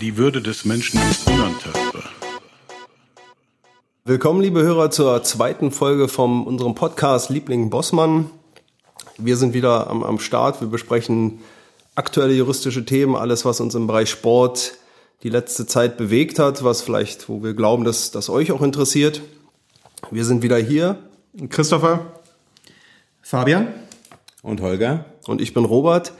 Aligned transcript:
Die 0.00 0.16
Würde 0.16 0.42
des 0.42 0.64
Menschen 0.64 1.00
ist 1.10 1.28
unantastbar. 1.28 2.02
Willkommen, 4.04 4.40
liebe 4.40 4.62
Hörer, 4.62 4.90
zur 4.90 5.22
zweiten 5.22 5.70
Folge 5.70 6.08
von 6.08 6.44
unserem 6.44 6.74
Podcast 6.74 7.30
Liebling 7.30 7.70
Bossmann. 7.70 8.30
Wir 9.16 9.36
sind 9.36 9.54
wieder 9.54 9.88
am, 9.88 10.02
am 10.02 10.18
Start. 10.18 10.60
Wir 10.60 10.68
besprechen 10.68 11.38
aktuelle 11.94 12.34
juristische 12.34 12.84
Themen, 12.84 13.14
alles, 13.14 13.44
was 13.44 13.60
uns 13.60 13.74
im 13.74 13.86
Bereich 13.86 14.10
Sport 14.10 14.74
die 15.22 15.30
letzte 15.30 15.66
Zeit 15.66 15.96
bewegt 15.96 16.38
hat, 16.38 16.64
was 16.64 16.82
vielleicht, 16.82 17.28
wo 17.28 17.42
wir 17.42 17.54
glauben, 17.54 17.84
dass 17.84 18.10
das 18.10 18.28
euch 18.28 18.50
auch 18.50 18.62
interessiert. 18.62 19.22
Wir 20.10 20.24
sind 20.24 20.42
wieder 20.42 20.58
hier. 20.58 20.98
Christopher, 21.48 22.06
Fabian 23.22 23.68
und 24.42 24.60
Holger 24.60 25.04
und 25.26 25.40
ich 25.40 25.54
bin 25.54 25.64
Robert. 25.64 26.12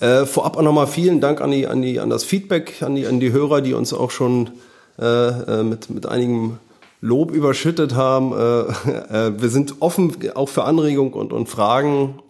Äh, 0.00 0.26
vorab 0.26 0.56
auch 0.56 0.62
nochmal 0.62 0.86
vielen 0.86 1.20
Dank 1.20 1.40
an 1.40 1.50
die, 1.50 1.66
an 1.66 1.80
die, 1.80 2.00
an 2.00 2.10
das 2.10 2.24
Feedback, 2.24 2.82
an 2.82 2.94
die, 2.94 3.06
an 3.06 3.20
die 3.20 3.32
Hörer, 3.32 3.60
die 3.60 3.74
uns 3.74 3.92
auch 3.92 4.10
schon 4.10 4.50
äh, 4.98 5.62
mit, 5.62 5.90
mit 5.90 6.06
einigem 6.06 6.58
Lob 7.00 7.30
überschüttet 7.30 7.94
haben. 7.94 8.32
Äh, 8.32 8.60
äh, 9.28 9.40
wir 9.40 9.48
sind 9.48 9.76
offen 9.80 10.16
auch 10.34 10.48
für 10.48 10.64
Anregungen 10.64 11.12
und, 11.12 11.32
und 11.32 11.48
Fragen. 11.48 12.20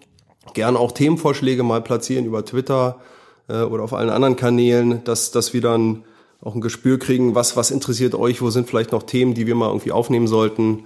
Gerne 0.55 0.79
auch 0.79 0.93
Themenvorschläge 0.93 1.63
mal 1.63 1.83
platzieren 1.83 2.25
über 2.25 2.45
Twitter 2.45 3.01
äh, 3.49 3.63
oder 3.63 3.83
auf 3.83 3.93
allen 3.93 4.11
anderen 4.11 4.37
Kanälen, 4.37 5.03
dass, 5.05 5.31
dass 5.31 5.53
wir 5.53 5.61
dann 5.61 6.05
auch 6.43 6.55
ein 6.55 6.61
Gespür 6.61 6.99
kriegen, 6.99 7.35
was, 7.35 7.57
was 7.57 7.71
interessiert 7.71 8.15
euch, 8.15 8.43
wo 8.43 8.51
sind 8.51 8.69
vielleicht 8.69 8.93
noch 8.93 9.03
Themen, 9.03 9.35
die 9.35 9.47
wir 9.47 9.55
mal 9.55 9.69
irgendwie 9.69 9.93
aufnehmen 9.93 10.29
sollten. 10.29 10.85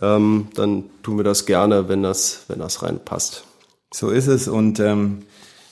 Ähm, 0.00 0.48
dann 0.54 0.84
tun 1.02 1.16
wir 1.16 1.24
das 1.24 1.46
gerne, 1.46 1.88
wenn 1.88 2.02
das, 2.02 2.44
wenn 2.48 2.60
das 2.60 2.82
reinpasst. 2.82 3.44
So 3.92 4.10
ist 4.10 4.28
es 4.28 4.46
und 4.46 4.78
ähm, 4.78 5.22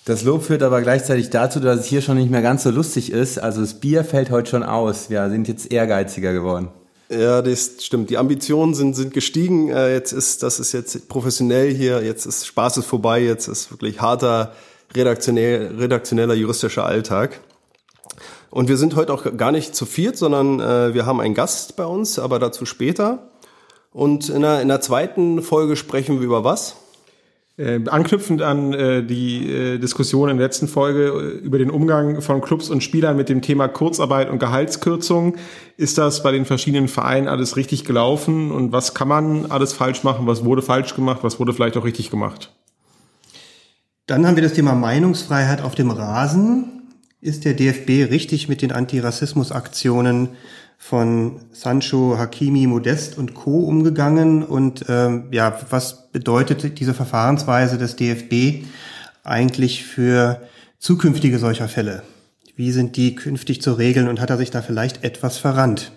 das 0.09 0.25
Lob 0.25 0.43
führt 0.43 0.63
aber 0.63 0.81
gleichzeitig 0.81 1.29
dazu, 1.29 1.61
dass 1.61 1.81
es 1.81 1.85
hier 1.85 2.01
schon 2.01 2.17
nicht 2.17 2.31
mehr 2.31 2.41
ganz 2.41 2.63
so 2.63 2.71
lustig 2.71 3.13
ist. 3.13 3.39
Also 3.39 3.61
das 3.61 3.75
Bier 3.75 4.05
fällt 4.05 4.31
heute 4.31 4.49
schon 4.49 4.63
aus. 4.63 5.11
Wir 5.11 5.29
sind 5.29 5.49
jetzt 5.49 5.71
ehrgeiziger 5.71 6.33
geworden. 6.33 6.69
Ja, 7.11 7.43
das 7.43 7.75
stimmt. 7.81 8.09
Die 8.09 8.17
Ambitionen 8.17 8.73
sind, 8.73 8.97
sind 8.97 9.13
gestiegen. 9.13 9.69
Äh, 9.69 9.93
jetzt 9.93 10.13
ist, 10.13 10.43
das 10.43 10.61
ist 10.61 10.73
jetzt 10.73 11.11
professionell 11.11 11.75
hier. 11.75 12.03
Jetzt 12.03 12.25
ist 12.25 12.47
Spaß 12.47 12.79
ist 12.79 12.87
vorbei. 12.87 13.21
Jetzt 13.21 13.49
ist 13.49 13.71
wirklich 13.71 14.01
harter 14.01 14.55
redaktionell, 14.95 15.77
redaktioneller 15.79 16.33
juristischer 16.33 16.87
Alltag. 16.87 17.41
Und 18.49 18.71
wir 18.71 18.79
sind 18.79 18.97
heute 18.97 19.13
auch 19.13 19.37
gar 19.37 19.53
nicht 19.53 19.77
zu 19.77 19.85
viert, 19.85 20.17
sondern 20.17 20.59
äh, 20.59 20.95
wir 20.95 21.05
haben 21.05 21.21
einen 21.21 21.35
Gast 21.35 21.77
bei 21.77 21.85
uns, 21.85 22.19
aber 22.19 22.39
dazu 22.39 22.65
später. 22.65 23.29
Und 23.93 24.31
in 24.31 24.41
der, 24.41 24.63
in 24.63 24.69
der 24.69 24.81
zweiten 24.81 25.43
Folge 25.43 25.77
sprechen 25.77 26.19
wir 26.19 26.25
über 26.25 26.45
was? 26.45 26.77
Äh, 27.59 27.81
anknüpfend 27.89 28.41
an 28.41 28.73
äh, 28.73 29.03
die 29.03 29.51
äh, 29.51 29.79
Diskussion 29.79 30.29
in 30.29 30.37
der 30.37 30.47
letzten 30.47 30.69
Folge 30.69 31.09
äh, 31.09 31.45
über 31.45 31.59
den 31.59 31.71
Umgang 31.71 32.23
von 32.23 32.41
Clubs 32.41 32.71
und 32.71 32.85
Spielern 32.85 33.17
mit 33.17 33.29
dem 33.29 33.43
Thema 33.43 33.67
Kurzarbeit 33.67 34.31
und 34.31 34.39
Gehaltskürzung, 34.39 35.35
ist 35.77 35.99
das 35.99 36.23
bei 36.23 36.31
den 36.31 36.45
verschiedenen 36.45 36.87
Vereinen 36.87 37.27
alles 37.27 37.57
richtig 37.57 37.85
gelaufen? 37.85 38.53
Und 38.53 38.71
was 38.71 38.95
kann 38.95 39.09
man 39.09 39.47
alles 39.47 39.73
falsch 39.73 40.05
machen, 40.05 40.29
was 40.29 40.45
wurde 40.45 40.63
falsch 40.63 40.95
gemacht, 40.95 41.19
was 41.23 41.41
wurde 41.41 41.53
vielleicht 41.53 41.77
auch 41.77 41.85
richtig 41.85 42.13
gemacht? 42.13 42.53
Dann 44.07 44.25
haben 44.25 44.37
wir 44.37 44.45
das 44.45 44.53
Thema 44.53 44.77
Meinungsfreiheit 44.77 45.61
auf 45.61 45.75
dem 45.75 45.91
Rasen. 45.91 46.83
Ist 47.21 47.45
der 47.45 47.55
DFB 47.55 48.09
richtig 48.09 48.49
mit 48.49 48.63
den 48.63 48.71
Antirassismusaktionen 48.71 50.29
von 50.79 51.41
Sancho, 51.53 52.17
Hakimi, 52.17 52.67
Modest 52.67 53.19
und 53.19 53.35
Co. 53.35 53.65
umgegangen? 53.65 54.43
Und 54.45 54.87
ähm, 54.89 55.25
ja, 55.33 55.59
was 55.69 56.11
bedeutet 56.13 56.79
diese 56.79 56.95
Verfahrensweise 56.95 57.77
des 57.77 57.97
DFB 57.97 58.65
eigentlich 59.25 59.85
für 59.85 60.41
zukünftige 60.79 61.39
solcher 61.39 61.69
Fälle? 61.69 62.05
Wie 62.57 62.71
sind 62.73 62.97
die 62.97 63.15
künftig 63.15 63.61
zu 63.61 63.73
regeln 63.73 64.09
und 64.09 64.21
hat 64.21 64.31
er 64.31 64.39
sich 64.39 64.51
da 64.51 64.63
vielleicht 64.63 65.05
etwas 65.05 65.37
verrannt? 65.37 65.93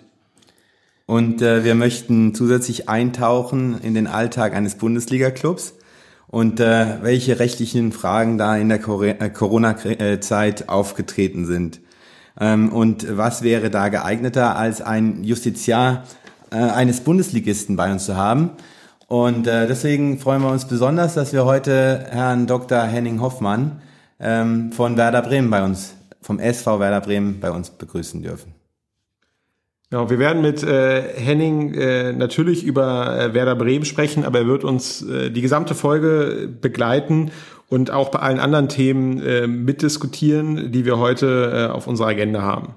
Und 1.06 1.42
äh, 1.42 1.64
wir 1.64 1.74
möchten 1.74 2.34
zusätzlich 2.34 2.88
eintauchen 2.88 3.80
in 3.80 3.94
den 3.94 4.06
Alltag 4.06 4.54
eines 4.54 4.76
Bundesliga-Clubs 4.76 5.74
und 6.28 6.60
äh, 6.60 7.02
welche 7.02 7.38
rechtlichen 7.38 7.92
Fragen 7.92 8.38
da 8.38 8.56
in 8.56 8.68
der 8.68 8.78
äh, 8.78 9.30
Corona-Zeit 9.30 10.68
aufgetreten 10.68 11.46
sind. 11.46 11.80
Ähm, 12.40 12.72
und 12.72 13.16
was 13.16 13.42
wäre 13.42 13.70
da 13.70 13.88
geeigneter, 13.88 14.56
als 14.56 14.80
ein 14.80 15.24
Justiziar 15.24 16.04
äh, 16.50 16.56
eines 16.56 17.00
Bundesligisten 17.00 17.76
bei 17.76 17.90
uns 17.92 18.06
zu 18.06 18.16
haben? 18.16 18.50
Und 19.08 19.46
äh, 19.46 19.66
deswegen 19.66 20.18
freuen 20.18 20.42
wir 20.42 20.50
uns 20.50 20.66
besonders, 20.66 21.14
dass 21.14 21.32
wir 21.32 21.44
heute 21.44 22.06
Herrn 22.10 22.46
Dr. 22.46 22.82
Henning 22.82 23.20
Hoffmann 23.20 23.82
ähm, 24.18 24.72
von 24.72 24.96
Werder 24.96 25.20
Bremen 25.20 25.50
bei 25.50 25.62
uns, 25.62 25.94
vom 26.22 26.38
SV 26.38 26.80
Werder 26.80 27.02
Bremen 27.02 27.38
bei 27.38 27.50
uns 27.50 27.70
begrüßen 27.70 28.22
dürfen. 28.22 28.54
Ja, 29.92 30.08
wir 30.08 30.18
werden 30.18 30.40
mit 30.40 30.62
äh, 30.62 31.02
Henning 31.02 31.74
äh, 31.74 32.14
natürlich 32.14 32.64
über 32.64 33.18
äh, 33.18 33.34
Werder 33.34 33.54
Bremen 33.54 33.84
sprechen, 33.84 34.24
aber 34.24 34.38
er 34.38 34.46
wird 34.46 34.64
uns 34.64 35.02
äh, 35.02 35.30
die 35.30 35.42
gesamte 35.42 35.74
Folge 35.74 36.48
begleiten 36.48 37.30
und 37.72 37.90
auch 37.90 38.10
bei 38.10 38.18
allen 38.18 38.38
anderen 38.38 38.68
Themen 38.68 39.18
äh, 39.22 39.46
mitdiskutieren, 39.46 40.72
die 40.72 40.84
wir 40.84 40.98
heute 40.98 41.68
äh, 41.70 41.72
auf 41.72 41.86
unserer 41.86 42.08
Agenda 42.08 42.42
haben. 42.42 42.74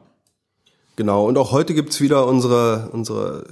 Genau, 0.95 1.27
und 1.27 1.37
auch 1.37 1.51
heute 1.51 1.73
gibt's 1.73 1.99
wieder 1.99 2.25
unsere, 2.27 2.91
unsere 2.93 3.45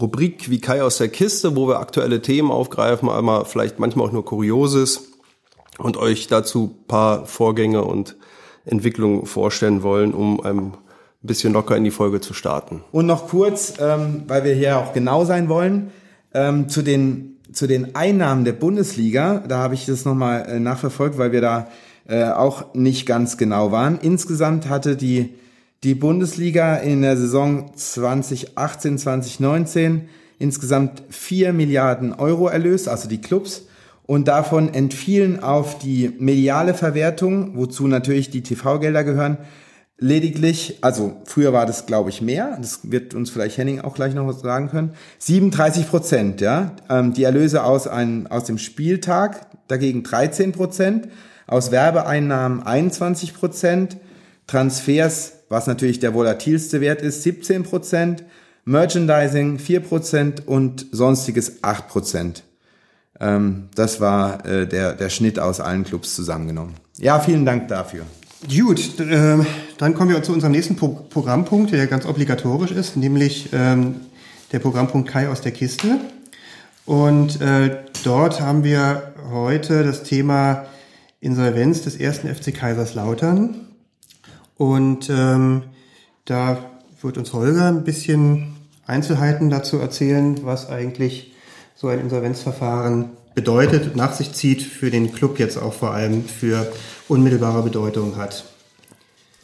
Rubrik 0.00 0.48
wie 0.48 0.58
Kai 0.58 0.82
aus 0.82 0.96
der 0.96 1.08
Kiste, 1.08 1.54
wo 1.54 1.68
wir 1.68 1.80
aktuelle 1.80 2.22
Themen 2.22 2.50
aufgreifen, 2.50 3.10
einmal 3.10 3.44
vielleicht 3.44 3.78
manchmal 3.78 4.06
auch 4.06 4.12
nur 4.12 4.24
Kurioses 4.24 5.10
und 5.76 5.98
euch 5.98 6.28
dazu 6.28 6.74
paar 6.88 7.26
Vorgänge 7.26 7.84
und 7.84 8.16
Entwicklungen 8.64 9.26
vorstellen 9.26 9.82
wollen, 9.82 10.14
um 10.14 10.40
einem 10.40 10.72
ein 11.22 11.26
bisschen 11.26 11.52
locker 11.52 11.76
in 11.76 11.84
die 11.84 11.90
Folge 11.90 12.22
zu 12.22 12.32
starten. 12.32 12.82
Und 12.90 13.04
noch 13.04 13.28
kurz, 13.28 13.74
ähm, 13.78 14.22
weil 14.28 14.44
wir 14.44 14.54
hier 14.54 14.78
auch 14.78 14.94
genau 14.94 15.26
sein 15.26 15.50
wollen, 15.50 15.90
ähm, 16.32 16.70
zu 16.70 16.80
den 16.80 17.29
zu 17.52 17.66
den 17.66 17.94
Einnahmen 17.94 18.44
der 18.44 18.52
Bundesliga. 18.52 19.42
Da 19.46 19.58
habe 19.58 19.74
ich 19.74 19.86
das 19.86 20.04
nochmal 20.04 20.46
äh, 20.48 20.60
nachverfolgt, 20.60 21.18
weil 21.18 21.32
wir 21.32 21.40
da 21.40 21.68
äh, 22.08 22.24
auch 22.24 22.74
nicht 22.74 23.06
ganz 23.06 23.36
genau 23.36 23.72
waren. 23.72 23.98
Insgesamt 24.00 24.68
hatte 24.68 24.96
die 24.96 25.34
die 25.82 25.94
Bundesliga 25.94 26.76
in 26.76 27.00
der 27.02 27.16
Saison 27.16 27.70
2018 27.74 28.98
2019 28.98 30.08
insgesamt 30.38 31.02
4 31.08 31.52
Milliarden 31.52 32.12
Euro 32.12 32.48
erlöst, 32.48 32.88
also 32.88 33.08
die 33.08 33.20
Clubs. 33.20 33.66
Und 34.06 34.26
davon 34.26 34.74
entfielen 34.74 35.42
auf 35.42 35.78
die 35.78 36.12
mediale 36.18 36.74
Verwertung, 36.74 37.56
wozu 37.56 37.86
natürlich 37.86 38.30
die 38.30 38.42
TV-Gelder 38.42 39.04
gehören, 39.04 39.38
lediglich, 40.00 40.78
also 40.80 41.20
früher 41.24 41.52
war 41.52 41.66
das, 41.66 41.86
glaube 41.86 42.10
ich, 42.10 42.22
mehr, 42.22 42.58
das 42.60 42.90
wird 42.90 43.14
uns 43.14 43.30
vielleicht 43.30 43.58
Henning 43.58 43.80
auch 43.80 43.94
gleich 43.94 44.14
noch 44.14 44.26
was 44.26 44.40
sagen 44.40 44.68
können, 44.70 44.94
37 45.18 45.88
Prozent, 45.88 46.40
ja, 46.40 46.72
ähm, 46.88 47.12
die 47.12 47.22
Erlöse 47.22 47.62
aus, 47.62 47.86
einem, 47.86 48.26
aus 48.26 48.44
dem 48.44 48.58
Spieltag, 48.58 49.46
dagegen 49.68 50.02
13 50.02 50.52
Prozent, 50.52 51.08
aus 51.46 51.70
Werbeeinnahmen 51.70 52.62
21 52.62 53.34
Prozent, 53.34 53.98
Transfers, 54.46 55.34
was 55.48 55.66
natürlich 55.66 56.00
der 56.00 56.14
volatilste 56.14 56.80
Wert 56.80 57.02
ist, 57.02 57.22
17 57.22 57.62
Prozent, 57.62 58.24
Merchandising 58.64 59.58
4 59.58 59.80
Prozent 59.80 60.48
und 60.48 60.86
sonstiges 60.92 61.62
8 61.62 61.88
Prozent. 61.88 62.42
Ähm, 63.20 63.68
das 63.74 64.00
war 64.00 64.46
äh, 64.46 64.66
der, 64.66 64.94
der 64.94 65.10
Schnitt 65.10 65.38
aus 65.38 65.60
allen 65.60 65.84
Clubs 65.84 66.14
zusammengenommen. 66.14 66.74
Ja, 66.98 67.20
vielen 67.20 67.44
Dank 67.44 67.68
dafür. 67.68 68.04
Gut, 68.48 68.98
äh, 68.98 69.36
dann 69.76 69.94
kommen 69.94 70.10
wir 70.10 70.22
zu 70.22 70.32
unserem 70.32 70.52
nächsten 70.52 70.74
Pro 70.74 70.88
Programmpunkt, 70.88 71.72
der 71.72 71.86
ganz 71.86 72.06
obligatorisch 72.06 72.70
ist, 72.70 72.96
nämlich 72.96 73.50
ähm, 73.52 73.96
der 74.50 74.60
Programmpunkt 74.60 75.10
Kai 75.10 75.28
aus 75.28 75.42
der 75.42 75.52
Kiste. 75.52 76.00
Und 76.86 77.42
äh, 77.42 77.84
dort 78.02 78.40
haben 78.40 78.64
wir 78.64 79.12
heute 79.30 79.84
das 79.84 80.04
Thema 80.04 80.64
Insolvenz 81.20 81.82
des 81.82 81.96
ersten 81.96 82.34
FC 82.34 82.54
Kaiserslautern. 82.54 83.66
Und 84.56 85.10
ähm, 85.10 85.64
da 86.24 86.64
wird 87.02 87.18
uns 87.18 87.34
Holger 87.34 87.68
ein 87.68 87.84
bisschen 87.84 88.56
Einzelheiten 88.86 89.50
dazu 89.50 89.76
erzählen, 89.76 90.40
was 90.44 90.70
eigentlich 90.70 91.34
so 91.74 91.88
ein 91.88 92.00
Insolvenzverfahren 92.00 93.10
bedeutet, 93.40 93.96
nach 93.96 94.12
sich 94.12 94.34
zieht, 94.34 94.60
für 94.60 94.90
den 94.90 95.14
Club 95.14 95.38
jetzt 95.38 95.56
auch 95.56 95.72
vor 95.72 95.92
allem 95.92 96.26
für 96.26 96.70
unmittelbare 97.08 97.62
Bedeutung 97.62 98.18
hat. 98.18 98.44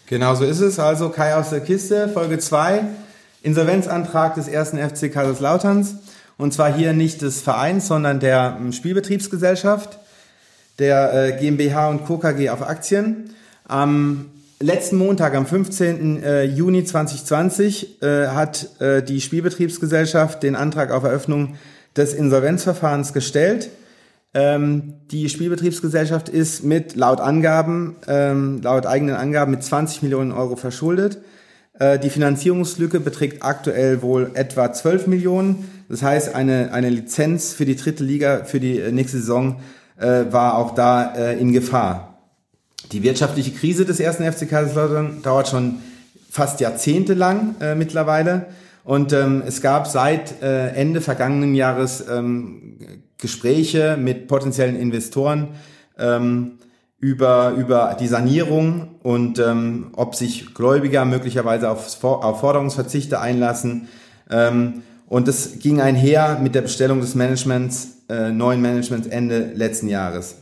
Genau 0.05 0.35
so 0.35 0.45
ist 0.45 0.61
es. 0.61 0.79
Also 0.79 1.09
Kai 1.09 1.35
aus 1.35 1.49
der 1.49 1.61
Kiste, 1.61 2.11
Folge 2.11 2.39
2, 2.39 2.85
Insolvenzantrag 3.43 4.35
des 4.35 4.49
ersten 4.49 4.77
FC 4.77 5.11
Kaiserslauterns. 5.11 5.95
Und 6.37 6.53
zwar 6.53 6.75
hier 6.75 6.93
nicht 6.93 7.23
des 7.23 7.41
Vereins, 7.41 7.87
sondern 7.87 8.21
der 8.21 8.59
ähm, 8.61 8.75
Spielbetriebsgesellschaft, 8.75 9.99
der 10.79 11.15
äh, 11.15 11.41
GmbH 11.41 11.89
und 11.89 12.05
Co. 12.05 12.19
KG 12.19 12.51
auf 12.51 12.61
Aktien. 12.61 13.31
Am 13.67 14.27
letzten 14.61 14.99
Montag, 14.99 15.35
am 15.35 15.47
15. 15.47 16.23
Äh, 16.23 16.43
Juni 16.45 16.85
2020, 16.85 18.03
äh, 18.03 18.27
hat 18.27 18.69
die 19.09 19.23
Spielbetriebsgesellschaft 19.23 20.43
den 20.43 20.55
Antrag 20.55 20.91
auf 20.91 21.05
Eröffnung 21.05 21.57
des 21.97 22.13
Insolvenzverfahrens 22.13 23.15
gestellt. 23.15 23.71
Ähm, 24.37 24.93
die 25.11 25.31
Spielbetriebsgesellschaft 25.31 26.29
ist 26.29 26.63
mit 26.63 26.95
laut 26.95 27.21
Angaben, 27.21 27.97
ähm, 28.07 28.61
laut 28.61 28.85
eigenen 28.85 29.15
Angaben 29.15 29.51
mit 29.51 29.65
20 29.65 30.03
Millionen 30.03 30.31
Euro 30.31 30.57
verschuldet. 30.57 31.23
Äh, 31.79 31.99
die 31.99 32.11
Finanzierungslücke 32.11 33.01
beträgt 33.01 33.43
aktuell 33.43 34.03
wohl 34.03 34.33
etwa 34.35 34.71
12 34.71 35.07
Millionen. 35.07 35.67
Das 35.89 36.03
heißt, 36.03 36.35
eine, 36.35 36.75
eine 36.75 36.91
Lizenz 36.91 37.55
für 37.55 37.65
die 37.65 37.77
dritte 37.77 38.05
Liga 38.05 38.45
für 38.45 38.61
die 38.61 38.79
äh, 38.79 38.93
nächste 38.93 39.17
Saison 39.17 39.61
äh, 39.97 40.25
war 40.29 40.59
auch 40.59 40.75
da 40.75 41.15
äh, 41.15 41.41
in 41.41 41.55
Gefahr. 41.55 42.19
Die 42.93 43.03
wirtschaftliche 43.03 43.53
Krise 43.53 43.87
des 43.87 44.01
ersten 44.01 44.31
FC 44.31 44.47
Kaiserslautern 44.51 45.23
dauert 45.23 45.49
schon 45.49 45.77
fast 46.29 46.61
jahrzehntelang 46.61 47.55
äh, 47.61 47.75
mittlerweile. 47.75 48.49
Und 48.85 49.15
ähm, 49.15 49.43
es 49.47 49.63
gab 49.63 49.87
seit 49.87 50.43
äh, 50.43 50.69
Ende 50.75 51.01
vergangenen 51.01 51.55
Jahres 51.55 52.05
ähm, 52.07 52.77
Gespräche 53.19 53.97
mit 53.99 54.29
potenziellen 54.29 54.77
Investoren 54.77 55.49
ähm, 55.99 56.59
über, 56.99 57.53
über 57.57 57.97
die 57.99 58.09
Sanierung 58.09 58.97
und 59.03 59.39
ähm, 59.39 59.89
ob 59.97 60.15
sich 60.15 60.55
Gläubiger 60.55 61.05
möglicherweise 61.05 61.71
auf, 61.71 62.03
auf 62.03 62.41
Forderungsverzichte 62.41 63.21
einlassen. 63.21 63.89
Ähm, 64.31 64.83
und 65.09 65.29
es 65.29 65.59
ging 65.61 65.81
einher 65.81 66.39
mit 66.43 66.55
der 66.55 66.63
Bestellung 66.63 67.01
des 67.01 67.15
Managements, 67.15 67.99
äh, 68.09 68.31
neuen 68.31 68.61
Managements 68.61 69.07
Ende 69.07 69.53
letzten 69.55 69.89
Jahres. 69.89 70.37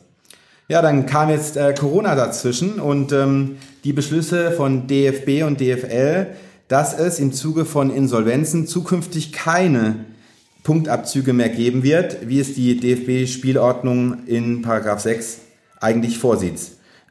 Ja, 0.69 0.81
dann 0.81 1.05
kam 1.05 1.29
jetzt 1.29 1.59
äh, 1.59 1.75
Corona 1.79 2.15
dazwischen 2.15 2.81
und 2.81 3.13
ähm, 3.13 3.57
die 3.85 3.93
Beschlüsse 3.93 4.53
von 4.53 4.87
DFB 4.87 5.45
und 5.47 5.61
DFL, 5.61 6.29
dass 6.69 6.99
es 6.99 7.21
im 7.21 7.33
Zuge 7.35 7.67
von 7.67 7.95
Insolvenzen 7.95 8.67
zukünftig 8.67 9.33
keine 9.33 10.07
Punktabzüge 10.65 11.33
mehr 11.33 11.51
geben 11.51 11.83
wird, 11.83 12.27
wie 12.27 12.41
es 12.41 12.55
die 12.55 12.81
DFB-Spielordnung 12.81 14.27
in 14.27 14.63
Paragraph 14.63 15.01
6 15.01 15.39
eigentlich 15.81 16.19
vorsieht. 16.19 16.59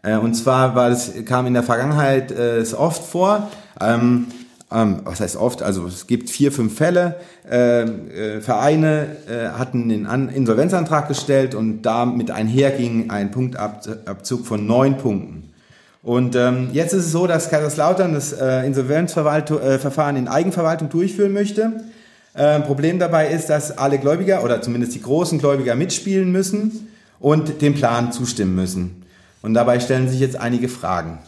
Äh, 0.02 0.18
und 0.18 0.34
zwar 0.34 0.76
war 0.76 0.90
das, 0.90 1.14
kam 1.26 1.48
in 1.48 1.54
der 1.54 1.64
Vergangenheit 1.64 2.32
äh, 2.32 2.58
es 2.58 2.74
oft 2.74 3.04
vor, 3.04 3.50
ähm, 3.80 4.28
ähm, 4.72 5.02
was 5.04 5.20
heißt 5.20 5.38
oft, 5.38 5.62
also 5.62 5.86
es 5.86 6.08
gibt 6.08 6.32
vier, 6.32 6.52
fünf 6.52 6.76
Fälle, 6.76 7.18
äh, 7.50 7.84
äh, 7.84 8.42
Vereine 8.42 9.18
äh, 9.30 9.50
hatten 9.50 9.88
den 9.88 10.08
An 10.08 10.30
Insolvenzantrag 10.30 11.08
gestellt 11.08 11.54
und 11.54 11.84
damit 11.84 12.32
einherging 12.32 13.12
ein 13.12 13.30
Punktabzug 13.30 14.48
von 14.48 14.66
neun 14.66 14.98
Punkten. 14.98 15.54
Und 16.02 16.36
ähm, 16.36 16.70
jetzt 16.74 16.94
ist 16.94 17.06
es 17.06 17.12
so, 17.12 17.28
dass 17.28 17.50
Kaiserslautern 17.50 18.14
das 18.14 18.34
äh, 18.34 18.66
Insolvenzverfahren 18.66 20.16
äh, 20.16 20.20
in 20.20 20.28
Eigenverwaltung 20.28 20.90
durchführen 20.90 21.32
möchte. 21.32 21.84
Äh, 22.33 22.62
Problem 22.62 22.97
dabei 22.97 23.30
ist, 23.30 23.47
dass 23.47 23.77
alle 23.77 24.00
Gläubiger 24.00 24.44
oder 24.44 24.62
zumindest 24.62 24.95
die 24.95 25.01
großen 25.01 25.38
Gläubiger 25.39 25.75
mitspielen 25.75 26.31
müssen 26.31 26.88
und 27.19 27.62
dem 27.62 27.75
Plan 27.75 28.12
zustimmen 28.12 28.56
müssen. 28.56 29.03
Und 29.41 29.53
dabei 29.53 29.80
stellen 29.80 30.09
sich 30.09 30.19
jetzt 30.19 30.35
einige 30.35 30.68
Fragen. 30.68 31.19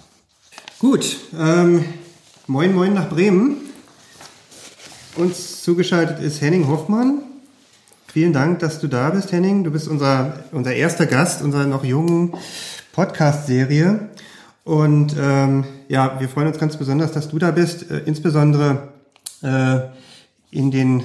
Gut, 0.79 1.17
ähm, 1.39 1.85
moin 2.47 2.73
moin 2.73 2.93
nach 2.93 3.09
Bremen. 3.09 3.57
Uns 5.15 5.63
zugeschaltet 5.63 6.19
ist 6.19 6.41
Henning 6.41 6.67
Hoffmann. 6.67 7.21
Vielen 8.07 8.33
Dank, 8.33 8.59
dass 8.59 8.79
du 8.79 8.87
da 8.87 9.09
bist, 9.11 9.31
Henning. 9.31 9.63
Du 9.63 9.71
bist 9.71 9.87
unser, 9.87 10.39
unser 10.51 10.73
erster 10.73 11.05
Gast 11.05 11.41
unserer 11.41 11.65
noch 11.65 11.83
jungen 11.83 12.33
Podcast-Serie. 12.93 14.09
Und 14.63 15.15
ähm, 15.19 15.65
ja, 15.87 16.19
wir 16.19 16.29
freuen 16.29 16.47
uns 16.47 16.57
ganz 16.57 16.77
besonders, 16.77 17.11
dass 17.11 17.29
du 17.29 17.37
da 17.37 17.51
bist, 17.51 17.91
äh, 17.91 17.99
insbesondere 18.05 18.89
äh, 19.43 19.79
in 20.55 20.71
den 20.71 21.03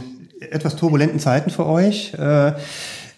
etwas 0.50 0.76
turbulenten 0.76 1.18
Zeiten 1.18 1.50
für 1.50 1.66
euch. 1.66 2.14
Äh, 2.14 2.52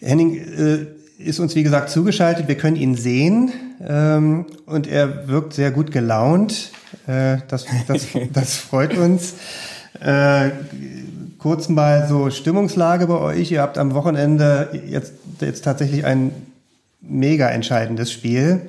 Henning 0.01 0.37
äh, 0.37 0.87
ist 1.19 1.39
uns, 1.39 1.55
wie 1.55 1.63
gesagt, 1.63 1.91
zugeschaltet. 1.91 2.49
Wir 2.49 2.57
können 2.57 2.77
ihn 2.77 2.97
sehen 2.97 3.53
ähm, 3.87 4.47
und 4.67 4.87
er 4.87 5.29
wirkt 5.29 5.55
sehr 5.55 5.71
gut 5.71 5.93
gelaunt. 5.93 6.73
Äh, 7.07 7.39
das, 7.49 7.67
das, 7.87 8.07
das 8.33 8.57
freut 8.57 8.97
uns. 8.97 9.35
Äh, 10.01 10.51
kurz 11.39 11.69
mal 11.69 12.09
so 12.09 12.31
Stimmungslage 12.31 13.07
bei 13.07 13.19
euch. 13.19 13.53
Ihr 13.53 13.63
habt 13.63 13.79
am 13.79 13.95
Wochenende 13.95 14.81
jetzt, 14.89 15.13
jetzt 15.41 15.63
tatsächlich 15.63 16.05
ein 16.05 16.33
mega 17.01 17.49
entscheidendes 17.49 18.11
Spiel. 18.11 18.63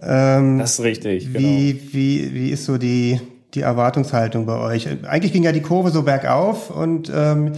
Ähm, 0.00 0.58
das 0.58 0.74
ist 0.74 0.80
richtig. 0.80 1.32
Genau. 1.32 1.38
Wie, 1.38 1.80
wie, 1.92 2.34
wie 2.34 2.50
ist 2.50 2.64
so 2.64 2.78
die, 2.78 3.20
die 3.54 3.60
Erwartungshaltung 3.60 4.46
bei 4.46 4.58
euch? 4.58 4.88
Eigentlich 5.06 5.32
ging 5.32 5.42
ja 5.42 5.52
die 5.52 5.62
Kurve 5.62 5.90
so 5.90 6.02
bergauf 6.02 6.70
und 6.70 7.10
ähm, 7.14 7.52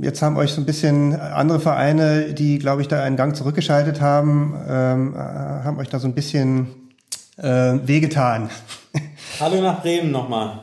jetzt 0.00 0.22
haben 0.22 0.36
euch 0.36 0.52
so 0.52 0.60
ein 0.60 0.66
bisschen 0.66 1.18
andere 1.18 1.60
Vereine, 1.60 2.34
die, 2.34 2.58
glaube 2.58 2.82
ich, 2.82 2.88
da 2.88 3.02
einen 3.02 3.16
Gang 3.16 3.34
zurückgeschaltet 3.36 4.00
haben, 4.00 4.54
ähm, 4.68 5.14
haben 5.16 5.78
euch 5.78 5.88
da 5.88 5.98
so 5.98 6.06
ein 6.06 6.14
bisschen 6.14 6.68
äh, 7.36 7.78
wehgetan. 7.84 8.50
Hallo 9.40 9.60
nach 9.60 9.82
Bremen 9.82 10.10
nochmal. 10.10 10.60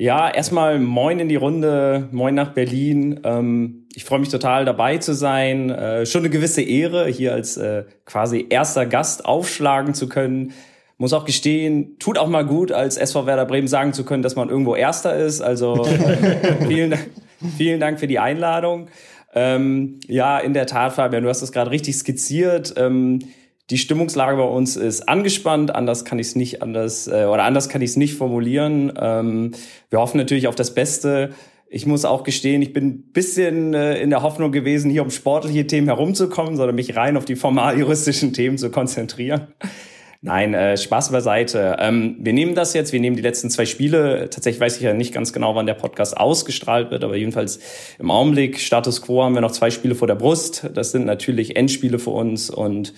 Ja, 0.00 0.30
erstmal 0.30 0.78
moin 0.78 1.18
in 1.18 1.28
die 1.28 1.36
Runde, 1.36 2.08
moin 2.10 2.34
nach 2.34 2.54
Berlin. 2.54 3.20
Ähm, 3.22 3.86
ich 3.94 4.04
freue 4.04 4.20
mich 4.20 4.30
total 4.30 4.64
dabei 4.64 4.96
zu 4.96 5.12
sein. 5.12 5.68
Äh, 5.68 6.06
schon 6.06 6.22
eine 6.22 6.30
gewisse 6.30 6.62
Ehre, 6.62 7.06
hier 7.08 7.34
als 7.34 7.58
äh, 7.58 7.84
quasi 8.06 8.46
erster 8.48 8.86
Gast 8.86 9.26
aufschlagen 9.26 9.92
zu 9.92 10.08
können. 10.08 10.54
Muss 11.00 11.14
auch 11.14 11.24
gestehen, 11.24 11.96
tut 11.98 12.18
auch 12.18 12.28
mal 12.28 12.44
gut, 12.44 12.72
als 12.72 12.98
SV 12.98 13.24
Werder 13.24 13.46
Bremen 13.46 13.68
sagen 13.68 13.94
zu 13.94 14.04
können, 14.04 14.22
dass 14.22 14.36
man 14.36 14.50
irgendwo 14.50 14.74
Erster 14.74 15.16
ist. 15.16 15.40
Also 15.40 15.84
vielen, 16.68 16.94
vielen 17.56 17.80
Dank 17.80 17.98
für 17.98 18.06
die 18.06 18.18
Einladung. 18.18 18.88
Ähm, 19.32 20.00
ja, 20.08 20.38
in 20.38 20.52
der 20.52 20.66
Tat, 20.66 20.92
Fabian, 20.92 21.22
du 21.22 21.30
hast 21.30 21.40
es 21.40 21.52
gerade 21.52 21.70
richtig 21.70 21.96
skizziert. 21.96 22.74
Ähm, 22.76 23.20
die 23.70 23.78
Stimmungslage 23.78 24.36
bei 24.36 24.42
uns 24.42 24.76
ist 24.76 25.08
angespannt, 25.08 25.74
anders 25.74 26.04
kann 26.04 26.18
ich 26.18 26.26
es 26.26 26.36
nicht 26.36 26.60
anders 26.60 27.08
äh, 27.08 27.24
oder 27.24 27.44
anders 27.44 27.70
kann 27.70 27.80
ich 27.80 27.92
es 27.92 27.96
nicht 27.96 28.16
formulieren. 28.16 28.92
Ähm, 29.00 29.52
wir 29.88 30.00
hoffen 30.00 30.18
natürlich 30.18 30.48
auf 30.48 30.54
das 30.54 30.74
Beste. 30.74 31.30
Ich 31.70 31.86
muss 31.86 32.04
auch 32.04 32.24
gestehen, 32.24 32.60
ich 32.60 32.74
bin 32.74 32.86
ein 32.86 33.02
bisschen 33.12 33.72
äh, 33.72 33.98
in 34.02 34.10
der 34.10 34.22
Hoffnung 34.22 34.52
gewesen, 34.52 34.90
hier 34.90 35.02
um 35.02 35.10
sportliche 35.10 35.66
Themen 35.66 35.86
herumzukommen, 35.86 36.56
sondern 36.56 36.74
mich 36.74 36.94
rein 36.94 37.16
auf 37.16 37.24
die 37.24 37.36
formal 37.36 37.78
juristischen 37.78 38.34
Themen 38.34 38.58
zu 38.58 38.70
konzentrieren. 38.70 39.46
Nein, 40.22 40.52
äh, 40.52 40.76
Spaß 40.76 41.12
beiseite. 41.12 41.76
Ähm, 41.78 42.16
wir 42.20 42.34
nehmen 42.34 42.54
das 42.54 42.74
jetzt, 42.74 42.92
wir 42.92 43.00
nehmen 43.00 43.16
die 43.16 43.22
letzten 43.22 43.48
zwei 43.48 43.64
Spiele. 43.64 44.28
Tatsächlich 44.28 44.60
weiß 44.60 44.76
ich 44.76 44.82
ja 44.82 44.92
nicht 44.92 45.14
ganz 45.14 45.32
genau, 45.32 45.54
wann 45.54 45.64
der 45.64 45.74
Podcast 45.74 46.14
ausgestrahlt 46.16 46.90
wird, 46.90 47.04
aber 47.04 47.16
jedenfalls 47.16 47.58
im 47.98 48.10
Augenblick, 48.10 48.60
Status 48.60 49.00
Quo, 49.00 49.22
haben 49.22 49.34
wir 49.34 49.40
noch 49.40 49.52
zwei 49.52 49.70
Spiele 49.70 49.94
vor 49.94 50.08
der 50.08 50.16
Brust. 50.16 50.68
Das 50.74 50.90
sind 50.92 51.06
natürlich 51.06 51.56
Endspiele 51.56 51.98
für 51.98 52.10
uns 52.10 52.50
und 52.50 52.92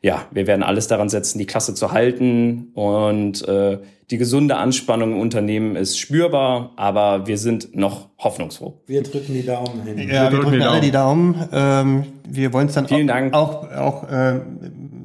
ja, 0.00 0.26
wir 0.32 0.46
werden 0.46 0.62
alles 0.62 0.88
daran 0.88 1.08
setzen, 1.08 1.38
die 1.38 1.46
Klasse 1.46 1.74
zu 1.74 1.92
halten 1.92 2.70
und 2.74 3.46
äh, 3.46 3.78
die 4.10 4.18
gesunde 4.18 4.56
Anspannung 4.56 5.12
im 5.12 5.20
Unternehmen 5.20 5.76
ist 5.76 5.98
spürbar, 5.98 6.72
aber 6.76 7.26
wir 7.26 7.38
sind 7.38 7.76
noch 7.76 8.08
hoffnungsfroh. 8.18 8.80
Wir 8.86 9.02
drücken 9.02 9.32
die 9.32 9.46
Daumen 9.46 9.82
hin. 9.84 10.08
Ja, 10.08 10.30
wir, 10.30 10.38
wir 10.38 10.44
drücken, 10.44 10.62
alle 10.62 10.80
die 10.80 10.90
Daumen. 10.90 11.48
Ähm, 11.52 12.04
wir 12.28 12.52
wollen 12.52 12.66
es 12.66 12.74
dann 12.74 12.88
Vielen 12.88 13.08
auch, 13.10 13.14
Dank. 13.14 13.34
auch, 13.34 13.72
auch 13.72 14.10
äh, 14.10 14.40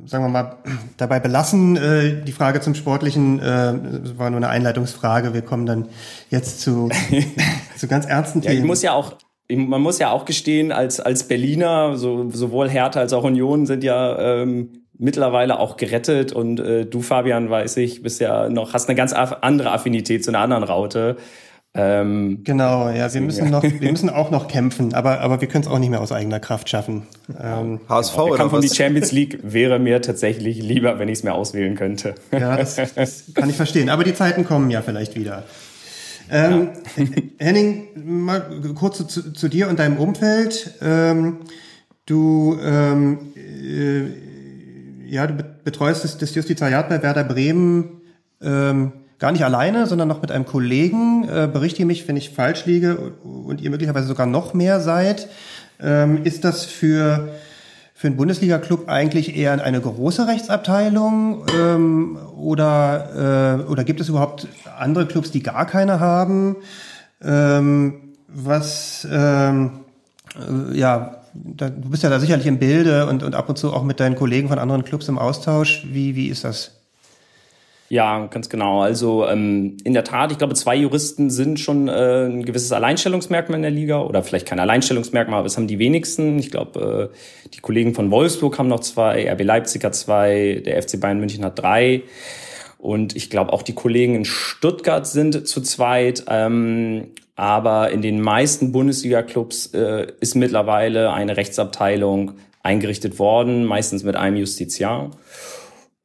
sagen 0.08 0.24
wir 0.24 0.30
mal, 0.30 0.58
dabei 0.98 1.20
belassen. 1.20 1.76
Äh, 1.78 2.24
die 2.24 2.32
Frage 2.32 2.62
zum 2.62 2.76
Sportlichen 2.76 3.40
äh, 3.40 3.74
war 4.18 4.30
nur 4.30 4.38
eine 4.38 4.50
Einleitungsfrage. 4.50 5.34
Wir 5.34 5.42
kommen 5.42 5.66
dann 5.66 5.90
jetzt 6.30 6.62
zu, 6.62 6.90
zu 7.78 7.88
ganz 7.88 8.06
ernsten 8.06 8.42
ja, 8.42 8.52
Themen. 8.52 8.64
Ich 8.64 8.68
muss 8.68 8.82
ja 8.82 8.94
auch 8.94 9.14
man 9.50 9.82
muss 9.82 9.98
ja 9.98 10.12
auch 10.12 10.26
gestehen, 10.26 10.74
als, 10.74 11.00
als 11.00 11.28
Berliner, 11.28 11.96
so, 11.96 12.30
sowohl 12.32 12.70
Hertha 12.70 13.00
als 13.00 13.14
auch 13.14 13.24
Union 13.24 13.66
sind 13.66 13.82
ja 13.84 14.20
ähm, 14.20 14.84
mittlerweile 14.98 15.60
auch 15.60 15.78
gerettet 15.78 16.34
und 16.34 16.60
äh, 16.60 16.86
du, 16.86 17.02
Fabian, 17.02 17.50
weiß 17.50 17.78
ich, 17.78 18.02
bist 18.02 18.20
ja 18.20 18.50
noch, 18.50 18.74
hast 18.74 18.90
eine 18.90 18.96
ganz 18.96 19.14
andere 19.14 19.72
Affinität 19.72 20.24
zu 20.24 20.32
einer 20.32 20.40
anderen 20.40 20.64
Raute. 20.64 21.18
Ähm, 21.80 22.42
genau, 22.44 22.90
ja, 22.90 23.14
wir 23.14 23.22
müssen 23.22 23.52
noch, 23.52 23.62
wir 23.62 23.92
müssen 23.92 24.10
auch 24.10 24.32
noch 24.32 24.48
kämpfen, 24.48 24.96
aber, 24.96 25.22
aber 25.22 25.42
wir 25.42 25.48
können 25.48 25.64
es 25.64 25.70
auch 25.70 25.78
nicht 25.78 25.90
mehr 25.90 26.02
aus 26.02 26.12
eigener 26.12 26.40
Kraft 26.40 26.70
schaffen. 26.70 27.04
Ähm, 27.40 27.80
HSV 27.88 28.16
der 28.16 28.24
oder 28.24 28.38
Kampf 28.38 28.54
was? 28.54 28.58
um 28.66 28.70
die 28.70 28.76
Champions 28.76 29.12
League 29.12 29.40
wäre 29.44 29.78
mir 29.78 30.02
tatsächlich 30.02 30.62
lieber, 30.62 30.98
wenn 30.98 31.08
ich 31.08 31.20
es 31.20 31.24
mir 31.24 31.34
auswählen 31.34 31.76
könnte. 31.76 32.16
Ja, 32.32 32.58
das, 32.58 32.76
das 32.96 33.26
kann 33.36 33.50
ich 33.50 33.56
verstehen. 33.56 33.90
Aber 33.90 34.04
die 34.04 34.16
Zeiten 34.16 34.44
kommen 34.44 34.72
ja 34.72 34.82
vielleicht 34.82 35.16
wieder. 35.16 35.44
Ähm, 36.32 36.70
ja. 36.98 37.06
Henning, 37.38 37.88
mal 38.04 38.42
kurz 38.74 39.08
zu, 39.08 39.32
zu, 39.32 39.48
dir 39.48 39.70
und 39.70 39.78
deinem 39.78 39.98
Umfeld. 39.98 40.74
Ähm, 40.82 41.38
du 42.08 42.58
ähm, 42.60 43.20
äh, 43.36 44.28
ja, 45.10 45.28
du 45.28 45.44
betreust 45.64 46.04
das, 46.04 46.18
das 46.18 46.36
Justizariat 46.36 46.90
bei 46.90 47.02
Werder 47.02 47.24
Bremen 47.24 48.02
ähm, 48.42 48.92
gar 49.20 49.32
nicht 49.32 49.44
alleine, 49.44 49.88
sondern 49.88 50.08
noch 50.08 50.22
mit 50.22 50.32
einem 50.32 50.46
Kollegen. 50.46 51.28
Äh, 51.28 51.50
berichte 51.52 51.86
mich, 51.86 52.08
wenn 52.08 52.18
ich 52.18 52.32
falsch 52.32 52.66
liege 52.66 52.98
und 53.24 53.62
ihr 53.62 53.70
möglicherweise 53.70 54.08
sogar 54.08 54.26
noch 54.26 54.54
mehr 54.54 54.80
seid. 54.80 55.28
Ähm, 55.80 56.24
ist 56.24 56.44
das 56.44 56.66
für 56.66 57.30
für 57.98 58.06
einen 58.06 58.18
Bundesliga-Club 58.18 58.90
eigentlich 58.90 59.36
eher 59.36 59.54
eine 59.54 59.82
große 59.82 60.28
Rechtsabteilung 60.28 61.46
ähm, 61.60 62.20
oder, 62.38 63.64
äh, 63.66 63.72
oder 63.72 63.84
gibt 63.84 64.00
es 64.00 64.08
überhaupt 64.08 64.48
andere 64.78 65.08
Clubs, 65.08 65.32
die 65.32 65.42
gar 65.42 65.66
keine 65.66 66.00
haben? 66.00 66.58
Ähm, 67.24 68.14
was, 68.28 69.08
ähm, 69.12 69.80
äh, 70.36 70.78
ja, 70.78 71.24
da, 71.34 71.72
du 71.72 71.90
bist 71.90 72.04
ja 72.04 72.12
da 72.12 72.20
sicherlich 72.20 72.46
im 72.46 72.60
Bilde 72.60 73.08
und, 73.08 73.24
und 73.24 73.34
ab 73.34 73.50
und 73.50 73.58
zu 73.58 73.74
auch 73.74 73.84
mit 73.84 74.00
deinen 74.00 74.14
Kollegen 74.14 74.50
von 74.50 74.60
anderen 74.60 74.86
Clubs 74.86 75.08
im 75.08 75.18
Austausch. 75.18 75.88
Wie, 75.92 76.16
wie 76.16 76.28
ist 76.28 76.44
das? 76.44 76.77
Ja, 77.90 78.26
ganz 78.26 78.50
genau. 78.50 78.82
Also 78.82 79.26
ähm, 79.28 79.78
in 79.86 79.94
der 79.94 80.04
Tat, 80.04 80.32
ich 80.34 80.38
glaube, 80.38 80.56
zwei 80.56 80.76
Juristen 80.76 81.30
sind 81.30 81.60
schon 81.60 81.88
äh, 81.88 82.26
ein 82.26 82.44
gewisses 82.44 82.74
Alleinstellungsmerkmal 82.74 83.56
in 83.58 83.62
der 83.62 83.72
Liga 83.72 84.02
oder 84.02 84.24
vielleicht 84.24 84.46
kein 84.46 84.60
Alleinstellungsmerkmal, 84.60 85.40
aber 85.40 85.48
es 85.48 85.56
haben 85.56 85.68
die 85.68 85.80
wenigsten. 85.80 86.38
Ich 86.38 86.52
glaube, 86.52 87.12
äh, 87.14 87.50
die 87.54 87.60
Kollegen 87.60 87.96
von 87.96 88.12
Wolfsburg 88.12 88.60
haben 88.60 88.68
noch 88.68 88.82
zwei, 88.82 89.32
RB 89.32 89.44
Leipzig 89.44 89.86
hat 89.86 89.96
zwei, 89.96 90.62
der 90.66 90.82
FC 90.82 91.00
Bayern 91.00 91.20
München 91.20 91.46
hat 91.46 91.60
drei. 91.60 92.04
Und 92.78 93.16
ich 93.16 93.30
glaube, 93.30 93.54
auch 93.54 93.62
die 93.62 93.74
Kollegen 93.74 94.16
in 94.16 94.26
Stuttgart 94.26 95.08
sind 95.08 95.48
zu 95.48 95.62
zweit. 95.62 96.26
Ähm, 96.28 97.08
aber 97.38 97.92
in 97.92 98.02
den 98.02 98.20
meisten 98.20 98.72
Bundesliga-Clubs 98.72 99.68
äh, 99.68 100.08
ist 100.20 100.36
mittlerweile 100.36 101.14
eine 101.14 101.38
Rechtsabteilung 101.38 102.34
eingerichtet 102.64 103.18
worden, 103.20 103.64
meistens 103.64 104.04
mit 104.04 104.16
einem 104.16 104.38
Justiziar. 104.38 105.12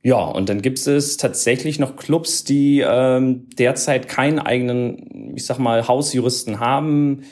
Ja, 0.04 0.24
und 0.24 0.48
dann 0.48 0.62
gibt 0.62 0.84
es 0.84 1.16
tatsächlich 1.16 1.78
noch 1.78 1.94
Clubs, 1.94 2.42
die 2.42 2.80
ähm, 2.80 3.48
derzeit 3.56 4.08
keinen 4.08 4.40
eigenen, 4.40 5.34
ich 5.36 5.46
sag 5.46 5.58
mal, 5.58 5.86
Hausjuristen 5.86 6.58
haben. 6.58 7.22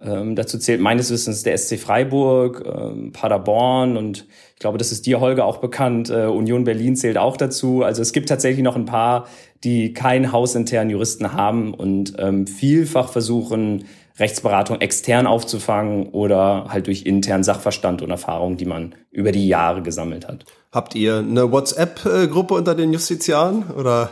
Ähm, 0.00 0.36
dazu 0.36 0.58
zählt 0.58 0.80
meines 0.80 1.10
Wissens 1.10 1.42
der 1.42 1.56
SC 1.58 1.78
Freiburg, 1.78 2.64
ähm, 2.64 3.12
Paderborn 3.12 3.96
und 3.96 4.26
ich 4.54 4.58
glaube, 4.60 4.78
das 4.78 4.92
ist 4.92 5.06
dir, 5.06 5.18
Holger, 5.18 5.44
auch 5.44 5.58
bekannt. 5.58 6.10
Äh, 6.10 6.26
Union 6.26 6.62
Berlin 6.62 6.94
zählt 6.94 7.18
auch 7.18 7.36
dazu. 7.36 7.82
Also 7.82 8.02
es 8.02 8.12
gibt 8.12 8.28
tatsächlich 8.28 8.62
noch 8.62 8.76
ein 8.76 8.84
paar, 8.84 9.26
die 9.64 9.92
keinen 9.92 10.30
hausinternen 10.30 10.90
Juristen 10.90 11.32
haben 11.32 11.74
und 11.74 12.14
ähm, 12.18 12.46
vielfach 12.46 13.08
versuchen, 13.08 13.84
Rechtsberatung 14.18 14.80
extern 14.80 15.26
aufzufangen 15.26 16.08
oder 16.08 16.66
halt 16.68 16.86
durch 16.86 17.06
internen 17.06 17.44
Sachverstand 17.44 18.02
und 18.02 18.10
Erfahrung, 18.10 18.56
die 18.56 18.66
man 18.66 18.94
über 19.10 19.32
die 19.32 19.48
Jahre 19.48 19.82
gesammelt 19.82 20.28
hat. 20.28 20.44
Habt 20.70 20.94
ihr 20.94 21.18
eine 21.18 21.50
WhatsApp-Gruppe 21.50 22.54
unter 22.54 22.74
den 22.74 22.92
Justiziaren 22.92 23.70
oder? 23.70 24.10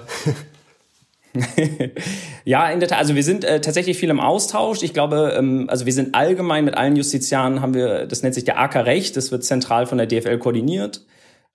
ja, 2.44 2.68
in 2.70 2.80
der 2.80 2.88
Tat. 2.88 2.98
Also 2.98 3.14
wir 3.14 3.22
sind 3.22 3.44
äh, 3.44 3.60
tatsächlich 3.60 3.98
viel 3.98 4.10
im 4.10 4.20
Austausch. 4.20 4.82
Ich 4.82 4.92
glaube, 4.92 5.34
ähm, 5.36 5.66
also 5.68 5.86
wir 5.86 5.92
sind 5.92 6.14
allgemein 6.14 6.64
mit 6.64 6.76
allen 6.76 6.96
Justiziaren 6.96 7.60
haben 7.60 7.74
wir, 7.74 8.06
das 8.06 8.22
nennt 8.22 8.34
sich 8.34 8.44
der 8.44 8.58
AK 8.58 8.76
Recht. 8.76 9.16
Das 9.16 9.30
wird 9.30 9.44
zentral 9.44 9.86
von 9.86 9.98
der 9.98 10.06
DFL 10.06 10.38
koordiniert, 10.38 11.02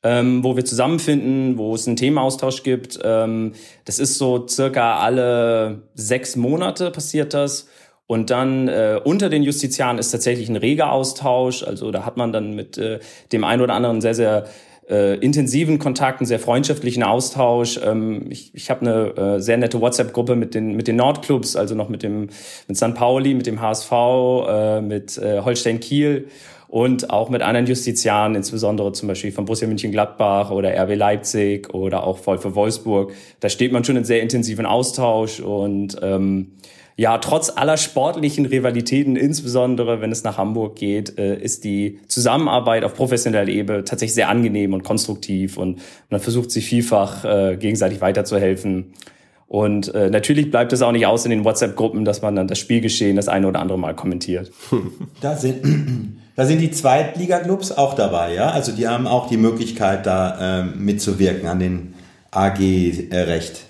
ähm, 0.03 0.43
wo 0.43 0.55
wir 0.55 0.65
zusammenfinden, 0.65 1.57
wo 1.57 1.75
es 1.75 1.87
einen 1.87 1.97
Themaaustausch 1.97 2.63
gibt. 2.63 2.99
Ähm, 3.03 3.53
das 3.83 3.99
ist 3.99 4.17
so 4.17 4.47
circa 4.47 4.99
alle 4.99 5.83
sechs 5.93 6.35
Monate 6.35 6.91
passiert 6.91 7.33
das. 7.33 7.67
Und 8.07 8.29
dann 8.29 8.67
äh, 8.67 8.99
unter 9.03 9.29
den 9.29 9.43
Justiziaren 9.43 9.97
ist 9.97 10.11
tatsächlich 10.11 10.47
ein 10.49 10.55
reger 10.55 10.91
Austausch. 10.91 11.63
Also 11.63 11.91
da 11.91 12.05
hat 12.05 12.17
man 12.17 12.31
dann 12.31 12.53
mit 12.53 12.77
äh, 12.77 12.99
dem 13.31 13.43
einen 13.43 13.61
oder 13.61 13.73
anderen 13.73 13.99
sehr, 14.01 14.13
sehr 14.13 14.45
äh, 14.89 15.17
intensiven 15.17 15.79
Kontakt, 15.79 16.19
einen 16.19 16.27
sehr 16.27 16.39
freundschaftlichen 16.39 17.01
Austausch. 17.01 17.79
Ähm, 17.83 18.27
ich 18.29 18.53
ich 18.53 18.69
habe 18.69 18.81
eine 18.81 19.35
äh, 19.35 19.39
sehr 19.39 19.57
nette 19.57 19.81
WhatsApp-Gruppe 19.81 20.35
mit 20.35 20.53
den 20.53 20.75
mit 20.75 20.87
den 20.87 20.97
Nordclubs, 20.97 21.55
also 21.55 21.73
noch 21.73 21.89
mit 21.89 22.03
dem 22.03 22.29
mit 22.67 22.77
St. 22.77 22.93
Pauli, 22.93 23.33
mit 23.33 23.47
dem 23.47 23.61
HSV, 23.61 23.91
äh, 23.91 24.81
mit 24.81 25.17
äh, 25.17 25.41
Holstein 25.41 25.79
Kiel 25.79 26.27
und 26.67 27.09
auch 27.09 27.29
mit 27.29 27.41
anderen 27.41 27.65
Justizianen, 27.65 28.35
insbesondere 28.35 28.91
zum 28.91 29.07
Beispiel 29.07 29.31
von 29.31 29.45
Borussia 29.45 29.67
München-Gladbach 29.67 30.51
oder 30.51 30.71
RB 30.83 30.95
Leipzig 30.95 31.73
oder 31.73 32.05
auch 32.05 32.19
für 32.19 32.55
Wolfsburg. 32.55 33.13
Da 33.39 33.49
steht 33.49 33.71
man 33.71 33.83
schon 33.83 33.95
in 33.95 34.03
sehr 34.03 34.21
intensiven 34.21 34.65
Austausch 34.65 35.39
und 35.39 35.97
ähm, 36.01 36.51
ja, 36.97 37.17
trotz 37.17 37.51
aller 37.53 37.75
sportlichen 37.75 38.45
Rivalitäten, 38.45 39.17
insbesondere 39.17 39.99
wenn 39.99 40.13
es 40.13 40.23
nach 40.23 40.37
Hamburg 40.37 40.77
geht, 40.77 41.17
äh, 41.17 41.35
ist 41.35 41.65
die 41.65 41.99
Zusammenarbeit 42.07 42.85
auf 42.85 42.93
professioneller 42.93 43.49
Ebene 43.49 43.83
tatsächlich 43.83 44.15
sehr 44.15 44.29
angenehm 44.29 44.73
und 44.73 44.83
konstruktiv 44.83 45.57
und 45.57 45.81
man 46.09 46.21
versucht 46.21 46.51
sich 46.51 46.65
vielfach 46.65 47.25
äh, 47.25 47.57
gegenseitig 47.57 47.99
weiterzuhelfen. 47.99 48.93
Und 49.47 49.93
äh, 49.93 50.09
natürlich 50.09 50.49
bleibt 50.49 50.71
es 50.71 50.81
auch 50.81 50.93
nicht 50.93 51.05
aus 51.05 51.25
in 51.25 51.31
den 51.31 51.43
WhatsApp-Gruppen, 51.43 52.05
dass 52.05 52.21
man 52.21 52.35
dann 52.35 52.47
das 52.47 52.59
Spielgeschehen 52.59 53.17
das 53.17 53.27
eine 53.27 53.47
oder 53.47 53.59
andere 53.59 53.77
Mal 53.77 53.95
kommentiert. 53.95 54.51
Da 55.21 55.35
sind, 55.35 56.17
da 56.35 56.45
sind 56.45 56.59
die 56.59 56.71
Zweitliga-Clubs 56.71 57.73
auch 57.73 57.93
dabei, 57.93 58.33
ja? 58.33 58.51
Also 58.51 58.71
die 58.71 58.87
haben 58.87 59.05
auch 59.05 59.27
die 59.27 59.37
Möglichkeit, 59.37 60.05
da 60.05 60.65
mitzuwirken 60.77 61.47
an 61.47 61.59
den 61.59 61.93
AG-Recht. 62.31 63.65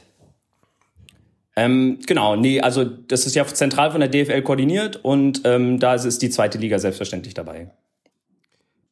Ähm, 1.55 1.99
genau, 2.05 2.35
nee, 2.35 2.59
also 2.59 2.83
das 2.83 3.25
ist 3.25 3.35
ja 3.35 3.45
zentral 3.45 3.91
von 3.91 4.01
der 4.01 4.09
DFL 4.09 4.41
koordiniert 4.41 4.99
und 5.03 5.41
ähm, 5.45 5.79
da 5.79 5.95
ist 5.95 6.21
die 6.21 6.29
zweite 6.29 6.57
Liga 6.57 6.79
selbstverständlich 6.79 7.33
dabei. 7.33 7.69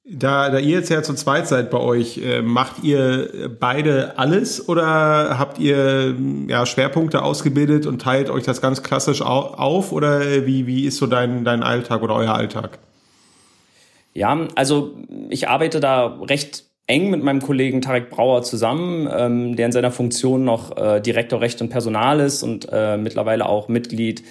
Da, 0.05 0.49
da 0.49 0.59
ihr 0.59 0.79
jetzt 0.79 0.89
ja 0.89 1.01
zu 1.01 1.13
zweit 1.13 1.47
seid 1.47 1.71
bei 1.71 1.77
euch, 1.77 2.17
äh, 2.17 2.41
macht 2.41 2.83
ihr 2.83 3.49
beide 3.59 4.17
alles 4.17 4.67
oder 4.67 5.39
habt 5.39 5.59
ihr 5.59 6.15
ja, 6.47 6.65
Schwerpunkte 6.65 7.21
ausgebildet 7.21 7.85
und 7.85 8.01
teilt 8.01 8.29
euch 8.29 8.43
das 8.43 8.61
ganz 8.61 8.83
klassisch 8.83 9.21
auf 9.21 9.93
oder 9.93 10.45
wie, 10.45 10.67
wie 10.67 10.85
ist 10.85 10.97
so 10.97 11.07
dein, 11.07 11.45
dein 11.45 11.63
Alltag 11.63 12.01
oder 12.01 12.15
euer 12.15 12.35
Alltag? 12.35 12.79
Ja, 14.13 14.47
also 14.55 14.93
ich 15.29 15.47
arbeite 15.47 15.79
da 15.79 16.19
recht 16.21 16.65
eng 16.87 17.09
mit 17.09 17.23
meinem 17.23 17.41
Kollegen 17.41 17.81
Tarek 17.81 18.09
Brauer 18.09 18.43
zusammen, 18.43 19.09
ähm, 19.11 19.55
der 19.55 19.67
in 19.67 19.71
seiner 19.71 19.91
Funktion 19.91 20.43
noch 20.43 20.75
äh, 20.77 20.99
Direktor 20.99 21.41
Recht 21.41 21.61
und 21.61 21.69
Personal 21.69 22.19
ist 22.19 22.43
und 22.43 22.67
äh, 22.71 22.97
mittlerweile 22.97 23.47
auch 23.47 23.67
Mitglied 23.69 24.23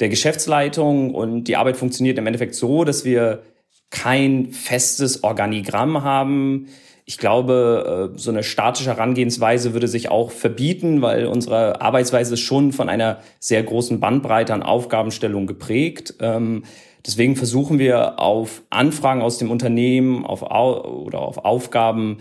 der 0.00 0.08
Geschäftsleitung. 0.08 1.14
Und 1.14 1.44
die 1.44 1.56
Arbeit 1.56 1.76
funktioniert 1.76 2.18
im 2.18 2.26
Endeffekt 2.26 2.54
so, 2.54 2.84
dass 2.84 3.04
wir 3.04 3.42
kein 3.90 4.52
festes 4.52 5.22
Organigramm 5.22 6.02
haben. 6.02 6.68
Ich 7.04 7.18
glaube, 7.18 8.12
äh, 8.14 8.18
so 8.18 8.30
eine 8.30 8.42
statische 8.42 8.90
Herangehensweise 8.90 9.72
würde 9.72 9.88
sich 9.88 10.10
auch 10.10 10.30
verbieten, 10.30 11.02
weil 11.02 11.26
unsere 11.26 11.80
Arbeitsweise 11.80 12.34
ist 12.34 12.40
schon 12.40 12.72
von 12.72 12.88
einer 12.88 13.18
sehr 13.38 13.62
großen 13.62 14.00
Bandbreite 14.00 14.54
an 14.54 14.62
Aufgabenstellung 14.62 15.46
geprägt. 15.46 16.14
Ähm, 16.20 16.64
Deswegen 17.06 17.36
versuchen 17.36 17.78
wir 17.78 18.18
auf 18.18 18.62
Anfragen 18.70 19.22
aus 19.22 19.38
dem 19.38 19.50
Unternehmen 19.50 20.24
auf, 20.24 20.42
oder 20.42 21.20
auf 21.20 21.38
Aufgaben 21.38 22.18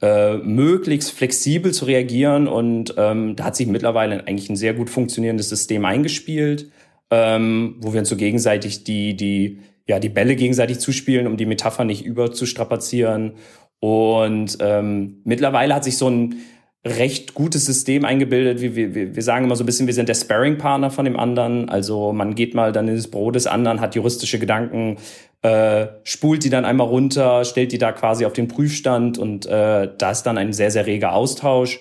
äh, 0.00 0.36
möglichst 0.38 1.12
flexibel 1.12 1.72
zu 1.72 1.84
reagieren. 1.84 2.48
Und 2.48 2.94
ähm, 2.96 3.36
da 3.36 3.44
hat 3.44 3.56
sich 3.56 3.66
mittlerweile 3.66 4.26
eigentlich 4.26 4.50
ein 4.50 4.56
sehr 4.56 4.74
gut 4.74 4.90
funktionierendes 4.90 5.48
System 5.48 5.84
eingespielt, 5.84 6.70
ähm, 7.10 7.76
wo 7.80 7.92
wir 7.92 8.00
uns 8.00 8.08
so 8.08 8.16
gegenseitig 8.16 8.84
die, 8.84 9.16
die, 9.16 9.60
ja, 9.86 9.98
die 9.98 10.08
Bälle 10.08 10.34
gegenseitig 10.34 10.78
zuspielen, 10.78 11.26
um 11.26 11.36
die 11.36 11.46
Metapher 11.46 11.84
nicht 11.84 12.04
überzustrapazieren. 12.04 13.34
Und 13.80 14.58
ähm, 14.60 15.20
mittlerweile 15.24 15.74
hat 15.74 15.84
sich 15.84 15.98
so 15.98 16.08
ein 16.08 16.36
recht 16.84 17.34
gutes 17.34 17.64
System 17.64 18.04
eingebildet. 18.04 18.60
Wir, 18.60 18.74
wir, 18.74 19.14
wir 19.14 19.22
sagen 19.22 19.44
immer 19.44 19.54
so 19.54 19.62
ein 19.62 19.66
bisschen, 19.66 19.86
wir 19.86 19.94
sind 19.94 20.08
der 20.08 20.14
Sparring-Partner 20.14 20.90
von 20.90 21.04
dem 21.04 21.18
anderen. 21.18 21.68
Also 21.68 22.12
man 22.12 22.34
geht 22.34 22.54
mal 22.54 22.72
dann 22.72 22.88
ins 22.88 23.08
Büro 23.08 23.30
des 23.30 23.46
anderen, 23.46 23.80
hat 23.80 23.94
juristische 23.94 24.38
Gedanken, 24.38 24.96
äh, 25.42 25.86
spult 26.02 26.42
die 26.44 26.50
dann 26.50 26.64
einmal 26.64 26.88
runter, 26.88 27.44
stellt 27.44 27.72
die 27.72 27.78
da 27.78 27.92
quasi 27.92 28.26
auf 28.26 28.32
den 28.32 28.48
Prüfstand 28.48 29.18
und 29.18 29.46
äh, 29.46 29.90
da 29.96 30.10
ist 30.10 30.24
dann 30.24 30.38
ein 30.38 30.52
sehr, 30.52 30.70
sehr 30.70 30.86
reger 30.86 31.12
Austausch. 31.12 31.80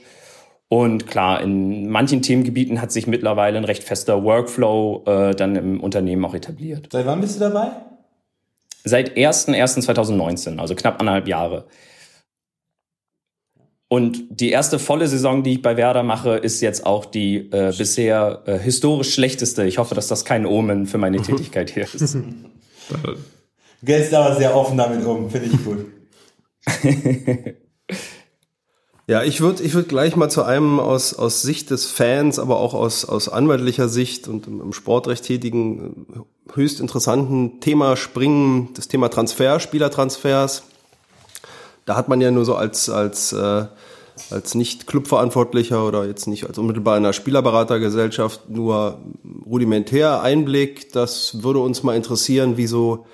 Und 0.67 1.05
klar, 1.08 1.41
in 1.41 1.89
manchen 1.89 2.22
Themengebieten 2.22 2.79
hat 2.81 2.91
sich 2.91 3.05
mittlerweile 3.05 3.58
ein 3.58 3.65
recht 3.65 3.84
fester 3.84 4.24
Workflow 4.24 5.03
äh, 5.05 5.36
dann 5.36 5.55
im 5.55 5.79
Unternehmen 5.81 6.24
auch 6.24 6.34
etabliert. 6.34 6.88
Seit 6.91 7.05
wann 7.05 7.20
bist 7.22 7.36
du 7.36 7.39
dabei? 7.41 7.72
Seit 8.84 9.17
1.1.2019, 9.17 10.60
also 10.60 10.74
knapp 10.75 11.00
anderthalb 11.00 11.27
Jahre. 11.27 11.65
Und 13.91 14.24
die 14.29 14.51
erste 14.51 14.79
volle 14.79 15.05
Saison, 15.10 15.43
die 15.43 15.55
ich 15.55 15.62
bei 15.62 15.75
Werder 15.75 16.01
mache, 16.01 16.38
ist 16.38 16.62
jetzt 16.62 16.86
auch 16.86 17.03
die 17.03 17.51
äh, 17.51 17.74
bisher 17.77 18.41
äh, 18.45 18.57
historisch 18.57 19.13
schlechteste. 19.13 19.65
Ich 19.65 19.79
hoffe, 19.79 19.95
dass 19.95 20.07
das 20.07 20.24
kein 20.24 20.45
Omen 20.45 20.86
für 20.86 20.98
meine 20.98 21.21
Tätigkeit 21.21 21.71
hier 21.71 21.83
ist. 21.83 22.15
du 23.03 23.17
gehst 23.83 24.13
aber 24.13 24.38
sehr 24.38 24.55
offen 24.55 24.77
damit 24.77 25.05
um, 25.05 25.29
finde 25.29 25.48
ich 25.48 25.65
gut. 25.65 25.88
ja, 29.07 29.24
ich 29.24 29.41
würde 29.41 29.62
ich 29.62 29.74
würd 29.74 29.89
gleich 29.89 30.15
mal 30.15 30.29
zu 30.29 30.43
einem 30.43 30.79
aus, 30.79 31.13
aus 31.13 31.41
Sicht 31.41 31.69
des 31.69 31.88
Fans, 31.88 32.39
aber 32.39 32.62
auch 32.62 32.74
aus, 32.74 33.03
aus 33.03 33.27
anwaltlicher 33.27 33.89
Sicht 33.89 34.29
und 34.29 34.48
im, 34.48 34.62
im 34.62 34.71
Sportrecht 34.71 35.25
tätigen, 35.25 36.07
äh, 36.15 36.55
höchst 36.55 36.79
interessanten 36.79 37.60
Thema 37.60 37.98
springen, 37.98 38.69
das 38.74 38.88
Thema 38.88 39.10
Transfer, 39.10 39.60
Spielertransfers. 39.60 40.63
Da 41.83 41.98
hat 41.98 42.07
man 42.07 42.21
ja 42.21 42.31
nur 42.31 42.45
so 42.45 42.55
als, 42.55 42.89
als 42.89 43.33
äh, 43.33 43.65
als 44.29 44.55
nicht 44.55 44.87
Clubverantwortlicher 44.87 45.85
oder 45.85 46.05
jetzt 46.05 46.27
nicht 46.27 46.45
als 46.45 46.57
unmittelbar 46.57 46.97
in 46.97 47.03
einer 47.03 47.13
Spielerberatergesellschaft 47.13 48.49
nur 48.49 48.99
rudimentär 49.45 50.21
Einblick. 50.21 50.91
Das 50.91 51.43
würde 51.43 51.59
uns 51.59 51.83
mal 51.83 51.95
interessieren, 51.95 52.57
wie 52.57 52.67
so, 52.67 53.05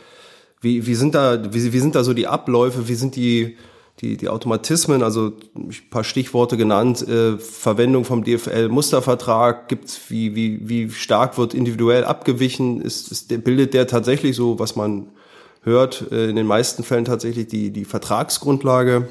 wie, 0.62 0.86
wie 0.86 0.96
sind 0.96 1.16
da, 1.16 1.54
wie, 1.54 1.74
wie 1.74 1.80
sind 1.80 1.96
da 1.96 2.04
so 2.04 2.14
die 2.14 2.28
Abläufe, 2.28 2.88
wie 2.88 2.96
sind 2.96 3.16
die, 3.16 3.58
die, 4.02 4.18
die 4.18 4.30
Automatismen, 4.30 5.02
also 5.02 5.34
ein 5.56 5.72
paar 5.90 6.04
Stichworte 6.04 6.58
genannt, 6.58 7.08
äh, 7.08 7.38
Verwendung 7.38 8.06
vom 8.06 8.24
DFL-Mustervertrag, 8.24 9.68
gibt's 9.70 10.00
wie, 10.10 10.36
wie, 10.36 10.70
wie 10.70 10.90
stark 10.92 11.38
wird 11.38 11.54
individuell 11.54 12.06
abgewichen, 12.06 12.82
ist, 12.82 13.12
ist, 13.12 13.44
bildet 13.44 13.74
der 13.74 13.88
tatsächlich 13.88 14.36
so, 14.36 14.60
was 14.60 14.76
man 14.76 15.08
hört, 15.64 16.12
äh, 16.12 16.30
in 16.30 16.36
den 16.36 16.48
meisten 16.48 16.84
Fällen 16.84 17.06
tatsächlich 17.06 17.48
die, 17.48 17.72
die 17.72 17.86
Vertragsgrundlage 17.86 19.08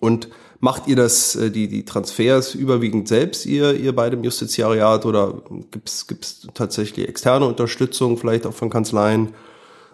und 0.00 0.28
macht 0.62 0.86
ihr 0.86 0.94
das, 0.94 1.34
äh, 1.34 1.50
die, 1.50 1.66
die 1.66 1.84
Transfers 1.84 2.54
überwiegend 2.54 3.08
selbst, 3.08 3.46
ihr, 3.46 3.74
ihr 3.74 3.94
bei 3.94 4.08
dem 4.08 4.22
Justiziariat 4.22 5.04
oder 5.04 5.42
gibt's 5.72 6.06
gibt's 6.06 6.46
tatsächlich 6.54 7.08
externe 7.08 7.46
Unterstützung, 7.46 8.16
vielleicht 8.16 8.46
auch 8.46 8.54
von 8.54 8.70
Kanzleien? 8.70 9.30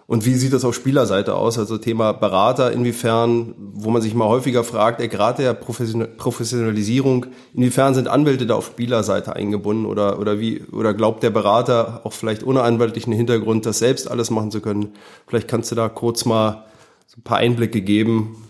Und 0.05 0.25
wie 0.25 0.35
sieht 0.35 0.53
das 0.53 0.65
auf 0.65 0.75
Spielerseite 0.75 1.33
aus? 1.35 1.57
Also 1.57 1.79
Thema 1.79 2.13
Berater, 2.13 2.71
inwiefern, 2.71 3.55
wo 3.57 3.89
man 3.89 4.03
sich 4.03 4.13
mal 4.13 4.27
häufiger 4.27 4.63
fragt, 4.63 4.99
gerade 5.09 5.41
der 5.43 5.53
Professionalisierung, 5.53 7.25
inwiefern 7.55 7.95
sind 7.95 8.07
Anwälte 8.07 8.45
da 8.45 8.55
auf 8.55 8.67
Spielerseite 8.67 9.35
eingebunden 9.35 9.87
oder, 9.87 10.19
oder 10.19 10.39
wie, 10.39 10.61
oder 10.71 10.93
glaubt 10.93 11.23
der 11.23 11.31
Berater 11.31 12.01
auch 12.03 12.13
vielleicht 12.13 12.43
ohne 12.43 12.61
anwaltlichen 12.61 13.13
Hintergrund, 13.13 13.65
das 13.65 13.79
selbst 13.79 14.09
alles 14.09 14.29
machen 14.29 14.51
zu 14.51 14.61
können? 14.61 14.93
Vielleicht 15.25 15.47
kannst 15.47 15.71
du 15.71 15.75
da 15.75 15.89
kurz 15.89 16.25
mal 16.25 16.65
so 17.07 17.17
ein 17.17 17.23
paar 17.23 17.37
Einblicke 17.37 17.81
geben, 17.81 18.49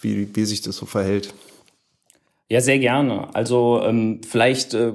wie, 0.00 0.34
wie 0.34 0.44
sich 0.46 0.62
das 0.62 0.76
so 0.76 0.86
verhält. 0.86 1.34
Ja, 2.50 2.60
sehr 2.60 2.78
gerne. 2.78 3.34
Also 3.34 3.80
ähm, 3.84 4.20
vielleicht 4.28 4.74
äh, 4.74 4.92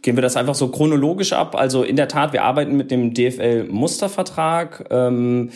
gehen 0.00 0.16
wir 0.16 0.22
das 0.22 0.36
einfach 0.36 0.54
so 0.54 0.68
chronologisch 0.68 1.32
ab. 1.32 1.56
Also 1.56 1.82
in 1.82 1.96
der 1.96 2.08
Tat, 2.08 2.32
wir 2.32 2.44
arbeiten 2.44 2.76
mit 2.76 2.90
dem 2.90 3.12
DFL-Mustervertrag. 3.12 4.86
Ähm, 4.90 5.50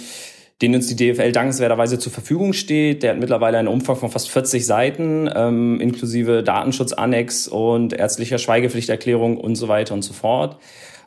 den 0.60 0.74
uns 0.74 0.88
die 0.88 0.96
DFL 0.96 1.30
dankenswerterweise 1.30 1.98
zur 1.98 2.10
Verfügung 2.10 2.52
steht. 2.52 3.02
Der 3.02 3.12
hat 3.12 3.20
mittlerweile 3.20 3.58
einen 3.58 3.68
Umfang 3.68 3.94
von 3.94 4.10
fast 4.10 4.28
40 4.28 4.66
Seiten, 4.66 5.30
ähm, 5.32 5.80
inklusive 5.80 6.42
Datenschutzannex 6.42 7.46
und 7.46 7.92
ärztlicher 7.92 8.38
Schweigepflichterklärung 8.38 9.36
und 9.36 9.54
so 9.54 9.68
weiter 9.68 9.94
und 9.94 10.02
so 10.02 10.12
fort. 10.12 10.56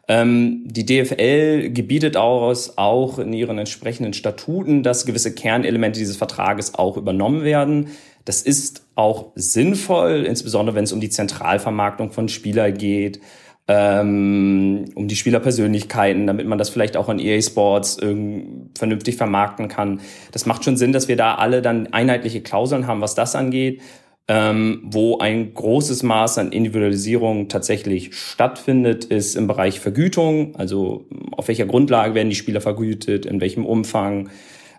Ähm, 0.07 0.63
die 0.65 0.85
DFL 0.85 1.69
gebietet 1.71 2.15
aus, 2.15 2.77
auch 2.77 3.19
in 3.19 3.33
ihren 3.33 3.57
entsprechenden 3.59 4.13
Statuten, 4.13 4.83
dass 4.83 5.05
gewisse 5.05 5.35
Kernelemente 5.35 5.99
dieses 5.99 6.15
Vertrages 6.15 6.75
auch 6.75 6.95
übernommen 6.95 7.43
werden. 7.43 7.89
Das 8.25 8.41
ist 8.41 8.85
auch 8.95 9.31
sinnvoll, 9.35 10.25
insbesondere 10.25 10.75
wenn 10.75 10.83
es 10.83 10.93
um 10.93 11.01
die 11.01 11.09
Zentralvermarktung 11.09 12.11
von 12.11 12.29
Spieler 12.29 12.71
geht, 12.71 13.19
ähm, 13.67 14.85
um 14.95 15.07
die 15.07 15.15
Spielerpersönlichkeiten, 15.15 16.27
damit 16.27 16.47
man 16.47 16.57
das 16.57 16.69
vielleicht 16.69 16.97
auch 16.97 17.09
an 17.09 17.19
EA 17.19 17.41
Sports 17.41 17.97
vernünftig 17.97 19.15
vermarkten 19.15 19.67
kann. 19.67 20.01
Das 20.31 20.45
macht 20.45 20.63
schon 20.63 20.77
Sinn, 20.77 20.91
dass 20.91 21.07
wir 21.07 21.15
da 21.15 21.35
alle 21.35 21.61
dann 21.61 21.87
einheitliche 21.93 22.41
Klauseln 22.41 22.87
haben, 22.87 23.01
was 23.01 23.15
das 23.15 23.35
angeht, 23.35 23.81
ähm, 24.27 24.81
wo 24.83 25.17
ein 25.17 25.53
großes 25.53 26.03
Maß 26.03 26.37
an 26.37 26.51
Individualisierung 26.51 27.49
tatsächlich 27.49 28.15
stattfindet, 28.15 29.05
ist 29.05 29.35
im 29.35 29.47
Bereich 29.47 29.79
Vergütung, 29.79 30.55
also 30.55 31.05
auf 31.31 31.47
welcher 31.47 31.65
Grundlage 31.65 32.13
werden 32.13 32.29
die 32.29 32.35
Spieler 32.35 32.61
vergütet, 32.61 33.25
in 33.25 33.41
welchem 33.41 33.65
Umfang, 33.65 34.29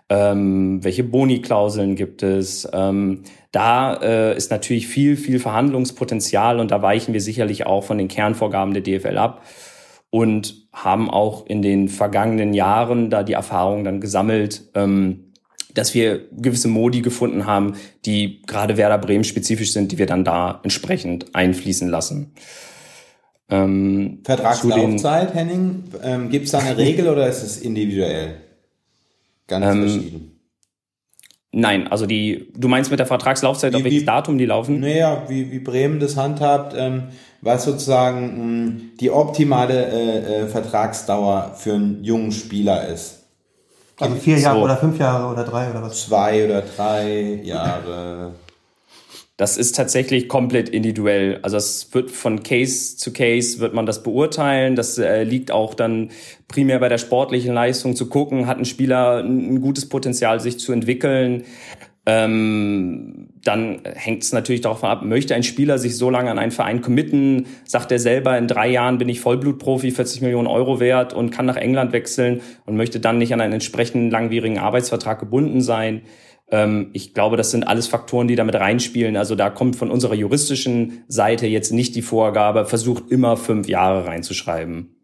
ähm, 0.09 0.83
welche 0.83 1.03
Boni-Klauseln 1.03 1.95
gibt 1.95 2.23
es. 2.23 2.67
Ähm, 2.71 3.23
da 3.51 3.93
äh, 3.95 4.37
ist 4.37 4.51
natürlich 4.51 4.87
viel, 4.87 5.17
viel 5.17 5.39
Verhandlungspotenzial 5.39 6.59
und 6.59 6.71
da 6.71 6.81
weichen 6.81 7.13
wir 7.13 7.21
sicherlich 7.21 7.65
auch 7.65 7.83
von 7.83 7.97
den 7.97 8.07
Kernvorgaben 8.07 8.73
der 8.73 8.83
DFL 8.83 9.17
ab 9.17 9.43
und 10.09 10.67
haben 10.71 11.09
auch 11.09 11.45
in 11.47 11.61
den 11.61 11.89
vergangenen 11.89 12.53
Jahren 12.53 13.09
da 13.09 13.23
die 13.23 13.33
Erfahrung 13.33 13.83
dann 13.83 14.01
gesammelt, 14.01 14.69
ähm, 14.75 15.31
dass 15.73 15.95
wir 15.95 16.27
gewisse 16.31 16.67
Modi 16.67 17.01
gefunden 17.01 17.45
haben, 17.45 17.73
die 18.05 18.41
gerade 18.43 18.77
Werder 18.77 18.99
Bremen 18.99 19.23
spezifisch 19.23 19.73
sind, 19.73 19.91
die 19.91 19.97
wir 19.97 20.05
dann 20.05 20.23
da 20.23 20.59
entsprechend 20.63 21.33
einfließen 21.33 21.87
lassen. 21.87 22.33
Ähm, 23.49 24.19
Vertragslaufzeit, 24.23 25.33
Henning, 25.33 25.83
ähm, 26.03 26.29
gibt 26.29 26.45
es 26.45 26.51
da 26.51 26.59
eine 26.59 26.77
Regel 26.77 27.09
oder 27.09 27.27
ist 27.27 27.43
es 27.43 27.57
individuell? 27.57 28.35
Ganz 29.59 29.75
ähm, 29.75 29.81
verschieden. 29.81 30.29
Nein, 31.55 31.87
also 31.87 32.07
die, 32.07 32.51
du 32.57 32.67
meinst 32.67 32.89
mit 32.89 32.99
der 32.99 33.05
Vertragslaufzeit, 33.05 33.73
wie, 33.73 33.77
auf 33.77 33.83
welches 33.83 34.05
Datum 34.05 34.39
die 34.39 34.45
laufen? 34.45 34.79
Naja, 34.79 35.23
wie, 35.27 35.51
wie 35.51 35.59
Bremen 35.59 35.99
das 35.99 36.17
handhabt, 36.17 36.73
ähm, 36.75 37.09
was 37.41 37.65
sozusagen 37.65 38.25
mh, 38.25 38.71
mm, 38.71 38.91
die 38.99 39.11
optimale 39.11 39.85
äh, 39.85 40.17
äh, 40.17 40.47
Vertragsdauer 40.47 41.53
für 41.55 41.73
einen 41.73 42.03
jungen 42.03 42.31
Spieler 42.31 42.87
ist. 42.87 43.19
Also 43.99 44.15
vier 44.15 44.39
Jahre 44.39 44.57
so. 44.57 44.63
oder 44.63 44.77
fünf 44.77 44.97
Jahre 44.97 45.31
oder 45.31 45.43
drei 45.43 45.69
oder 45.69 45.83
was? 45.83 46.07
Zwei 46.07 46.43
oder 46.43 46.61
drei 46.61 47.39
Jahre. 47.43 48.31
Das 49.35 49.57
ist 49.57 49.75
tatsächlich 49.75 50.29
komplett 50.29 50.69
individuell. 50.69 51.39
Also 51.41 51.57
es 51.57 51.91
wird 51.93 52.11
von 52.11 52.43
Case 52.43 52.97
zu 52.97 53.11
Case 53.11 53.59
wird 53.59 53.73
man 53.73 53.87
das 53.87 54.03
beurteilen. 54.03 54.75
Das 54.75 54.99
äh, 54.99 55.23
liegt 55.23 55.49
auch 55.49 55.73
dann 55.73 56.11
primär 56.47 56.77
bei 56.77 56.87
der 56.87 56.99
sportlichen 56.99 57.51
Leistung 57.51 57.95
zu 57.95 58.09
gucken, 58.09 58.45
hat 58.45 58.59
ein 58.59 58.65
Spieler 58.65 59.23
ein, 59.23 59.59
gutes 59.59 59.89
Potenzial, 59.89 60.39
sich 60.39 60.59
zu 60.59 60.71
entwickeln. 60.71 61.45
Ähm, 62.05 63.29
dann 63.43 63.81
hängt 63.85 64.23
es 64.23 64.33
natürlich 64.33 64.61
davon 64.61 64.89
ab, 64.89 65.03
möchte 65.03 65.33
ein 65.33 65.43
Spieler 65.43 65.79
sich 65.79 65.97
so 65.97 66.09
lange 66.09 66.29
an 66.29 66.37
einen 66.37 66.51
Verein 66.51 66.81
committen, 66.81 67.47
sagt 67.63 67.91
er 67.91 67.99
selber, 67.99 68.37
in 68.37 68.47
drei 68.47 68.67
Jahren 68.69 68.97
bin 68.97 69.07
ich 69.07 69.21
Vollblutprofi, 69.21 69.91
40 69.91 70.21
Millionen 70.21 70.47
Euro 70.47 70.79
wert 70.79 71.13
und 71.13 71.31
kann 71.31 71.45
nach 71.45 71.55
England 71.55 71.93
wechseln 71.93 72.41
und 72.65 72.75
möchte 72.75 72.99
dann 72.99 73.17
nicht 73.17 73.33
an 73.33 73.41
einen 73.41 73.53
entsprechenden 73.53 74.11
langwierigen 74.11 74.59
Arbeitsvertrag 74.59 75.19
gebunden 75.19 75.61
sein. 75.61 76.01
Ähm, 76.53 76.91
ich 76.93 77.15
glaube, 77.15 77.35
das 77.35 77.49
sind 77.49 77.63
alles 77.63 77.87
Faktoren, 77.87 78.27
die 78.27 78.35
damit 78.35 78.53
reinspielen. 78.53 79.17
Also 79.17 79.33
da 79.33 79.49
kommt 79.49 79.75
von 79.75 79.89
unserer 79.89 80.13
juristischen 80.13 81.03
Seite 81.07 81.47
jetzt 81.47 81.73
nicht 81.73 81.95
die 81.95 82.03
Vorgabe, 82.03 82.65
versucht 82.65 83.09
immer 83.09 83.37
fünf 83.37 83.67
Jahre 83.67 84.05
reinzuschreiben. 84.05 84.95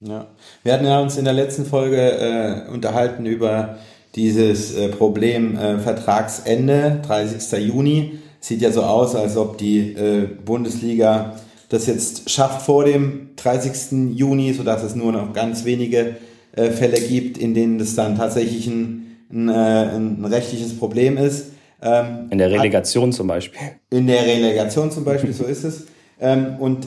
Ja, 0.00 0.26
wir 0.62 0.74
hatten 0.74 0.84
ja 0.84 1.00
uns 1.00 1.16
in 1.16 1.24
der 1.24 1.32
letzten 1.32 1.64
Folge 1.64 1.96
äh, 1.96 2.70
unterhalten 2.70 3.24
über 3.24 3.78
dieses 4.14 4.76
äh, 4.76 4.88
Problem 4.88 5.56
äh, 5.56 5.78
Vertragsende, 5.78 7.00
30. 7.06 7.66
Juni. 7.66 8.18
Sieht 8.40 8.60
ja 8.60 8.70
so 8.70 8.82
aus, 8.82 9.14
als 9.14 9.38
ob 9.38 9.56
die 9.56 9.94
äh, 9.94 10.28
Bundesliga 10.44 11.36
das 11.70 11.86
jetzt 11.86 12.28
schafft 12.28 12.62
vor 12.62 12.84
dem 12.84 13.30
30. 13.36 14.14
Juni, 14.14 14.52
sodass 14.52 14.82
es 14.82 14.94
nur 14.94 15.12
noch 15.12 15.32
ganz 15.32 15.64
wenige 15.64 16.16
äh, 16.54 16.70
Fälle 16.70 17.00
gibt, 17.00 17.38
in 17.38 17.54
denen 17.54 17.80
es 17.80 17.94
dann 17.94 18.16
tatsächlich 18.16 18.66
ein, 18.66 19.05
ein, 19.30 19.48
äh, 19.48 19.52
ein 19.52 20.24
rechtliches 20.24 20.78
Problem 20.78 21.16
ist. 21.16 21.52
Ähm, 21.82 22.28
in 22.30 22.38
der 22.38 22.50
Relegation 22.50 23.12
zum 23.12 23.26
Beispiel. 23.26 23.60
In 23.90 24.06
der 24.06 24.22
Relegation 24.22 24.90
zum 24.90 25.04
Beispiel, 25.04 25.32
so 25.32 25.44
ist 25.44 25.64
es. 25.64 25.86
Ähm, 26.20 26.56
und 26.58 26.86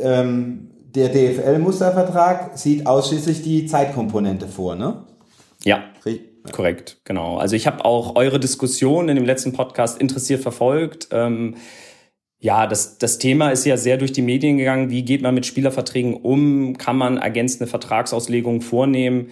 ähm, 0.00 0.70
der 0.94 1.08
DFL-Mustervertrag 1.08 2.56
sieht 2.56 2.86
ausschließlich 2.86 3.42
die 3.42 3.66
Zeitkomponente 3.66 4.46
vor, 4.46 4.76
ne? 4.76 5.04
Ja. 5.64 5.82
Korrekt, 6.52 6.98
genau. 7.04 7.38
Also 7.38 7.56
ich 7.56 7.66
habe 7.66 7.84
auch 7.84 8.16
eure 8.16 8.38
Diskussion 8.38 9.08
in 9.08 9.16
dem 9.16 9.24
letzten 9.24 9.52
Podcast 9.52 9.98
interessiert 9.98 10.42
verfolgt. 10.42 11.08
Ähm, 11.10 11.56
ja, 12.38 12.66
das, 12.66 12.98
das 12.98 13.16
Thema 13.18 13.50
ist 13.50 13.64
ja 13.64 13.78
sehr 13.78 13.96
durch 13.96 14.12
die 14.12 14.20
Medien 14.20 14.58
gegangen. 14.58 14.90
Wie 14.90 15.02
geht 15.02 15.22
man 15.22 15.34
mit 15.34 15.46
Spielerverträgen 15.46 16.14
um? 16.14 16.76
Kann 16.76 16.98
man 16.98 17.16
ergänzende 17.16 17.66
Vertragsauslegungen 17.66 18.60
vornehmen? 18.60 19.30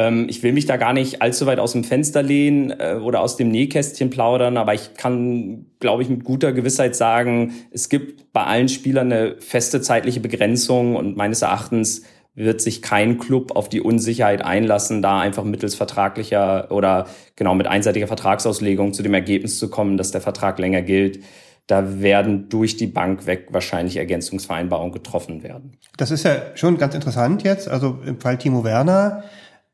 Ähm, 0.00 0.26
ich 0.30 0.42
will 0.42 0.52
mich 0.52 0.64
da 0.64 0.78
gar 0.78 0.94
nicht 0.94 1.20
allzu 1.20 1.44
weit 1.44 1.58
aus 1.58 1.72
dem 1.72 1.84
Fenster 1.84 2.22
lehnen 2.22 2.70
äh, 2.70 2.98
oder 3.02 3.20
aus 3.20 3.36
dem 3.36 3.50
Nähkästchen 3.50 4.08
plaudern, 4.08 4.56
aber 4.56 4.72
ich 4.72 4.94
kann, 4.94 5.66
glaube 5.78 6.02
ich, 6.02 6.08
mit 6.08 6.24
guter 6.24 6.52
Gewissheit 6.52 6.96
sagen, 6.96 7.52
es 7.70 7.90
gibt 7.90 8.32
bei 8.32 8.44
allen 8.44 8.70
Spielern 8.70 9.12
eine 9.12 9.36
feste 9.40 9.82
zeitliche 9.82 10.20
Begrenzung 10.20 10.96
und 10.96 11.18
meines 11.18 11.42
Erachtens 11.42 12.02
wird 12.34 12.62
sich 12.62 12.80
kein 12.80 13.18
Club 13.18 13.54
auf 13.56 13.68
die 13.68 13.82
Unsicherheit 13.82 14.42
einlassen, 14.42 15.02
da 15.02 15.20
einfach 15.20 15.44
mittels 15.44 15.74
vertraglicher 15.74 16.70
oder 16.70 17.06
genau 17.36 17.54
mit 17.54 17.66
einseitiger 17.66 18.06
Vertragsauslegung 18.06 18.94
zu 18.94 19.02
dem 19.02 19.12
Ergebnis 19.12 19.58
zu 19.58 19.68
kommen, 19.68 19.98
dass 19.98 20.12
der 20.12 20.22
Vertrag 20.22 20.58
länger 20.58 20.80
gilt. 20.80 21.22
Da 21.66 22.00
werden 22.00 22.48
durch 22.48 22.76
die 22.76 22.86
Bank 22.86 23.26
weg 23.26 23.48
wahrscheinlich 23.50 23.96
Ergänzungsvereinbarungen 23.96 24.92
getroffen 24.92 25.42
werden. 25.42 25.76
Das 25.98 26.10
ist 26.10 26.24
ja 26.24 26.36
schon 26.54 26.78
ganz 26.78 26.94
interessant 26.94 27.42
jetzt. 27.42 27.68
Also 27.68 27.98
im 28.06 28.18
Fall 28.18 28.38
Timo 28.38 28.64
Werner 28.64 29.24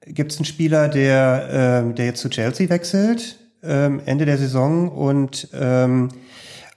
gibt 0.07 0.33
es 0.33 0.39
einen 0.39 0.45
Spieler, 0.45 0.89
der, 0.89 1.85
äh, 1.89 1.95
der 1.95 2.07
jetzt 2.07 2.21
zu 2.21 2.29
Chelsea 2.29 2.69
wechselt, 2.69 3.39
ähm, 3.63 4.01
Ende 4.07 4.25
der 4.25 4.39
Saison 4.39 4.89
und 4.89 5.49
ähm, 5.53 6.11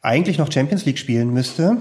eigentlich 0.01 0.37
noch 0.37 0.51
Champions 0.51 0.85
League 0.85 0.97
spielen 0.97 1.33
müsste 1.33 1.77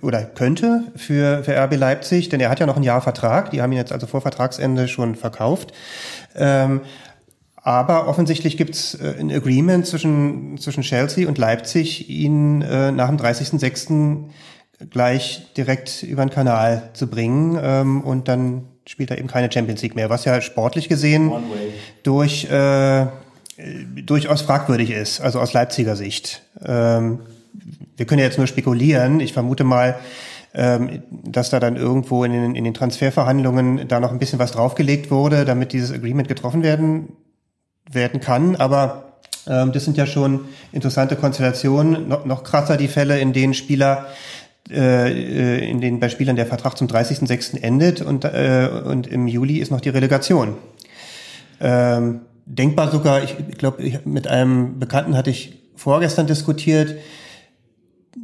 oder 0.00 0.22
könnte 0.22 0.84
für, 0.96 1.44
für 1.44 1.56
RB 1.56 1.76
Leipzig, 1.76 2.28
denn 2.28 2.40
er 2.40 2.50
hat 2.50 2.60
ja 2.60 2.66
noch 2.66 2.76
ein 2.76 2.82
Jahr 2.82 3.00
Vertrag. 3.00 3.50
Die 3.50 3.60
haben 3.60 3.72
ihn 3.72 3.78
jetzt 3.78 3.92
also 3.92 4.06
vor 4.06 4.20
Vertragsende 4.20 4.88
schon 4.88 5.14
verkauft. 5.14 5.72
Ähm, 6.34 6.80
aber 7.56 8.08
offensichtlich 8.08 8.56
gibt 8.56 8.74
es 8.74 8.94
äh, 8.94 9.14
ein 9.18 9.30
Agreement 9.30 9.86
zwischen, 9.86 10.58
zwischen 10.58 10.82
Chelsea 10.82 11.28
und 11.28 11.38
Leipzig, 11.38 12.08
ihn 12.08 12.62
äh, 12.62 12.90
nach 12.90 13.08
dem 13.08 13.18
30.06. 13.18 14.24
gleich 14.90 15.52
direkt 15.56 16.02
über 16.02 16.24
den 16.24 16.30
Kanal 16.30 16.90
zu 16.94 17.08
bringen. 17.08 17.58
Ähm, 17.62 18.00
und 18.00 18.26
dann 18.26 18.64
spielt 18.86 19.10
er 19.10 19.18
eben 19.18 19.28
keine 19.28 19.50
Champions 19.50 19.82
League 19.82 19.94
mehr, 19.94 20.10
was 20.10 20.24
ja 20.24 20.40
sportlich 20.40 20.88
gesehen 20.88 21.32
durch 22.02 22.44
äh, 22.50 23.06
durchaus 24.04 24.42
fragwürdig 24.42 24.90
ist, 24.90 25.20
also 25.20 25.40
aus 25.40 25.52
Leipziger 25.52 25.96
Sicht. 25.96 26.42
Ähm, 26.64 27.20
wir 27.96 28.06
können 28.06 28.20
ja 28.20 28.24
jetzt 28.24 28.38
nur 28.38 28.46
spekulieren. 28.46 29.20
Ich 29.20 29.32
vermute 29.32 29.64
mal, 29.64 29.96
ähm, 30.54 31.02
dass 31.10 31.50
da 31.50 31.60
dann 31.60 31.76
irgendwo 31.76 32.24
in 32.24 32.32
den, 32.32 32.54
in 32.54 32.64
den 32.64 32.74
Transferverhandlungen 32.74 33.88
da 33.88 34.00
noch 34.00 34.10
ein 34.10 34.18
bisschen 34.18 34.38
was 34.38 34.52
draufgelegt 34.52 35.10
wurde, 35.10 35.44
damit 35.44 35.72
dieses 35.72 35.92
Agreement 35.92 36.28
getroffen 36.28 36.62
werden, 36.62 37.16
werden 37.90 38.20
kann. 38.20 38.56
Aber 38.56 39.18
ähm, 39.46 39.72
das 39.72 39.84
sind 39.84 39.96
ja 39.96 40.06
schon 40.06 40.46
interessante 40.72 41.16
Konstellationen. 41.16 42.08
No, 42.08 42.20
noch 42.24 42.44
krasser 42.44 42.76
die 42.76 42.88
Fälle, 42.88 43.20
in 43.20 43.32
denen 43.32 43.54
Spieler 43.54 44.06
äh, 44.70 45.68
in 45.68 45.80
denen 45.80 46.00
bei 46.00 46.08
Spielern 46.08 46.36
der 46.36 46.46
Vertrag 46.46 46.76
zum 46.76 46.88
30.06. 46.88 47.60
endet 47.60 48.00
und, 48.00 48.24
äh, 48.24 48.68
und 48.84 49.06
im 49.06 49.26
Juli 49.26 49.58
ist 49.58 49.70
noch 49.70 49.80
die 49.80 49.88
Relegation. 49.88 50.56
Ähm, 51.60 52.22
denkbar 52.46 52.90
sogar, 52.90 53.22
ich 53.22 53.36
glaube, 53.58 54.00
mit 54.04 54.26
einem 54.26 54.78
Bekannten 54.78 55.16
hatte 55.16 55.30
ich 55.30 55.62
vorgestern 55.74 56.26
diskutiert, 56.26 56.96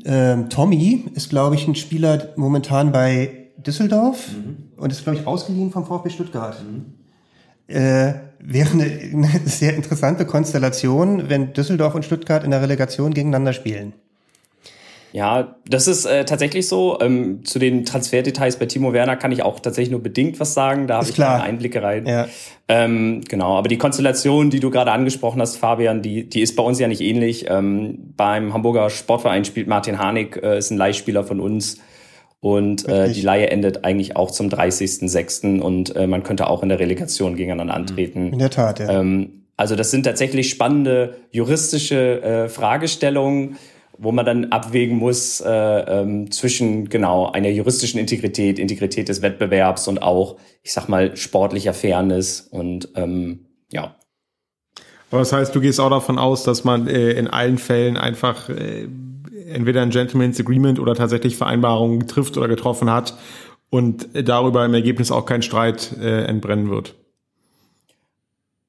ähm, 0.04 0.50
Tommy 0.50 1.04
ist, 1.14 1.30
glaube 1.30 1.54
ich, 1.54 1.66
ein 1.66 1.74
Spieler 1.74 2.28
momentan 2.36 2.92
bei 2.92 3.48
Düsseldorf 3.56 4.28
mhm. 4.28 4.80
und 4.80 4.92
ist, 4.92 5.02
glaube 5.02 5.18
ich, 5.18 5.26
ausgeliehen 5.26 5.70
vom 5.70 5.86
VfB 5.86 6.10
Stuttgart. 6.10 6.56
Mhm. 6.62 7.74
Äh, 7.74 8.14
wäre 8.38 8.70
eine, 8.72 8.84
eine 9.12 9.40
sehr 9.46 9.74
interessante 9.74 10.26
Konstellation, 10.26 11.28
wenn 11.28 11.52
Düsseldorf 11.52 11.94
und 11.94 12.04
Stuttgart 12.04 12.44
in 12.44 12.50
der 12.50 12.62
Relegation 12.62 13.14
gegeneinander 13.14 13.52
spielen. 13.52 13.94
Ja, 15.12 15.56
das 15.66 15.88
ist 15.88 16.04
äh, 16.04 16.24
tatsächlich 16.24 16.68
so. 16.68 16.98
Ähm, 17.00 17.44
zu 17.44 17.58
den 17.58 17.84
Transferdetails 17.84 18.58
bei 18.58 18.66
Timo 18.66 18.92
Werner 18.92 19.16
kann 19.16 19.32
ich 19.32 19.42
auch 19.42 19.60
tatsächlich 19.60 19.90
nur 19.90 20.02
bedingt 20.02 20.38
was 20.40 20.54
sagen. 20.54 20.86
Da 20.86 20.98
habe 20.98 21.08
ich 21.08 21.16
keine 21.16 21.42
Einblicke 21.42 21.82
rein. 21.82 22.06
Ja. 22.06 22.28
Ähm, 22.68 23.22
genau, 23.26 23.56
aber 23.56 23.68
die 23.68 23.78
Konstellation, 23.78 24.50
die 24.50 24.60
du 24.60 24.70
gerade 24.70 24.92
angesprochen 24.92 25.40
hast, 25.40 25.56
Fabian, 25.56 26.02
die, 26.02 26.28
die 26.28 26.42
ist 26.42 26.56
bei 26.56 26.62
uns 26.62 26.78
ja 26.78 26.88
nicht 26.88 27.00
ähnlich. 27.00 27.46
Ähm, 27.48 28.12
beim 28.16 28.52
Hamburger 28.52 28.90
Sportverein 28.90 29.44
spielt 29.44 29.68
Martin 29.68 29.98
Harnik, 29.98 30.38
äh, 30.42 30.58
ist 30.58 30.70
ein 30.70 30.76
Leihspieler 30.76 31.24
von 31.24 31.40
uns. 31.40 31.78
Und 32.40 32.86
äh, 32.86 33.10
die 33.10 33.22
Leihe 33.22 33.50
endet 33.50 33.84
eigentlich 33.84 34.14
auch 34.14 34.30
zum 34.30 34.48
30.06. 34.48 35.60
und 35.60 35.96
äh, 35.96 36.06
man 36.06 36.22
könnte 36.22 36.48
auch 36.48 36.62
in 36.62 36.68
der 36.68 36.78
Relegation 36.78 37.34
gegeneinander 37.34 37.74
antreten. 37.74 38.32
In 38.32 38.38
der 38.38 38.50
Tat, 38.50 38.78
ja. 38.78 39.00
Ähm, 39.00 39.38
also 39.56 39.74
das 39.74 39.90
sind 39.90 40.04
tatsächlich 40.04 40.48
spannende 40.48 41.16
juristische 41.32 42.22
äh, 42.22 42.48
Fragestellungen 42.48 43.56
wo 43.98 44.12
man 44.12 44.24
dann 44.24 44.46
abwägen 44.46 44.96
muss 44.96 45.40
äh, 45.40 45.50
ähm, 45.50 46.30
zwischen 46.30 46.88
genau 46.88 47.30
einer 47.30 47.50
juristischen 47.50 47.98
Integrität, 47.98 48.58
Integrität 48.58 49.08
des 49.08 49.22
Wettbewerbs 49.22 49.88
und 49.88 50.02
auch, 50.02 50.36
ich 50.62 50.72
sag 50.72 50.88
mal, 50.88 51.16
sportlicher 51.16 51.74
Fairness 51.74 52.40
und 52.40 52.88
ähm, 52.94 53.46
ja. 53.72 53.96
Aber 55.10 55.20
das 55.20 55.32
heißt, 55.32 55.54
du 55.54 55.60
gehst 55.60 55.80
auch 55.80 55.90
davon 55.90 56.18
aus, 56.18 56.44
dass 56.44 56.64
man 56.64 56.86
äh, 56.86 57.12
in 57.12 57.26
allen 57.26 57.58
Fällen 57.58 57.96
einfach 57.96 58.48
äh, 58.48 58.86
entweder 59.48 59.82
ein 59.82 59.90
Gentleman's 59.90 60.38
Agreement 60.38 60.78
oder 60.78 60.94
tatsächlich 60.94 61.36
Vereinbarungen 61.36 62.06
trifft 62.06 62.36
oder 62.36 62.48
getroffen 62.48 62.90
hat 62.90 63.16
und 63.70 64.08
darüber 64.14 64.64
im 64.64 64.74
Ergebnis 64.74 65.10
auch 65.10 65.26
kein 65.26 65.42
Streit 65.42 65.96
äh, 66.00 66.24
entbrennen 66.24 66.70
wird. 66.70 66.94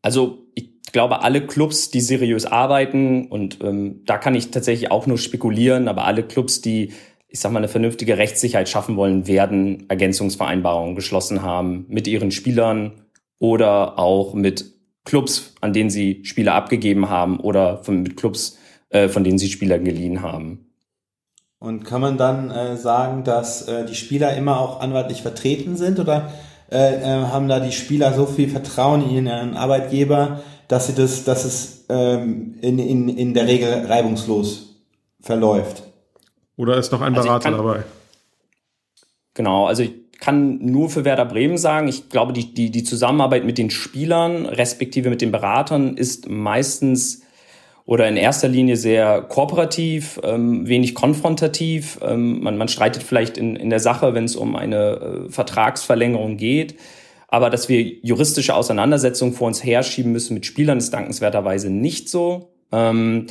Also 0.02 0.46
ich 0.56 0.79
glaube, 0.92 1.24
alle 1.24 1.46
Clubs, 1.46 1.92
die 1.92 2.02
seriös 2.02 2.46
arbeiten, 2.46 3.28
und 3.28 3.60
ähm, 3.64 4.02
da 4.06 4.18
kann 4.18 4.36
ich 4.36 4.52
tatsächlich 4.52 4.92
auch 4.92 5.08
nur 5.08 5.18
spekulieren, 5.18 5.88
aber 5.88 6.06
alle 6.06 6.24
Clubs, 6.24 6.62
die, 6.62 6.94
ich 7.28 7.40
sag 7.40 7.52
mal, 7.52 7.60
eine 7.60 7.68
vernünftige 7.68 8.18
Rechtssicherheit 8.18 8.70
schaffen 8.70 8.96
wollen, 8.96 9.28
werden 9.28 9.86
Ergänzungsvereinbarungen 9.90 10.96
geschlossen 10.96 11.42
haben 11.42 11.86
mit 11.90 12.08
ihren 12.08 12.32
Spielern 12.32 12.94
oder 13.40 14.00
auch 14.00 14.34
mit 14.34 14.74
Clubs, 15.06 15.56
an 15.62 15.74
denen 15.74 15.90
sie 15.90 16.22
Spieler 16.24 16.54
abgegeben 16.54 17.10
haben 17.10 17.40
oder 17.40 17.84
von, 17.84 18.04
mit 18.04 18.18
Clubs, 18.18 18.58
äh, 18.90 19.08
von 19.08 19.24
denen 19.24 19.38
sie 19.38 19.50
Spieler 19.50 19.80
geliehen 19.80 20.22
haben. 20.22 20.66
Und 21.60 21.84
kann 21.84 22.00
man 22.00 22.18
dann 22.18 22.52
äh, 22.52 22.78
sagen, 22.78 23.24
dass 23.24 23.68
äh, 23.68 23.86
die 23.86 23.96
Spieler 23.96 24.36
immer 24.38 24.60
auch 24.60 24.80
anwaltlich 24.80 25.22
vertreten 25.22 25.76
sind 25.76 26.00
oder 26.00 26.32
äh, 26.72 26.96
äh 26.96 27.24
haben 27.26 27.50
da 27.50 27.60
die 27.60 27.74
Spieler 27.74 28.14
so 28.14 28.26
viel 28.26 28.50
Vertrauen 28.50 29.02
in 29.04 29.28
ihren 29.28 29.58
Arbeitgeber, 29.58 30.42
dass 30.70 30.88
sie 30.88 30.94
das, 30.94 31.26
dass 31.26 31.44
es 31.44 31.86
ähm, 31.90 32.56
in, 32.62 32.80
in, 32.80 33.10
in 33.10 33.34
der 33.34 33.48
Regel 33.48 33.88
reibungslos 33.88 34.78
verläuft. 35.20 35.84
Oder 36.56 36.78
ist 36.78 36.92
noch 36.92 37.02
ein 37.02 37.16
also 37.16 37.28
Berater 37.28 37.48
also 37.48 37.58
kann, 37.58 37.68
dabei? 37.68 37.84
Genau, 39.34 39.66
also 39.66 39.84
ich 39.84 39.94
kann 40.20 40.64
nur 40.64 40.90
für 40.90 41.06
Werder 41.06 41.26
Bremen 41.26 41.58
sagen, 41.58 41.88
ich 41.88 42.10
glaube, 42.10 42.34
die, 42.34 42.54
die, 42.54 42.70
die 42.70 42.84
Zusammenarbeit 42.84 43.46
mit 43.46 43.58
den 43.58 43.72
Spielern, 43.72 44.46
respektive 44.46 45.10
mit 45.10 45.22
den 45.22 45.32
Beratern, 45.32 45.98
ist 45.98 46.30
meistens 46.30 47.24
oder 47.86 48.08
in 48.08 48.18
erster 48.18 48.48
Linie 48.48 48.78
sehr 48.78 49.24
kooperativ, 49.24 50.20
ähm, 50.24 50.68
wenig 50.68 50.94
konfrontativ. 50.94 52.00
Ähm, 52.04 52.44
man, 52.44 52.58
man 52.58 52.68
streitet 52.68 53.02
vielleicht 53.02 53.40
in, 53.40 53.56
in 53.56 53.72
der 53.72 53.80
Sache, 53.80 54.14
wenn 54.14 54.26
es 54.26 54.36
um 54.36 54.56
eine 54.56 55.26
äh, 55.28 55.32
Vertragsverlängerung 55.32 56.38
geht. 56.38 56.76
Aber 57.32 57.50
dass 57.50 57.70
wir 57.70 57.82
juristische 57.82 58.56
Auseinandersetzungen 58.56 59.34
vor 59.34 59.48
uns 59.48 59.64
herschieben 59.64 60.12
müssen 60.12 60.34
mit 60.34 60.46
Spielern, 60.46 60.80
ist 60.80 60.94
dankenswerterweise 60.94 61.70
nicht 61.70 62.10
so. 62.10 62.54
Ähm, 62.72 63.28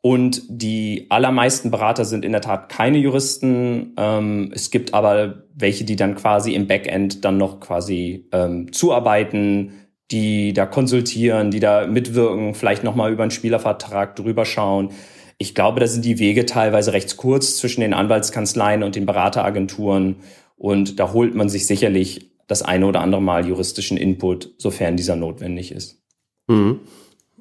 und 0.00 0.42
die 0.48 1.06
allermeisten 1.08 1.70
Berater 1.70 2.04
sind 2.04 2.24
in 2.24 2.32
der 2.32 2.42
Tat 2.42 2.68
keine 2.68 2.98
Juristen. 2.98 3.94
Ähm, 3.96 4.52
es 4.54 4.70
gibt 4.70 4.92
aber 4.92 5.44
welche, 5.54 5.84
die 5.84 5.96
dann 5.96 6.14
quasi 6.14 6.52
im 6.52 6.66
Backend 6.66 7.24
dann 7.24 7.38
noch 7.38 7.58
quasi 7.58 8.28
ähm, 8.30 8.70
zuarbeiten, 8.72 9.72
die 10.10 10.52
da 10.52 10.66
konsultieren, 10.66 11.50
die 11.50 11.60
da 11.60 11.86
mitwirken, 11.86 12.54
vielleicht 12.54 12.84
nochmal 12.84 13.12
über 13.12 13.22
einen 13.22 13.30
Spielervertrag 13.30 14.14
drüber 14.14 14.44
schauen. 14.44 14.90
Ich 15.38 15.54
glaube, 15.54 15.80
da 15.80 15.86
sind 15.86 16.04
die 16.04 16.18
Wege 16.18 16.44
teilweise 16.44 16.92
recht 16.92 17.16
kurz 17.16 17.56
zwischen 17.56 17.80
den 17.80 17.94
Anwaltskanzleien 17.94 18.82
und 18.82 18.96
den 18.96 19.06
Berateragenturen. 19.06 20.16
Und 20.56 21.00
da 21.00 21.12
holt 21.12 21.34
man 21.34 21.48
sich 21.48 21.66
sicherlich 21.66 22.33
das 22.46 22.62
eine 22.62 22.86
oder 22.86 23.00
andere 23.00 23.22
Mal 23.22 23.46
juristischen 23.46 23.96
Input, 23.96 24.54
sofern 24.58 24.96
dieser 24.96 25.16
notwendig 25.16 25.72
ist. 25.72 26.02
Mhm. 26.46 26.80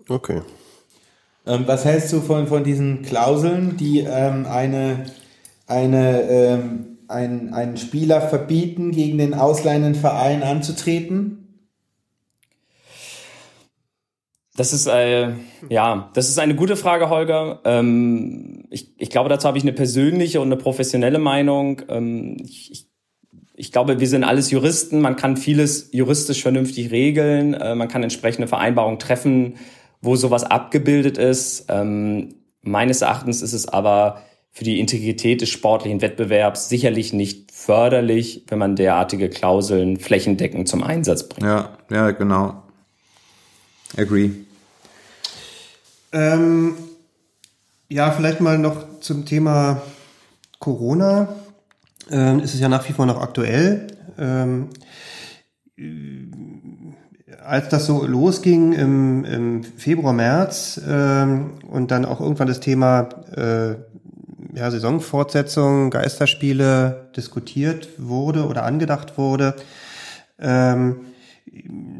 Okay. 0.08 0.42
Ähm, 1.46 1.64
was 1.66 1.86
hältst 1.86 2.14
du 2.14 2.22
von, 2.22 2.48
von 2.48 2.64
diesen 2.64 3.02
Klauseln, 3.02 3.76
die 3.78 4.00
ähm, 4.00 4.46
eine, 4.46 5.06
eine, 5.68 6.22
ähm, 6.22 6.98
ein, 7.08 7.54
einen 7.54 7.78
Spieler 7.78 8.22
verbieten, 8.22 8.92
gegen 8.92 9.18
den 9.18 9.34
ausleihenden 9.34 9.96
Verein 9.96 10.42
anzutreten? 10.42 11.40
Das 14.56 14.72
ist 14.72 14.86
äh, 14.88 15.32
ja, 15.70 16.12
das 16.14 16.30
ist 16.30 16.38
eine 16.38 16.56
gute 16.56 16.76
Frage, 16.76 17.10
Holger. 17.10 17.62
Ähm, 17.66 18.66
ich, 18.70 18.94
ich 19.00 19.10
glaube, 19.10 19.28
dazu 19.28 19.48
habe 19.48 19.58
ich 19.58 19.64
eine 19.64 19.74
persönliche 19.74 20.40
und 20.40 20.48
eine 20.48 20.58
professionelle 20.58 21.18
Meinung. 21.18 21.82
Ähm, 21.90 22.38
ich, 22.40 22.72
ich 22.72 22.93
ich 23.56 23.72
glaube, 23.72 24.00
wir 24.00 24.08
sind 24.08 24.24
alles 24.24 24.52
Juristen. 24.52 25.00
Man 25.02 25.16
kann 25.16 25.38
vieles 25.38 25.90
juristisch 25.92 26.42
vernünftig 26.42 26.92
regeln. 26.92 27.54
Äh, 27.54 27.76
man 27.76 27.88
kann 27.88 28.04
entsprechende 28.04 28.48
Vereinbarungen 28.48 29.00
treffen, 29.00 29.56
wo 30.02 30.16
sowas 30.16 30.44
abgebildet 30.44 31.18
ist. 31.18 31.66
Ähm, 31.70 32.36
meines 32.62 33.02
Erachtens 33.02 33.42
ist 33.42 33.54
es 33.54 33.68
aber 33.68 34.24
für 34.52 34.64
die 34.64 34.80
Integrität 34.80 35.42
des 35.42 35.50
sportlichen 35.50 36.02
Wettbewerbs 36.02 36.70
sicherlich 36.70 37.14
nicht 37.14 37.52
förderlich, 37.52 38.44
wenn 38.48 38.60
man 38.60 38.76
derartige 38.76 39.30
Klauseln 39.30 39.98
flächendeckend 39.98 40.68
zum 40.68 40.84
Einsatz 40.84 41.28
bringt. 41.28 41.44
Ja, 41.44 41.78
ja, 41.90 42.12
genau. 42.12 42.62
Agree. 43.98 44.32
Ähm, 46.12 46.76
ja, 47.90 48.12
vielleicht 48.12 48.42
mal 48.42 48.58
noch 48.58 49.00
zum 49.00 49.26
Thema 49.26 49.82
Corona 50.60 51.36
ähm, 52.12 52.40
ist 52.40 52.54
es 52.54 52.60
ja 52.60 52.70
nach 52.70 52.88
wie 52.88 52.94
vor 52.94 53.06
noch 53.06 53.22
aktuell. 53.22 53.88
Ähm, 54.18 54.70
als 57.44 57.70
das 57.70 57.86
so 57.86 58.06
losging 58.06 58.74
im, 58.74 59.26
im 59.26 59.64
Februar, 59.64 60.14
März 60.14 60.80
ähm, 60.88 61.60
und 61.70 61.92
dann 61.92 62.06
auch 62.06 62.22
irgendwann 62.22 62.48
das 62.48 62.60
Thema 62.60 63.10
äh, 63.36 63.76
ja, 64.56 64.70
Saisonfortsetzung, 64.70 65.90
Geisterspiele 65.90 67.10
diskutiert 67.16 67.90
wurde 67.98 68.46
oder 68.46 68.64
angedacht 68.64 69.18
wurde, 69.18 69.56
ähm, 70.40 70.98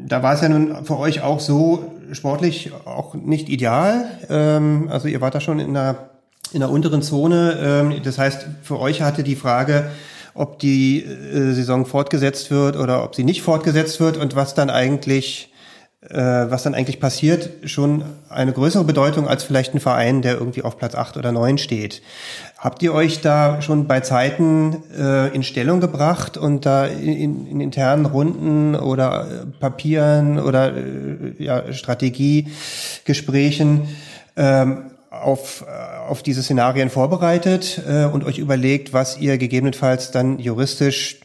da 0.06 0.22
war 0.22 0.34
es 0.34 0.40
ja 0.40 0.48
nun 0.48 0.84
für 0.84 0.98
euch 0.98 1.22
auch 1.22 1.40
so 1.40 1.92
sportlich 2.12 2.72
auch 2.84 3.14
nicht 3.14 3.48
ideal. 3.48 4.06
Ähm, 4.28 4.88
also 4.90 5.08
ihr 5.08 5.20
wart 5.20 5.34
da 5.34 5.40
schon 5.40 5.60
in 5.60 5.70
einer 5.70 6.13
in 6.52 6.60
der 6.60 6.70
unteren 6.70 7.02
Zone. 7.02 7.58
Ähm, 7.60 8.02
das 8.02 8.18
heißt, 8.18 8.46
für 8.62 8.78
euch 8.78 9.02
hatte 9.02 9.22
die 9.22 9.36
Frage, 9.36 9.90
ob 10.34 10.58
die 10.58 11.04
äh, 11.04 11.52
Saison 11.52 11.86
fortgesetzt 11.86 12.50
wird 12.50 12.76
oder 12.76 13.04
ob 13.04 13.14
sie 13.14 13.24
nicht 13.24 13.42
fortgesetzt 13.42 14.00
wird 14.00 14.16
und 14.16 14.36
was 14.36 14.54
dann 14.54 14.70
eigentlich 14.70 15.50
äh, 16.10 16.50
was 16.50 16.64
dann 16.64 16.74
eigentlich 16.74 17.00
passiert, 17.00 17.48
schon 17.64 18.04
eine 18.28 18.52
größere 18.52 18.84
Bedeutung 18.84 19.26
als 19.26 19.42
vielleicht 19.42 19.72
ein 19.72 19.80
Verein, 19.80 20.20
der 20.20 20.34
irgendwie 20.34 20.60
auf 20.60 20.76
Platz 20.76 20.94
acht 20.94 21.16
oder 21.16 21.32
neun 21.32 21.56
steht. 21.56 22.02
Habt 22.58 22.82
ihr 22.82 22.92
euch 22.92 23.22
da 23.22 23.62
schon 23.62 23.86
bei 23.86 24.00
Zeiten 24.00 24.82
äh, 24.94 25.34
in 25.34 25.42
Stellung 25.42 25.80
gebracht 25.80 26.36
und 26.36 26.66
da 26.66 26.84
in, 26.84 27.46
in 27.46 27.62
internen 27.62 28.04
Runden 28.04 28.74
oder 28.74 29.46
Papieren 29.60 30.38
oder 30.38 30.74
ja, 31.38 31.72
Strategiegesprächen 31.72 33.88
ähm, 34.36 34.90
auf, 35.22 35.64
äh, 35.66 36.08
auf 36.08 36.22
diese 36.22 36.42
Szenarien 36.42 36.90
vorbereitet 36.90 37.82
äh, 37.86 38.04
und 38.04 38.24
euch 38.24 38.38
überlegt, 38.38 38.92
was 38.92 39.18
ihr 39.18 39.38
gegebenenfalls 39.38 40.10
dann 40.10 40.38
juristisch 40.38 41.20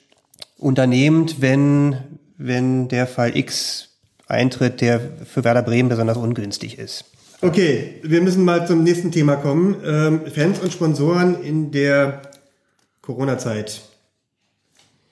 unternehmt, 0.58 1.42
wenn, 1.42 1.98
wenn 2.38 2.88
der 2.88 3.08
Fall 3.08 3.36
X 3.36 3.90
eintritt, 4.28 4.82
der 4.82 5.02
für 5.26 5.44
Werder 5.44 5.64
Bremen 5.64 5.90
besonders 5.90 6.18
ungünstig 6.18 6.78
ist. 6.78 7.06
Okay, 7.42 7.96
wir 8.04 8.22
müssen 8.22 8.44
mal 8.44 8.68
zum 8.68 8.84
nächsten 8.84 9.12
Thema 9.12 9.38
kommen. 9.38 9.78
Ähm, 9.86 10.22
Fans 10.34 10.60
und 10.60 10.74
Sponsoren 10.74 11.42
in 11.42 11.72
der 11.72 12.22
Corona-Zeit. 13.02 13.82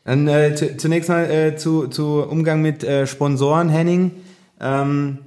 Dann 0.04 0.28
äh, 0.28 0.56
zunächst 0.78 1.10
mal 1.10 1.30
äh, 1.30 1.56
zu, 1.56 1.88
zu 1.88 2.24
Umgang 2.24 2.62
mit 2.62 2.84
äh, 2.84 3.08
Sponsoren, 3.08 3.70
Henning. 3.70 4.12
Ähm, 4.60 5.20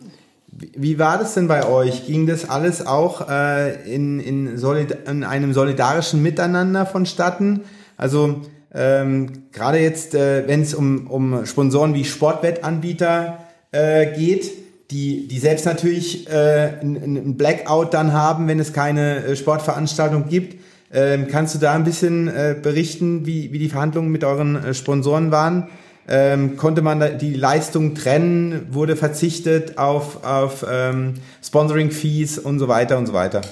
wie 0.52 0.98
war 0.98 1.18
das 1.18 1.34
denn 1.34 1.48
bei 1.48 1.66
euch? 1.66 2.06
Ging 2.06 2.26
das 2.26 2.48
alles 2.48 2.86
auch 2.86 3.28
äh, 3.28 3.92
in, 3.92 4.20
in, 4.20 4.58
in 5.06 5.24
einem 5.24 5.52
solidarischen 5.52 6.22
Miteinander 6.22 6.86
vonstatten? 6.86 7.60
Also 7.96 8.42
ähm, 8.74 9.50
gerade 9.52 9.78
jetzt, 9.78 10.14
äh, 10.14 10.46
wenn 10.46 10.62
es 10.62 10.74
um, 10.74 11.06
um 11.06 11.46
Sponsoren 11.46 11.94
wie 11.94 12.04
Sportwettanbieter 12.04 13.38
äh, 13.72 14.16
geht, 14.16 14.50
die, 14.90 15.28
die 15.28 15.38
selbst 15.38 15.66
natürlich 15.66 16.28
äh, 16.28 16.80
ein 16.82 17.36
Blackout 17.36 17.94
dann 17.94 18.12
haben, 18.12 18.48
wenn 18.48 18.58
es 18.58 18.72
keine 18.72 19.24
äh, 19.24 19.36
Sportveranstaltung 19.36 20.28
gibt. 20.28 20.60
Ähm, 20.92 21.28
kannst 21.28 21.54
du 21.54 21.58
da 21.60 21.72
ein 21.74 21.84
bisschen 21.84 22.26
äh, 22.26 22.56
berichten, 22.60 23.24
wie, 23.24 23.52
wie 23.52 23.60
die 23.60 23.68
Verhandlungen 23.68 24.10
mit 24.10 24.24
euren 24.24 24.56
äh, 24.56 24.74
Sponsoren 24.74 25.30
waren? 25.30 25.68
Ähm, 26.12 26.56
konnte 26.56 26.82
man 26.82 27.18
die 27.18 27.34
Leistung 27.34 27.94
trennen? 27.94 28.66
Wurde 28.74 28.96
verzichtet 28.96 29.78
auf, 29.78 30.24
auf 30.24 30.66
ähm, 30.68 31.14
Sponsoring-Fees 31.42 32.40
und 32.40 32.58
so 32.58 32.66
weiter 32.66 32.98
und 32.98 33.06
so 33.06 33.12
weiter? 33.12 33.42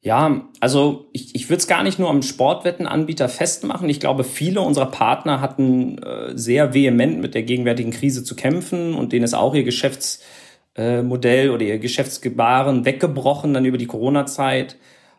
Ja, 0.00 0.48
also 0.60 1.08
ich, 1.12 1.34
ich 1.34 1.50
würde 1.50 1.58
es 1.58 1.66
gar 1.66 1.82
nicht 1.82 1.98
nur 1.98 2.08
am 2.08 2.22
Sportwettenanbieter 2.22 3.28
festmachen. 3.28 3.90
Ich 3.90 4.00
glaube, 4.00 4.24
viele 4.24 4.60
unserer 4.60 4.86
Partner 4.86 5.40
hatten 5.40 5.98
äh, 5.98 6.30
sehr 6.34 6.72
vehement 6.72 7.20
mit 7.20 7.34
der 7.34 7.42
gegenwärtigen 7.42 7.90
Krise 7.90 8.24
zu 8.24 8.36
kämpfen 8.36 8.94
und 8.94 9.12
denen 9.12 9.24
ist 9.24 9.34
auch 9.34 9.54
ihr 9.54 9.64
Geschäftsmodell 9.64 11.46
äh, 11.46 11.50
oder 11.50 11.62
ihr 11.64 11.78
Geschäftsgebaren 11.78 12.84
weggebrochen 12.84 13.52
dann 13.52 13.64
über 13.64 13.78
die 13.78 13.88
Corona-Zeit. 13.88 14.76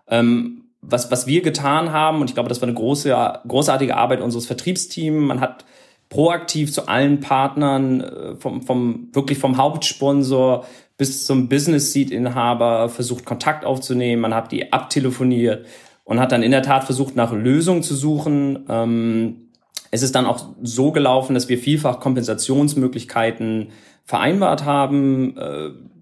Ähm, 0.07 0.66
was, 0.89 1.11
was 1.11 1.27
wir 1.27 1.41
getan 1.41 1.91
haben, 1.91 2.21
und 2.21 2.29
ich 2.29 2.33
glaube, 2.33 2.49
das 2.49 2.61
war 2.61 2.67
eine 2.67 2.77
große, 2.77 3.15
großartige 3.47 3.95
Arbeit 3.95 4.21
unseres 4.21 4.45
Vertriebsteams, 4.45 5.27
man 5.27 5.41
hat 5.41 5.65
proaktiv 6.09 6.71
zu 6.71 6.87
allen 6.87 7.19
Partnern, 7.19 8.01
äh, 8.01 8.35
vom, 8.35 8.61
vom, 8.61 9.09
wirklich 9.13 9.37
vom 9.37 9.57
Hauptsponsor 9.57 10.65
bis 10.97 11.25
zum 11.25 11.49
Business 11.49 11.93
Seat 11.93 12.09
Inhaber 12.09 12.89
versucht 12.89 13.25
Kontakt 13.25 13.65
aufzunehmen, 13.65 14.21
man 14.21 14.33
hat 14.33 14.51
die 14.51 14.71
abtelefoniert 14.71 15.65
und 16.05 16.19
hat 16.19 16.31
dann 16.31 16.43
in 16.43 16.51
der 16.51 16.63
Tat 16.63 16.85
versucht 16.85 17.15
nach 17.15 17.33
Lösungen 17.33 17.83
zu 17.83 17.93
suchen. 17.93 18.65
Ähm, 18.69 19.49
es 19.91 20.01
ist 20.03 20.15
dann 20.15 20.25
auch 20.25 20.45
so 20.63 20.91
gelaufen, 20.91 21.33
dass 21.33 21.49
wir 21.49 21.57
vielfach 21.57 21.99
Kompensationsmöglichkeiten 21.99 23.69
vereinbart 24.05 24.65
haben. 24.65 25.37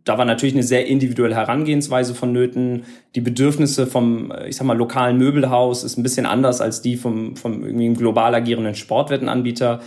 Da 0.05 0.19
war 0.19 0.25
natürlich 0.25 0.55
eine 0.55 0.63
sehr 0.63 0.85
individuelle 0.85 1.35
Herangehensweise 1.35 2.13
vonnöten. 2.13 2.83
Die 3.15 3.21
Bedürfnisse 3.21 3.87
vom, 3.87 4.31
äh, 4.31 4.47
ich 4.47 4.55
sag 4.55 4.65
mal, 4.65 4.77
lokalen 4.77 5.17
Möbelhaus 5.17 5.83
ist 5.83 5.97
ein 5.97 6.03
bisschen 6.03 6.25
anders 6.25 6.61
als 6.61 6.81
die 6.81 6.95
vom, 6.95 7.35
vom 7.35 7.65
irgendwie 7.65 7.91
global 7.93 8.33
agierenden 8.33 8.75
Sportwettenanbieter. 8.75 9.81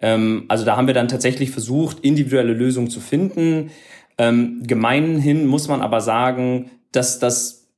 Ähm, 0.00 0.46
also 0.48 0.64
da 0.64 0.76
haben 0.76 0.86
wir 0.86 0.94
dann 0.94 1.08
tatsächlich 1.08 1.50
versucht, 1.50 2.00
individuelle 2.00 2.54
Lösungen 2.54 2.88
zu 2.88 3.00
finden. 3.00 3.70
Ähm, 4.16 4.62
gemeinhin 4.66 5.46
muss 5.46 5.68
man 5.68 5.82
aber 5.82 6.00
sagen, 6.00 6.70
dass 6.90 7.18
das 7.18 7.68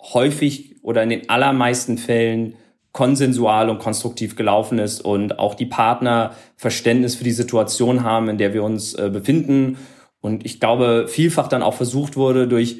häufig 0.00 0.76
oder 0.82 1.02
in 1.02 1.10
den 1.10 1.30
allermeisten 1.30 1.96
Fällen 1.96 2.54
konsensual 2.92 3.70
und 3.70 3.78
konstruktiv 3.78 4.36
gelaufen 4.36 4.78
ist 4.78 5.00
und 5.00 5.38
auch 5.38 5.54
die 5.54 5.66
Partner 5.66 6.32
Verständnis 6.56 7.14
für 7.14 7.24
die 7.24 7.32
Situation 7.32 8.04
haben, 8.04 8.28
in 8.28 8.36
der 8.36 8.52
wir 8.52 8.62
uns 8.62 8.94
äh, 8.94 9.08
befinden. 9.10 9.78
Und 10.22 10.46
ich 10.46 10.60
glaube, 10.60 11.06
vielfach 11.08 11.48
dann 11.48 11.62
auch 11.62 11.74
versucht 11.74 12.16
wurde, 12.16 12.48
durch 12.48 12.78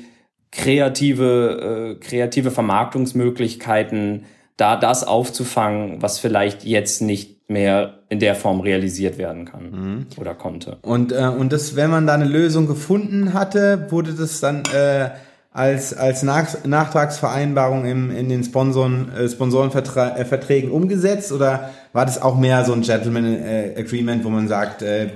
kreative, 0.51 1.97
äh, 1.99 2.01
kreative 2.01 2.51
Vermarktungsmöglichkeiten 2.51 4.25
da 4.57 4.77
das 4.77 5.05
aufzufangen, 5.05 6.01
was 6.01 6.19
vielleicht 6.19 6.65
jetzt 6.65 7.03
nicht 7.03 7.51
mehr 7.51 7.99
in 8.09 8.21
der 8.21 8.35
Form 8.35 8.61
realisiert 8.61 9.19
werden 9.19 9.45
kann 9.45 9.71
mhm. 9.71 10.07
oder 10.17 10.35
konnte. 10.35 10.79
Und, 10.83 11.13
äh, 11.13 11.27
und 11.27 11.53
das, 11.53 11.77
wenn 11.77 11.91
man 11.91 12.07
da 12.07 12.15
eine 12.15 12.25
Lösung 12.25 12.67
gefunden 12.67 13.35
hatte, 13.35 13.89
wurde 13.91 14.13
das 14.13 14.41
dann 14.41 14.63
äh, 14.73 15.11
als, 15.53 15.95
als 15.95 16.23
Nach 16.23 16.65
Nachtragsvereinbarung 16.65 17.85
im, 17.85 18.11
in 18.11 18.29
den 18.29 18.43
Sponsoren, 18.45 19.13
äh, 19.13 19.29
Sponsorenverträgen 19.29 20.71
äh, 20.71 20.73
umgesetzt 20.73 21.33
oder 21.33 21.71
war 21.93 22.07
das 22.07 22.23
auch 22.23 22.39
mehr 22.39 22.65
so 22.65 22.73
ein 22.73 22.83
Gentleman 22.83 23.25
äh, 23.25 23.75
Agreement, 23.77 24.25
wo 24.25 24.31
man 24.31 24.49
sagt, 24.49 24.83
äh, 24.83 25.09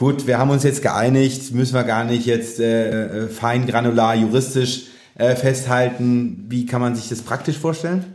gut, 0.00 0.26
wir 0.26 0.38
haben 0.38 0.48
uns 0.48 0.64
jetzt 0.64 0.80
geeinigt, 0.80 1.52
müssen 1.52 1.74
wir 1.74 1.84
gar 1.84 2.04
nicht 2.04 2.24
jetzt 2.24 2.58
äh, 2.58 3.24
äh 3.24 3.28
fein 3.28 3.66
granular 3.66 4.16
juristisch 4.16 4.86
äh, 5.14 5.36
festhalten. 5.36 6.46
Wie 6.48 6.64
kann 6.64 6.80
man 6.80 6.96
sich 6.96 7.10
das 7.10 7.20
praktisch 7.20 7.58
vorstellen? 7.58 8.06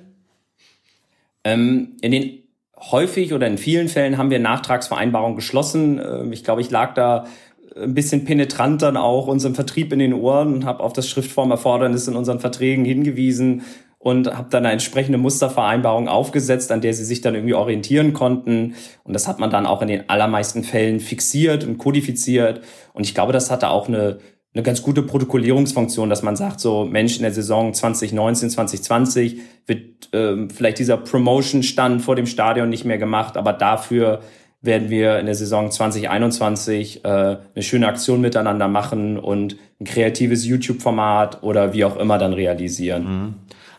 Ähm, 1.43 1.97
in 2.01 2.11
den 2.11 2.39
häufig 2.75 3.33
oder 3.33 3.45
in 3.45 3.59
vielen 3.59 3.87
Fällen 3.87 4.17
haben 4.17 4.31
wir 4.31 4.39
Nachtragsvereinbarungen 4.39 5.35
geschlossen. 5.35 6.01
Ähm, 6.03 6.33
ich 6.33 6.43
glaube, 6.43 6.61
ich 6.61 6.71
lag 6.71 6.95
da 6.95 7.27
ein 7.75 7.93
bisschen 7.93 8.25
penetrant 8.25 8.81
dann 8.81 8.97
auch 8.97 9.27
unserem 9.27 9.53
Vertrieb 9.53 9.93
in 9.93 9.99
den 9.99 10.13
Ohren 10.13 10.55
und 10.55 10.65
habe 10.65 10.81
auf 10.83 10.93
das 10.93 11.07
Schriftformerfordernis 11.07 12.07
in 12.07 12.15
unseren 12.15 12.39
Verträgen 12.39 12.83
hingewiesen 12.83 13.61
und 14.05 14.37
habe 14.37 14.49
dann 14.51 14.67
eine 14.67 14.73
entsprechende 14.73 15.17
Mustervereinbarung 15.17 16.07
aufgesetzt, 16.07 16.71
an 16.71 16.79
der 16.79 16.93
sie 16.93 17.03
sich 17.03 17.21
dann 17.21 17.33
irgendwie 17.33 17.55
orientieren 17.55 18.13
konnten. 18.13 18.75
Und 19.03 19.13
das 19.13 19.27
hat 19.27 19.39
man 19.39 19.49
dann 19.49 19.65
auch 19.65 19.81
in 19.81 19.87
den 19.87 20.07
allermeisten 20.11 20.63
Fällen 20.63 20.99
fixiert 20.99 21.63
und 21.63 21.79
kodifiziert. 21.79 22.61
Und 22.93 23.03
ich 23.03 23.15
glaube, 23.15 23.33
das 23.33 23.49
hatte 23.49 23.69
auch 23.69 23.87
eine 23.87 24.19
eine 24.53 24.63
ganz 24.63 24.81
gute 24.83 25.01
Protokollierungsfunktion, 25.01 26.09
dass 26.09 26.23
man 26.23 26.37
sagt, 26.37 26.61
so 26.61 26.85
Mensch, 26.85 27.17
in 27.17 27.23
der 27.23 27.33
Saison 27.33 27.73
2019, 27.73 28.51
2020 28.51 29.39
wird 29.65 30.07
ähm, 30.13 30.49
vielleicht 30.49 30.79
dieser 30.79 30.95
Promotion-Stand 30.95 32.01
vor 32.01 32.15
dem 32.15 32.25
Stadion 32.25 32.69
nicht 32.69 32.85
mehr 32.85 32.97
gemacht, 32.97 33.35
aber 33.35 33.51
dafür 33.51 34.21
werden 34.61 34.89
wir 34.89 35.19
in 35.19 35.25
der 35.25 35.35
Saison 35.35 35.71
2021 35.71 37.03
äh, 37.03 37.07
eine 37.07 37.39
schöne 37.59 37.87
Aktion 37.87 38.21
miteinander 38.21 38.69
machen 38.69 39.19
und 39.19 39.57
ein 39.81 39.83
kreatives 39.83 40.45
YouTube-Format 40.45 41.43
oder 41.43 41.73
wie 41.73 41.83
auch 41.83 41.97
immer 41.97 42.17
dann 42.17 42.31
realisieren. 42.31 43.03
Mhm. 43.03 43.33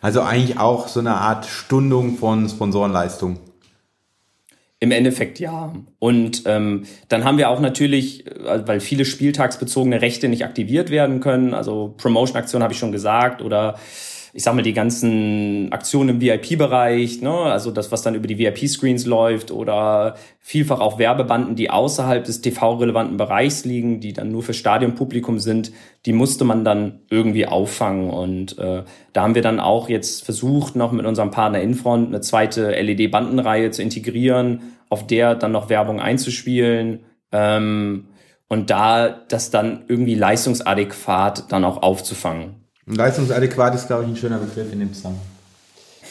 Also 0.07 0.23
eigentlich 0.23 0.57
auch 0.57 0.87
so 0.87 1.01
eine 1.01 1.17
Art 1.17 1.47
Stundung 1.47 2.17
von 2.17 2.49
Sponsorenleistung. 2.49 3.41
Im 4.79 4.93
Endeffekt 4.93 5.41
ja. 5.41 5.75
Und 5.99 6.45
ähm, 6.47 6.85
dann 7.09 7.25
haben 7.25 7.39
wir 7.39 7.51
auch 7.51 7.59
natürlich, 7.59 8.25
äh, 8.25 8.63
weil 8.69 8.79
viele 8.79 9.05
spieltagsbezogene 9.05 10.01
Rechte 10.01 10.29
nicht 10.29 10.45
aktiviert 10.45 10.91
werden 10.91 11.19
können, 11.19 11.55
also 11.55 11.93
Promotion-Aktion 11.97 12.63
habe 12.63 12.73
ich 12.73 12.79
schon 12.79 12.93
gesagt, 12.93 13.43
oder 13.43 13.81
ich 14.37 14.43
sag 14.43 14.55
mal, 14.55 14.61
die 14.61 14.75
ganzen 14.75 15.73
Aktionen 15.73 16.11
im 16.11 16.21
VIP-Bereich, 16.21 17.23
ne, 17.23 17.31
also 17.31 17.71
das, 17.71 17.91
was 17.91 18.03
dann 18.03 18.15
über 18.15 18.27
die 18.27 18.37
VIP-Screens 18.37 19.07
läuft 19.07 19.51
oder 19.51 20.17
vielfach 20.41 20.79
auch 20.81 20.99
Werbebanden, 20.99 21.57
die 21.57 21.71
außerhalb 21.71 22.23
des 22.23 22.43
TV-relevanten 22.43 23.17
Bereichs 23.17 23.65
liegen, 23.65 23.99
die 24.01 24.13
dann 24.13 24.31
nur 24.31 24.43
für 24.43 24.53
Stadionpublikum 24.53 25.39
sind, 25.39 25.73
die 26.05 26.13
musste 26.13 26.45
man 26.45 26.67
dann 26.67 27.01
irgendwie 27.09 27.47
auffangen. 27.47 28.11
Und 28.11 28.59
äh, 28.59 28.85
da 29.15 29.23
haben 29.23 29.35
wir 29.35 29.41
dann 29.41 29.59
auch 29.59 29.89
jetzt 29.89 30.23
versucht, 30.23 30.77
noch 30.77 30.93
mit 30.93 31.07
unserem 31.07 31.31
Partner 31.31 31.63
Infront 31.63 32.09
eine 32.09 32.21
zweite 32.21 32.73
LED-Bandenreihe 32.73 33.71
zu 33.71 33.81
integrieren, 33.81 34.75
auf 34.91 35.07
der 35.07 35.35
dann 35.35 35.53
noch 35.53 35.71
Werbung 35.71 35.99
einzuspielen. 35.99 37.07
Ähm, 37.33 38.09
und 38.49 38.69
da 38.69 39.09
das 39.09 39.51
dann 39.51 39.85
irgendwie 39.89 40.15
leistungsadäquat 40.15 41.51
dann 41.51 41.65
auch 41.65 41.83
aufzufangen. 41.83 42.66
Leistungsadäquat 42.87 43.75
ist, 43.75 43.87
glaube 43.89 44.05
ich, 44.05 44.11
ein 44.11 44.17
schöner 44.17 44.39
Begriff 44.39 44.73
in 44.73 44.81
dem 44.81 44.93
Zusammenhang. 44.93 45.23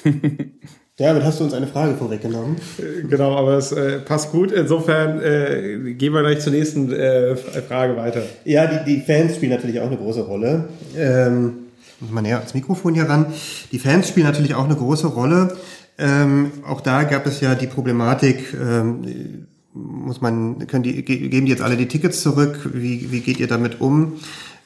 Ja, 0.97 1.07
damit 1.07 1.25
hast 1.25 1.41
du 1.41 1.43
uns 1.43 1.53
eine 1.53 1.67
Frage 1.67 1.95
vorweggenommen. 1.95 2.55
Äh, 2.77 3.05
genau, 3.05 3.35
aber 3.35 3.57
es 3.57 3.73
äh, 3.73 3.99
passt 3.99 4.31
gut. 4.31 4.53
Insofern 4.53 5.21
äh, 5.21 5.93
gehen 5.93 6.13
wir 6.13 6.21
gleich 6.21 6.39
zur 6.39 6.53
nächsten 6.53 6.89
äh, 6.93 7.35
Frage 7.35 7.97
weiter. 7.97 8.21
Ja, 8.45 8.65
die, 8.65 8.85
die 8.85 9.01
Fans 9.01 9.35
spielen 9.35 9.51
natürlich 9.51 9.81
auch 9.81 9.87
eine 9.87 9.97
große 9.97 10.21
Rolle. 10.21 10.69
Ähm, 10.95 11.65
muss 11.99 12.11
man 12.11 12.23
näher 12.23 12.37
ans 12.37 12.53
Mikrofon 12.53 12.93
hier 12.93 13.09
ran. 13.09 13.25
Die 13.73 13.79
Fans 13.79 14.07
spielen 14.07 14.25
natürlich 14.25 14.55
auch 14.55 14.63
eine 14.63 14.75
große 14.77 15.07
Rolle. 15.07 15.57
Ähm, 15.97 16.51
auch 16.65 16.79
da 16.79 17.03
gab 17.03 17.25
es 17.25 17.41
ja 17.41 17.55
die 17.55 17.67
Problematik, 17.67 18.53
ähm, 18.53 19.47
muss 19.73 20.21
man, 20.21 20.65
können 20.67 20.83
die, 20.83 21.03
geben 21.03 21.45
die 21.45 21.51
jetzt 21.51 21.61
alle 21.61 21.75
die 21.75 21.89
Tickets 21.89 22.21
zurück? 22.21 22.69
Wie, 22.73 23.11
wie 23.11 23.19
geht 23.19 23.41
ihr 23.41 23.47
damit 23.47 23.81
um? 23.81 24.13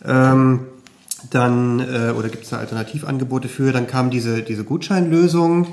Ähm, 0.06 0.68
dann, 1.30 1.80
äh, 1.80 2.12
oder 2.12 2.30
gibt 2.30 2.44
es 2.44 2.50
da 2.50 2.58
Alternativangebote 2.58 3.48
für? 3.48 3.72
Dann 3.72 3.88
kam 3.88 4.10
diese, 4.10 4.42
diese 4.42 4.64
Gutscheinlösung, 4.64 5.68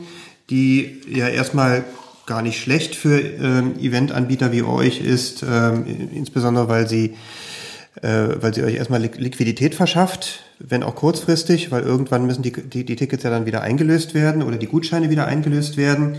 die 0.50 1.00
ja 1.09 1.28
erstmal 1.28 1.85
gar 2.26 2.42
nicht 2.42 2.61
schlecht 2.61 2.94
für 2.94 3.20
ähm, 3.20 3.78
Eventanbieter 3.78 4.52
wie 4.52 4.62
euch 4.62 5.00
ist, 5.00 5.44
ähm, 5.48 5.85
insbesondere 6.12 6.68
weil 6.68 6.88
sie, 6.88 7.14
äh, 8.02 8.28
weil 8.40 8.52
sie 8.52 8.64
euch 8.64 8.74
erstmal 8.74 9.00
Liquidität 9.00 9.74
verschafft, 9.74 10.42
wenn 10.59 10.82
auch 10.82 10.96
kurzfristig, 10.96 11.70
weil 11.70 11.82
irgendwann 11.85 12.26
müssen 12.26 12.42
die, 12.42 12.52
die, 12.52 12.85
die 12.85 12.96
Tickets 12.96 13.22
ja 13.22 13.30
dann 13.30 13.46
wieder 13.46 13.62
eingelöst 13.62 14.14
werden 14.14 14.42
oder 14.42 14.56
die 14.56 14.66
Gutscheine 14.66 15.09
wieder 15.09 15.26
eingelöst 15.26 15.76
werden. 15.76 16.16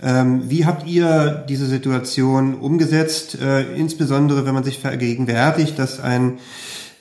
Ähm, 0.00 0.48
wie 0.48 0.64
habt 0.64 0.86
ihr 0.86 1.44
diese 1.48 1.66
Situation 1.66 2.54
umgesetzt, 2.54 3.36
äh, 3.40 3.62
insbesondere 3.74 4.46
wenn 4.46 4.54
man 4.54 4.62
sich 4.62 4.78
vergegenwärtigt, 4.78 5.76
dass 5.76 5.98
ein 5.98 6.38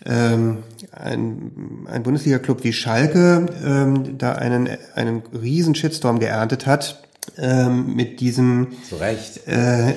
ähm, 0.05 0.63
ein, 0.91 1.85
ein 1.89 2.03
Bundesliga-Club 2.03 2.63
wie 2.63 2.73
Schalke 2.73 3.45
ähm, 3.65 4.17
da 4.17 4.33
einen, 4.33 4.69
einen 4.95 5.23
riesen 5.33 5.75
Shitstorm 5.75 6.19
geerntet 6.19 6.65
hat 6.65 7.06
ähm, 7.37 7.95
mit 7.95 8.19
diesem 8.19 8.67
Zu 8.87 8.95
Recht. 8.95 9.47
Äh, 9.47 9.93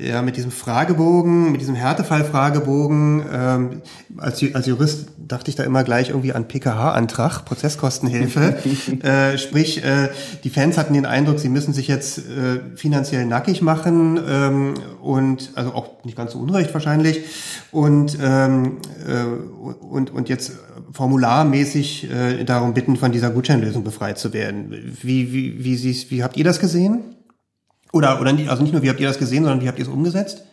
ja 0.00 0.22
mit 0.22 0.36
diesem 0.36 0.50
Fragebogen, 0.50 1.52
mit 1.52 1.60
diesem 1.60 1.74
Härtefall-Fragebogen. 1.74 3.24
Ähm, 3.32 3.82
als, 4.16 4.44
als 4.54 4.66
Jurist 4.66 5.08
dachte 5.18 5.50
ich 5.50 5.56
da 5.56 5.64
immer 5.64 5.84
gleich 5.84 6.10
irgendwie 6.10 6.32
an 6.32 6.46
PKH-Antrag, 6.46 7.44
Prozesskostenhilfe. 7.44 8.56
äh, 9.02 9.38
sprich, 9.38 9.84
äh, 9.84 10.08
die 10.44 10.50
Fans 10.50 10.78
hatten 10.78 10.94
den 10.94 11.06
Eindruck, 11.06 11.38
sie 11.38 11.48
müssen 11.48 11.72
sich 11.72 11.88
jetzt 11.88 12.18
äh, 12.18 12.60
finanziell 12.76 13.26
nackig 13.26 13.62
machen 13.62 14.20
ähm, 14.26 14.74
und 15.02 15.50
also 15.54 15.72
auch 15.74 16.04
nicht 16.04 16.16
ganz 16.16 16.32
so 16.32 16.38
unrecht 16.38 16.72
wahrscheinlich 16.74 17.22
und 17.72 18.18
ähm, 18.22 18.78
äh, 19.06 19.24
und 19.84 20.12
und 20.12 20.28
jetzt 20.28 20.52
formularmäßig 20.92 22.10
äh, 22.10 22.44
darum 22.44 22.74
bitten, 22.74 22.96
von 22.96 23.10
dieser 23.10 23.30
Gutscheinlösung 23.30 23.82
befreit 23.82 24.18
zu 24.18 24.32
werden. 24.32 24.96
Wie 25.02 25.32
wie 25.32 25.64
wie 25.64 26.10
wie 26.10 26.22
habt 26.22 26.36
ihr 26.36 26.43
das 26.44 26.60
gesehen? 26.60 27.16
Oder 27.92 28.20
oder 28.20 28.32
nicht, 28.32 28.48
also 28.48 28.62
nicht 28.62 28.72
nur 28.72 28.82
wie 28.82 28.90
habt 28.90 29.00
ihr 29.00 29.08
das 29.08 29.18
gesehen, 29.18 29.44
sondern 29.44 29.62
wie 29.62 29.68
habt 29.68 29.78
ihr 29.78 29.84
es 29.84 29.90
umgesetzt? 29.90 30.44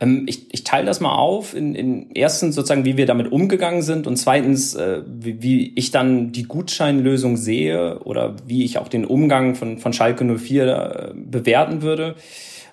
Ähm, 0.00 0.24
ich, 0.26 0.52
ich 0.52 0.64
teile 0.64 0.86
das 0.86 1.00
mal 1.00 1.14
auf 1.14 1.54
in, 1.54 1.74
in 1.74 2.10
erstens 2.12 2.54
sozusagen, 2.54 2.84
wie 2.84 2.96
wir 2.96 3.06
damit 3.06 3.30
umgegangen 3.30 3.82
sind 3.82 4.06
und 4.06 4.16
zweitens, 4.16 4.74
äh, 4.74 5.02
wie, 5.06 5.42
wie 5.42 5.74
ich 5.76 5.90
dann 5.90 6.32
die 6.32 6.44
Gutscheinlösung 6.44 7.36
sehe 7.36 8.00
oder 8.00 8.36
wie 8.46 8.64
ich 8.64 8.78
auch 8.78 8.88
den 8.88 9.04
Umgang 9.04 9.54
von, 9.54 9.78
von 9.78 9.92
Schalke 9.92 10.24
04 10.24 10.66
äh, 10.66 11.14
bewerten 11.14 11.82
würde. 11.82 12.16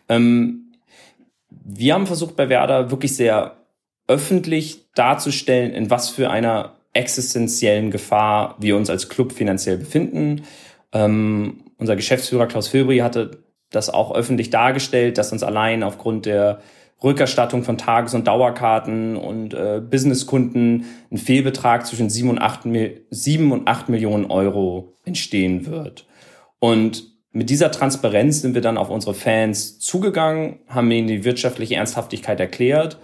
Ähm, 0.10 0.74
wir 1.50 1.94
haben 1.94 2.08
versucht 2.08 2.36
bei 2.36 2.50
Werder 2.50 2.92
wirklich 2.92 3.16
sehr 3.16 3.58
öffentlich 4.08 4.92
darzustellen, 4.94 5.72
in 5.72 5.90
was 5.90 6.10
für 6.10 6.30
einer 6.30 6.74
existenziellen 6.94 7.92
Gefahr 7.92 8.56
wir 8.60 8.76
uns 8.76 8.90
als 8.90 9.10
Club 9.10 9.32
finanziell 9.32 9.78
befinden. 9.78 10.44
Ähm, 10.92 11.62
unser 11.82 11.96
Geschäftsführer 11.96 12.46
Klaus 12.46 12.68
Filbri 12.68 13.00
hatte 13.00 13.44
das 13.72 13.90
auch 13.90 14.14
öffentlich 14.14 14.52
dargestellt, 14.52 15.18
dass 15.18 15.32
uns 15.32 15.44
allein 15.44 15.82
aufgrund 15.82 16.28
der 16.28 16.62
Rückerstattung 17.04 17.64
von 17.64 17.80
Tages- 17.80 18.14
und 18.14 18.28
Dauerkarten 18.28 19.18
und 19.18 19.56
äh, 19.56 19.82
Businesskunden 19.82 20.86
ein 21.12 21.18
Fehlbetrag 21.18 21.88
zwischen 21.88 22.10
7 22.10 22.30
und, 22.30 22.38
8, 22.38 22.68
7 23.10 23.52
und 23.52 23.68
8 23.68 23.90
Millionen 23.90 24.26
Euro 24.30 24.94
entstehen 25.06 25.66
wird. 25.66 26.06
Und 26.60 27.10
mit 27.32 27.50
dieser 27.50 27.72
Transparenz 27.72 28.42
sind 28.42 28.54
wir 28.54 28.62
dann 28.62 28.78
auf 28.78 28.92
unsere 28.92 29.16
Fans 29.16 29.80
zugegangen, 29.80 30.60
haben 30.68 30.92
ihnen 30.92 31.08
die 31.08 31.24
wirtschaftliche 31.24 31.76
Ernsthaftigkeit 31.76 32.40
erklärt 32.40 33.00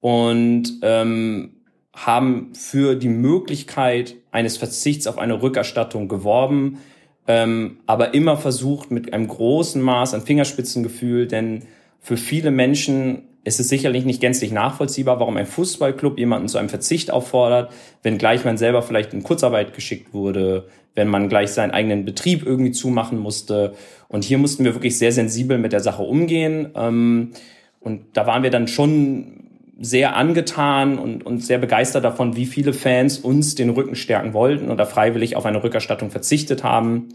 und 0.00 0.80
ähm, 0.82 1.62
haben 1.94 2.52
für 2.54 2.94
die 2.94 3.08
Möglichkeit 3.08 4.16
eines 4.30 4.58
Verzichts 4.58 5.06
auf 5.06 5.16
eine 5.16 5.40
Rückerstattung 5.40 6.08
geworben, 6.08 6.80
ähm, 7.28 7.76
aber 7.86 8.14
immer 8.14 8.36
versucht 8.36 8.90
mit 8.90 9.12
einem 9.12 9.28
großen 9.28 9.80
Maß 9.80 10.14
an 10.14 10.22
Fingerspitzengefühl, 10.22 11.28
denn 11.28 11.62
für 12.00 12.16
viele 12.16 12.50
Menschen 12.50 13.22
ist 13.44 13.60
es 13.60 13.68
sicherlich 13.68 14.04
nicht 14.04 14.20
gänzlich 14.20 14.50
nachvollziehbar, 14.50 15.20
warum 15.20 15.36
ein 15.36 15.46
Fußballclub 15.46 16.18
jemanden 16.18 16.48
zu 16.48 16.58
einem 16.58 16.68
Verzicht 16.70 17.10
auffordert, 17.10 17.70
wenn 18.02 18.18
gleich 18.18 18.44
man 18.44 18.56
selber 18.56 18.82
vielleicht 18.82 19.12
in 19.12 19.22
Kurzarbeit 19.22 19.74
geschickt 19.74 20.12
wurde, 20.12 20.68
wenn 20.94 21.08
man 21.08 21.28
gleich 21.28 21.50
seinen 21.50 21.70
eigenen 21.70 22.04
Betrieb 22.04 22.44
irgendwie 22.44 22.72
zumachen 22.72 23.18
musste. 23.18 23.74
Und 24.08 24.24
hier 24.24 24.38
mussten 24.38 24.64
wir 24.64 24.74
wirklich 24.74 24.98
sehr 24.98 25.12
sensibel 25.12 25.58
mit 25.58 25.72
der 25.72 25.80
Sache 25.80 26.02
umgehen. 26.02 26.70
Ähm, 26.74 27.32
und 27.80 28.02
da 28.14 28.26
waren 28.26 28.42
wir 28.42 28.50
dann 28.50 28.68
schon 28.68 29.38
sehr 29.80 30.16
angetan 30.16 30.98
und, 30.98 31.24
und 31.24 31.44
sehr 31.44 31.58
begeistert 31.58 32.04
davon, 32.04 32.36
wie 32.36 32.46
viele 32.46 32.72
Fans 32.72 33.18
uns 33.18 33.54
den 33.54 33.70
Rücken 33.70 33.94
stärken 33.94 34.32
wollten 34.34 34.70
oder 34.70 34.86
freiwillig 34.86 35.36
auf 35.36 35.46
eine 35.46 35.62
Rückerstattung 35.62 36.10
verzichtet 36.10 36.64
haben. 36.64 37.08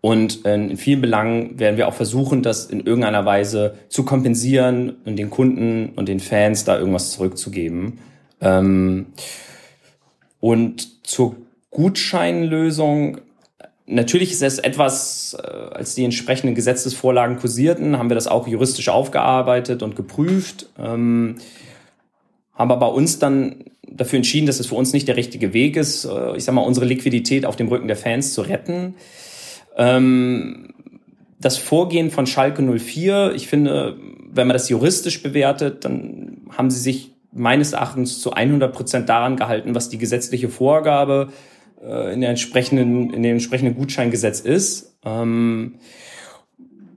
Und 0.00 0.44
in 0.46 0.76
vielen 0.76 1.00
Belangen 1.00 1.58
werden 1.58 1.76
wir 1.76 1.88
auch 1.88 1.94
versuchen, 1.94 2.42
das 2.42 2.66
in 2.66 2.80
irgendeiner 2.80 3.24
Weise 3.24 3.74
zu 3.88 4.04
kompensieren 4.04 4.96
und 5.04 5.16
den 5.16 5.28
Kunden 5.28 5.90
und 5.96 6.08
den 6.08 6.20
Fans 6.20 6.64
da 6.64 6.78
irgendwas 6.78 7.12
zurückzugeben. 7.12 7.98
Ähm, 8.40 9.06
und 10.40 11.06
zur 11.06 11.36
Gutscheinlösung, 11.70 13.18
natürlich 13.86 14.30
ist 14.30 14.42
es 14.42 14.58
etwas, 14.58 15.36
äh, 15.42 15.46
als 15.46 15.96
die 15.96 16.04
entsprechenden 16.04 16.54
Gesetzesvorlagen 16.54 17.38
kursierten, 17.38 17.98
haben 17.98 18.08
wir 18.08 18.14
das 18.14 18.28
auch 18.28 18.46
juristisch 18.46 18.88
aufgearbeitet 18.88 19.82
und 19.82 19.96
geprüft, 19.96 20.66
ähm, 20.78 21.36
haben 22.54 22.72
aber 22.72 22.94
uns 22.94 23.18
dann 23.18 23.64
dafür 23.90 24.18
entschieden, 24.18 24.46
dass 24.46 24.60
es 24.60 24.68
für 24.68 24.74
uns 24.74 24.92
nicht 24.92 25.08
der 25.08 25.16
richtige 25.16 25.52
Weg 25.52 25.76
ist, 25.76 26.04
äh, 26.04 26.36
ich 26.36 26.44
sag 26.44 26.54
mal, 26.54 26.62
unsere 26.62 26.86
Liquidität 26.86 27.44
auf 27.44 27.56
dem 27.56 27.68
Rücken 27.68 27.88
der 27.88 27.96
Fans 27.96 28.32
zu 28.32 28.42
retten. 28.42 28.94
Ähm, 29.78 30.74
das 31.40 31.56
Vorgehen 31.56 32.10
von 32.10 32.26
Schalke 32.26 32.62
04, 32.62 33.32
ich 33.34 33.46
finde, 33.46 33.96
wenn 34.30 34.46
man 34.46 34.54
das 34.54 34.68
juristisch 34.68 35.22
bewertet, 35.22 35.84
dann 35.84 36.42
haben 36.56 36.70
sie 36.70 36.80
sich 36.80 37.12
meines 37.32 37.72
Erachtens 37.72 38.20
zu 38.20 38.32
100 38.32 38.72
Prozent 38.74 39.08
daran 39.08 39.36
gehalten, 39.36 39.74
was 39.74 39.88
die 39.88 39.98
gesetzliche 39.98 40.48
Vorgabe 40.48 41.28
äh, 41.82 42.12
in, 42.12 42.20
der 42.20 42.30
entsprechenden, 42.30 43.12
in 43.14 43.22
dem 43.22 43.32
entsprechenden 43.32 43.76
Gutscheingesetz 43.76 44.40
ist. 44.40 44.96
Ähm, 45.04 45.76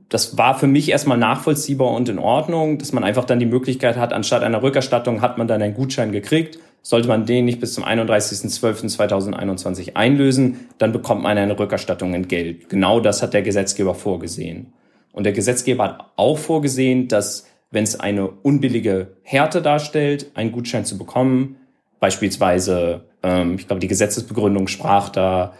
das 0.09 0.37
war 0.37 0.57
für 0.57 0.67
mich 0.67 0.89
erstmal 0.89 1.17
nachvollziehbar 1.17 1.91
und 1.91 2.09
in 2.09 2.19
Ordnung, 2.19 2.77
dass 2.79 2.91
man 2.91 3.03
einfach 3.03 3.23
dann 3.23 3.39
die 3.39 3.45
Möglichkeit 3.45 3.95
hat, 3.95 4.11
anstatt 4.11 4.43
einer 4.43 4.61
Rückerstattung 4.61 5.21
hat 5.21 5.37
man 5.37 5.47
dann 5.47 5.61
einen 5.61 5.73
Gutschein 5.73 6.11
gekriegt 6.11 6.59
sollte 6.81 7.07
man 7.07 7.25
den 7.25 7.45
nicht 7.45 7.59
bis 7.59 7.73
zum 7.73 7.83
31.12.2021 7.83 9.95
einlösen, 9.95 10.67
dann 10.77 10.91
bekommt 10.91 11.23
man 11.23 11.37
eine 11.37 11.57
Rückerstattung 11.57 12.13
in 12.13 12.27
Geld. 12.27 12.69
Genau 12.69 12.99
das 12.99 13.21
hat 13.21 13.33
der 13.33 13.43
Gesetzgeber 13.43 13.95
vorgesehen. 13.95 14.73
Und 15.11 15.25
der 15.25 15.33
Gesetzgeber 15.33 15.83
hat 15.83 16.05
auch 16.15 16.37
vorgesehen, 16.37 17.07
dass 17.07 17.47
wenn 17.69 17.83
es 17.83 17.99
eine 17.99 18.29
unbillige 18.29 19.15
Härte 19.23 19.61
darstellt, 19.61 20.31
einen 20.33 20.51
Gutschein 20.51 20.85
zu 20.85 20.97
bekommen, 20.97 21.57
beispielsweise, 21.99 23.05
ähm, 23.23 23.55
ich 23.57 23.67
glaube, 23.67 23.79
die 23.79 23.87
Gesetzesbegründung 23.87 24.67
sprach 24.67 25.09
da, 25.09 25.53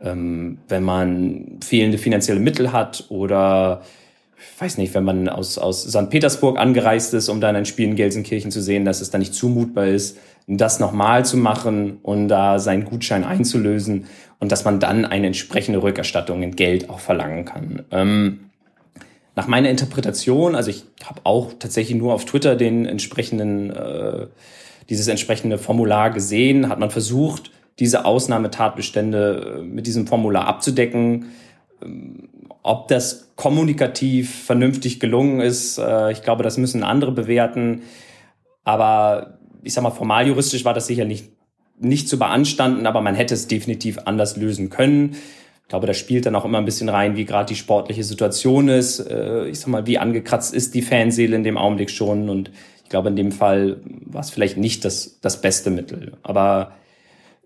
ähm, 0.00 0.58
wenn 0.68 0.84
man 0.84 1.58
fehlende 1.62 1.98
finanzielle 1.98 2.40
Mittel 2.40 2.72
hat 2.72 3.06
oder 3.08 3.82
ich 4.38 4.60
weiß 4.60 4.78
nicht, 4.78 4.94
wenn 4.94 5.04
man 5.04 5.28
aus, 5.28 5.58
aus 5.58 5.82
St. 5.82 6.10
Petersburg 6.10 6.58
angereist 6.58 7.12
ist, 7.12 7.28
um 7.28 7.40
dann 7.40 7.56
ein 7.56 7.64
Spiel 7.64 7.88
in 7.88 7.96
Gelsenkirchen 7.96 8.52
zu 8.52 8.62
sehen, 8.62 8.84
dass 8.84 9.00
es 9.00 9.10
da 9.10 9.18
nicht 9.18 9.34
zumutbar 9.34 9.86
ist, 9.86 10.16
das 10.56 10.80
nochmal 10.80 11.24
zu 11.26 11.36
machen 11.36 11.98
und 12.02 12.28
da 12.28 12.58
seinen 12.58 12.84
Gutschein 12.84 13.22
einzulösen 13.22 14.06
und 14.40 14.50
dass 14.50 14.64
man 14.64 14.80
dann 14.80 15.04
eine 15.04 15.26
entsprechende 15.26 15.82
Rückerstattung 15.82 16.42
in 16.42 16.56
Geld 16.56 16.88
auch 16.88 17.00
verlangen 17.00 17.44
kann. 17.44 17.84
Ähm, 17.90 18.40
nach 19.36 19.46
meiner 19.46 19.68
Interpretation, 19.68 20.54
also 20.54 20.70
ich 20.70 20.84
habe 21.04 21.20
auch 21.24 21.52
tatsächlich 21.58 21.96
nur 21.96 22.14
auf 22.14 22.24
Twitter 22.24 22.56
den 22.56 22.86
entsprechenden, 22.86 23.70
äh, 23.70 24.26
dieses 24.88 25.06
entsprechende 25.06 25.58
Formular 25.58 26.10
gesehen, 26.10 26.68
hat 26.68 26.78
man 26.78 26.90
versucht, 26.90 27.50
diese 27.78 28.04
Ausnahmetatbestände 28.04 29.58
äh, 29.58 29.62
mit 29.62 29.86
diesem 29.86 30.06
Formular 30.06 30.46
abzudecken. 30.46 31.26
Ähm, 31.82 32.28
ob 32.62 32.88
das 32.88 33.30
kommunikativ 33.36 34.44
vernünftig 34.44 34.98
gelungen 34.98 35.40
ist, 35.40 35.78
äh, 35.78 36.10
ich 36.10 36.22
glaube, 36.22 36.42
das 36.42 36.56
müssen 36.56 36.82
andere 36.82 37.12
bewerten. 37.12 37.82
Aber 38.64 39.37
ich 39.62 39.74
sag 39.74 39.82
mal, 39.82 39.90
formal 39.90 40.26
juristisch 40.26 40.64
war 40.64 40.74
das 40.74 40.86
sicher 40.86 41.04
nicht, 41.04 41.30
nicht 41.78 42.08
zu 42.08 42.18
beanstanden, 42.18 42.86
aber 42.86 43.00
man 43.00 43.14
hätte 43.14 43.34
es 43.34 43.46
definitiv 43.46 43.98
anders 44.04 44.36
lösen 44.36 44.70
können. 44.70 45.16
Ich 45.62 45.68
glaube, 45.68 45.86
da 45.86 45.92
spielt 45.92 46.24
dann 46.24 46.34
auch 46.34 46.46
immer 46.46 46.58
ein 46.58 46.64
bisschen 46.64 46.88
rein, 46.88 47.16
wie 47.16 47.26
gerade 47.26 47.46
die 47.46 47.54
sportliche 47.54 48.02
Situation 48.02 48.68
ist. 48.68 49.00
Äh, 49.00 49.48
ich 49.48 49.60
sag 49.60 49.68
mal, 49.68 49.86
wie 49.86 49.98
angekratzt 49.98 50.54
ist 50.54 50.74
die 50.74 50.82
Fanseele 50.82 51.36
in 51.36 51.44
dem 51.44 51.58
Augenblick 51.58 51.90
schon. 51.90 52.30
Und 52.30 52.50
ich 52.82 52.88
glaube, 52.88 53.10
in 53.10 53.16
dem 53.16 53.32
Fall 53.32 53.80
war 54.06 54.22
es 54.22 54.30
vielleicht 54.30 54.56
nicht 54.56 54.84
das, 54.86 55.20
das 55.20 55.42
beste 55.42 55.70
Mittel. 55.70 56.16
Aber 56.22 56.72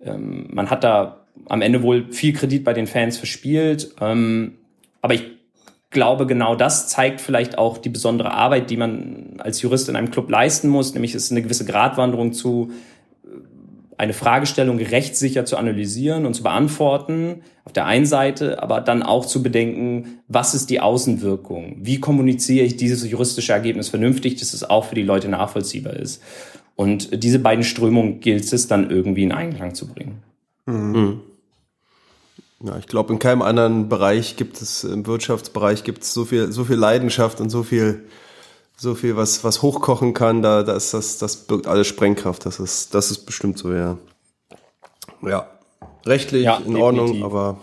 ähm, 0.05 0.47
man 0.53 0.71
hat 0.71 0.85
da 0.85 1.27
am 1.49 1.63
Ende 1.63 1.83
wohl 1.83 2.13
viel 2.13 2.33
Kredit 2.33 2.63
bei 2.63 2.73
den 2.73 2.87
Fans 2.87 3.17
verspielt. 3.17 3.95
Ähm, 4.01 4.59
aber 5.01 5.15
ich 5.15 5.25
glaube, 5.93 6.27
genau 6.27 6.57
das 6.57 6.89
zeigt 6.89 7.21
vielleicht 7.21 7.59
auch 7.59 7.79
die 7.79 7.89
besondere 7.89 8.33
Arbeit, 8.33 8.71
die 8.71 8.77
man 8.77 9.35
als 9.39 9.63
Jurist 9.63 9.89
in 9.89 9.97
einem 9.97 10.11
Club 10.11 10.29
leisten 10.31 10.69
muss, 10.69 10.95
nämlich 10.95 11.15
es 11.15 11.25
ist 11.25 11.31
eine 11.31 11.43
gewisse 11.43 11.65
Gratwanderung 11.65 12.33
zu, 12.33 12.73
äh, 13.25 13.29
eine 13.99 14.13
Fragestellung 14.13 14.79
rechtssicher 14.79 15.45
zu 15.45 15.57
analysieren 15.57 16.27
und 16.27 16.35
zu 16.35 16.43
beantworten, 16.43 17.43
auf 17.65 17.73
der 17.73 17.87
einen 17.87 18.07
Seite, 18.07 18.61
aber 18.63 18.81
dann 18.81 19.03
auch 19.03 19.25
zu 19.25 19.43
bedenken, 19.43 20.19
was 20.27 20.55
ist 20.55 20.71
die 20.71 20.81
Außenwirkung? 20.81 21.77
Wie 21.81 22.01
kommuniziere 22.01 22.67
ich 22.67 22.77
dieses 22.77 23.09
juristische 23.09 23.53
Ergebnis 23.53 23.89
vernünftig, 23.89 24.37
dass 24.37 24.53
es 24.53 24.69
auch 24.69 24.87
für 24.87 24.97
die 24.97 25.05
Leute 25.05 25.29
nachvollziehbar 25.29 25.95
ist? 25.95 26.23
Und 26.75 27.23
diese 27.23 27.39
beiden 27.39 27.63
Strömungen 27.63 28.21
gilt 28.21 28.53
es 28.53 28.67
dann 28.67 28.91
irgendwie 28.91 29.23
in 29.23 29.33
Einklang 29.33 29.75
zu 29.75 29.87
bringen. 29.87 30.23
Mhm. 30.67 31.21
Ja, 32.65 32.77
ich 32.79 32.87
glaube, 32.87 33.13
in 33.13 33.19
keinem 33.19 33.43
anderen 33.43 33.89
Bereich 33.89 34.37
gibt 34.37 34.61
es, 34.63 34.85
im 34.85 35.07
Wirtschaftsbereich 35.07 35.83
gibt 35.85 36.05
es 36.05 36.15
so 36.15 36.25
viel, 36.25 36.53
so 36.53 36.65
viel 36.65 36.77
Leidenschaft 36.77 37.41
und 37.41 37.51
so 37.51 37.63
viel, 37.63 38.05
so 38.77 38.95
viel, 38.95 39.17
was, 39.17 39.43
was 39.43 39.63
hochkochen 39.63 40.15
kann, 40.15 40.43
da, 40.43 40.63
da 40.63 40.75
ist 40.77 40.95
das, 40.95 41.19
das 41.19 41.37
birgt 41.37 41.67
alle 41.67 41.85
Sprengkraft. 41.85 42.47
Das 42.47 42.61
ist, 42.61 42.95
das 42.95 43.11
ist 43.11 43.27
bestimmt 43.27 43.59
so, 43.59 43.73
ja. 43.73 43.99
Ja. 45.23 45.49
Rechtlich 46.07 46.45
Ja, 46.45 46.57
in 46.57 46.75
definitiv. 46.75 46.83
Ordnung, 46.83 47.25
aber 47.25 47.59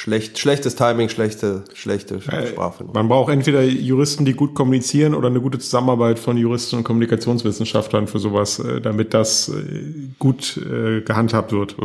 schlecht, 0.00 0.38
schlechtes 0.38 0.76
Timing, 0.76 1.10
schlechte, 1.10 1.64
schlechte 1.74 2.16
Äh, 2.16 2.48
Sprache. 2.48 2.84
Man 2.92 3.08
braucht 3.08 3.30
entweder 3.30 3.62
Juristen, 3.62 4.24
die 4.24 4.32
gut 4.32 4.54
kommunizieren 4.54 5.14
oder 5.14 5.28
eine 5.28 5.40
gute 5.40 5.58
Zusammenarbeit 5.58 6.18
von 6.18 6.38
Juristen 6.38 6.76
und 6.76 6.84
Kommunikationswissenschaftlern 6.84 8.06
für 8.06 8.18
sowas, 8.18 8.58
äh, 8.58 8.80
damit 8.80 9.12
das 9.12 9.48
äh, 9.50 9.52
gut 10.18 10.60
gehandhabt 11.04 11.52
wird. 11.52 11.76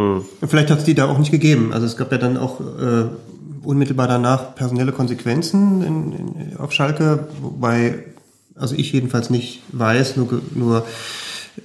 Vielleicht 0.45 0.70
hat 0.70 0.80
es 0.80 0.84
die 0.86 0.93
da 0.93 1.07
auch 1.07 1.18
nicht 1.18 1.32
gegeben. 1.32 1.74
Also 1.74 1.86
es 1.86 1.97
gab 1.97 2.11
ja 2.11 2.18
dann 2.18 2.38
auch 2.38 2.59
äh, 2.59 3.05
unmittelbar 3.63 4.07
danach 4.07 4.55
personelle 4.55 4.91
Konsequenzen 4.91 5.84
in, 5.84 6.11
in, 6.13 6.57
auf 6.57 6.72
Schalke, 6.72 7.28
wobei, 7.41 8.05
also 8.55 8.76
ich 8.76 8.91
jedenfalls 8.91 9.30
nicht 9.30 9.61
weiß, 9.72 10.18
nur, 10.18 10.41
nur 10.53 10.86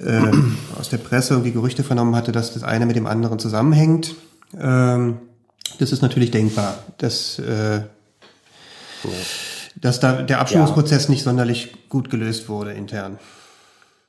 äh, 0.04 0.20
aus 0.78 0.88
der 0.88 0.98
Presse 0.98 1.34
irgendwie 1.34 1.52
Gerüchte 1.52 1.82
vernommen 1.82 2.16
hatte, 2.16 2.32
dass 2.32 2.54
das 2.54 2.62
eine 2.62 2.86
mit 2.86 2.96
dem 2.96 3.06
anderen 3.06 3.38
zusammenhängt. 3.38 4.14
Ähm, 4.58 5.18
das 5.78 5.92
ist 5.92 6.02
natürlich 6.02 6.30
denkbar, 6.30 6.82
dass, 6.98 7.38
äh, 7.38 7.80
dass 9.80 10.00
da 10.00 10.22
der 10.22 10.40
Abstimmungsprozess 10.40 11.08
nicht 11.08 11.22
sonderlich 11.22 11.88
gut 11.88 12.10
gelöst 12.10 12.48
wurde 12.48 12.72
intern. 12.72 13.18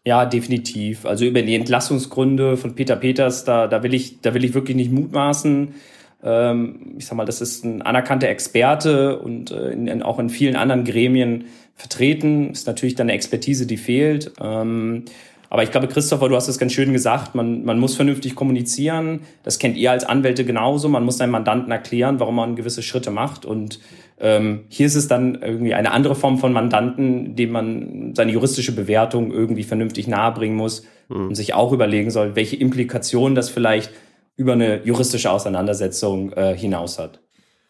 Ja, 0.04 0.26
definitiv. 0.26 1.06
Also 1.06 1.26
über 1.26 1.44
die 1.44 1.56
Entlassungsgründe 1.56 2.58
von 2.58 2.74
Peter 2.74 2.96
Peters, 2.96 3.44
da, 3.44 3.68
da 3.68 3.84
will 3.84 3.94
ich, 3.94 4.22
da 4.22 4.34
will 4.34 4.44
ich 4.44 4.54
wirklich 4.54 4.76
nicht 4.76 4.92
mutmaßen. 4.92 5.76
Ähm, 6.24 6.96
ich 6.98 7.06
sag 7.06 7.16
mal, 7.16 7.26
das 7.26 7.40
ist 7.42 7.64
ein 7.64 7.84
anerkannter 7.84 8.28
Experte 8.28 9.20
und 9.20 9.52
äh, 9.52 9.70
in, 9.70 9.88
in, 9.88 10.02
auch 10.04 10.18
in 10.18 10.30
vielen 10.30 10.56
anderen 10.56 10.86
Gremien 10.86 11.46
vertreten. 11.76 12.52
Ist 12.52 12.66
natürlich 12.66 12.96
dann 12.96 13.06
eine 13.06 13.14
Expertise, 13.14 13.68
die 13.68 13.78
fehlt. 13.78 14.32
Ähm, 14.42 15.06
aber 15.52 15.64
ich 15.64 15.72
glaube, 15.72 15.90
Christopher, 15.90 16.30
du 16.30 16.36
hast 16.38 16.48
es 16.48 16.58
ganz 16.58 16.72
schön 16.72 16.94
gesagt, 16.94 17.36
man, 17.36 17.66
man 17.66 17.78
muss 17.78 17.98
vernünftig 17.98 18.36
kommunizieren. 18.36 19.20
Das 19.44 19.60
kennt 19.60 19.76
ihr 19.76 19.92
als 19.92 20.06
Anwälte 20.06 20.46
genauso. 20.46 20.88
Man 20.88 21.04
muss 21.04 21.18
seinem 21.18 21.32
Mandanten 21.32 21.74
erklären, 21.74 22.22
warum 22.22 22.36
man 22.36 22.56
gewisse 22.56 22.82
Schritte 22.82 23.12
macht. 23.12 23.44
Und 23.44 23.82
ähm, 24.22 24.62
hier 24.70 24.86
ist 24.86 24.96
es 24.96 25.10
dann 25.10 25.42
irgendwie 25.42 25.74
eine 25.74 25.92
andere 25.92 26.16
Form 26.16 26.38
von 26.38 26.54
Mandanten, 26.54 27.36
dem 27.36 27.52
man 27.52 28.14
seine 28.16 28.32
juristische 28.32 28.74
Bewertung 28.74 29.34
irgendwie 29.34 29.64
vernünftig 29.64 30.08
nahebringen 30.08 30.56
muss 30.56 30.86
und 31.10 31.36
sich 31.36 31.54
auch 31.54 31.74
überlegen 31.74 32.12
soll, 32.12 32.38
welche 32.38 32.56
Implikationen 32.56 33.36
das 33.36 33.50
vielleicht 33.50 33.92
über 34.38 34.54
eine 34.54 34.86
juristische 34.86 35.32
Auseinandersetzung 35.32 36.32
äh, 36.32 36.56
hinaus 36.56 36.98
hat. 36.98 37.20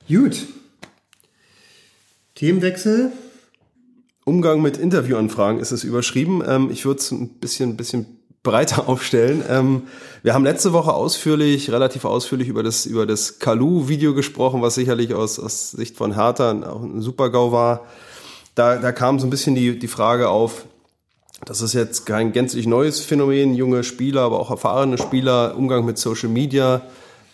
Gut. 0.08 0.46
Themenwechsel. 2.36 3.12
Umgang 4.24 4.62
mit 4.62 4.78
Interviewanfragen 4.78 5.60
ist 5.60 5.72
es 5.72 5.84
überschrieben. 5.84 6.44
Ähm, 6.48 6.70
ich 6.72 6.86
würde 6.86 7.00
es 7.00 7.12
ein 7.12 7.40
bisschen, 7.40 7.76
bisschen 7.76 8.20
breiter 8.44 8.88
aufstellen. 8.88 9.44
Ähm, 9.50 9.84
wir 10.24 10.34
haben 10.34 10.44
letzte 10.44 10.74
Woche 10.74 10.94
ausführlich, 10.94 11.72
relativ 11.72 12.06
ausführlich 12.06 12.48
über 12.48 12.64
das, 12.64 12.86
über 12.86 13.06
das 13.06 13.40
Kalu-Video 13.40 14.14
gesprochen, 14.14 14.62
was 14.62 14.76
sicherlich 14.76 15.14
aus, 15.14 15.40
aus 15.40 15.72
Sicht 15.72 15.98
von 15.98 16.14
Hertha 16.14 16.52
auch 16.70 16.84
ein 16.84 17.02
Super-GAU 17.02 17.52
war. 17.52 17.86
Da, 18.54 18.78
da 18.78 18.92
kam 18.92 19.20
so 19.20 19.26
ein 19.26 19.30
bisschen 19.30 19.56
die, 19.56 19.80
die 19.80 19.88
Frage 19.88 20.30
auf, 20.30 20.66
das 21.46 21.62
ist 21.62 21.74
jetzt 21.74 22.06
kein 22.06 22.34
gänzlich 22.34 22.68
neues 22.68 23.00
Phänomen, 23.00 23.56
junge 23.56 23.84
Spieler, 23.84 24.22
aber 24.22 24.40
auch 24.40 24.52
erfahrene 24.52 25.00
Spieler, 25.00 25.56
Umgang 25.58 25.86
mit 25.86 25.98
Social 25.98 26.30
Media, 26.30 26.84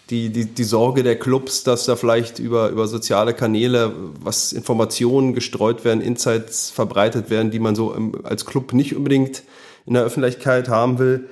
die, 0.10 0.30
die, 0.30 0.46
die 0.46 0.64
Sorge 0.64 1.04
der 1.04 1.20
Clubs, 1.20 1.64
dass 1.64 1.86
da 1.86 1.96
vielleicht 1.96 2.40
über, 2.40 2.70
über 2.70 2.88
soziale 2.88 3.34
Kanäle 3.34 3.94
was 4.22 4.54
Informationen 4.54 5.34
gestreut 5.34 5.84
werden, 5.84 6.02
Insights 6.02 6.70
verbreitet 6.70 7.30
werden, 7.30 7.52
die 7.52 7.60
man 7.60 7.76
so 7.76 7.94
im, 7.94 8.14
als 8.24 8.46
Club 8.46 8.74
nicht 8.74 8.96
unbedingt 8.96 9.44
in 9.86 9.94
der 9.94 10.04
Öffentlichkeit 10.04 10.70
haben 10.70 11.00
will. 11.00 11.30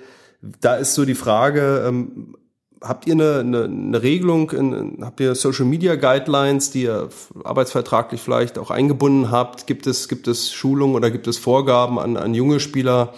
Da 0.62 0.76
ist 0.76 0.94
so 0.94 1.06
die 1.06 1.16
Frage, 1.16 1.86
ähm, 1.88 2.36
habt 2.82 3.08
ihr 3.08 3.14
eine, 3.14 3.40
eine, 3.40 3.64
eine 3.64 4.04
Regelung, 4.04 4.52
in, 4.52 4.98
habt 5.02 5.20
ihr 5.20 5.36
Social 5.36 5.66
Media 5.66 5.96
Guidelines, 5.96 6.72
die 6.72 6.84
ihr 6.84 7.10
arbeitsvertraglich 7.44 8.22
vielleicht 8.22 8.58
auch 8.58 8.72
eingebunden 8.72 9.32
habt? 9.32 9.68
Gibt 9.68 9.88
es, 9.88 10.10
gibt 10.10 10.28
es 10.28 10.52
Schulungen 10.52 10.96
oder 10.96 11.12
gibt 11.12 11.28
es 11.28 11.38
Vorgaben 11.38 11.98
an, 11.98 12.18
an 12.18 12.34
junge 12.34 12.60
Spieler, 12.60 13.14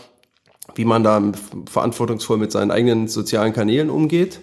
wie 0.75 0.85
man 0.85 1.03
da 1.03 1.21
verantwortungsvoll 1.69 2.37
mit 2.37 2.51
seinen 2.51 2.69
eigenen 2.69 3.07
sozialen 3.07 3.53
Kanälen 3.53 3.89
umgeht? 3.89 4.39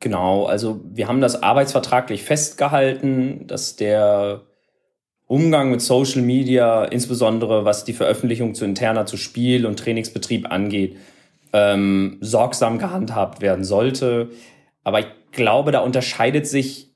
Genau, 0.00 0.46
also 0.46 0.80
wir 0.92 1.08
haben 1.08 1.20
das 1.20 1.42
arbeitsvertraglich 1.42 2.22
festgehalten, 2.22 3.46
dass 3.46 3.76
der 3.76 4.40
Umgang 5.26 5.70
mit 5.70 5.82
Social 5.82 6.22
Media, 6.22 6.84
insbesondere 6.84 7.66
was 7.66 7.84
die 7.84 7.92
Veröffentlichung 7.92 8.54
zu 8.54 8.64
interner 8.64 9.04
zu 9.04 9.18
Spiel 9.18 9.66
und 9.66 9.78
Trainingsbetrieb 9.78 10.50
angeht, 10.50 10.96
ähm, 11.52 12.16
sorgsam 12.20 12.78
gehandhabt 12.78 13.42
werden 13.42 13.62
sollte. 13.62 14.30
Aber 14.84 15.00
ich 15.00 15.06
glaube, 15.32 15.70
da 15.70 15.80
unterscheidet 15.80 16.46
sich 16.46 16.90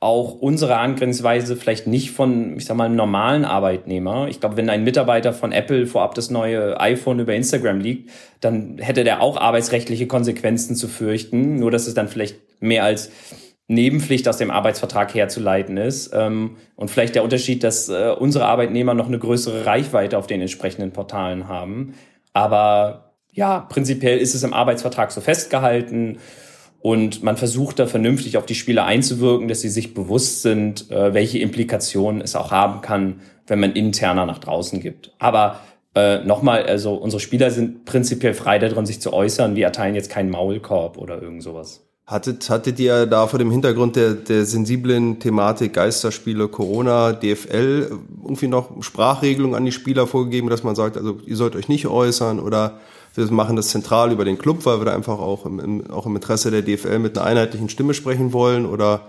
auch 0.00 0.34
unsere 0.34 0.76
Angriffsweise 0.76 1.56
vielleicht 1.56 1.86
nicht 1.86 2.10
von, 2.10 2.56
ich 2.56 2.66
sag 2.66 2.76
mal, 2.76 2.84
einem 2.84 2.96
normalen 2.96 3.44
Arbeitnehmer. 3.44 4.28
Ich 4.28 4.40
glaube, 4.40 4.56
wenn 4.56 4.70
ein 4.70 4.84
Mitarbeiter 4.84 5.32
von 5.32 5.50
Apple 5.50 5.86
vorab 5.86 6.14
das 6.14 6.30
neue 6.30 6.78
iPhone 6.80 7.20
über 7.20 7.34
Instagram 7.34 7.80
liegt, 7.80 8.10
dann 8.40 8.78
hätte 8.78 9.02
der 9.02 9.22
auch 9.22 9.36
arbeitsrechtliche 9.36 10.06
Konsequenzen 10.06 10.76
zu 10.76 10.88
fürchten. 10.88 11.56
Nur, 11.56 11.70
dass 11.70 11.86
es 11.86 11.94
dann 11.94 12.08
vielleicht 12.08 12.36
mehr 12.60 12.84
als 12.84 13.10
Nebenpflicht 13.68 14.26
aus 14.26 14.38
dem 14.38 14.50
Arbeitsvertrag 14.50 15.14
herzuleiten 15.14 15.76
ist. 15.76 16.10
Ähm, 16.14 16.56
und 16.74 16.90
vielleicht 16.90 17.14
der 17.14 17.22
Unterschied, 17.22 17.62
dass 17.62 17.88
äh, 17.88 18.14
unsere 18.18 18.46
Arbeitnehmer 18.46 18.94
noch 18.94 19.08
eine 19.08 19.18
größere 19.18 19.66
Reichweite 19.66 20.16
auf 20.16 20.26
den 20.26 20.40
entsprechenden 20.40 20.92
Portalen 20.92 21.48
haben. 21.48 21.94
Aber 22.32 23.14
ja, 23.32 23.60
prinzipiell 23.60 24.18
ist 24.18 24.34
es 24.34 24.42
im 24.42 24.54
Arbeitsvertrag 24.54 25.12
so 25.12 25.20
festgehalten. 25.20 26.18
Und 26.80 27.22
man 27.22 27.36
versucht 27.36 27.78
da 27.78 27.86
vernünftig 27.86 28.36
auf 28.36 28.46
die 28.46 28.54
Spieler 28.54 28.84
einzuwirken, 28.84 29.48
dass 29.48 29.60
sie 29.60 29.68
sich 29.68 29.94
bewusst 29.94 30.42
sind, 30.42 30.90
äh, 30.90 31.12
welche 31.12 31.38
Implikationen 31.38 32.22
es 32.22 32.36
auch 32.36 32.50
haben 32.50 32.80
kann, 32.80 33.20
wenn 33.46 33.60
man 33.60 33.72
interner 33.72 34.24
nach 34.26 34.38
draußen 34.38 34.80
gibt. 34.80 35.12
Aber 35.18 35.60
äh, 35.94 36.18
nochmal, 36.24 36.64
also 36.64 36.94
unsere 36.94 37.20
Spieler 37.20 37.50
sind 37.50 37.84
prinzipiell 37.84 38.32
frei 38.32 38.58
darin, 38.58 38.86
sich 38.86 39.00
zu 39.00 39.12
äußern. 39.12 39.56
Wir 39.56 39.66
erteilen 39.66 39.94
jetzt 39.94 40.10
keinen 40.10 40.30
Maulkorb 40.30 40.96
oder 40.96 41.20
irgend 41.20 41.42
sowas. 41.42 41.87
Hattet, 42.08 42.48
hattet 42.48 42.80
ihr 42.80 43.04
da 43.04 43.26
vor 43.26 43.38
dem 43.38 43.50
Hintergrund 43.50 43.94
der, 43.94 44.14
der 44.14 44.46
sensiblen 44.46 45.20
Thematik 45.20 45.74
Geisterspiele, 45.74 46.48
Corona, 46.48 47.12
DFL 47.12 47.90
irgendwie 48.22 48.48
noch 48.48 48.82
Sprachregelungen 48.82 49.54
an 49.54 49.66
die 49.66 49.72
Spieler 49.72 50.06
vorgegeben, 50.06 50.48
dass 50.48 50.62
man 50.62 50.74
sagt, 50.74 50.96
also 50.96 51.20
ihr 51.26 51.36
sollt 51.36 51.54
euch 51.54 51.68
nicht 51.68 51.86
äußern 51.86 52.40
oder 52.40 52.80
wir 53.14 53.30
machen 53.30 53.56
das 53.56 53.68
zentral 53.68 54.10
über 54.10 54.24
den 54.24 54.38
Club, 54.38 54.64
weil 54.64 54.80
wir 54.80 54.86
da 54.86 54.94
einfach 54.94 55.18
auch 55.18 55.44
im, 55.44 55.60
im, 55.60 55.90
auch 55.90 56.06
im 56.06 56.16
Interesse 56.16 56.50
der 56.50 56.62
DFL 56.62 56.98
mit 56.98 57.18
einer 57.18 57.26
einheitlichen 57.26 57.68
Stimme 57.68 57.92
sprechen 57.92 58.32
wollen? 58.32 58.64
Oder 58.64 59.02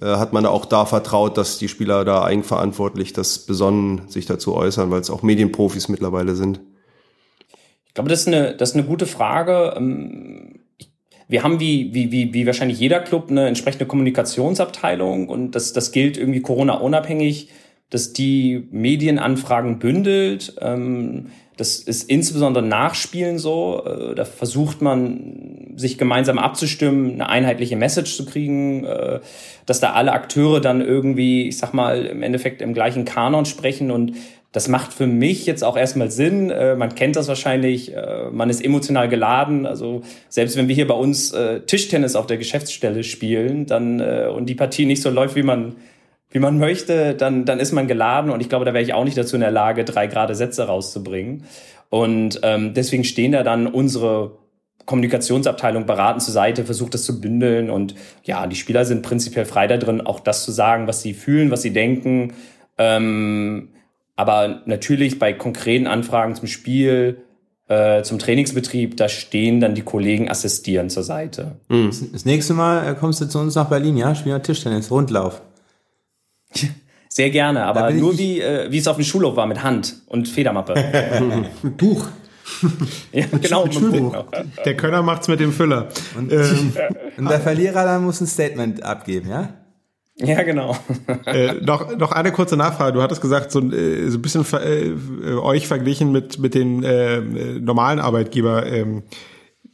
äh, 0.00 0.06
hat 0.06 0.32
man 0.32 0.42
da 0.42 0.50
auch 0.50 0.64
da 0.64 0.84
vertraut, 0.84 1.36
dass 1.36 1.58
die 1.58 1.68
Spieler 1.68 2.04
da 2.04 2.24
eigenverantwortlich 2.24 3.12
das 3.12 3.38
besonnen 3.38 4.08
sich 4.08 4.26
dazu 4.26 4.56
äußern, 4.56 4.90
weil 4.90 5.00
es 5.00 5.10
auch 5.10 5.22
Medienprofis 5.22 5.88
mittlerweile 5.88 6.34
sind? 6.34 6.58
Ich 7.86 7.94
glaube, 7.94 8.10
das 8.10 8.22
ist 8.22 8.26
eine, 8.26 8.56
das 8.56 8.70
ist 8.70 8.74
eine 8.74 8.86
gute 8.86 9.06
Frage. 9.06 9.74
Ähm, 9.76 10.61
Wir 11.28 11.42
haben 11.42 11.60
wie, 11.60 11.94
wie, 11.94 12.12
wie, 12.12 12.34
wie 12.34 12.46
wahrscheinlich 12.46 12.78
jeder 12.78 13.00
Club 13.00 13.30
eine 13.30 13.46
entsprechende 13.46 13.86
Kommunikationsabteilung 13.86 15.28
und 15.28 15.52
das, 15.52 15.72
das 15.72 15.92
gilt 15.92 16.16
irgendwie 16.16 16.40
Corona-unabhängig, 16.40 17.48
dass 17.90 18.12
die 18.12 18.68
Medienanfragen 18.70 19.78
bündelt. 19.78 20.54
Ähm, 20.60 21.26
Das 21.58 21.78
ist 21.78 22.08
insbesondere 22.08 22.64
Nachspielen 22.64 23.38
so. 23.38 23.82
Äh, 23.84 24.14
Da 24.14 24.24
versucht 24.24 24.80
man, 24.80 25.74
sich 25.76 25.96
gemeinsam 25.98 26.38
abzustimmen, 26.38 27.12
eine 27.12 27.28
einheitliche 27.28 27.76
Message 27.76 28.16
zu 28.16 28.24
kriegen, 28.24 28.84
äh, 28.84 29.20
dass 29.66 29.80
da 29.80 29.92
alle 29.92 30.12
Akteure 30.12 30.60
dann 30.60 30.80
irgendwie, 30.80 31.48
ich 31.48 31.58
sag 31.58 31.72
mal, 31.74 32.06
im 32.06 32.22
Endeffekt 32.22 32.62
im 32.62 32.72
gleichen 32.74 33.04
Kanon 33.04 33.44
sprechen 33.44 33.90
und 33.90 34.12
das 34.52 34.68
macht 34.68 34.92
für 34.92 35.06
mich 35.06 35.46
jetzt 35.46 35.64
auch 35.64 35.76
erstmal 35.76 36.10
Sinn. 36.10 36.50
Äh, 36.50 36.76
Man 36.76 36.94
kennt 36.94 37.16
das 37.16 37.28
wahrscheinlich. 37.28 37.94
äh, 37.94 38.30
Man 38.30 38.50
ist 38.50 38.62
emotional 38.64 39.08
geladen. 39.08 39.66
Also 39.66 40.02
selbst 40.28 40.56
wenn 40.56 40.68
wir 40.68 40.74
hier 40.74 40.86
bei 40.86 40.94
uns 40.94 41.32
äh, 41.32 41.60
Tischtennis 41.60 42.14
auf 42.14 42.26
der 42.26 42.36
Geschäftsstelle 42.36 43.02
spielen, 43.02 43.66
dann 43.66 44.00
äh, 44.00 44.28
und 44.34 44.46
die 44.46 44.54
Partie 44.54 44.84
nicht 44.84 45.02
so 45.02 45.10
läuft, 45.10 45.36
wie 45.36 45.42
man 45.42 45.76
wie 46.32 46.38
man 46.38 46.58
möchte, 46.58 47.14
dann, 47.14 47.44
dann 47.44 47.60
ist 47.60 47.72
man 47.72 47.86
geladen 47.86 48.30
und 48.30 48.40
ich 48.40 48.48
glaube, 48.48 48.64
da 48.64 48.72
wäre 48.72 48.82
ich 48.82 48.94
auch 48.94 49.04
nicht 49.04 49.18
dazu 49.18 49.36
in 49.36 49.42
der 49.42 49.50
Lage, 49.50 49.84
drei 49.84 50.06
gerade 50.06 50.34
Sätze 50.34 50.64
rauszubringen. 50.64 51.44
Und 51.90 52.40
ähm, 52.42 52.72
deswegen 52.72 53.04
stehen 53.04 53.32
da 53.32 53.42
dann 53.42 53.66
unsere 53.66 54.38
Kommunikationsabteilung 54.86 55.84
beraten 55.84 56.20
zur 56.20 56.32
Seite, 56.32 56.64
versucht 56.64 56.94
das 56.94 57.04
zu 57.04 57.20
bündeln 57.20 57.68
und 57.68 57.94
ja, 58.24 58.46
die 58.46 58.56
Spieler 58.56 58.86
sind 58.86 59.02
prinzipiell 59.02 59.44
frei 59.44 59.66
da 59.66 59.76
drin, 59.76 60.00
auch 60.00 60.20
das 60.20 60.44
zu 60.44 60.52
sagen, 60.52 60.86
was 60.86 61.02
sie 61.02 61.12
fühlen, 61.12 61.50
was 61.50 61.60
sie 61.60 61.72
denken. 61.72 62.32
Ähm, 62.78 63.68
aber 64.16 64.62
natürlich 64.66 65.18
bei 65.18 65.32
konkreten 65.32 65.86
Anfragen 65.86 66.34
zum 66.34 66.48
Spiel, 66.48 67.24
äh, 67.68 68.02
zum 68.02 68.18
Trainingsbetrieb, 68.18 68.96
da 68.96 69.08
stehen 69.08 69.60
dann 69.60 69.74
die 69.74 69.82
Kollegen 69.82 70.28
assistieren 70.28 70.90
zur 70.90 71.02
Seite. 71.02 71.56
Mhm. 71.68 71.90
Das 72.12 72.24
nächste 72.24 72.54
Mal 72.54 72.86
äh, 72.86 72.94
kommst 72.94 73.20
du 73.20 73.26
zu 73.26 73.38
uns 73.38 73.54
nach 73.54 73.68
Berlin, 73.68 73.96
ja? 73.96 74.14
Spielen 74.14 74.36
wir 74.36 74.42
Tischtennis, 74.42 74.90
Rundlauf. 74.90 75.42
Sehr 77.08 77.30
gerne, 77.30 77.64
aber 77.64 77.90
nur 77.90 78.18
wie, 78.18 78.40
äh, 78.40 78.70
wie 78.70 78.78
es 78.78 78.88
auf 78.88 78.96
dem 78.96 79.04
Schulhof 79.04 79.36
war 79.36 79.46
mit 79.46 79.62
Hand 79.62 79.96
und 80.06 80.28
Federmappe. 80.28 80.74
Mit 81.62 81.76
Buch. 81.76 82.08
ja, 83.12 83.26
genau. 83.40 83.64
Mit 83.64 83.74
Schulbuch. 83.74 84.24
Der 84.64 84.76
Könner 84.76 85.02
macht's 85.02 85.28
mit 85.28 85.40
dem 85.40 85.52
Füller. 85.52 85.88
Und, 86.16 86.32
ähm, 86.32 86.72
und 87.16 87.30
der 87.30 87.40
Verlierer 87.40 87.84
dann 87.84 88.04
muss 88.04 88.20
ein 88.20 88.26
Statement 88.26 88.82
abgeben, 88.82 89.28
ja? 89.30 89.54
Ja, 90.24 90.42
genau. 90.42 90.76
äh, 91.26 91.54
noch, 91.54 91.96
noch 91.96 92.12
eine 92.12 92.32
kurze 92.32 92.56
Nachfrage. 92.56 92.92
Du 92.92 93.02
hattest 93.02 93.20
gesagt, 93.20 93.50
so, 93.50 93.60
äh, 93.60 94.08
so 94.08 94.18
ein 94.18 94.22
bisschen 94.22 94.44
äh, 94.52 95.32
euch 95.34 95.66
verglichen 95.66 96.12
mit, 96.12 96.38
mit 96.38 96.54
den 96.54 96.82
äh, 96.84 97.20
normalen 97.20 97.98
Arbeitgeber 97.98 98.66
ähm, 98.66 99.02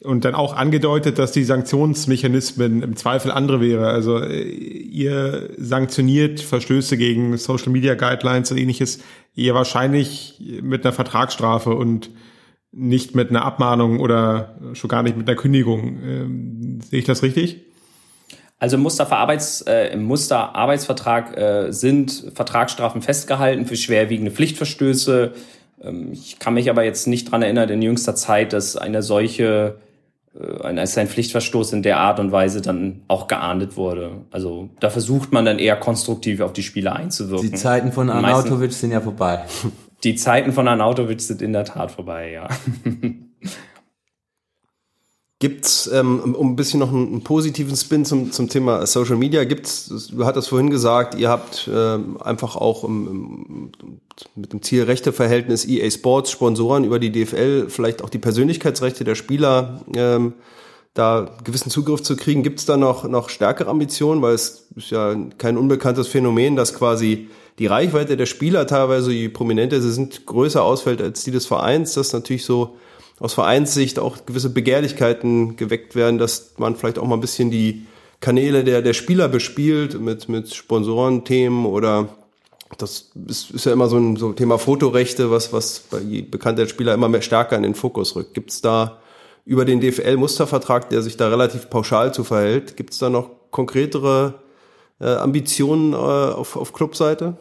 und 0.02 0.24
dann 0.24 0.34
auch 0.34 0.54
angedeutet, 0.56 1.18
dass 1.18 1.32
die 1.32 1.44
Sanktionsmechanismen 1.44 2.82
im 2.82 2.96
Zweifel 2.96 3.30
andere 3.30 3.60
wäre. 3.60 3.88
Also 3.88 4.18
äh, 4.18 4.42
ihr 4.42 5.50
sanktioniert 5.58 6.40
Verstöße 6.40 6.96
gegen 6.96 7.36
Social 7.36 7.70
Media 7.70 7.94
Guidelines 7.94 8.50
und 8.50 8.58
ähnliches 8.58 9.00
eher 9.34 9.54
wahrscheinlich 9.54 10.40
mit 10.62 10.84
einer 10.84 10.92
Vertragsstrafe 10.92 11.70
und 11.70 12.10
nicht 12.70 13.14
mit 13.14 13.30
einer 13.30 13.44
Abmahnung 13.44 14.00
oder 14.00 14.58
schon 14.74 14.88
gar 14.88 15.02
nicht 15.02 15.16
mit 15.16 15.28
einer 15.28 15.36
Kündigung. 15.36 15.98
Ähm, 16.04 16.80
sehe 16.82 17.00
ich 17.00 17.04
das 17.04 17.22
richtig? 17.22 17.67
Also 18.60 18.76
im 18.76 18.82
Musterverarbeits, 18.82 19.62
äh, 19.62 19.92
im 19.92 20.04
Musterarbeitsvertrag 20.04 21.36
äh, 21.36 21.72
sind 21.72 22.32
Vertragsstrafen 22.34 23.02
festgehalten 23.02 23.66
für 23.66 23.76
schwerwiegende 23.76 24.32
Pflichtverstöße. 24.32 25.32
Ähm, 25.82 26.12
ich 26.12 26.38
kann 26.38 26.54
mich 26.54 26.68
aber 26.68 26.82
jetzt 26.82 27.06
nicht 27.06 27.30
dran 27.30 27.42
erinnern 27.42 27.68
in 27.68 27.82
jüngster 27.82 28.16
Zeit, 28.16 28.52
dass 28.52 28.76
eine 28.76 29.02
solche 29.02 29.76
äh, 30.34 30.62
ein, 30.62 30.78
ein 30.78 31.08
Pflichtverstoß 31.08 31.72
in 31.72 31.82
der 31.82 31.98
Art 31.98 32.18
und 32.18 32.32
Weise 32.32 32.60
dann 32.60 33.02
auch 33.06 33.28
geahndet 33.28 33.76
wurde. 33.76 34.10
Also 34.32 34.70
da 34.80 34.90
versucht 34.90 35.32
man 35.32 35.44
dann 35.44 35.60
eher 35.60 35.76
konstruktiv 35.76 36.40
auf 36.40 36.52
die 36.52 36.64
Spieler 36.64 36.96
einzuwirken. 36.96 37.50
Die 37.50 37.56
Zeiten 37.56 37.92
von 37.92 38.10
Arnautovic 38.10 38.72
sind 38.72 38.90
ja 38.90 39.00
vorbei. 39.00 39.44
Die 40.04 40.14
Zeiten 40.14 40.52
von 40.52 40.68
Arnautovic 40.68 41.20
sind 41.20 41.42
in 41.42 41.52
der 41.52 41.64
Tat 41.64 41.90
vorbei, 41.90 42.30
ja. 42.30 42.48
Gibt's, 45.40 45.88
ähm, 45.92 46.34
um 46.34 46.50
ein 46.50 46.56
bisschen 46.56 46.80
noch 46.80 46.88
einen, 46.88 47.06
einen, 47.06 47.22
positiven 47.22 47.76
Spin 47.76 48.04
zum, 48.04 48.32
zum 48.32 48.48
Thema 48.48 48.84
Social 48.88 49.14
Media, 49.14 49.44
gibt's, 49.44 50.08
du 50.10 50.24
hattest 50.24 50.48
vorhin 50.48 50.68
gesagt, 50.68 51.14
ihr 51.14 51.28
habt 51.28 51.70
ähm, 51.72 52.20
einfach 52.20 52.56
auch 52.56 52.82
im, 52.82 53.06
im, 53.06 54.00
mit 54.34 54.52
dem 54.52 54.62
Ziel 54.62 54.82
Rechteverhältnis 54.82 55.64
EA 55.64 55.88
Sports 55.92 56.32
Sponsoren 56.32 56.82
über 56.82 56.98
die 56.98 57.12
DFL 57.12 57.68
vielleicht 57.68 58.02
auch 58.02 58.10
die 58.10 58.18
Persönlichkeitsrechte 58.18 59.04
der 59.04 59.14
Spieler 59.14 59.80
ähm, 59.94 60.34
da 60.94 61.30
gewissen 61.44 61.70
Zugriff 61.70 62.02
zu 62.02 62.16
kriegen. 62.16 62.42
Gibt's 62.42 62.66
da 62.66 62.76
noch, 62.76 63.04
noch 63.04 63.28
stärkere 63.28 63.70
Ambitionen, 63.70 64.20
weil 64.20 64.34
es 64.34 64.66
ist 64.74 64.90
ja 64.90 65.14
kein 65.38 65.56
unbekanntes 65.56 66.08
Phänomen, 66.08 66.56
dass 66.56 66.74
quasi 66.74 67.28
die 67.60 67.66
Reichweite 67.66 68.16
der 68.16 68.26
Spieler 68.26 68.66
teilweise, 68.66 69.12
je 69.12 69.28
prominenter 69.28 69.80
sie 69.80 69.92
sind, 69.92 70.26
größer 70.26 70.64
ausfällt 70.64 71.00
als 71.00 71.22
die 71.22 71.30
des 71.30 71.46
Vereins. 71.46 71.94
Das 71.94 72.12
natürlich 72.12 72.44
so 72.44 72.76
aus 73.20 73.34
Vereinssicht 73.34 73.98
auch 73.98 74.24
gewisse 74.26 74.50
Begehrlichkeiten 74.50 75.56
geweckt 75.56 75.94
werden, 75.94 76.18
dass 76.18 76.54
man 76.58 76.76
vielleicht 76.76 76.98
auch 76.98 77.06
mal 77.06 77.16
ein 77.16 77.20
bisschen 77.20 77.50
die 77.50 77.86
Kanäle 78.20 78.64
der, 78.64 78.82
der 78.82 78.94
Spieler 78.94 79.28
bespielt 79.28 80.00
mit, 80.00 80.28
mit 80.28 80.54
Sponsorenthemen 80.54 81.66
oder 81.66 82.08
das 82.76 83.10
ist, 83.26 83.50
ist 83.50 83.64
ja 83.64 83.72
immer 83.72 83.88
so 83.88 83.96
ein 83.96 84.16
so 84.16 84.32
Thema 84.32 84.58
Fotorechte, 84.58 85.30
was, 85.30 85.52
was 85.52 85.80
bei 85.90 86.00
bekannter 86.22 86.68
Spieler 86.68 86.94
immer 86.94 87.08
mehr 87.08 87.22
stärker 87.22 87.56
in 87.56 87.62
den 87.62 87.74
Fokus 87.74 88.14
rückt. 88.14 88.34
Gibt 88.34 88.50
es 88.50 88.60
da 88.60 88.98
über 89.44 89.64
den 89.64 89.80
DFL-Mustervertrag, 89.80 90.90
der 90.90 91.00
sich 91.00 91.16
da 91.16 91.28
relativ 91.28 91.70
pauschal 91.70 92.12
zu 92.12 92.24
verhält, 92.24 92.76
gibt 92.76 92.92
es 92.92 92.98
da 92.98 93.08
noch 93.08 93.30
konkretere 93.50 94.34
äh, 95.00 95.06
Ambitionen 95.06 95.94
äh, 95.94 95.96
auf, 95.96 96.56
auf 96.56 96.74
Clubseite? 96.74 97.38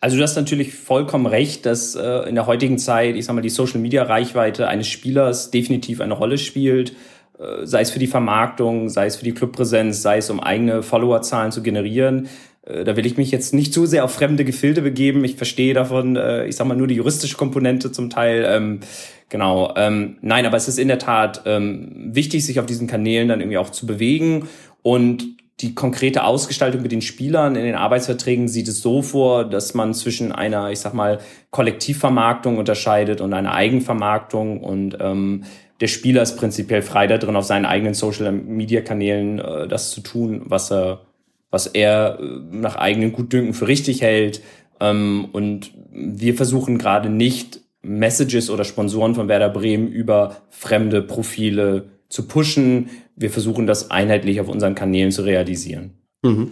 Also 0.00 0.16
du 0.16 0.22
hast 0.22 0.36
natürlich 0.36 0.74
vollkommen 0.74 1.26
recht, 1.26 1.66
dass 1.66 1.94
äh, 1.94 2.28
in 2.28 2.34
der 2.34 2.46
heutigen 2.46 2.78
Zeit, 2.78 3.16
ich 3.16 3.26
sag 3.26 3.34
mal, 3.34 3.42
die 3.42 3.50
Social-Media-Reichweite 3.50 4.66
eines 4.66 4.88
Spielers 4.88 5.50
definitiv 5.50 6.00
eine 6.00 6.14
Rolle 6.14 6.38
spielt, 6.38 6.92
äh, 7.38 7.66
sei 7.66 7.82
es 7.82 7.90
für 7.90 7.98
die 7.98 8.06
Vermarktung, 8.06 8.88
sei 8.88 9.06
es 9.06 9.16
für 9.16 9.24
die 9.24 9.34
Clubpräsenz, 9.34 10.00
sei 10.00 10.18
es 10.18 10.30
um 10.30 10.40
eigene 10.40 10.82
Followerzahlen 10.82 11.52
zu 11.52 11.62
generieren. 11.62 12.28
Äh, 12.62 12.84
da 12.84 12.96
will 12.96 13.04
ich 13.04 13.18
mich 13.18 13.30
jetzt 13.30 13.52
nicht 13.52 13.74
zu 13.74 13.84
sehr 13.84 14.04
auf 14.04 14.12
fremde 14.12 14.46
Gefilde 14.46 14.80
begeben. 14.80 15.22
Ich 15.22 15.36
verstehe 15.36 15.74
davon, 15.74 16.16
äh, 16.16 16.46
ich 16.46 16.56
sag 16.56 16.66
mal, 16.66 16.76
nur 16.76 16.86
die 16.86 16.94
juristische 16.94 17.36
Komponente 17.36 17.92
zum 17.92 18.08
Teil. 18.08 18.46
Ähm, 18.48 18.80
genau. 19.28 19.74
Ähm, 19.76 20.16
nein, 20.22 20.46
aber 20.46 20.56
es 20.56 20.66
ist 20.66 20.78
in 20.78 20.88
der 20.88 20.98
Tat 20.98 21.42
ähm, 21.44 22.10
wichtig, 22.14 22.46
sich 22.46 22.58
auf 22.58 22.64
diesen 22.64 22.86
Kanälen 22.86 23.28
dann 23.28 23.40
irgendwie 23.40 23.58
auch 23.58 23.70
zu 23.70 23.86
bewegen 23.86 24.48
und 24.80 25.39
die 25.60 25.74
konkrete 25.74 26.24
Ausgestaltung 26.24 26.82
mit 26.82 26.92
den 26.92 27.02
Spielern 27.02 27.54
in 27.54 27.64
den 27.64 27.74
Arbeitsverträgen 27.74 28.48
sieht 28.48 28.68
es 28.68 28.80
so 28.80 29.02
vor, 29.02 29.44
dass 29.44 29.74
man 29.74 29.94
zwischen 29.94 30.32
einer, 30.32 30.70
ich 30.70 30.80
sag 30.80 30.94
mal, 30.94 31.18
Kollektivvermarktung 31.50 32.58
unterscheidet 32.58 33.20
und 33.20 33.34
einer 33.34 33.54
Eigenvermarktung 33.54 34.62
und 34.62 34.96
ähm, 35.00 35.44
der 35.80 35.86
Spieler 35.86 36.22
ist 36.22 36.36
prinzipiell 36.36 36.82
frei 36.82 37.06
da 37.06 37.18
drin, 37.18 37.36
auf 37.36 37.44
seinen 37.44 37.64
eigenen 37.64 37.94
Social 37.94 38.32
Media 38.32 38.82
Kanälen 38.82 39.38
äh, 39.38 39.66
das 39.66 39.90
zu 39.90 40.00
tun, 40.02 40.42
was 40.44 40.70
er, 40.70 41.02
was 41.50 41.66
er 41.66 42.18
äh, 42.20 42.24
nach 42.50 42.76
eigenen 42.76 43.12
Gutdünken 43.12 43.54
für 43.54 43.66
richtig 43.66 44.02
hält. 44.02 44.42
Ähm, 44.78 45.28
und 45.32 45.72
wir 45.90 46.34
versuchen 46.34 46.78
gerade 46.78 47.08
nicht 47.08 47.60
Messages 47.82 48.50
oder 48.50 48.64
Sponsoren 48.64 49.14
von 49.14 49.28
Werder 49.28 49.48
Bremen 49.48 49.88
über 49.88 50.36
fremde 50.50 51.00
Profile 51.02 51.88
zu 52.10 52.24
pushen. 52.24 52.90
Wir 53.16 53.30
versuchen 53.30 53.66
das 53.66 53.90
einheitlich 53.90 54.40
auf 54.40 54.48
unseren 54.48 54.74
Kanälen 54.74 55.12
zu 55.12 55.22
realisieren. 55.22 55.92
Mhm. 56.22 56.50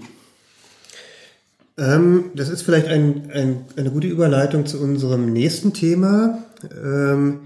Ähm, 1.76 2.24
das 2.34 2.48
ist 2.48 2.62
vielleicht 2.62 2.88
ein, 2.88 3.30
ein, 3.32 3.64
eine 3.76 3.90
gute 3.90 4.06
Überleitung 4.06 4.66
zu 4.66 4.80
unserem 4.80 5.32
nächsten 5.32 5.74
Thema. 5.74 6.38
Ähm, 6.82 7.40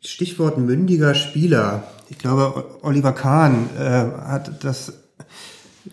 Stichwort 0.00 0.58
mündiger 0.58 1.14
Spieler. 1.14 1.84
Ich 2.10 2.18
glaube, 2.18 2.64
Oliver 2.82 3.12
Kahn 3.12 3.68
äh, 3.78 3.82
hat 3.82 4.64
das 4.64 4.92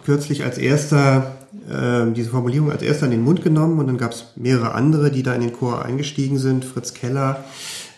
kürzlich 0.04 0.44
als 0.44 0.58
erster, 0.58 1.38
äh, 1.70 2.12
diese 2.12 2.30
Formulierung 2.30 2.72
als 2.72 2.82
erster 2.82 3.06
in 3.06 3.12
den 3.12 3.24
Mund 3.24 3.42
genommen 3.42 3.80
und 3.80 3.88
dann 3.88 3.98
gab 3.98 4.12
es 4.12 4.26
mehrere 4.36 4.74
andere, 4.74 5.10
die 5.12 5.24
da 5.24 5.34
in 5.34 5.42
den 5.42 5.54
Chor 5.54 5.84
eingestiegen 5.84 6.38
sind. 6.38 6.66
Fritz 6.66 6.94
Keller, 6.94 7.44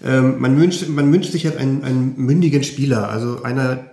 ähm, 0.03 0.39
man, 0.39 0.59
wünscht, 0.59 0.87
man 0.89 1.11
wünscht 1.11 1.31
sich 1.31 1.43
jetzt 1.43 1.57
einen, 1.57 1.83
einen 1.83 2.13
mündigen 2.17 2.63
Spieler, 2.63 3.09
also 3.09 3.43
einer, 3.43 3.85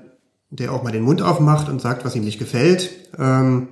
der 0.50 0.72
auch 0.72 0.82
mal 0.82 0.92
den 0.92 1.02
Mund 1.02 1.22
aufmacht 1.22 1.68
und 1.68 1.80
sagt, 1.80 2.04
was 2.04 2.14
ihm 2.14 2.24
nicht 2.24 2.38
gefällt. 2.38 2.90
Ähm, 3.18 3.68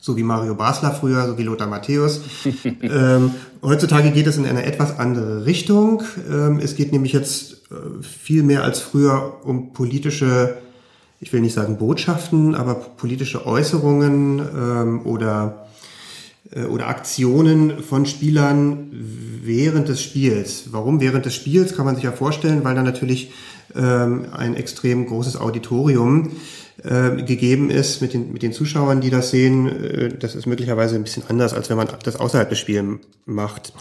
so 0.00 0.16
wie 0.16 0.22
Mario 0.22 0.54
Basler 0.54 0.92
früher, 0.92 1.26
so 1.26 1.38
wie 1.38 1.42
Lothar 1.42 1.66
Matthäus. 1.66 2.20
ähm, 2.82 3.30
heutzutage 3.62 4.10
geht 4.10 4.26
es 4.26 4.36
in 4.36 4.46
eine 4.46 4.64
etwas 4.64 4.98
andere 4.98 5.46
Richtung. 5.46 6.02
Ähm, 6.30 6.58
es 6.58 6.76
geht 6.76 6.92
nämlich 6.92 7.12
jetzt 7.12 7.70
äh, 7.70 8.02
viel 8.02 8.42
mehr 8.42 8.64
als 8.64 8.80
früher 8.80 9.40
um 9.44 9.72
politische, 9.72 10.58
ich 11.20 11.32
will 11.32 11.40
nicht 11.40 11.54
sagen 11.54 11.78
Botschaften, 11.78 12.54
aber 12.54 12.74
politische 12.74 13.46
Äußerungen 13.46 14.40
ähm, 14.40 15.06
oder 15.06 15.63
oder 16.70 16.88
Aktionen 16.88 17.82
von 17.82 18.06
Spielern 18.06 18.90
während 19.42 19.88
des 19.88 20.00
Spiels. 20.00 20.68
Warum 20.70 21.00
während 21.00 21.26
des 21.26 21.34
Spiels 21.34 21.74
kann 21.76 21.84
man 21.84 21.96
sich 21.96 22.04
ja 22.04 22.12
vorstellen, 22.12 22.64
weil 22.64 22.74
da 22.74 22.82
natürlich 22.82 23.32
ähm, 23.74 24.26
ein 24.32 24.54
extrem 24.54 25.06
großes 25.06 25.36
Auditorium 25.36 26.30
äh, 26.82 27.22
gegeben 27.22 27.70
ist 27.70 28.02
mit 28.02 28.14
den, 28.14 28.32
mit 28.32 28.42
den 28.42 28.52
Zuschauern, 28.52 29.00
die 29.00 29.10
das 29.10 29.30
sehen. 29.30 29.68
Äh, 29.68 30.08
das 30.18 30.34
ist 30.34 30.46
möglicherweise 30.46 30.96
ein 30.96 31.04
bisschen 31.04 31.24
anders, 31.28 31.54
als 31.54 31.70
wenn 31.70 31.76
man 31.76 31.88
das 32.02 32.16
außerhalb 32.16 32.48
des 32.48 32.58
Spiels 32.58 33.00
macht. 33.26 33.72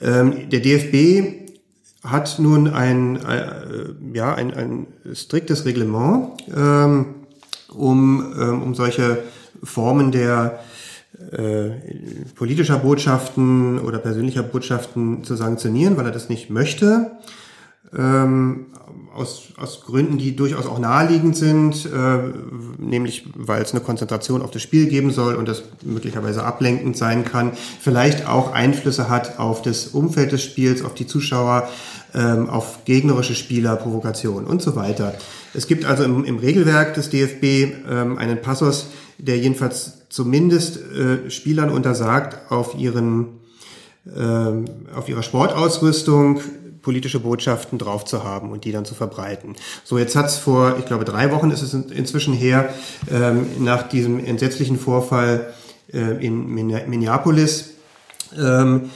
Ähm, 0.00 0.48
der 0.50 0.60
DFB 0.60 1.52
hat 2.04 2.38
nun 2.38 2.68
ein, 2.68 3.16
äh, 3.16 3.94
ja, 4.12 4.34
ein, 4.34 4.52
ein 4.54 4.86
striktes 5.14 5.64
Reglement, 5.64 6.30
ähm, 6.54 7.06
um, 7.72 8.34
ähm, 8.38 8.62
um 8.62 8.74
solche 8.74 9.22
Formen 9.62 10.10
der 10.10 10.58
äh, 11.32 11.70
politischer 12.34 12.78
Botschaften 12.78 13.78
oder 13.78 13.98
persönlicher 13.98 14.42
Botschaften 14.42 15.24
zu 15.24 15.36
sanktionieren, 15.36 15.96
weil 15.96 16.06
er 16.06 16.12
das 16.12 16.28
nicht 16.28 16.50
möchte. 16.50 17.12
ähm, 17.96 18.66
aus, 19.14 19.48
aus 19.58 19.82
Gründen, 19.82 20.16
die 20.16 20.34
durchaus 20.34 20.66
auch 20.66 20.78
naheliegend 20.78 21.36
sind, 21.36 21.86
äh, 21.86 22.18
nämlich 22.78 23.26
weil 23.34 23.62
es 23.62 23.72
eine 23.72 23.82
Konzentration 23.82 24.42
auf 24.42 24.50
das 24.50 24.62
Spiel 24.62 24.86
geben 24.86 25.10
soll 25.10 25.34
und 25.34 25.46
das 25.46 25.62
möglicherweise 25.84 26.44
ablenkend 26.44 26.96
sein 26.96 27.24
kann, 27.24 27.52
vielleicht 27.80 28.26
auch 28.26 28.52
Einflüsse 28.52 29.08
hat 29.08 29.38
auf 29.38 29.62
das 29.62 29.88
Umfeld 29.88 30.32
des 30.32 30.42
Spiels, 30.42 30.82
auf 30.82 30.94
die 30.94 31.06
Zuschauer, 31.06 31.68
ähm, 32.14 32.48
auf 32.48 32.84
gegnerische 32.84 33.34
Spieler, 33.34 33.76
Provokation 33.76 34.44
und 34.46 34.62
so 34.62 34.76
weiter. 34.76 35.14
Es 35.54 35.66
gibt 35.66 35.84
also 35.84 36.04
im, 36.04 36.24
im 36.24 36.38
Regelwerk 36.38 36.94
des 36.94 37.10
DFB 37.10 37.44
ähm, 37.90 38.18
einen 38.18 38.40
Passus, 38.40 38.88
der 39.18 39.36
jedenfalls 39.36 40.01
zumindest 40.12 40.76
äh, 40.76 41.30
Spielern 41.30 41.70
untersagt, 41.70 42.50
auf 42.52 42.74
ihren 42.78 43.40
ähm, 44.16 44.64
auf 44.94 45.08
ihrer 45.08 45.22
Sportausrüstung 45.22 46.40
politische 46.82 47.20
Botschaften 47.20 47.78
drauf 47.78 48.04
zu 48.04 48.24
haben 48.24 48.50
und 48.50 48.64
die 48.64 48.72
dann 48.72 48.84
zu 48.84 48.94
verbreiten. 48.94 49.54
So, 49.84 49.98
jetzt 49.98 50.16
hat's 50.16 50.36
vor, 50.36 50.76
ich 50.78 50.86
glaube, 50.86 51.04
drei 51.04 51.30
Wochen 51.30 51.50
ist 51.52 51.62
es 51.62 51.72
inzwischen 51.72 52.34
her, 52.34 52.74
ähm, 53.10 53.46
nach 53.60 53.88
diesem 53.88 54.22
entsetzlichen 54.22 54.78
Vorfall 54.78 55.54
äh, 55.92 56.24
in 56.24 56.48
Minneapolis, 56.48 57.74
ähm, 58.36 58.90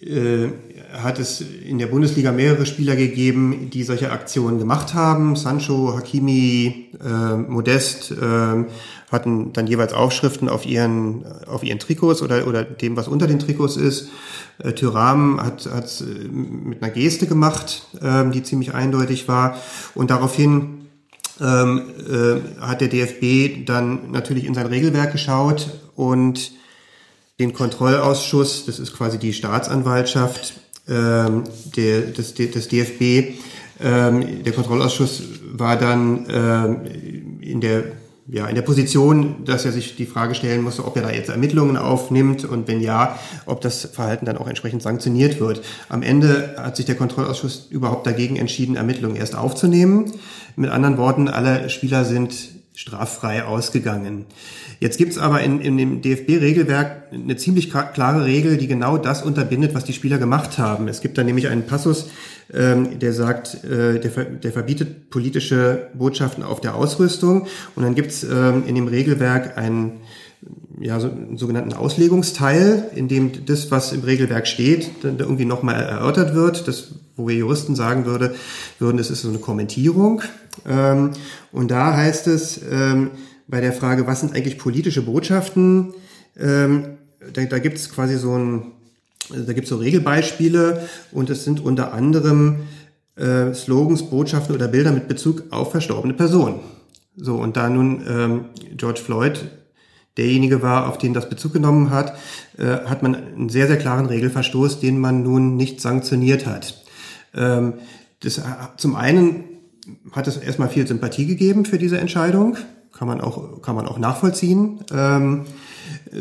äh, 0.00 0.48
hat 0.92 1.18
es 1.18 1.42
in 1.42 1.78
der 1.78 1.88
Bundesliga 1.88 2.32
mehrere 2.32 2.64
Spieler 2.64 2.96
gegeben, 2.96 3.68
die 3.70 3.82
solche 3.82 4.10
Aktionen 4.10 4.58
gemacht 4.58 4.94
haben. 4.94 5.36
Sancho, 5.36 5.94
Hakimi, 5.96 6.86
äh, 7.04 7.36
Modest, 7.36 8.12
äh, 8.12 8.64
hatten 9.10 9.52
dann 9.52 9.66
jeweils 9.66 9.92
Aufschriften 9.92 10.48
auf 10.48 10.66
ihren, 10.66 11.24
auf 11.46 11.62
ihren 11.62 11.78
Trikots 11.78 12.22
oder, 12.22 12.46
oder 12.46 12.64
dem, 12.64 12.96
was 12.96 13.08
unter 13.08 13.26
den 13.26 13.38
Trikots 13.38 13.76
ist. 13.76 14.08
Äh, 14.58 14.72
Tyram 14.72 15.40
hat 15.40 15.66
es 15.66 16.00
äh, 16.02 16.04
mit 16.04 16.82
einer 16.82 16.92
Geste 16.92 17.26
gemacht, 17.26 17.86
ähm, 18.02 18.32
die 18.32 18.42
ziemlich 18.42 18.74
eindeutig 18.74 19.28
war. 19.28 19.58
Und 19.94 20.10
daraufhin 20.10 20.86
ähm, 21.40 21.82
äh, 22.08 22.60
hat 22.60 22.80
der 22.80 22.88
DFB 22.88 23.64
dann 23.64 24.10
natürlich 24.10 24.44
in 24.44 24.54
sein 24.54 24.66
Regelwerk 24.66 25.12
geschaut 25.12 25.68
und 25.94 26.52
den 27.38 27.52
Kontrollausschuss, 27.52 28.66
das 28.66 28.78
ist 28.78 28.96
quasi 28.96 29.18
die 29.18 29.32
Staatsanwaltschaft 29.32 30.54
ähm, 30.88 31.44
der, 31.76 32.00
des, 32.00 32.34
des 32.34 32.68
DFB, 32.68 33.38
ähm, 33.80 34.42
der 34.42 34.52
Kontrollausschuss 34.52 35.22
war 35.52 35.76
dann 35.76 36.26
ähm, 36.28 37.40
in 37.40 37.60
der 37.60 37.84
ja, 38.30 38.46
in 38.46 38.54
der 38.54 38.62
Position, 38.62 39.44
dass 39.46 39.64
er 39.64 39.72
sich 39.72 39.96
die 39.96 40.04
Frage 40.04 40.34
stellen 40.34 40.62
musste, 40.62 40.84
ob 40.84 40.96
er 40.96 41.02
da 41.02 41.10
jetzt 41.10 41.30
Ermittlungen 41.30 41.78
aufnimmt 41.78 42.44
und 42.44 42.68
wenn 42.68 42.80
ja, 42.80 43.18
ob 43.46 43.62
das 43.62 43.86
Verhalten 43.86 44.26
dann 44.26 44.36
auch 44.36 44.46
entsprechend 44.46 44.82
sanktioniert 44.82 45.40
wird. 45.40 45.62
Am 45.88 46.02
Ende 46.02 46.54
hat 46.58 46.76
sich 46.76 46.84
der 46.84 46.94
Kontrollausschuss 46.94 47.68
überhaupt 47.70 48.06
dagegen 48.06 48.36
entschieden, 48.36 48.76
Ermittlungen 48.76 49.16
erst 49.16 49.34
aufzunehmen. 49.34 50.12
Mit 50.56 50.70
anderen 50.70 50.98
Worten, 50.98 51.28
alle 51.28 51.70
Spieler 51.70 52.04
sind 52.04 52.57
straffrei 52.78 53.42
ausgegangen. 53.42 54.24
Jetzt 54.78 54.98
gibt's 54.98 55.18
aber 55.18 55.40
in, 55.40 55.60
in 55.60 55.76
dem 55.76 56.00
DFB-Regelwerk 56.00 57.12
eine 57.12 57.34
ziemlich 57.34 57.72
klare 57.72 58.24
Regel, 58.24 58.56
die 58.56 58.68
genau 58.68 58.98
das 58.98 59.24
unterbindet, 59.24 59.74
was 59.74 59.82
die 59.82 59.92
Spieler 59.92 60.18
gemacht 60.18 60.58
haben. 60.58 60.86
Es 60.86 61.00
gibt 61.00 61.18
da 61.18 61.24
nämlich 61.24 61.48
einen 61.48 61.66
Passus, 61.66 62.08
ähm, 62.54 63.00
der 63.00 63.12
sagt, 63.12 63.64
äh, 63.64 63.98
der, 63.98 64.10
der 64.26 64.52
verbietet 64.52 65.10
politische 65.10 65.88
Botschaften 65.94 66.44
auf 66.44 66.60
der 66.60 66.76
Ausrüstung. 66.76 67.48
Und 67.74 67.82
dann 67.82 67.96
gibt's 67.96 68.22
ähm, 68.22 68.62
in 68.64 68.76
dem 68.76 68.86
Regelwerk 68.86 69.58
einen 69.58 69.94
ja, 70.80 71.00
so 71.00 71.08
einen 71.08 71.36
sogenannten 71.36 71.72
Auslegungsteil, 71.72 72.90
in 72.94 73.08
dem 73.08 73.44
das, 73.46 73.70
was 73.70 73.92
im 73.92 74.02
Regelwerk 74.02 74.46
steht, 74.46 74.90
dann 75.02 75.18
irgendwie 75.18 75.44
nochmal 75.44 75.74
erörtert 75.82 76.34
wird. 76.34 76.68
Das, 76.68 76.94
wo 77.16 77.28
wir 77.28 77.36
Juristen 77.36 77.74
sagen 77.74 78.04
würde, 78.04 78.34
würden, 78.78 78.96
das 78.96 79.10
ist 79.10 79.22
so 79.22 79.28
eine 79.28 79.38
Kommentierung. 79.38 80.22
Ähm, 80.66 81.10
und 81.50 81.70
da 81.70 81.96
heißt 81.96 82.28
es 82.28 82.60
ähm, 82.70 83.10
bei 83.48 83.60
der 83.60 83.72
Frage, 83.72 84.06
was 84.06 84.20
sind 84.20 84.34
eigentlich 84.34 84.58
politische 84.58 85.02
Botschaften, 85.02 85.94
ähm, 86.38 86.98
da, 87.32 87.44
da 87.44 87.58
gibt 87.58 87.78
es 87.78 87.90
quasi 87.90 88.16
so 88.16 88.36
ein 88.36 88.72
da 89.30 89.52
gibt 89.52 89.64
es 89.64 89.68
so 89.68 89.76
Regelbeispiele 89.76 90.88
und 91.12 91.28
es 91.28 91.44
sind 91.44 91.60
unter 91.60 91.92
anderem 91.92 92.60
äh, 93.16 93.52
Slogans, 93.52 94.04
Botschaften 94.08 94.54
oder 94.54 94.68
Bilder 94.68 94.92
mit 94.92 95.08
Bezug 95.08 95.44
auf 95.50 95.72
verstorbene 95.72 96.14
Personen. 96.14 96.60
So, 97.16 97.36
und 97.36 97.56
da 97.56 97.68
nun 97.68 98.02
ähm, 98.08 98.44
George 98.76 99.00
Floyd 99.00 99.50
derjenige 100.18 100.62
war, 100.62 100.88
auf 100.88 100.98
den 100.98 101.14
das 101.14 101.28
Bezug 101.28 101.52
genommen 101.54 101.90
hat, 101.90 102.14
äh, 102.58 102.64
hat 102.86 103.02
man 103.02 103.14
einen 103.14 103.48
sehr, 103.48 103.66
sehr 103.66 103.78
klaren 103.78 104.06
Regelverstoß, 104.06 104.80
den 104.80 104.98
man 104.98 105.22
nun 105.22 105.56
nicht 105.56 105.80
sanktioniert 105.80 106.46
hat. 106.46 106.82
Ähm, 107.34 107.74
das, 108.20 108.42
zum 108.76 108.96
einen 108.96 109.44
hat 110.12 110.26
es 110.26 110.36
erstmal 110.36 110.68
viel 110.68 110.86
Sympathie 110.86 111.26
gegeben 111.26 111.64
für 111.64 111.78
diese 111.78 111.98
Entscheidung, 111.98 112.56
kann 112.92 113.08
man 113.08 113.20
auch, 113.20 113.62
kann 113.62 113.76
man 113.76 113.86
auch 113.86 113.98
nachvollziehen. 113.98 114.80
Ähm, 114.92 115.44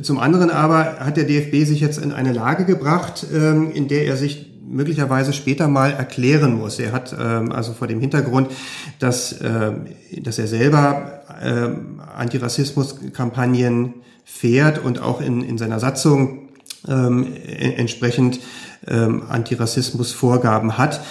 zum 0.02 0.20
anderen 0.20 0.50
aber 0.52 1.00
hat 1.00 1.18
der 1.18 1.24
DFB 1.24 1.66
sich 1.66 1.82
jetzt 1.82 1.98
in 1.98 2.12
eine 2.12 2.34
Lage 2.34 2.66
gebracht, 2.66 3.26
ähm, 3.34 3.72
in 3.72 3.88
der 3.88 4.06
er 4.06 4.16
sich 4.16 4.47
möglicherweise 4.68 5.34
später 5.34 5.68
mal 5.68 5.92
erklären 5.92 6.56
muss. 6.58 6.80
Er 6.80 6.92
hat 6.92 7.16
ähm, 7.20 7.52
also 7.52 7.74
vor 7.74 7.88
dem 7.88 8.00
Hintergrund, 8.00 8.52
dass, 9.00 9.36
ähm, 9.42 9.88
dass 10.22 10.40
er 10.40 10.48
selber 10.48 11.14
Antirassismus-Kampagnen 12.16 13.96
fährt 14.24 14.84
und 14.84 15.00
auch 15.02 15.22
in, 15.22 15.44
in 15.44 15.58
seiner 15.58 15.80
Satzung 15.80 16.50
entsprechend 16.88 18.40
Antirassismus-Vorgaben 18.86 20.78
hat, 20.80 21.02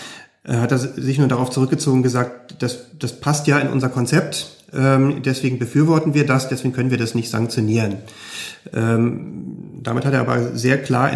äh, 0.46 0.56
hat 0.56 0.72
er 0.72 0.78
sich 0.78 1.18
nur 1.18 1.28
darauf 1.28 1.50
zurückgezogen 1.50 2.02
gesagt, 2.02 2.62
das, 2.62 2.86
das 2.98 3.20
passt 3.20 3.46
ja 3.46 3.58
in 3.58 3.68
unser 3.68 3.88
Konzept, 3.88 4.55
deswegen 4.76 5.58
befürworten 5.58 6.14
wir 6.14 6.26
das, 6.26 6.48
deswegen 6.48 6.74
können 6.74 6.90
wir 6.90 6.98
das 6.98 7.14
nicht 7.14 7.30
sanktionieren. 7.30 7.96
Ähm, 8.74 9.80
damit 9.82 10.04
hat 10.04 10.12
er 10.12 10.20
aber 10.20 10.56
sehr 10.56 10.82
klar 10.82 11.10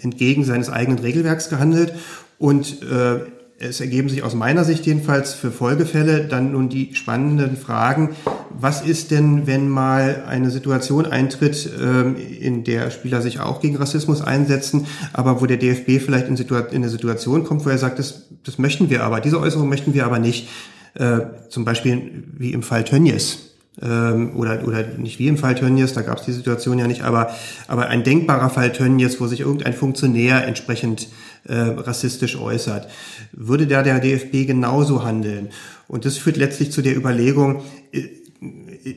entgegen 0.00 0.44
seines 0.44 0.70
eigenen 0.70 0.98
Regelwerks 0.98 1.48
gehandelt 1.48 1.94
und 2.38 2.82
äh, 2.82 3.20
es 3.58 3.80
ergeben 3.80 4.08
sich 4.08 4.22
aus 4.22 4.34
meiner 4.34 4.64
Sicht 4.64 4.84
jedenfalls 4.84 5.32
für 5.32 5.50
Folgefälle 5.50 6.24
dann 6.24 6.52
nun 6.52 6.68
die 6.68 6.94
spannenden 6.94 7.56
Fragen, 7.56 8.16
was 8.50 8.82
ist 8.82 9.10
denn, 9.10 9.46
wenn 9.46 9.68
mal 9.68 10.24
eine 10.26 10.50
Situation 10.50 11.06
eintritt, 11.06 11.70
ähm, 11.80 12.16
in 12.16 12.64
der 12.64 12.90
Spieler 12.90 13.22
sich 13.22 13.40
auch 13.40 13.60
gegen 13.60 13.76
Rassismus 13.76 14.22
einsetzen, 14.22 14.86
aber 15.12 15.40
wo 15.40 15.46
der 15.46 15.56
DFB 15.56 16.04
vielleicht 16.04 16.28
in 16.28 16.36
eine 16.36 16.88
Situation 16.88 17.44
kommt, 17.44 17.64
wo 17.64 17.70
er 17.70 17.78
sagt, 17.78 17.98
das, 17.98 18.24
das 18.44 18.58
möchten 18.58 18.90
wir 18.90 19.04
aber, 19.04 19.20
diese 19.20 19.40
Äußerung 19.40 19.68
möchten 19.68 19.94
wir 19.94 20.04
aber 20.04 20.18
nicht. 20.18 20.48
Äh, 20.94 21.20
zum 21.48 21.64
Beispiel 21.64 22.24
wie 22.36 22.52
im 22.52 22.62
Fall 22.62 22.84
Tönnies 22.84 23.54
ähm, 23.82 24.36
oder, 24.36 24.66
oder 24.66 24.86
nicht 24.96 25.18
wie 25.18 25.26
im 25.26 25.36
Fall 25.36 25.54
Tönnies, 25.56 25.92
da 25.92 26.02
gab 26.02 26.18
es 26.18 26.24
die 26.24 26.32
Situation 26.32 26.78
ja 26.78 26.86
nicht, 26.86 27.02
aber, 27.02 27.34
aber 27.66 27.88
ein 27.88 28.04
denkbarer 28.04 28.50
Fall 28.50 28.72
Tönnies, 28.72 29.20
wo 29.20 29.26
sich 29.26 29.40
irgendein 29.40 29.72
Funktionär 29.72 30.46
entsprechend 30.46 31.08
äh, 31.44 31.54
rassistisch 31.54 32.36
äußert. 32.36 32.88
Würde 33.32 33.66
da 33.66 33.82
der 33.82 33.98
DFB 33.98 34.46
genauso 34.46 35.04
handeln? 35.04 35.48
Und 35.88 36.04
das 36.04 36.16
führt 36.16 36.36
letztlich 36.36 36.70
zu 36.70 36.82
der 36.82 36.96
Überlegung, 36.96 37.62
äh, 37.92 38.08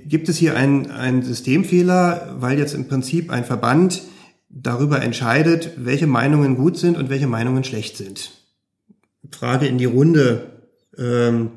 gibt 0.05 0.29
es 0.29 0.37
hier 0.37 0.55
einen, 0.55 0.91
einen 0.91 1.23
Systemfehler, 1.23 2.35
weil 2.39 2.59
jetzt 2.59 2.75
im 2.75 2.87
Prinzip 2.87 3.31
ein 3.31 3.45
Verband 3.45 4.03
darüber 4.49 5.01
entscheidet, 5.01 5.71
welche 5.77 6.07
Meinungen 6.07 6.55
gut 6.55 6.77
sind 6.77 6.97
und 6.97 7.09
welche 7.09 7.27
Meinungen 7.27 7.63
schlecht 7.63 7.97
sind? 7.97 8.31
Frage 9.31 9.65
in 9.67 9.77
die 9.77 9.85
Runde. 9.85 10.51
Ähm, 10.97 11.51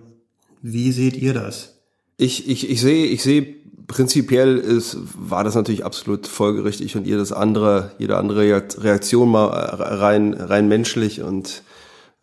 wie 0.62 0.92
seht 0.92 1.16
ihr 1.16 1.34
das? 1.34 1.80
Ich, 2.16 2.48
ich, 2.48 2.68
ich 2.68 2.80
sehe, 2.80 3.06
ich 3.06 3.22
sehe 3.22 3.56
prinzipiell 3.86 4.58
ist, 4.58 4.98
war 5.16 5.42
das 5.42 5.54
natürlich 5.54 5.84
absolut 5.84 6.26
folgerichtig 6.26 6.96
und 6.96 7.06
jedes 7.06 7.32
andere, 7.32 7.92
jede 7.98 8.18
andere 8.18 8.62
Reaktion 8.78 9.30
mal 9.30 9.46
rein, 9.46 10.34
rein 10.34 10.68
menschlich 10.68 11.22
und 11.22 11.62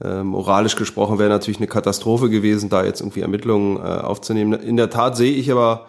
äh, 0.02 0.24
moralisch 0.24 0.76
gesprochen 0.76 1.20
wäre 1.20 1.30
natürlich 1.30 1.58
eine 1.58 1.68
Katastrophe 1.68 2.30
gewesen, 2.30 2.70
da 2.70 2.86
jetzt 2.86 3.02
irgendwie 3.02 3.22
Ermittlungen 3.22 3.78
äh, 3.78 3.80
aufzunehmen. 3.80 4.54
In 4.54 4.78
der 4.78 4.90
Tat 4.90 5.18
sehe 5.18 5.34
ich 5.34 5.52
aber 5.52 5.88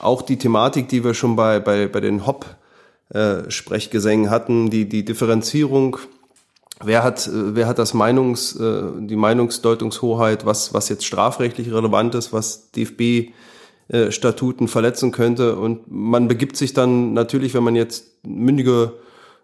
auch 0.00 0.22
die 0.22 0.36
Thematik, 0.36 0.88
die 0.88 1.04
wir 1.04 1.14
schon 1.14 1.36
bei, 1.36 1.60
bei, 1.60 1.86
bei 1.86 2.00
den 2.00 2.26
Hop-Sprechgesängen 2.26 4.26
äh, 4.26 4.30
hatten, 4.30 4.68
die, 4.68 4.88
die 4.88 5.04
Differenzierung 5.04 5.96
wer 6.82 7.02
hat, 7.02 7.28
wer 7.32 7.66
hat 7.66 7.78
das 7.78 7.94
Meinungs, 7.94 8.56
äh, 8.56 8.82
die 8.98 9.16
Meinungsdeutungshoheit, 9.16 10.46
was, 10.46 10.74
was 10.74 10.88
jetzt 10.88 11.04
strafrechtlich 11.04 11.72
relevant 11.72 12.14
ist, 12.14 12.32
was 12.32 12.70
DFB 12.72 13.32
äh, 13.88 14.10
Statuten 14.10 14.68
verletzen 14.68 15.12
könnte. 15.12 15.56
Und 15.56 15.90
man 15.90 16.28
begibt 16.28 16.56
sich 16.56 16.72
dann 16.72 17.12
natürlich, 17.12 17.54
wenn 17.54 17.64
man 17.64 17.76
jetzt 17.76 18.24
mündige 18.26 18.92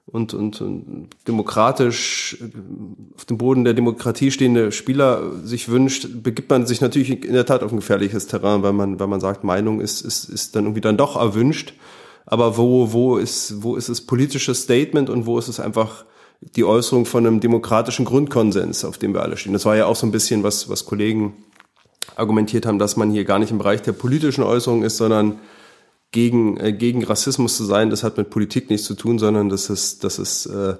und, 0.06 0.34
und, 0.34 0.60
und 0.60 1.10
demokratisch 1.28 2.36
äh, 2.40 2.50
auf 3.14 3.24
dem 3.24 3.38
Boden 3.38 3.64
der 3.64 3.74
Demokratie 3.74 4.30
stehende 4.30 4.72
Spieler 4.72 5.32
sich 5.44 5.68
wünscht, 5.68 6.08
begibt 6.22 6.50
man 6.50 6.66
sich 6.66 6.80
natürlich 6.80 7.24
in 7.24 7.32
der 7.34 7.46
Tat 7.46 7.62
auf 7.62 7.72
ein 7.72 7.76
gefährliches 7.76 8.26
Terrain, 8.26 8.62
weil 8.62 8.72
man, 8.72 8.98
weil 8.98 9.06
man 9.06 9.20
sagt, 9.20 9.44
Meinung 9.44 9.80
ist, 9.80 10.00
ist, 10.02 10.24
ist 10.24 10.56
dann 10.56 10.64
irgendwie 10.64 10.80
dann 10.80 10.96
doch 10.96 11.16
erwünscht. 11.16 11.74
Aber 12.26 12.56
wo, 12.56 12.92
wo 12.92 13.16
ist, 13.18 13.62
wo 13.62 13.76
ist 13.76 13.88
das 13.88 14.00
politische 14.00 14.54
Statement 14.54 15.08
und 15.08 15.26
wo 15.26 15.38
ist 15.38 15.48
es 15.48 15.60
einfach 15.60 16.04
die 16.56 16.64
Äußerung 16.64 17.06
von 17.06 17.26
einem 17.26 17.40
demokratischen 17.40 18.04
Grundkonsens, 18.04 18.84
auf 18.84 18.98
dem 18.98 19.14
wir 19.14 19.22
alle 19.22 19.36
stehen. 19.36 19.52
Das 19.52 19.64
war 19.64 19.76
ja 19.76 19.86
auch 19.86 19.96
so 19.96 20.06
ein 20.06 20.12
bisschen 20.12 20.42
was, 20.42 20.68
was 20.68 20.84
Kollegen 20.84 21.34
argumentiert 22.16 22.66
haben, 22.66 22.78
dass 22.78 22.96
man 22.96 23.10
hier 23.10 23.24
gar 23.24 23.38
nicht 23.38 23.52
im 23.52 23.58
Bereich 23.58 23.80
der 23.82 23.92
politischen 23.92 24.42
Äußerung 24.42 24.82
ist, 24.82 24.96
sondern 24.96 25.38
gegen, 26.10 26.58
äh, 26.58 26.72
gegen 26.72 27.04
Rassismus 27.04 27.56
zu 27.56 27.64
sein, 27.64 27.90
das 27.90 28.02
hat 28.02 28.16
mit 28.18 28.28
Politik 28.28 28.68
nichts 28.70 28.86
zu 28.86 28.94
tun, 28.94 29.18
sondern 29.18 29.48
das 29.48 29.70
ist, 29.70 30.04
das 30.04 30.18
ist 30.18 30.46
äh, 30.46 30.74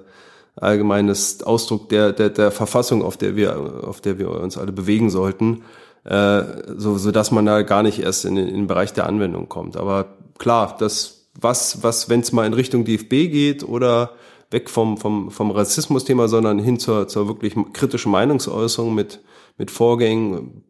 allgemeines 0.55 1.41
Ausdruck 1.41 1.89
der, 1.89 2.11
der, 2.11 2.29
der 2.29 2.51
Verfassung, 2.51 3.01
auf 3.01 3.17
der 3.17 3.35
wir, 3.35 3.83
auf 3.83 4.01
der 4.01 4.19
wir 4.19 4.29
uns 4.29 4.57
alle 4.57 4.71
bewegen 4.71 5.09
sollten, 5.09 5.63
äh, 6.03 6.43
so, 6.77 6.97
so 6.97 7.11
dass 7.11 7.31
man 7.31 7.45
da 7.45 7.63
gar 7.63 7.81
nicht 7.81 7.99
erst 7.99 8.25
in, 8.25 8.37
in 8.37 8.47
den 8.47 8.67
Bereich 8.67 8.93
der 8.93 9.07
Anwendung 9.07 9.49
kommt. 9.49 9.77
Aber 9.77 10.17
klar, 10.37 10.75
das, 10.77 11.25
was, 11.39 11.81
was, 11.81 12.09
wenn 12.09 12.19
es 12.19 12.31
mal 12.31 12.45
in 12.45 12.53
Richtung 12.53 12.85
DFB 12.85 13.09
geht 13.31 13.63
oder 13.63 14.11
weg 14.53 14.69
vom, 14.69 14.97
vom, 14.97 15.31
vom 15.31 15.51
Rassismus-Thema, 15.51 16.29
sondern 16.29 16.59
hin 16.59 16.79
zur, 16.79 17.07
zur 17.07 17.27
wirklich 17.27 17.55
kritischen 17.73 18.11
Meinungsäußerung 18.11 18.95
mit, 18.95 19.21
mit 19.57 19.71
Vorgängen, 19.71 20.63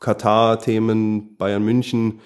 Katar-Themen, 0.00 1.36
Bayern 1.36 1.64
München, 1.64 2.20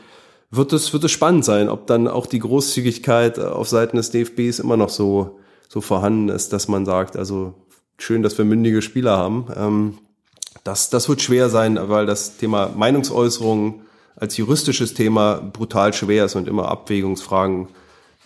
wird 0.50 0.72
es, 0.72 0.92
wird 0.92 1.04
es 1.04 1.12
spannend 1.12 1.44
sein, 1.44 1.68
ob 1.68 1.86
dann 1.86 2.08
auch 2.08 2.26
die 2.26 2.40
Großzügigkeit 2.40 3.38
auf 3.38 3.68
Seiten 3.68 3.96
des 3.96 4.10
DFBs 4.10 4.58
immer 4.58 4.76
noch 4.76 4.90
so, 4.90 5.38
so 5.68 5.80
vorhanden 5.80 6.28
ist, 6.28 6.52
dass 6.52 6.68
man 6.68 6.84
sagt, 6.84 7.16
also 7.16 7.54
schön, 7.96 8.22
dass 8.22 8.36
wir 8.36 8.44
mündige 8.44 8.82
Spieler 8.82 9.16
haben. 9.16 9.46
Ähm, 9.56 9.98
das, 10.64 10.90
das 10.90 11.08
wird 11.08 11.22
schwer 11.22 11.48
sein, 11.48 11.78
weil 11.88 12.06
das 12.06 12.36
Thema 12.36 12.70
Meinungsäußerung 12.76 13.82
als 14.16 14.36
juristisches 14.36 14.92
Thema 14.94 15.36
brutal 15.36 15.92
schwer 15.94 16.26
ist 16.26 16.36
und 16.36 16.46
immer 16.46 16.68
Abwägungsfragen 16.68 17.68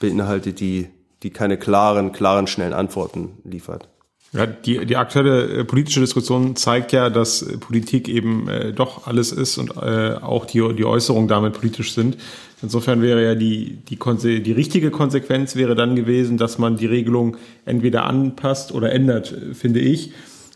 beinhaltet, 0.01 0.61
die, 0.61 0.89
die 1.23 1.31
keine 1.31 1.57
klaren, 1.57 2.12
klaren, 2.12 2.47
schnellen 2.47 2.73
Antworten 2.73 3.39
liefert. 3.45 3.89
Ja, 4.33 4.47
die, 4.47 4.85
die 4.85 4.97
aktuelle 4.97 5.61
äh, 5.61 5.64
politische 5.64 6.01
Diskussion 6.01 6.57
zeigt 6.57 6.93
ja, 6.93 7.11
dass 7.11 7.47
Politik 7.61 8.09
eben 8.09 8.49
äh, 8.49 8.73
doch 8.73 9.07
alles 9.07 9.33
ist 9.33 9.57
und 9.57 9.77
äh, 9.77 10.17
auch 10.21 10.45
die, 10.45 10.75
die 10.75 10.85
Äußerungen 10.85 11.29
damit 11.29 11.55
politisch 11.55 11.95
sind. 11.95 12.19
Insofern 12.61 13.03
wäre 13.03 13.25
ja 13.25 13.35
die, 13.35 13.79
die, 13.89 13.97
Konse 13.97 14.41
die 14.41 14.53
richtige 14.53 14.91
Konsequenz 14.91 15.57
wäre 15.57 15.75
dann 15.75 15.95
gewesen, 15.95 16.37
dass 16.39 16.59
man 16.59 16.77
die 16.77 16.87
Regelung 16.87 17.37
entweder 17.64 18.05
anpasst 18.05 18.73
oder 18.73 18.93
ändert, 18.93 19.35
finde 19.53 19.81
ich. 19.81 20.12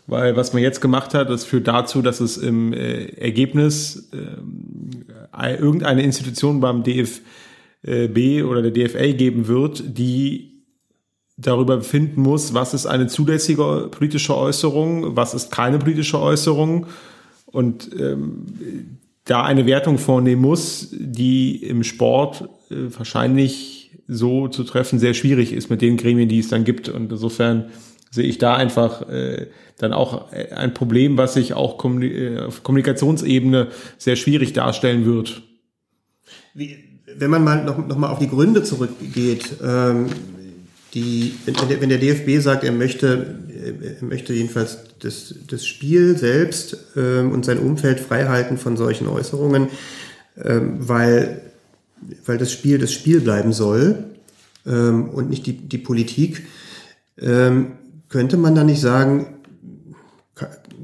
Weil 0.07 0.35
was 0.35 0.51
man 0.51 0.61
jetzt 0.61 0.81
gemacht 0.81 1.13
hat, 1.13 1.29
das 1.29 1.45
führt 1.45 1.67
dazu, 1.67 2.01
dass 2.01 2.19
es 2.19 2.37
im 2.37 2.73
äh, 2.73 3.05
Ergebnis 3.05 4.09
äh, 4.11 5.55
irgendeine 5.55 6.03
Institution 6.03 6.59
beim 6.59 6.83
DFB 6.83 7.21
oder 7.83 8.61
der 8.61 8.71
DFL 8.71 9.13
geben 9.13 9.47
wird, 9.47 9.97
die 9.97 10.51
darüber 11.37 11.77
befinden 11.77 12.21
muss, 12.21 12.53
was 12.53 12.73
ist 12.73 12.85
eine 12.85 13.07
zulässige 13.07 13.89
politische 13.91 14.37
Äußerung, 14.37 15.15
was 15.15 15.33
ist 15.33 15.51
keine 15.51 15.79
politische 15.79 16.19
Äußerung 16.19 16.85
und 17.47 17.89
ähm, 17.99 18.99
da 19.25 19.43
eine 19.43 19.65
Wertung 19.65 19.97
vornehmen 19.97 20.41
muss, 20.41 20.89
die 20.91 21.55
im 21.63 21.83
Sport 21.83 22.49
äh, 22.69 22.75
wahrscheinlich 22.95 23.91
so 24.07 24.47
zu 24.47 24.63
treffen 24.63 24.99
sehr 24.99 25.13
schwierig 25.13 25.53
ist 25.53 25.69
mit 25.69 25.81
den 25.81 25.97
Gremien, 25.97 26.27
die 26.27 26.39
es 26.39 26.49
dann 26.49 26.63
gibt. 26.63 26.89
Und 26.89 27.11
insofern 27.11 27.69
sehe 28.09 28.25
ich 28.25 28.37
da 28.37 28.55
einfach 28.55 29.07
äh, 29.09 29.47
dann 29.77 29.93
auch 29.93 30.31
ein 30.31 30.73
Problem, 30.73 31.17
was 31.17 31.35
sich 31.35 31.53
auch 31.53 31.77
kommunik 31.77 32.13
äh, 32.13 32.39
auf 32.39 32.63
Kommunikationsebene 32.63 33.67
sehr 33.97 34.15
schwierig 34.15 34.53
darstellen 34.53 35.05
wird. 35.05 35.43
Wie, 36.53 36.90
wenn 37.17 37.31
man 37.31 37.43
mal 37.43 37.63
noch, 37.63 37.85
noch 37.85 37.97
mal 37.97 38.09
auf 38.09 38.19
die 38.19 38.29
Gründe 38.29 38.63
zurückgeht, 38.63 39.57
ähm, 39.63 40.07
die, 40.93 41.33
wenn, 41.45 41.55
wenn 41.81 41.89
der 41.89 41.99
DFB 41.99 42.41
sagt, 42.41 42.63
er 42.63 42.71
möchte, 42.71 43.39
er 43.99 44.05
möchte 44.05 44.33
jedenfalls 44.33 44.79
das, 44.99 45.35
das 45.47 45.65
Spiel 45.65 46.17
selbst 46.17 46.77
ähm, 46.95 47.31
und 47.31 47.45
sein 47.45 47.59
Umfeld 47.59 47.99
freihalten 47.99 48.57
von 48.57 48.75
solchen 48.75 49.07
Äußerungen, 49.07 49.69
ähm, 50.43 50.77
weil, 50.79 51.41
weil 52.25 52.37
das 52.37 52.51
Spiel 52.51 52.77
das 52.77 52.91
Spiel 52.91 53.21
bleiben 53.21 53.53
soll 53.53 54.03
ähm, 54.65 55.09
und 55.09 55.29
nicht 55.29 55.45
die, 55.45 55.53
die 55.53 55.77
Politik, 55.77 56.45
ähm, 57.19 57.73
könnte 58.09 58.35
man 58.35 58.55
da 58.55 58.63
nicht 58.65 58.81
sagen, 58.81 59.27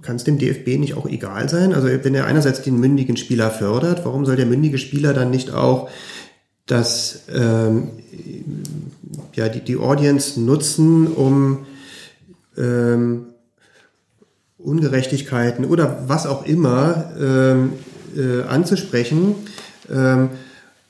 kann 0.02 0.16
es 0.16 0.24
dem 0.24 0.38
DFB 0.38 0.80
nicht 0.80 0.94
auch 0.94 1.06
egal 1.06 1.50
sein? 1.50 1.74
Also 1.74 1.90
wenn 1.90 2.16
er 2.16 2.26
einerseits 2.26 2.62
den 2.62 2.80
mündigen 2.80 3.18
Spieler 3.18 3.52
fördert, 3.52 4.06
warum 4.06 4.26
soll 4.26 4.38
der 4.38 4.46
mündige 4.46 4.78
Spieler 4.78 5.14
dann 5.14 5.32
nicht 5.32 5.52
auch 5.52 5.90
das 6.68 7.22
ähm, 7.34 7.90
ja, 9.34 9.50
die, 9.50 9.62
die 9.62 9.78
Audience 9.78 10.40
nutzen, 10.40 11.08
um 11.08 11.66
ähm, 12.58 13.28
Ungerechtigkeiten 14.58 15.66
oder 15.66 16.04
was 16.08 16.28
auch 16.28 16.46
immer 16.46 17.12
ähm, 17.20 17.74
äh, 18.16 18.44
anzusprechen. 18.44 19.36
Ähm, 19.90 20.30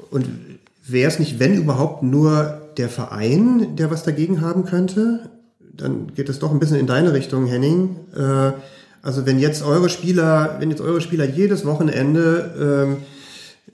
und 0.09 0.27
wäre 0.85 1.09
es 1.09 1.19
nicht, 1.19 1.39
wenn 1.39 1.55
überhaupt, 1.55 2.03
nur 2.03 2.61
der 2.77 2.89
Verein, 2.89 3.75
der 3.75 3.91
was 3.91 4.03
dagegen 4.03 4.41
haben 4.41 4.65
könnte? 4.65 5.29
Dann 5.59 6.13
geht 6.15 6.29
es 6.29 6.39
doch 6.39 6.51
ein 6.51 6.59
bisschen 6.59 6.79
in 6.79 6.87
deine 6.87 7.13
Richtung, 7.13 7.45
Henning. 7.45 7.97
Äh, 8.15 8.53
also 9.03 9.25
wenn 9.25 9.39
jetzt 9.39 9.63
eure 9.63 9.89
Spieler, 9.89 10.55
wenn 10.59 10.71
jetzt 10.71 10.81
eure 10.81 11.01
Spieler 11.01 11.25
jedes 11.25 11.65
Wochenende 11.65 12.87
ähm, 12.87 12.97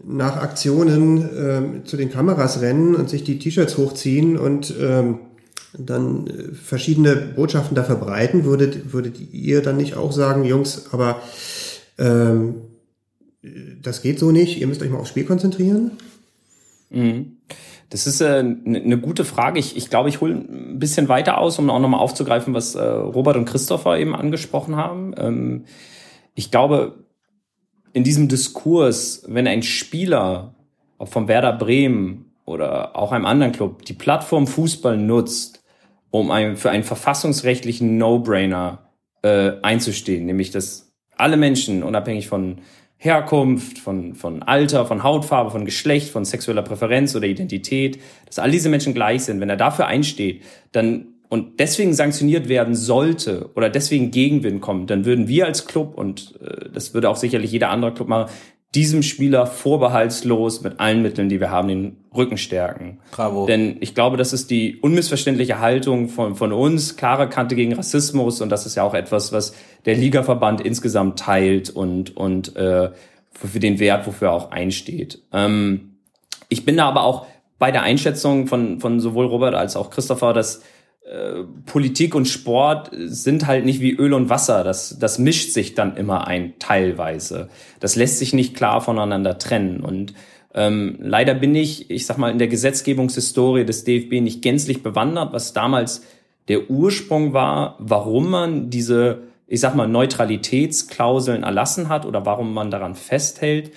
nach 0.03 0.37
Aktionen 0.37 1.29
ähm, 1.37 1.85
zu 1.85 1.97
den 1.97 2.11
Kameras 2.11 2.61
rennen 2.61 2.95
und 2.95 3.09
sich 3.09 3.23
die 3.23 3.39
T-Shirts 3.39 3.77
hochziehen 3.77 4.37
und 4.37 4.73
ähm, 4.79 5.19
dann 5.77 6.27
äh, 6.27 6.53
verschiedene 6.53 7.15
Botschaften 7.15 7.75
da 7.75 7.83
verbreiten, 7.83 8.45
würdet, 8.45 8.93
würdet 8.93 9.15
ihr 9.31 9.61
dann 9.61 9.77
nicht 9.77 9.95
auch 9.95 10.11
sagen, 10.11 10.43
Jungs, 10.43 10.89
aber 10.91 11.21
ähm, 11.97 12.55
das 13.81 14.01
geht 14.01 14.19
so 14.19 14.31
nicht, 14.31 14.59
ihr 14.59 14.67
müsst 14.67 14.81
euch 14.81 14.89
mal 14.89 14.99
aufs 14.99 15.09
Spiel 15.09 15.25
konzentrieren? 15.25 15.91
Mhm. 16.89 17.37
Das 17.89 18.07
ist 18.07 18.21
eine 18.21 18.57
äh, 18.65 18.87
ne 18.87 18.97
gute 18.97 19.25
Frage. 19.25 19.59
Ich, 19.59 19.77
ich 19.77 19.89
glaube, 19.89 20.09
ich 20.09 20.19
hole 20.19 20.33
ein 20.33 20.79
bisschen 20.79 21.09
weiter 21.09 21.37
aus, 21.37 21.59
um 21.59 21.69
auch 21.69 21.79
nochmal 21.79 21.99
aufzugreifen, 21.99 22.53
was 22.53 22.75
äh, 22.75 22.81
Robert 22.83 23.35
und 23.35 23.45
Christopher 23.45 23.99
eben 23.99 24.15
angesprochen 24.15 24.75
haben. 24.75 25.13
Ähm, 25.17 25.65
ich 26.33 26.49
glaube, 26.49 27.03
in 27.93 28.03
diesem 28.03 28.27
Diskurs, 28.27 29.23
wenn 29.27 29.47
ein 29.47 29.63
Spieler, 29.63 30.55
ob 30.97 31.09
vom 31.09 31.27
Werder 31.27 31.53
Bremen 31.53 32.33
oder 32.45 32.97
auch 32.97 33.11
einem 33.11 33.25
anderen 33.25 33.53
Club, 33.53 33.85
die 33.85 33.93
Plattform 33.93 34.47
Fußball 34.47 34.97
nutzt, 34.97 35.63
um 36.09 36.31
ein, 36.31 36.57
für 36.57 36.71
einen 36.71 36.83
verfassungsrechtlichen 36.83 37.97
No-Brainer 37.97 38.89
äh, 39.21 39.53
einzustehen, 39.61 40.25
nämlich 40.25 40.51
dass 40.51 40.91
alle 41.15 41.37
Menschen, 41.37 41.83
unabhängig 41.83 42.27
von 42.27 42.57
Herkunft, 42.97 43.79
von, 43.79 44.15
von 44.15 44.43
Alter, 44.43 44.85
von 44.85 45.03
Hautfarbe, 45.03 45.51
von 45.51 45.65
Geschlecht, 45.65 46.09
von 46.09 46.25
sexueller 46.25 46.61
Präferenz 46.61 47.15
oder 47.15 47.27
Identität, 47.27 47.99
dass 48.25 48.39
all 48.39 48.49
diese 48.49 48.69
Menschen 48.69 48.93
gleich 48.93 49.23
sind. 49.23 49.41
Wenn 49.41 49.49
er 49.49 49.57
dafür 49.57 49.87
einsteht, 49.87 50.41
dann 50.71 51.12
und 51.29 51.59
deswegen 51.59 51.93
sanktioniert 51.93 52.47
werden 52.47 52.75
sollte 52.75 53.49
oder 53.55 53.69
deswegen 53.69 54.11
Gegenwind 54.11 54.61
kommt, 54.61 54.89
dann 54.89 55.05
würden 55.05 55.27
wir 55.27 55.45
als 55.45 55.65
Club, 55.65 55.95
und 55.95 56.39
äh, 56.41 56.69
das 56.71 56.93
würde 56.93 57.09
auch 57.09 57.15
sicherlich 57.15 57.51
jeder 57.51 57.69
andere 57.69 57.93
Club 57.93 58.07
machen, 58.07 58.31
diesem 58.75 59.03
Spieler 59.03 59.45
vorbehaltslos 59.45 60.61
mit 60.61 60.79
allen 60.79 61.03
Mitteln, 61.03 61.29
die 61.29 61.39
wir 61.39 61.51
haben, 61.51 61.67
den 61.67 61.97
Rücken 62.15 62.37
stärken. 62.37 62.99
Bravo. 63.11 63.45
Denn 63.45 63.77
ich 63.81 63.93
glaube, 63.93 64.17
das 64.17 64.33
ist 64.33 64.49
die 64.49 64.77
unmissverständliche 64.77 65.59
Haltung 65.59 66.09
von, 66.09 66.35
von 66.35 66.51
uns, 66.51 66.95
klare 66.95 67.29
Kante 67.29 67.55
gegen 67.55 67.73
Rassismus 67.73 68.41
und 68.41 68.49
das 68.49 68.65
ist 68.65 68.75
ja 68.75 68.83
auch 68.83 68.95
etwas, 68.95 69.31
was 69.31 69.53
der 69.85 69.95
Ligaverband 69.95 70.61
insgesamt 70.61 71.19
teilt 71.19 71.69
und, 71.69 72.17
und 72.17 72.55
äh, 72.55 72.89
für 73.31 73.59
den 73.59 73.79
Wert, 73.79 74.07
wofür 74.07 74.29
er 74.29 74.33
auch 74.33 74.51
einsteht. 74.51 75.21
Ähm, 75.31 75.97
ich 76.49 76.65
bin 76.65 76.77
da 76.77 76.87
aber 76.87 77.03
auch 77.03 77.27
bei 77.59 77.71
der 77.71 77.83
Einschätzung 77.83 78.47
von, 78.47 78.79
von 78.79 78.99
sowohl 78.99 79.25
Robert 79.25 79.55
als 79.55 79.75
auch 79.75 79.89
Christopher, 79.89 80.33
dass 80.33 80.61
äh, 81.05 81.43
Politik 81.65 82.15
und 82.15 82.27
Sport 82.27 82.91
sind 82.93 83.45
halt 83.45 83.65
nicht 83.65 83.81
wie 83.81 83.91
Öl 83.91 84.13
und 84.13 84.29
Wasser. 84.29 84.63
Das, 84.63 84.97
das 84.97 85.19
mischt 85.19 85.51
sich 85.51 85.75
dann 85.75 85.97
immer 85.97 86.27
ein, 86.27 86.53
teilweise. 86.59 87.49
Das 87.81 87.95
lässt 87.97 88.19
sich 88.19 88.33
nicht 88.33 88.55
klar 88.55 88.79
voneinander 88.79 89.37
trennen. 89.37 89.81
Und 89.81 90.13
ähm, 90.53 90.97
leider 91.01 91.33
bin 91.33 91.55
ich, 91.55 91.91
ich 91.91 92.05
sag 92.05 92.17
mal, 92.17 92.31
in 92.31 92.39
der 92.39 92.47
Gesetzgebungshistorie 92.47 93.65
des 93.65 93.83
DFB 93.83 94.21
nicht 94.21 94.41
gänzlich 94.41 94.81
bewandert, 94.81 95.33
was 95.33 95.51
damals 95.51 96.03
der 96.47 96.69
Ursprung 96.69 97.33
war, 97.33 97.75
warum 97.79 98.29
man 98.29 98.69
diese, 98.69 99.23
ich 99.47 99.59
sag 99.59 99.75
mal, 99.75 99.87
Neutralitätsklauseln 99.87 101.43
erlassen 101.43 101.89
hat 101.89 102.05
oder 102.05 102.25
warum 102.25 102.53
man 102.53 102.71
daran 102.71 102.95
festhält. 102.95 103.71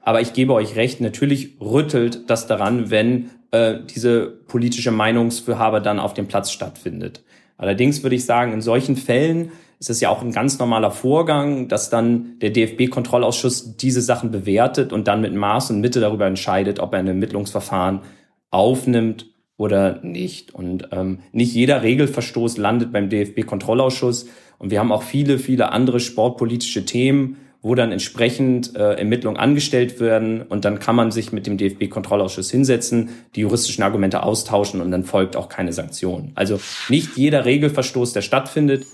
Aber 0.00 0.20
ich 0.20 0.32
gebe 0.32 0.52
euch 0.52 0.74
recht, 0.74 1.00
natürlich 1.00 1.60
rüttelt 1.60 2.28
das 2.28 2.48
daran, 2.48 2.90
wenn 2.90 3.30
äh, 3.52 3.78
diese 3.94 4.26
politische 4.26 4.90
Meinungsführhabe 4.90 5.80
dann 5.80 6.00
auf 6.00 6.14
dem 6.14 6.26
Platz 6.26 6.50
stattfindet. 6.50 7.22
Allerdings 7.56 8.02
würde 8.02 8.16
ich 8.16 8.24
sagen, 8.24 8.52
in 8.52 8.60
solchen 8.60 8.96
Fällen 8.96 9.52
ist 9.78 9.90
es 9.90 10.00
ja 10.00 10.10
auch 10.10 10.22
ein 10.22 10.32
ganz 10.32 10.58
normaler 10.58 10.90
Vorgang, 10.90 11.68
dass 11.68 11.90
dann 11.90 12.38
der 12.40 12.50
DFB-Kontrollausschuss 12.50 13.76
diese 13.76 14.00
Sachen 14.00 14.30
bewertet 14.30 14.92
und 14.92 15.08
dann 15.08 15.20
mit 15.20 15.34
Maß 15.34 15.70
und 15.70 15.80
Mitte 15.80 16.00
darüber 16.00 16.26
entscheidet, 16.26 16.80
ob 16.80 16.92
er 16.92 17.00
ein 17.00 17.08
Ermittlungsverfahren 17.08 18.00
aufnimmt 18.50 19.26
oder 19.56 20.00
nicht. 20.02 20.54
Und 20.54 20.88
ähm, 20.92 21.18
nicht 21.32 21.54
jeder 21.54 21.82
Regelverstoß 21.82 22.58
landet 22.58 22.92
beim 22.92 23.08
DFB-Kontrollausschuss. 23.08 24.26
Und 24.58 24.70
wir 24.70 24.78
haben 24.78 24.92
auch 24.92 25.02
viele, 25.02 25.38
viele 25.38 25.72
andere 25.72 26.00
sportpolitische 26.00 26.84
Themen, 26.84 27.36
wo 27.62 27.74
dann 27.76 27.92
entsprechend 27.92 28.76
äh, 28.76 28.94
Ermittlungen 28.94 29.38
angestellt 29.38 30.00
werden 30.00 30.42
und 30.42 30.64
dann 30.64 30.80
kann 30.80 30.96
man 30.96 31.12
sich 31.12 31.32
mit 31.32 31.46
dem 31.46 31.56
DFB-Kontrollausschuss 31.56 32.50
hinsetzen, 32.50 33.10
die 33.36 33.40
juristischen 33.40 33.84
Argumente 33.84 34.24
austauschen 34.24 34.80
und 34.80 34.90
dann 34.90 35.04
folgt 35.04 35.36
auch 35.36 35.48
keine 35.48 35.72
Sanktion. 35.72 36.32
Also 36.34 36.60
nicht 36.88 37.16
jeder 37.16 37.44
Regelverstoß, 37.44 38.12
der 38.12 38.22
stattfindet, 38.22 38.84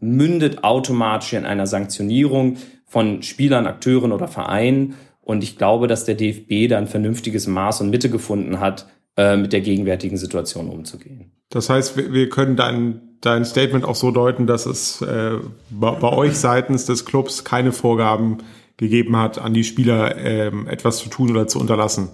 mündet 0.00 0.64
automatisch 0.64 1.32
in 1.32 1.46
einer 1.46 1.66
Sanktionierung 1.66 2.58
von 2.84 3.22
Spielern, 3.22 3.66
Akteuren 3.66 4.12
oder 4.12 4.28
Vereinen. 4.28 4.94
Und 5.22 5.42
ich 5.42 5.56
glaube, 5.56 5.88
dass 5.88 6.04
der 6.04 6.14
DFB 6.14 6.68
da 6.68 6.78
ein 6.78 6.86
vernünftiges 6.86 7.46
Maß 7.46 7.80
und 7.80 7.90
Mitte 7.90 8.10
gefunden 8.10 8.60
hat, 8.60 8.86
äh, 9.16 9.36
mit 9.36 9.52
der 9.52 9.62
gegenwärtigen 9.62 10.16
Situation 10.16 10.68
umzugehen. 10.68 11.32
Das 11.48 11.70
heißt, 11.70 11.96
wir, 12.12 12.28
können 12.28 12.56
dein, 12.56 13.13
dein 13.24 13.44
Statement 13.44 13.84
auch 13.84 13.94
so 13.94 14.10
deuten, 14.10 14.46
dass 14.46 14.66
es 14.66 15.00
äh, 15.02 15.38
bei, 15.70 15.92
bei 15.92 16.12
euch 16.12 16.36
seitens 16.36 16.84
des 16.84 17.04
Clubs 17.04 17.44
keine 17.44 17.72
Vorgaben 17.72 18.38
gegeben 18.76 19.16
hat, 19.16 19.38
an 19.38 19.54
die 19.54 19.64
Spieler 19.64 20.16
ähm, 20.16 20.66
etwas 20.68 20.98
zu 20.98 21.08
tun 21.08 21.30
oder 21.30 21.46
zu 21.46 21.60
unterlassen 21.60 22.08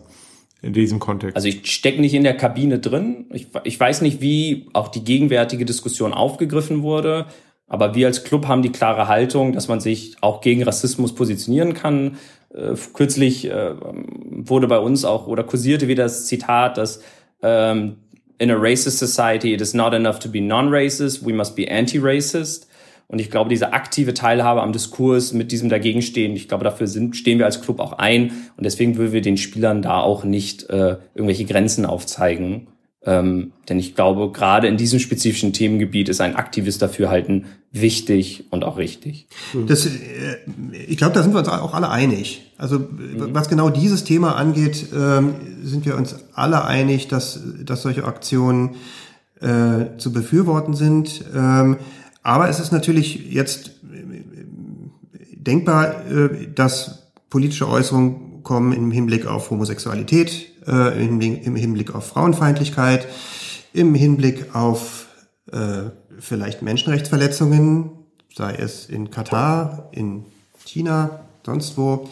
in 0.62 0.72
diesem 0.72 0.98
Kontext. 0.98 1.36
Also 1.36 1.48
ich 1.48 1.70
stecke 1.72 2.00
nicht 2.00 2.14
in 2.14 2.22
der 2.22 2.36
Kabine 2.36 2.78
drin. 2.78 3.26
Ich, 3.32 3.48
ich 3.64 3.80
weiß 3.80 4.02
nicht, 4.02 4.20
wie 4.20 4.68
auch 4.72 4.88
die 4.88 5.04
gegenwärtige 5.04 5.64
Diskussion 5.64 6.12
aufgegriffen 6.12 6.82
wurde. 6.82 7.26
Aber 7.66 7.94
wir 7.94 8.08
als 8.08 8.24
Club 8.24 8.46
haben 8.46 8.62
die 8.62 8.72
klare 8.72 9.08
Haltung, 9.08 9.52
dass 9.52 9.68
man 9.68 9.80
sich 9.80 10.16
auch 10.20 10.40
gegen 10.40 10.62
Rassismus 10.62 11.14
positionieren 11.14 11.72
kann. 11.72 12.18
Äh, 12.52 12.74
kürzlich 12.92 13.46
äh, 13.48 13.74
wurde 14.28 14.66
bei 14.66 14.78
uns 14.78 15.04
auch 15.04 15.28
oder 15.28 15.44
kursierte 15.44 15.88
wieder 15.88 16.02
das 16.02 16.26
Zitat, 16.26 16.76
dass 16.76 17.00
ähm, 17.42 17.96
in 18.40 18.50
a 18.50 18.54
racist 18.54 18.98
society 18.98 19.52
it 19.52 19.60
is 19.60 19.74
not 19.74 19.94
enough 19.94 20.18
to 20.18 20.28
be 20.28 20.40
non-racist, 20.40 21.24
we 21.24 21.32
must 21.32 21.54
be 21.54 21.70
anti-racist. 21.70 22.66
Und 23.06 23.20
ich 23.20 23.30
glaube, 23.30 23.50
diese 23.50 23.72
aktive 23.72 24.14
Teilhabe 24.14 24.62
am 24.62 24.72
Diskurs 24.72 25.32
mit 25.32 25.50
diesem 25.50 25.68
Dagegenstehen, 25.68 26.36
ich 26.36 26.46
glaube, 26.46 26.62
dafür 26.62 26.86
sind, 26.86 27.16
stehen 27.16 27.38
wir 27.38 27.44
als 27.44 27.60
Club 27.60 27.80
auch 27.80 27.94
ein. 27.94 28.30
Und 28.56 28.64
deswegen 28.64 28.96
würden 28.96 29.12
wir 29.12 29.20
den 29.20 29.36
Spielern 29.36 29.82
da 29.82 30.00
auch 30.00 30.22
nicht 30.22 30.70
äh, 30.70 30.96
irgendwelche 31.14 31.44
Grenzen 31.44 31.84
aufzeigen. 31.84 32.68
Ähm, 33.02 33.52
denn 33.68 33.78
ich 33.78 33.94
glaube, 33.94 34.30
gerade 34.30 34.68
in 34.68 34.76
diesem 34.76 34.98
spezifischen 34.98 35.54
Themengebiet 35.54 36.10
ist 36.10 36.20
ein 36.20 36.36
aktives 36.36 36.76
Dafürhalten 36.76 37.46
wichtig 37.72 38.44
und 38.50 38.62
auch 38.62 38.76
richtig. 38.76 39.26
Das, 39.66 39.86
äh, 39.86 39.90
ich 40.86 40.98
glaube, 40.98 41.14
da 41.14 41.22
sind 41.22 41.32
wir 41.32 41.38
uns 41.38 41.48
auch 41.48 41.72
alle 41.72 41.88
einig. 41.88 42.52
Also 42.58 42.78
mhm. 42.78 43.30
was 43.32 43.48
genau 43.48 43.70
dieses 43.70 44.04
Thema 44.04 44.36
angeht, 44.36 44.88
ähm, 44.94 45.34
sind 45.62 45.86
wir 45.86 45.96
uns 45.96 46.14
alle 46.34 46.64
einig, 46.64 47.08
dass, 47.08 47.40
dass 47.64 47.82
solche 47.82 48.04
Aktionen 48.04 48.76
äh, 49.40 49.96
zu 49.96 50.12
befürworten 50.12 50.74
sind. 50.74 51.24
Ähm, 51.34 51.78
aber 52.22 52.50
es 52.50 52.60
ist 52.60 52.70
natürlich 52.72 53.32
jetzt 53.32 53.68
äh, 53.92 55.34
denkbar, 55.34 56.06
äh, 56.06 56.48
dass 56.54 57.12
politische 57.30 57.66
Äußerungen 57.66 58.42
kommen 58.42 58.72
im 58.72 58.90
Hinblick 58.90 59.26
auf 59.26 59.50
Homosexualität, 59.50 60.49
äh, 60.66 61.04
im, 61.04 61.20
im, 61.20 61.56
Hinblick 61.56 61.94
auf 61.94 62.08
Frauenfeindlichkeit, 62.08 63.06
im 63.72 63.94
Hinblick 63.94 64.54
auf 64.54 65.06
äh, 65.52 65.90
vielleicht 66.18 66.62
Menschenrechtsverletzungen, 66.62 67.90
sei 68.34 68.54
es 68.54 68.86
in 68.86 69.10
Katar, 69.10 69.88
in 69.92 70.24
China, 70.64 71.20
sonst 71.44 71.76
wo. 71.76 72.08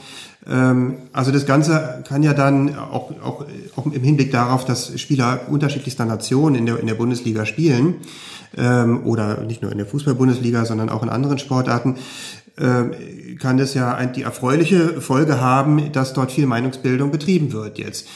Ähm, 0.47 0.97
also 1.13 1.31
das 1.31 1.47
Ganze 1.47 2.03
kann 2.07 2.23
ja 2.23 2.35
dann 2.35 2.77
auch, 2.77 3.11
auch, 3.23 3.45
auch 3.77 3.87
im 3.87 4.03
Hinblick 4.03 4.33
darauf, 4.33 4.65
dass 4.65 4.99
Spieler 5.01 5.41
unterschiedlichster 5.49 6.05
Nationen 6.05 6.57
in 6.57 6.67
der, 6.67 6.81
in 6.81 6.87
der 6.87 6.95
Bundesliga 6.95 7.45
spielen, 7.47 7.97
ähm, 8.57 9.07
oder 9.07 9.43
nicht 9.43 9.63
nur 9.63 9.73
in 9.73 9.79
der 9.79 9.87
Fußball-Bundesliga, 9.87 10.65
sondern 10.65 10.89
auch 10.89 11.03
in 11.03 11.09
anderen 11.09 11.39
Sportarten, 11.39 11.97
ähm, 12.59 12.93
kann 13.39 13.57
das 13.57 13.75
ja 13.75 14.05
die 14.07 14.23
erfreuliche 14.23 15.01
Folge 15.01 15.41
haben, 15.41 15.93
dass 15.93 16.13
dort 16.13 16.33
viel 16.33 16.47
Meinungsbildung 16.47 17.11
betrieben 17.11 17.53
wird 17.53 17.79
jetzt. 17.79 18.09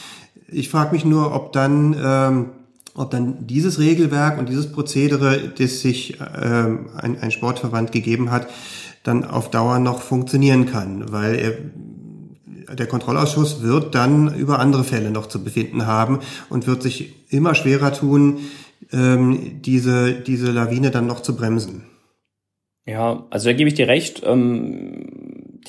Ich 0.53 0.69
frage 0.69 0.93
mich 0.93 1.05
nur, 1.05 1.33
ob 1.33 1.51
dann, 1.51 1.95
ähm, 2.01 2.49
ob 2.95 3.11
dann 3.11 3.47
dieses 3.47 3.79
Regelwerk 3.79 4.37
und 4.37 4.49
dieses 4.49 4.71
Prozedere, 4.71 5.51
das 5.57 5.81
sich 5.81 6.19
ähm, 6.19 6.89
ein, 6.95 7.19
ein 7.19 7.31
Sportverband 7.31 7.91
gegeben 7.91 8.31
hat, 8.31 8.47
dann 9.03 9.25
auf 9.25 9.49
Dauer 9.49 9.79
noch 9.79 10.01
funktionieren 10.01 10.65
kann, 10.65 11.11
weil 11.11 11.35
er, 11.35 12.75
der 12.75 12.87
Kontrollausschuss 12.87 13.61
wird 13.61 13.95
dann 13.95 14.33
über 14.35 14.59
andere 14.59 14.83
Fälle 14.83 15.11
noch 15.11 15.27
zu 15.27 15.43
befinden 15.43 15.85
haben 15.85 16.19
und 16.49 16.67
wird 16.67 16.83
sich 16.83 17.13
immer 17.29 17.55
schwerer 17.55 17.93
tun, 17.93 18.39
ähm, 18.91 19.61
diese, 19.61 20.13
diese 20.13 20.51
Lawine 20.51 20.91
dann 20.91 21.07
noch 21.07 21.21
zu 21.21 21.35
bremsen. 21.35 21.83
Ja, 22.85 23.25
also 23.29 23.49
da 23.49 23.53
gebe 23.53 23.69
ich 23.69 23.75
dir 23.75 23.87
recht. 23.87 24.21
Ähm 24.25 25.61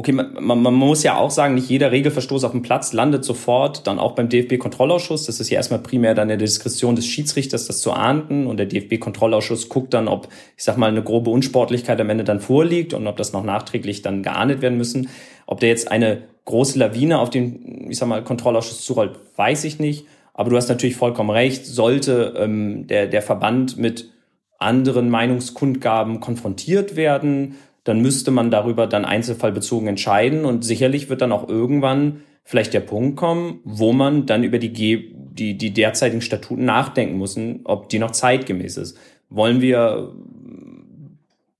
Okay, 0.00 0.12
man, 0.12 0.62
man, 0.62 0.72
muss 0.72 1.02
ja 1.02 1.18
auch 1.18 1.30
sagen, 1.30 1.56
nicht 1.56 1.68
jeder 1.68 1.92
Regelverstoß 1.92 2.44
auf 2.44 2.52
dem 2.52 2.62
Platz 2.62 2.94
landet 2.94 3.22
sofort 3.22 3.86
dann 3.86 3.98
auch 3.98 4.12
beim 4.12 4.30
DFB-Kontrollausschuss. 4.30 5.26
Das 5.26 5.40
ist 5.40 5.50
ja 5.50 5.58
erstmal 5.58 5.80
primär 5.80 6.14
dann 6.14 6.28
der 6.28 6.38
Diskretion 6.38 6.96
des 6.96 7.04
Schiedsrichters, 7.06 7.66
das 7.66 7.82
zu 7.82 7.92
ahnden. 7.92 8.46
Und 8.46 8.56
der 8.56 8.64
DFB-Kontrollausschuss 8.64 9.68
guckt 9.68 9.92
dann, 9.92 10.08
ob, 10.08 10.28
ich 10.56 10.64
sag 10.64 10.78
mal, 10.78 10.86
eine 10.86 11.02
grobe 11.02 11.28
Unsportlichkeit 11.28 12.00
am 12.00 12.08
Ende 12.08 12.24
dann 12.24 12.40
vorliegt 12.40 12.94
und 12.94 13.06
ob 13.06 13.18
das 13.18 13.34
noch 13.34 13.44
nachträglich 13.44 14.00
dann 14.00 14.22
geahndet 14.22 14.62
werden 14.62 14.78
müssen. 14.78 15.10
Ob 15.44 15.60
der 15.60 15.68
jetzt 15.68 15.92
eine 15.92 16.22
große 16.46 16.78
Lawine 16.78 17.18
auf 17.18 17.28
den, 17.28 17.90
ich 17.90 17.98
sag 17.98 18.08
mal, 18.08 18.24
Kontrollausschuss 18.24 18.82
zurollt, 18.82 19.18
weiß 19.36 19.64
ich 19.64 19.80
nicht. 19.80 20.06
Aber 20.32 20.48
du 20.48 20.56
hast 20.56 20.70
natürlich 20.70 20.96
vollkommen 20.96 21.28
recht. 21.28 21.66
Sollte 21.66 22.32
ähm, 22.38 22.86
der, 22.86 23.06
der 23.06 23.20
Verband 23.20 23.76
mit 23.76 24.10
anderen 24.58 25.10
Meinungskundgaben 25.10 26.20
konfrontiert 26.20 26.96
werden, 26.96 27.56
dann 27.90 28.00
müsste 28.00 28.30
man 28.30 28.52
darüber 28.52 28.86
dann 28.86 29.04
einzelfallbezogen 29.04 29.88
entscheiden 29.88 30.44
und 30.44 30.64
sicherlich 30.64 31.10
wird 31.10 31.22
dann 31.22 31.32
auch 31.32 31.48
irgendwann 31.48 32.20
vielleicht 32.44 32.72
der 32.72 32.78
Punkt 32.78 33.16
kommen, 33.16 33.58
wo 33.64 33.92
man 33.92 34.26
dann 34.26 34.44
über 34.44 34.60
die, 34.60 34.72
die, 34.72 35.58
die 35.58 35.74
derzeitigen 35.74 36.22
Statuten 36.22 36.64
nachdenken 36.64 37.18
muss, 37.18 37.36
ob 37.64 37.88
die 37.88 37.98
noch 37.98 38.12
zeitgemäß 38.12 38.76
ist. 38.76 38.96
Wollen 39.28 39.60
wir 39.60 40.14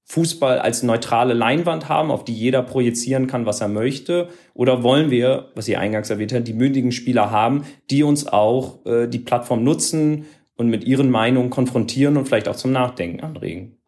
Fußball 0.05 0.61
als 0.61 0.85
neutrale 0.85 1.35
Leinwand 1.35 1.89
haben, 1.89 2.13
auf 2.13 2.25
die 2.25 2.33
jeder 2.33 2.63
projizieren 2.63 3.27
kann, 3.27 3.45
was 3.45 3.61
er 3.61 3.67
möchte? 3.69 4.29
Oder 4.55 4.85
wollen 4.85 5.11
wir, 5.11 5.49
was 5.57 5.67
ihr 5.67 5.81
eingangs 5.81 6.11
erwähnt 6.11 6.33
habt, 6.33 6.47
die 6.47 6.53
mündigen 6.53 6.93
Spieler 6.93 7.33
haben, 7.33 7.65
die 7.91 8.05
uns 8.05 8.29
auch 8.29 8.87
äh, 8.87 9.09
die 9.09 9.19
Plattform 9.19 9.65
nutzen 9.65 10.27
und 10.55 10.69
mit 10.69 10.85
ihren 10.85 11.11
Meinungen 11.11 11.51
konfrontieren 11.51 12.17
und 12.17 12.27
vielleicht 12.27 12.47
auch 12.47 12.55
zum 12.55 12.71
Nachdenken 12.71 13.19
anregen? 13.19 13.80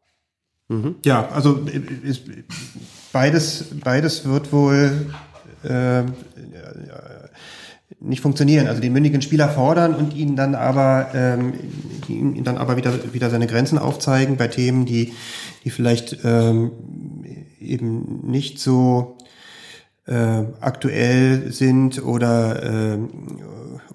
Mhm. 0.73 0.95
Ja, 1.05 1.29
also 1.29 1.67
ist, 2.03 2.23
beides, 3.13 3.67
beides 3.85 4.25
wird 4.25 4.53
wohl 4.53 5.07
äh, 5.65 6.03
nicht 8.01 8.23
funktionieren. 8.23 8.67
Also 8.69 8.81
den 8.81 8.93
mündigen 8.93 9.21
Spieler 9.21 9.51
fordern 9.51 9.95
und 9.95 10.15
ihn 10.15 10.35
dann 10.35 10.55
aber 10.55 11.09
ähm, 11.15 11.53
ihn 12.09 12.43
dann 12.43 12.57
aber 12.57 12.77
wieder 12.77 13.13
wieder 13.13 13.29
seine 13.29 13.47
Grenzen 13.47 13.79
aufzeigen 13.79 14.37
bei 14.37 14.49
Themen, 14.49 14.87
die 14.87 15.13
die 15.65 15.71
vielleicht 15.71 16.19
ähm, 16.25 16.73
eben 17.61 18.27
nicht 18.27 18.59
so 18.59 19.19
äh, 20.07 20.45
aktuell 20.61 21.53
sind 21.53 22.03
oder 22.03 22.95
äh, 22.95 22.99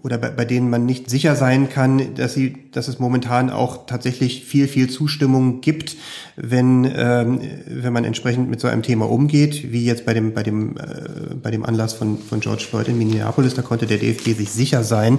oder 0.03 0.17
bei, 0.17 0.29
bei 0.29 0.45
denen 0.45 0.69
man 0.69 0.85
nicht 0.85 1.09
sicher 1.09 1.35
sein 1.35 1.69
kann, 1.69 2.15
dass 2.15 2.33
sie, 2.33 2.57
dass 2.71 2.87
es 2.87 2.99
momentan 2.99 3.49
auch 3.49 3.85
tatsächlich 3.85 4.43
viel, 4.43 4.67
viel 4.67 4.89
Zustimmung 4.89 5.61
gibt, 5.61 5.97
wenn, 6.35 6.89
ähm, 6.95 7.41
wenn 7.65 7.93
man 7.93 8.03
entsprechend 8.03 8.49
mit 8.49 8.59
so 8.59 8.67
einem 8.67 8.83
Thema 8.83 9.09
umgeht, 9.09 9.71
wie 9.71 9.85
jetzt 9.85 10.05
bei 10.05 10.13
dem, 10.13 10.33
bei 10.33 10.43
dem, 10.43 10.77
äh, 10.77 11.35
bei 11.41 11.51
dem 11.51 11.65
Anlass 11.65 11.93
von, 11.93 12.17
von 12.17 12.39
George 12.39 12.65
Floyd 12.69 12.87
in 12.87 12.97
Minneapolis. 12.97 13.55
Da 13.55 13.61
konnte 13.61 13.85
der 13.85 13.97
DFB 13.97 14.37
sich 14.37 14.51
sicher 14.51 14.83
sein, 14.83 15.17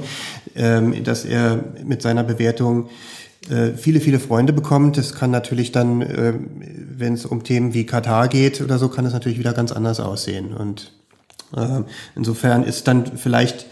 ähm, 0.54 1.02
dass 1.04 1.24
er 1.24 1.64
mit 1.84 2.02
seiner 2.02 2.24
Bewertung 2.24 2.88
äh, 3.50 3.72
viele, 3.76 4.00
viele 4.00 4.18
Freunde 4.18 4.52
bekommt. 4.52 4.96
Das 4.96 5.14
kann 5.14 5.30
natürlich 5.30 5.72
dann, 5.72 6.02
äh, 6.02 6.34
wenn 6.96 7.14
es 7.14 7.24
um 7.26 7.44
Themen 7.44 7.74
wie 7.74 7.86
Katar 7.86 8.28
geht 8.28 8.60
oder 8.60 8.78
so, 8.78 8.88
kann 8.88 9.06
es 9.06 9.12
natürlich 9.12 9.38
wieder 9.38 9.52
ganz 9.52 9.72
anders 9.72 10.00
aussehen. 10.00 10.54
Und 10.54 10.92
äh, 11.56 11.82
insofern 12.14 12.64
ist 12.64 12.86
dann 12.88 13.16
vielleicht 13.16 13.66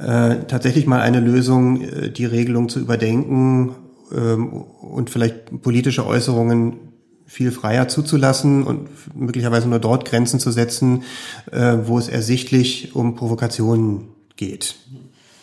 äh, 0.00 0.44
tatsächlich 0.46 0.86
mal 0.86 1.00
eine 1.00 1.20
Lösung, 1.20 1.82
äh, 1.82 2.10
die 2.10 2.24
Regelung 2.24 2.68
zu 2.68 2.80
überdenken 2.80 3.74
ähm, 4.12 4.52
und 4.52 5.10
vielleicht 5.10 5.62
politische 5.62 6.06
Äußerungen 6.06 6.90
viel 7.26 7.52
freier 7.52 7.86
zuzulassen 7.86 8.64
und 8.64 8.88
möglicherweise 9.14 9.68
nur 9.68 9.78
dort 9.78 10.04
Grenzen 10.04 10.40
zu 10.40 10.50
setzen, 10.50 11.04
äh, 11.52 11.76
wo 11.84 11.98
es 11.98 12.08
ersichtlich 12.08 12.96
um 12.96 13.14
Provokationen 13.14 14.08
geht. 14.36 14.74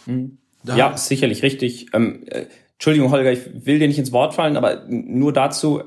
Mhm. 0.05 0.37
Ja, 0.63 0.97
sicherlich 0.97 1.43
richtig. 1.43 1.87
Ähm, 1.93 2.23
äh, 2.25 2.47
Entschuldigung, 2.73 3.11
Holger, 3.11 3.31
ich 3.31 3.65
will 3.65 3.79
dir 3.79 3.87
nicht 3.87 3.99
ins 3.99 4.11
Wort 4.11 4.33
fallen, 4.33 4.57
aber 4.57 4.83
nur 4.89 5.31
dazu, 5.31 5.83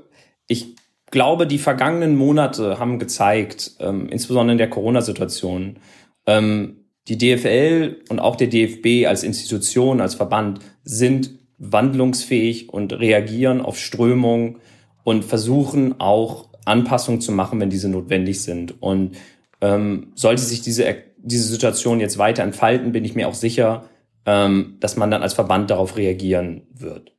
ich 0.47 0.75
glaube, 1.11 1.47
die 1.47 1.59
vergangenen 1.59 2.17
Monate 2.17 2.79
haben 2.79 2.99
gezeigt, 2.99 3.73
ähm, 3.79 4.09
insbesondere 4.09 4.53
in 4.53 4.59
der 4.59 4.71
Corona-Situation, 4.71 5.79
ähm, 6.27 6.80
die 7.11 7.19
DFL 7.19 7.97
und 8.09 8.21
auch 8.21 8.37
der 8.37 8.47
DFB 8.47 9.07
als 9.07 9.25
Institution, 9.25 10.01
als 10.01 10.15
Verband 10.15 10.61
sind 10.85 11.33
wandlungsfähig 11.59 12.69
und 12.71 12.93
reagieren 12.93 13.61
auf 13.61 13.79
Strömungen 13.79 14.57
und 15.03 15.25
versuchen 15.25 16.01
auch 16.01 16.49
Anpassungen 16.65 17.21
zu 17.21 17.33
machen, 17.33 17.61
wenn 17.61 17.69
diese 17.69 17.89
notwendig 17.89 18.43
sind. 18.43 18.81
Und 18.81 19.17
ähm, 19.61 20.13
sollte 20.15 20.43
sich 20.43 20.63
diese, 20.63 20.95
diese 21.19 21.49
Situation 21.49 22.01
jetzt 22.01 22.17
weiter 22.17 22.45
entfalten, 22.45 22.93
bin 22.93 23.05
ich 23.05 23.17
mir 23.17 23.29
auch 23.29 23.35
sicher, 23.35 23.85
ähm, 24.25 24.77
dass 24.79 24.97
man 24.97 25.11
dann 25.11 25.23
als 25.23 25.35
Verband 25.35 25.69
darauf 25.71 25.97
reagieren 25.97 26.63
wird. 26.73 27.13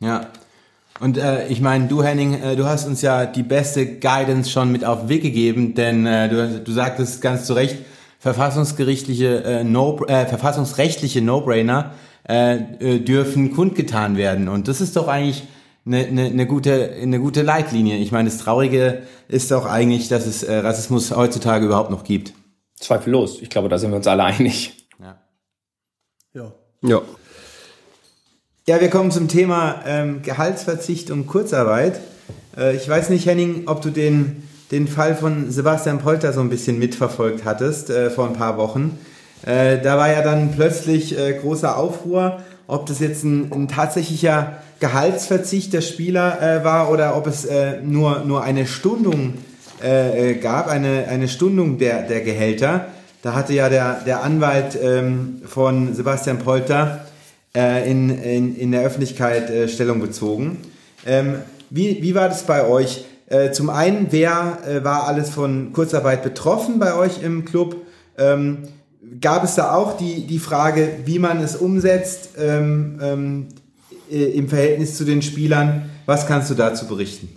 Ja. 0.00 0.28
Und 1.00 1.18
äh, 1.18 1.48
ich 1.48 1.60
meine, 1.60 1.88
du 1.88 2.04
Henning, 2.04 2.40
äh, 2.40 2.54
du 2.54 2.66
hast 2.66 2.86
uns 2.86 3.02
ja 3.02 3.26
die 3.26 3.42
beste 3.42 3.98
Guidance 3.98 4.50
schon 4.50 4.70
mit 4.70 4.84
auf 4.84 5.00
den 5.00 5.08
Weg 5.08 5.22
gegeben, 5.22 5.74
denn 5.74 6.06
äh, 6.06 6.28
du, 6.28 6.60
du 6.60 6.72
sagtest 6.72 7.20
ganz 7.20 7.44
zu 7.44 7.54
Recht, 7.54 7.78
verfassungsgerichtliche 8.22 9.42
äh, 9.42 9.64
no, 9.64 10.04
äh, 10.06 10.26
verfassungsrechtliche 10.26 11.20
No-Brainer 11.20 11.92
äh, 12.28 12.54
äh, 12.54 12.98
dürfen 13.00 13.52
kundgetan 13.52 14.16
werden. 14.16 14.48
Und 14.48 14.68
das 14.68 14.80
ist 14.80 14.94
doch 14.94 15.08
eigentlich 15.08 15.42
eine, 15.84 16.06
eine, 16.06 16.26
eine, 16.26 16.46
gute, 16.46 16.92
eine 17.02 17.18
gute 17.18 17.42
Leitlinie. 17.42 17.96
Ich 17.96 18.12
meine, 18.12 18.30
das 18.30 18.38
Traurige 18.38 19.02
ist 19.26 19.50
doch 19.50 19.66
eigentlich, 19.66 20.06
dass 20.06 20.26
es 20.26 20.44
äh, 20.44 20.54
Rassismus 20.54 21.10
heutzutage 21.10 21.66
überhaupt 21.66 21.90
noch 21.90 22.04
gibt. 22.04 22.32
Zweifellos. 22.78 23.42
Ich 23.42 23.50
glaube, 23.50 23.68
da 23.68 23.76
sind 23.76 23.90
wir 23.90 23.96
uns 23.96 24.06
alle 24.06 24.22
einig. 24.22 24.86
Ja. 25.00 25.18
Ja. 26.32 26.52
Ja. 26.82 27.02
Ja, 28.68 28.80
wir 28.80 28.90
kommen 28.90 29.10
zum 29.10 29.26
Thema 29.26 29.82
ähm, 29.84 30.22
Gehaltsverzicht 30.22 31.10
und 31.10 31.26
Kurzarbeit. 31.26 32.00
Äh, 32.56 32.76
ich 32.76 32.88
weiß 32.88 33.10
nicht, 33.10 33.26
Henning, 33.26 33.64
ob 33.66 33.82
du 33.82 33.90
den, 33.90 34.48
den 34.72 34.88
Fall 34.88 35.14
von 35.14 35.50
Sebastian 35.50 35.98
Polter 35.98 36.32
so 36.32 36.40
ein 36.40 36.48
bisschen 36.48 36.78
mitverfolgt 36.78 37.44
hattest 37.44 37.90
äh, 37.90 38.10
vor 38.10 38.26
ein 38.26 38.32
paar 38.32 38.56
Wochen. 38.56 38.98
Äh, 39.44 39.78
da 39.82 39.98
war 39.98 40.10
ja 40.10 40.22
dann 40.22 40.52
plötzlich 40.52 41.16
äh, 41.16 41.34
großer 41.34 41.76
Aufruhr, 41.76 42.40
ob 42.66 42.86
das 42.86 43.00
jetzt 43.00 43.22
ein, 43.22 43.52
ein 43.52 43.68
tatsächlicher 43.68 44.58
Gehaltsverzicht 44.80 45.74
der 45.74 45.82
Spieler 45.82 46.40
äh, 46.40 46.64
war 46.64 46.90
oder 46.90 47.16
ob 47.16 47.26
es 47.26 47.44
äh, 47.44 47.82
nur, 47.82 48.20
nur 48.24 48.42
eine 48.42 48.66
Stundung 48.66 49.34
äh, 49.82 50.34
gab, 50.34 50.68
eine, 50.68 51.06
eine 51.08 51.28
Stundung 51.28 51.76
der, 51.78 52.02
der 52.02 52.22
Gehälter. 52.22 52.86
Da 53.20 53.34
hatte 53.34 53.52
ja 53.52 53.68
der, 53.68 54.00
der 54.06 54.24
Anwalt 54.24 54.76
ähm, 54.82 55.42
von 55.46 55.94
Sebastian 55.94 56.38
Polter 56.38 57.06
in, 57.54 58.08
in, 58.08 58.56
in 58.56 58.72
der 58.72 58.80
Öffentlichkeit 58.80 59.70
Stellung 59.70 60.00
bezogen. 60.00 60.56
Ähm, 61.04 61.34
wie, 61.68 62.02
wie 62.02 62.14
war 62.14 62.30
das 62.30 62.44
bei 62.44 62.66
euch? 62.66 63.04
Äh, 63.32 63.52
zum 63.52 63.70
einen, 63.70 64.08
wer 64.10 64.58
äh, 64.66 64.84
war 64.84 65.06
alles 65.06 65.30
von 65.30 65.72
Kurzarbeit 65.72 66.22
betroffen 66.22 66.78
bei 66.78 66.94
euch 66.94 67.22
im 67.22 67.46
Club? 67.46 67.76
Ähm, 68.18 68.68
gab 69.22 69.42
es 69.42 69.54
da 69.54 69.74
auch 69.74 69.96
die, 69.96 70.26
die 70.26 70.38
Frage, 70.38 70.98
wie 71.06 71.18
man 71.18 71.40
es 71.40 71.56
umsetzt 71.56 72.32
ähm, 72.38 73.00
ähm, 73.02 73.48
äh, 74.10 74.24
im 74.24 74.50
Verhältnis 74.50 74.98
zu 74.98 75.04
den 75.04 75.22
Spielern? 75.22 75.88
Was 76.04 76.26
kannst 76.26 76.50
du 76.50 76.54
dazu 76.54 76.86
berichten? 76.86 77.34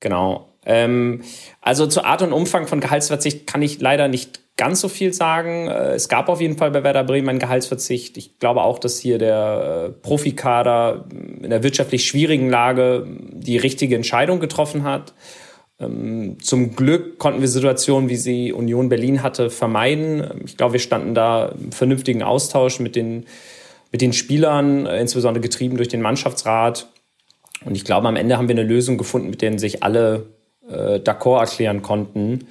Genau. 0.00 0.50
Ähm, 0.66 1.22
also 1.62 1.86
zur 1.86 2.04
Art 2.04 2.20
und 2.20 2.34
Umfang 2.34 2.66
von 2.66 2.80
Gehaltsverzicht 2.80 3.46
kann 3.46 3.62
ich 3.62 3.80
leider 3.80 4.08
nicht 4.08 4.40
ganz 4.56 4.80
so 4.80 4.88
viel 4.88 5.12
sagen. 5.12 5.68
Äh, 5.68 5.94
es 5.94 6.08
gab 6.08 6.28
auf 6.28 6.40
jeden 6.40 6.56
Fall 6.56 6.70
bei 6.70 6.84
Werder 6.84 7.04
Bremen 7.04 7.28
einen 7.28 7.38
Gehaltsverzicht. 7.38 8.16
Ich 8.16 8.38
glaube 8.38 8.62
auch, 8.62 8.78
dass 8.78 8.98
hier 8.98 9.18
der 9.18 9.88
äh, 9.88 9.92
Profikader 9.92 11.06
in 11.42 11.50
der 11.50 11.62
wirtschaftlich 11.62 12.06
schwierigen 12.06 12.50
Lage 12.50 13.06
die 13.32 13.56
richtige 13.56 13.96
Entscheidung 13.96 14.40
getroffen 14.40 14.84
hat. 14.84 15.14
Ähm, 15.80 16.38
zum 16.40 16.76
Glück 16.76 17.18
konnten 17.18 17.40
wir 17.40 17.48
Situationen, 17.48 18.08
wie 18.08 18.16
sie 18.16 18.52
Union 18.52 18.88
Berlin 18.88 19.22
hatte, 19.22 19.50
vermeiden. 19.50 20.42
Ich 20.44 20.56
glaube, 20.56 20.74
wir 20.74 20.80
standen 20.80 21.14
da 21.14 21.46
im 21.48 21.72
vernünftigen 21.72 22.22
Austausch 22.22 22.78
mit 22.78 22.94
den, 22.94 23.26
mit 23.90 24.00
den 24.00 24.12
Spielern, 24.12 24.86
äh, 24.86 25.00
insbesondere 25.00 25.42
getrieben 25.42 25.76
durch 25.76 25.88
den 25.88 26.02
Mannschaftsrat. 26.02 26.88
Und 27.64 27.74
ich 27.74 27.84
glaube, 27.84 28.06
am 28.06 28.16
Ende 28.16 28.36
haben 28.36 28.48
wir 28.48 28.54
eine 28.54 28.68
Lösung 28.68 28.98
gefunden, 28.98 29.30
mit 29.30 29.42
der 29.42 29.58
sich 29.58 29.82
alle 29.82 30.26
äh, 30.68 30.98
d'accord 30.98 31.40
erklären 31.40 31.82
konnten 31.82 32.46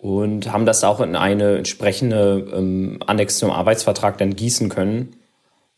und 0.00 0.50
haben 0.50 0.64
das 0.64 0.82
auch 0.82 1.00
in 1.00 1.14
eine 1.14 1.58
entsprechende 1.58 2.46
ähm, 2.54 2.98
Annex 3.06 3.38
zum 3.38 3.50
Arbeitsvertrag 3.50 4.16
dann 4.18 4.34
gießen 4.34 4.70
können. 4.70 5.10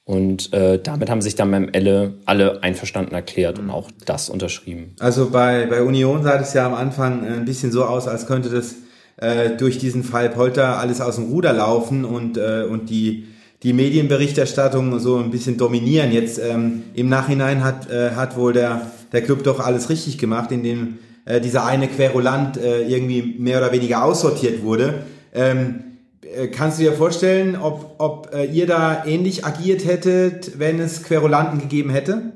Und 0.05 0.53
äh, 0.53 0.81
damit 0.81 1.11
haben 1.11 1.23
sich 1.23 1.35
dann 1.35 1.51
beim 1.51 1.69
Elle 1.73 2.15
alle 2.25 2.63
einverstanden 2.63 3.15
erklärt 3.15 3.59
und 3.59 3.71
auch 3.71 3.91
das 4.05 4.31
unterschrieben. 4.31 4.95
Also 4.99 5.31
bei, 5.31 5.67
bei 5.67 5.83
Union 5.83 6.23
sah 6.23 6.41
es 6.41 6.55
ja 6.55 6.67
am 6.67 6.75
Anfang 6.75 7.25
ein 7.25 7.45
bisschen 7.45 7.71
so 7.73 7.85
aus, 7.85 8.09
als 8.09 8.27
könnte 8.27 8.49
das 8.49 8.75
äh, 9.17 9.57
durch 9.57 9.79
diesen 9.79 10.03
Fall 10.03 10.29
Polter 10.29 10.79
alles 10.79 11.01
aus 11.01 11.17
dem 11.17 11.27
Ruder 11.27 11.53
laufen 11.53 12.05
und, 12.05 12.37
äh, 12.37 12.65
und 12.69 12.91
die, 12.91 13.27
die 13.63 13.73
Medienberichterstattung 13.73 14.99
so 14.99 15.19
ein 15.19 15.31
bisschen 15.31 15.57
dominieren. 15.57 16.13
Jetzt 16.13 16.39
ähm, 16.39 16.85
im 16.95 17.09
Nachhinein 17.09 17.63
hat, 17.63 17.91
äh, 17.91 18.13
hat 18.13 18.37
wohl 18.37 18.53
der, 18.53 18.91
der 19.13 19.23
Club 19.23 19.45
doch 19.45 19.61
alles 19.61 19.89
richtig 19.89 20.19
gemacht, 20.19 20.51
indem 20.51 20.99
äh, 21.25 21.41
dieser 21.41 21.65
eine 21.65 21.89
Querulant 21.89 22.57
äh, 22.57 22.83
irgendwie 22.83 23.37
mehr 23.39 23.59
oder 23.59 23.73
weniger 23.73 24.05
aussortiert 24.05 24.63
wurde. 24.63 25.05
Ähm, 25.35 25.85
äh, 26.23 26.49
kannst 26.49 26.79
du 26.79 26.85
dir 26.85 26.93
vorstellen, 26.93 27.57
ob, 27.57 27.97
ob 27.99 28.35
äh, 28.35 28.45
ihr 28.45 28.67
da 28.67 29.05
ähnlich 29.05 29.45
agiert 29.45 29.85
hättet, 29.85 30.59
wenn 30.59 30.81
es 30.81 31.03
Querulanten 31.03 31.61
gegeben 31.61 31.91
hätte? 31.91 32.33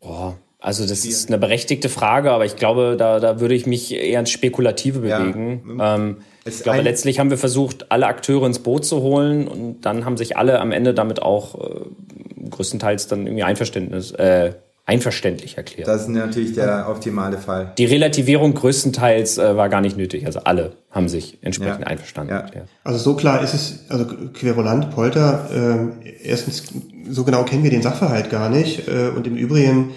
Boah, 0.00 0.36
also 0.58 0.86
das 0.86 1.04
ist 1.04 1.28
eine 1.28 1.38
berechtigte 1.38 1.88
Frage, 1.88 2.32
aber 2.32 2.44
ich 2.44 2.56
glaube, 2.56 2.96
da, 2.98 3.20
da 3.20 3.40
würde 3.40 3.54
ich 3.54 3.66
mich 3.66 3.94
eher 3.94 4.20
ins 4.20 4.30
Spekulative 4.30 5.00
bewegen. 5.00 5.76
Ja. 5.78 5.94
Ähm, 5.94 6.16
ich 6.44 6.62
glaube, 6.62 6.82
letztlich 6.82 7.18
haben 7.18 7.30
wir 7.30 7.38
versucht, 7.38 7.90
alle 7.90 8.06
Akteure 8.06 8.46
ins 8.46 8.60
Boot 8.60 8.84
zu 8.84 9.00
holen 9.00 9.48
und 9.48 9.82
dann 9.82 10.04
haben 10.04 10.16
sich 10.16 10.36
alle 10.36 10.60
am 10.60 10.72
Ende 10.72 10.94
damit 10.94 11.20
auch 11.20 11.54
äh, 11.56 12.50
größtenteils 12.50 13.08
dann 13.08 13.26
irgendwie 13.26 13.42
Einverständnis, 13.42 14.12
äh, 14.12 14.54
einverständlich 14.86 15.56
erklärt. 15.56 15.88
Das 15.88 16.02
ist 16.02 16.08
natürlich 16.08 16.52
der 16.54 16.88
optimale 16.88 17.38
Fall. 17.38 17.72
Die 17.76 17.84
Relativierung 17.84 18.54
größtenteils 18.54 19.36
äh, 19.36 19.56
war 19.56 19.68
gar 19.68 19.80
nicht 19.80 19.96
nötig. 19.96 20.26
Also 20.26 20.40
alle 20.44 20.76
haben 20.90 21.08
sich 21.08 21.38
entsprechend 21.42 21.80
ja. 21.80 21.86
einverstanden 21.88 22.32
ja. 22.32 22.40
erklärt. 22.40 22.68
Also 22.84 23.00
so 23.00 23.16
klar 23.16 23.42
ist 23.42 23.52
es, 23.52 23.84
also 23.88 24.06
Querulant, 24.32 24.92
Polter, 24.92 25.50
äh, 25.52 26.08
erstens, 26.22 26.64
so 27.10 27.24
genau 27.24 27.42
kennen 27.42 27.64
wir 27.64 27.70
den 27.70 27.82
Sachverhalt 27.82 28.30
gar 28.30 28.48
nicht. 28.48 28.86
Äh, 28.86 29.08
und 29.08 29.26
im 29.26 29.36
Übrigen 29.36 29.90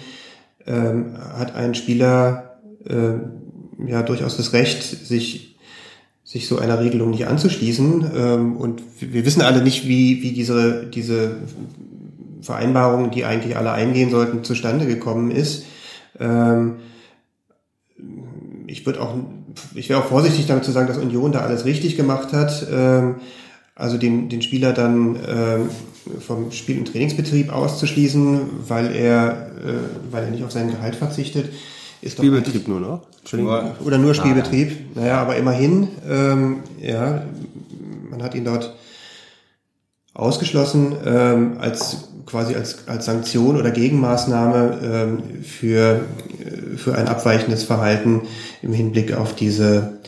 äh, 0.66 0.72
hat 0.72 1.54
ein 1.54 1.76
Spieler 1.76 2.58
äh, 2.84 3.88
ja 3.88 4.02
durchaus 4.02 4.36
das 4.36 4.52
Recht, 4.52 4.82
sich 4.82 5.46
sich 6.24 6.46
so 6.46 6.58
einer 6.58 6.78
Regelung 6.78 7.10
nicht 7.10 7.26
anzuschließen. 7.26 8.10
Ähm, 8.14 8.56
und 8.56 8.82
wir 9.00 9.24
wissen 9.24 9.42
alle 9.42 9.62
nicht, 9.62 9.88
wie, 9.88 10.22
wie 10.22 10.30
diese, 10.30 10.86
diese 10.86 11.38
Vereinbarung, 12.42 13.10
die 13.10 13.24
eigentlich 13.24 13.56
alle 13.56 13.72
eingehen 13.72 14.10
sollten, 14.10 14.44
zustande 14.44 14.86
gekommen 14.86 15.30
ist. 15.30 15.64
Ähm, 16.18 16.76
ich 18.66 18.86
würde 18.86 19.00
auch, 19.02 19.14
ich 19.74 19.88
wäre 19.88 20.00
auch 20.00 20.06
vorsichtig 20.06 20.46
damit 20.46 20.64
zu 20.64 20.72
sagen, 20.72 20.86
dass 20.88 20.98
Union 20.98 21.32
da 21.32 21.40
alles 21.40 21.64
richtig 21.64 21.96
gemacht 21.96 22.32
hat. 22.32 22.66
Ähm, 22.70 23.16
also 23.74 23.96
den, 23.96 24.28
den 24.28 24.42
Spieler 24.42 24.72
dann 24.72 25.16
ähm, 25.26 25.70
vom 26.20 26.52
Spiel- 26.52 26.78
und 26.78 26.92
Trainingsbetrieb 26.92 27.52
auszuschließen, 27.52 28.40
weil 28.68 28.94
er, 28.94 29.50
äh, 29.64 30.12
weil 30.12 30.24
er 30.24 30.30
nicht 30.30 30.44
auf 30.44 30.52
sein 30.52 30.70
Gehalt 30.70 30.96
verzichtet. 30.96 31.52
Ist 32.02 32.18
Spielbetrieb 32.18 32.68
nur 32.68 32.80
noch? 32.80 33.02
Oder 33.84 33.98
nur 33.98 34.14
Spielbetrieb. 34.14 34.70
Ah, 34.70 34.98
ja. 34.98 35.00
Naja, 35.02 35.22
aber 35.22 35.36
immerhin, 35.36 35.88
ähm, 36.08 36.56
ja, 36.80 37.22
man 38.10 38.22
hat 38.22 38.34
ihn 38.34 38.44
dort 38.44 38.74
ausgeschlossen 40.14 40.94
ähm, 41.04 41.56
als 41.60 42.09
quasi 42.30 42.54
als, 42.54 42.86
als 42.86 43.06
Sanktion 43.06 43.56
oder 43.56 43.70
Gegenmaßnahme 43.70 44.78
ähm, 44.82 45.42
für, 45.42 46.00
äh, 46.40 46.76
für 46.76 46.96
ein 46.96 47.08
abweichendes 47.08 47.64
Verhalten 47.64 48.22
im 48.62 48.72
Hinblick 48.72 49.12
auf 49.14 49.34
diese, 49.34 50.00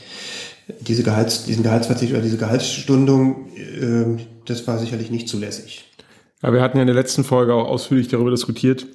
diese 0.80 1.02
Gehalts, 1.02 1.44
diesen 1.44 1.62
Gehaltsverzicht 1.62 2.12
oder 2.12 2.22
diese 2.22 2.38
Gehaltsstundung. 2.38 3.48
Äh, 3.56 4.22
das 4.46 4.66
war 4.66 4.78
sicherlich 4.78 5.10
nicht 5.10 5.28
zulässig. 5.28 5.84
Ja, 6.42 6.52
wir 6.52 6.60
hatten 6.60 6.76
ja 6.76 6.82
in 6.82 6.88
der 6.88 6.96
letzten 6.96 7.24
Folge 7.24 7.54
auch 7.54 7.68
ausführlich 7.68 8.08
darüber 8.08 8.30
diskutiert, 8.30 8.86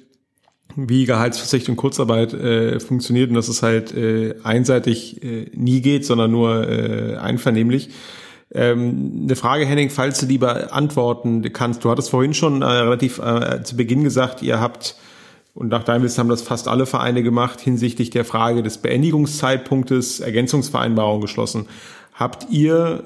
wie 0.76 1.06
Gehaltsverzicht 1.06 1.68
und 1.68 1.76
Kurzarbeit 1.76 2.34
äh, 2.34 2.78
funktioniert 2.78 3.30
und 3.30 3.34
dass 3.34 3.48
es 3.48 3.62
halt 3.62 3.94
äh, 3.94 4.34
einseitig 4.42 5.22
äh, 5.22 5.50
nie 5.54 5.80
geht, 5.80 6.04
sondern 6.04 6.30
nur 6.30 6.68
äh, 6.68 7.16
einvernehmlich. 7.16 7.90
Ähm, 8.52 9.22
eine 9.24 9.36
Frage, 9.36 9.66
Henning, 9.66 9.90
falls 9.90 10.20
du 10.20 10.26
die 10.26 10.38
beantworten 10.38 11.52
kannst. 11.52 11.84
Du 11.84 11.90
hattest 11.90 12.10
vorhin 12.10 12.34
schon 12.34 12.62
äh, 12.62 12.66
relativ 12.66 13.18
äh, 13.18 13.62
zu 13.62 13.76
Beginn 13.76 14.04
gesagt, 14.04 14.42
ihr 14.42 14.60
habt, 14.60 14.96
und 15.54 15.68
nach 15.68 15.84
deinem 15.84 16.02
Wissen 16.04 16.18
haben 16.20 16.28
das 16.28 16.42
fast 16.42 16.68
alle 16.68 16.86
Vereine 16.86 17.22
gemacht, 17.22 17.60
hinsichtlich 17.60 18.10
der 18.10 18.24
Frage 18.24 18.62
des 18.62 18.78
Beendigungszeitpunktes 18.78 20.20
Ergänzungsvereinbarung 20.20 21.20
geschlossen. 21.20 21.66
Habt 22.14 22.46
ihr 22.50 23.04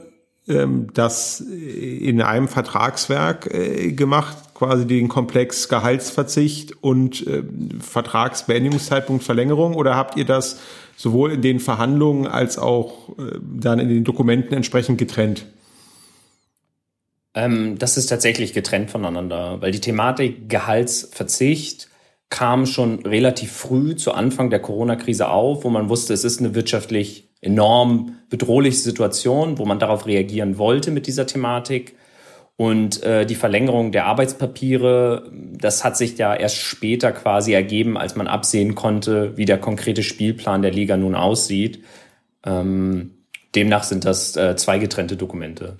ähm, 0.48 0.88
das 0.94 1.40
in 1.40 2.20
einem 2.20 2.48
Vertragswerk 2.48 3.52
äh, 3.52 3.92
gemacht, 3.92 4.36
quasi 4.54 4.86
den 4.86 5.08
Komplex 5.08 5.68
Gehaltsverzicht 5.68 6.82
und 6.82 7.26
äh, 7.26 7.42
Vertragsbeendigungszeitpunkt 7.80 9.24
Verlängerung, 9.24 9.74
oder 9.74 9.96
habt 9.96 10.16
ihr 10.16 10.24
das 10.24 10.60
sowohl 10.96 11.32
in 11.32 11.42
den 11.42 11.60
Verhandlungen 11.60 12.26
als 12.26 12.58
auch 12.58 13.10
äh, 13.18 13.38
dann 13.42 13.78
in 13.78 13.88
den 13.88 14.04
Dokumenten 14.04 14.54
entsprechend 14.54 14.98
getrennt? 14.98 15.46
Ähm, 17.34 17.78
das 17.78 17.96
ist 17.96 18.06
tatsächlich 18.06 18.52
getrennt 18.52 18.90
voneinander, 18.90 19.60
weil 19.60 19.72
die 19.72 19.80
Thematik 19.80 20.48
Gehaltsverzicht 20.48 21.88
kam 22.28 22.64
schon 22.66 23.00
relativ 23.00 23.52
früh 23.52 23.94
zu 23.94 24.12
Anfang 24.12 24.48
der 24.48 24.60
Corona-Krise 24.60 25.28
auf, 25.28 25.64
wo 25.64 25.70
man 25.70 25.88
wusste, 25.88 26.14
es 26.14 26.24
ist 26.24 26.40
eine 26.40 26.54
wirtschaftlich 26.54 27.28
enorm 27.42 28.16
bedrohliche 28.30 28.78
Situation, 28.78 29.58
wo 29.58 29.66
man 29.66 29.78
darauf 29.78 30.06
reagieren 30.06 30.56
wollte 30.56 30.90
mit 30.90 31.06
dieser 31.06 31.26
Thematik. 31.26 31.94
Und 32.56 33.02
äh, 33.02 33.24
die 33.26 33.34
Verlängerung 33.34 33.92
der 33.92 34.04
Arbeitspapiere, 34.06 35.30
das 35.32 35.84
hat 35.84 35.96
sich 35.96 36.18
ja 36.18 36.34
erst 36.34 36.56
später 36.56 37.12
quasi 37.12 37.52
ergeben, 37.52 37.96
als 37.96 38.14
man 38.14 38.28
absehen 38.28 38.74
konnte, 38.74 39.36
wie 39.36 39.46
der 39.46 39.58
konkrete 39.58 40.02
Spielplan 40.02 40.62
der 40.62 40.70
Liga 40.70 40.96
nun 40.96 41.14
aussieht. 41.14 41.82
Ähm, 42.44 43.12
demnach 43.54 43.84
sind 43.84 44.04
das 44.04 44.36
äh, 44.36 44.54
zwei 44.56 44.78
getrennte 44.78 45.16
Dokumente. 45.16 45.76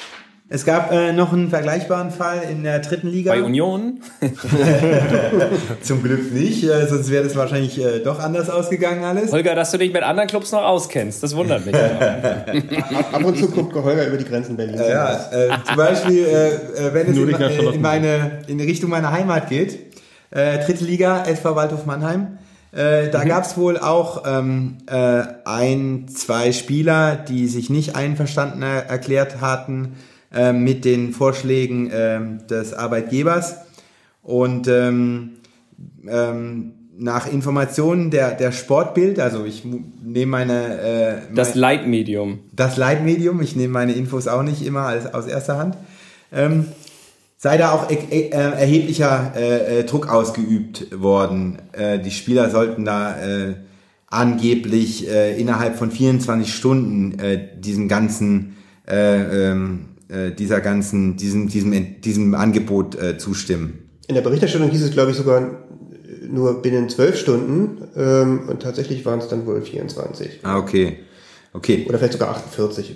Es 0.54 0.66
gab 0.66 0.92
äh, 0.92 1.14
noch 1.14 1.32
einen 1.32 1.48
vergleichbaren 1.48 2.10
Fall 2.10 2.42
in 2.42 2.62
der 2.62 2.80
dritten 2.80 3.08
Liga. 3.08 3.32
Bei 3.32 3.42
Union? 3.42 4.00
Zum 5.80 6.02
Glück 6.02 6.30
nicht, 6.30 6.62
äh, 6.64 6.86
sonst 6.88 7.10
wäre 7.10 7.24
das 7.24 7.34
wahrscheinlich 7.36 7.82
äh, 7.82 8.00
doch 8.00 8.18
anders 8.18 8.50
ausgegangen 8.50 9.02
alles. 9.02 9.32
Holger, 9.32 9.54
dass 9.54 9.70
du 9.70 9.78
dich 9.78 9.94
mit 9.94 10.02
anderen 10.02 10.28
Clubs 10.28 10.52
noch 10.52 10.62
auskennst, 10.62 11.22
das 11.22 11.34
wundert 11.34 11.64
mich. 11.64 11.74
Ab 13.12 13.24
und 13.24 13.38
zu 13.38 13.50
guckt 13.50 13.74
Holger 13.74 14.06
über 14.06 14.18
die 14.18 14.26
Grenzen 14.26 14.58
Berlins. 14.58 14.82
Äh, 14.82 14.90
ja, 14.90 15.30
äh, 15.32 15.48
zum 15.64 15.76
Beispiel, 15.76 16.26
äh, 16.26 16.48
äh, 16.48 16.92
wenn 16.92 17.06
es 17.10 17.16
in, 17.16 17.32
äh, 17.32 17.74
in, 17.74 17.80
meine, 17.80 18.42
in 18.46 18.60
Richtung 18.60 18.90
meiner 18.90 19.10
Heimat 19.10 19.48
geht, 19.48 19.78
äh, 20.32 20.58
dritte 20.66 20.84
Liga, 20.84 21.24
SV 21.24 21.56
Waldhof 21.56 21.86
Mannheim. 21.86 22.36
Äh, 22.72 23.08
da 23.08 23.24
mhm. 23.24 23.28
gab 23.28 23.44
es 23.46 23.56
wohl 23.56 23.78
auch 23.78 24.24
ähm, 24.26 24.76
äh, 24.86 25.22
ein, 25.46 26.08
zwei 26.14 26.52
Spieler, 26.52 27.16
die 27.16 27.48
sich 27.48 27.70
nicht 27.70 27.96
einverstanden 27.96 28.60
er 28.60 28.90
erklärt 28.90 29.40
hatten 29.40 29.94
äh, 30.32 30.52
mit 30.52 30.84
den 30.84 31.12
Vorschlägen 31.12 31.90
äh, 31.90 32.20
des 32.48 32.74
Arbeitgebers. 32.74 33.56
Und 34.22 34.68
ähm, 34.68 35.30
ähm, 36.06 36.72
nach 36.96 37.30
Informationen 37.30 38.10
der, 38.10 38.32
der 38.32 38.52
Sportbild, 38.52 39.18
also 39.18 39.44
ich 39.44 39.64
nehme 39.64 40.30
meine... 40.30 40.80
Äh, 40.80 41.34
das 41.34 41.54
Leitmedium. 41.54 42.40
Das 42.52 42.76
Leitmedium, 42.76 43.40
ich 43.42 43.56
nehme 43.56 43.72
meine 43.72 43.92
Infos 43.92 44.28
auch 44.28 44.42
nicht 44.42 44.64
immer 44.64 44.82
als, 44.82 45.12
aus 45.12 45.26
erster 45.26 45.58
Hand. 45.58 45.76
Ähm, 46.32 46.66
sei 47.36 47.56
da 47.56 47.72
auch 47.72 47.90
äh, 47.90 48.28
erheblicher 48.28 49.32
äh, 49.34 49.80
äh, 49.80 49.84
Druck 49.84 50.08
ausgeübt 50.08 50.86
worden. 51.02 51.58
Äh, 51.72 51.98
die 51.98 52.12
Spieler 52.12 52.50
sollten 52.50 52.84
da 52.84 53.20
äh, 53.20 53.54
angeblich 54.06 55.08
äh, 55.08 55.40
innerhalb 55.40 55.76
von 55.76 55.90
24 55.90 56.54
Stunden 56.54 57.16
diesen 57.58 57.88
ganzen 57.88 58.56
äh, 58.86 59.50
ähm, 59.50 59.91
äh, 60.12 60.32
dieser 60.32 60.60
ganzen, 60.60 61.16
diesem, 61.16 61.48
diesem, 61.48 62.00
diesem 62.00 62.34
Angebot 62.34 62.94
äh, 63.00 63.18
zustimmen. 63.18 63.90
In 64.08 64.14
der 64.14 64.22
Berichterstattung 64.22 64.70
hieß 64.70 64.82
es, 64.82 64.90
glaube 64.92 65.12
ich, 65.12 65.16
sogar 65.16 65.62
nur 66.28 66.62
binnen 66.62 66.88
zwölf 66.88 67.16
Stunden 67.18 67.88
ähm, 67.96 68.48
und 68.48 68.62
tatsächlich 68.62 69.04
waren 69.04 69.18
es 69.18 69.28
dann 69.28 69.46
wohl 69.46 69.62
24. 69.62 70.40
Ah, 70.42 70.58
okay. 70.58 70.98
Okay. 71.52 71.86
Oder 71.88 71.98
vielleicht 71.98 72.14
sogar 72.14 72.30
48. 72.30 72.94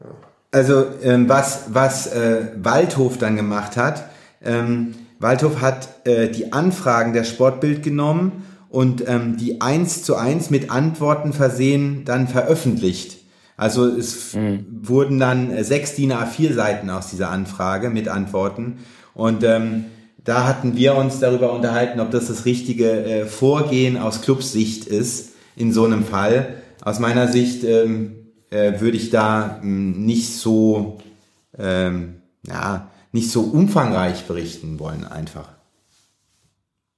Ja. 0.00 0.06
Also 0.50 0.84
ähm, 1.02 1.28
was, 1.28 1.64
was 1.68 2.06
äh, 2.08 2.48
Waldhof 2.62 3.18
dann 3.18 3.36
gemacht 3.36 3.76
hat, 3.76 4.10
ähm, 4.44 4.94
Waldhof 5.18 5.60
hat 5.60 5.88
äh, 6.04 6.28
die 6.30 6.52
Anfragen 6.52 7.12
der 7.12 7.24
Sportbild 7.24 7.82
genommen 7.82 8.44
und 8.68 9.04
ähm, 9.06 9.36
die 9.36 9.60
eins 9.60 10.02
zu 10.02 10.16
eins 10.16 10.50
mit 10.50 10.70
Antworten 10.70 11.32
versehen 11.32 12.04
dann 12.04 12.28
veröffentlicht. 12.28 13.21
Also 13.56 13.86
es 13.86 14.34
mhm. 14.34 14.66
wurden 14.82 15.18
dann 15.18 15.50
äh, 15.50 15.64
sechs 15.64 15.94
DIN 15.94 16.12
A4 16.12 16.52
Seiten 16.54 16.90
aus 16.90 17.10
dieser 17.10 17.30
Anfrage 17.30 17.90
mit 17.90 18.08
Antworten. 18.08 18.78
Und 19.14 19.44
ähm, 19.44 19.86
da 20.24 20.46
hatten 20.46 20.76
wir 20.76 20.96
uns 20.96 21.18
darüber 21.20 21.52
unterhalten, 21.52 22.00
ob 22.00 22.10
das 22.10 22.28
das 22.28 22.44
richtige 22.44 23.04
äh, 23.04 23.26
Vorgehen 23.26 23.96
aus 23.96 24.22
Clubsicht 24.22 24.86
ist 24.86 25.32
in 25.56 25.72
so 25.72 25.84
einem 25.84 26.04
Fall. 26.04 26.62
Aus 26.82 26.98
meiner 26.98 27.28
Sicht 27.28 27.64
ähm, 27.64 28.16
äh, 28.50 28.80
würde 28.80 28.96
ich 28.96 29.10
da 29.10 29.58
mh, 29.60 29.62
hm, 29.62 30.04
nicht 30.04 30.32
so, 30.34 30.98
ähm, 31.58 32.22
ja, 32.46 32.90
nicht 33.12 33.30
so 33.30 33.42
umfangreich 33.42 34.24
berichten 34.24 34.78
wollen 34.78 35.04
einfach. 35.04 35.48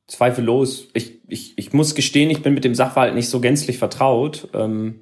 Zweifellos. 0.06 0.88
Ich, 0.94 1.20
ich, 1.28 1.58
ich 1.58 1.72
muss 1.72 1.94
gestehen, 1.94 2.30
ich 2.30 2.42
bin 2.42 2.54
mit 2.54 2.64
dem 2.64 2.74
Sachverhalt 2.74 3.14
nicht 3.14 3.28
so 3.28 3.40
gänzlich 3.40 3.78
vertraut. 3.78 4.48
Ähm, 4.52 5.00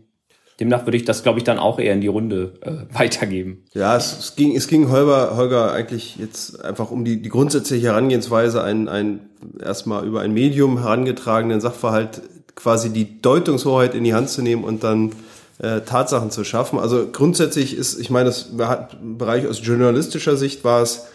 Demnach 0.61 0.87
würde 0.87 0.97
ich 0.97 1.05
das, 1.05 1.23
glaube 1.23 1.39
ich, 1.39 1.45
dann 1.45 1.59
auch 1.59 1.79
eher 1.79 1.95
in 1.95 2.01
die 2.01 2.09
Runde 2.09 2.55
äh, 2.61 2.71
weitergeben. 2.97 3.65
Ja, 3.75 3.97
es, 3.97 4.19
es, 4.19 4.37
ging, 4.37 4.55
es 4.55 4.69
ging 4.69 4.91
Holger, 4.91 5.37
Holger 5.37 5.73
eigentlich 5.73 6.17
jetzt 6.17 6.63
einfach 6.65 6.91
um 6.91 7.05
die, 7.05 7.21
die 7.21 7.29
grundsätzliche 7.29 7.89
Herangehensweise, 7.89 8.63
ein, 8.63 8.89
ein 8.89 9.21
erstmal 9.61 10.07
über 10.07 10.21
ein 10.21 10.33
Medium 10.33 10.81
herangetragenen 10.81 11.61
Sachverhalt 11.61 12.23
quasi 12.55 12.91
die 12.91 13.21
Deutungshoheit 13.21 13.95
in 13.95 14.05
die 14.05 14.15
Hand 14.15 14.29
zu 14.29 14.43
nehmen 14.43 14.65
und 14.65 14.85
dann 14.85 15.13
äh, 15.59 15.81
Tatsachen 15.81 16.31
zu 16.31 16.45
schaffen. 16.45 16.79
Also 16.79 17.09
grundsätzlich 17.11 17.77
ist, 17.77 17.99
ich 17.99 18.11
meine, 18.11 18.27
das 18.27 18.51
hat 18.59 18.99
im 19.01 19.19
Bereich 19.19 19.47
aus 19.47 19.65
journalistischer 19.65 20.37
Sicht 20.37 20.65
war 20.65 20.83
es, 20.83 21.07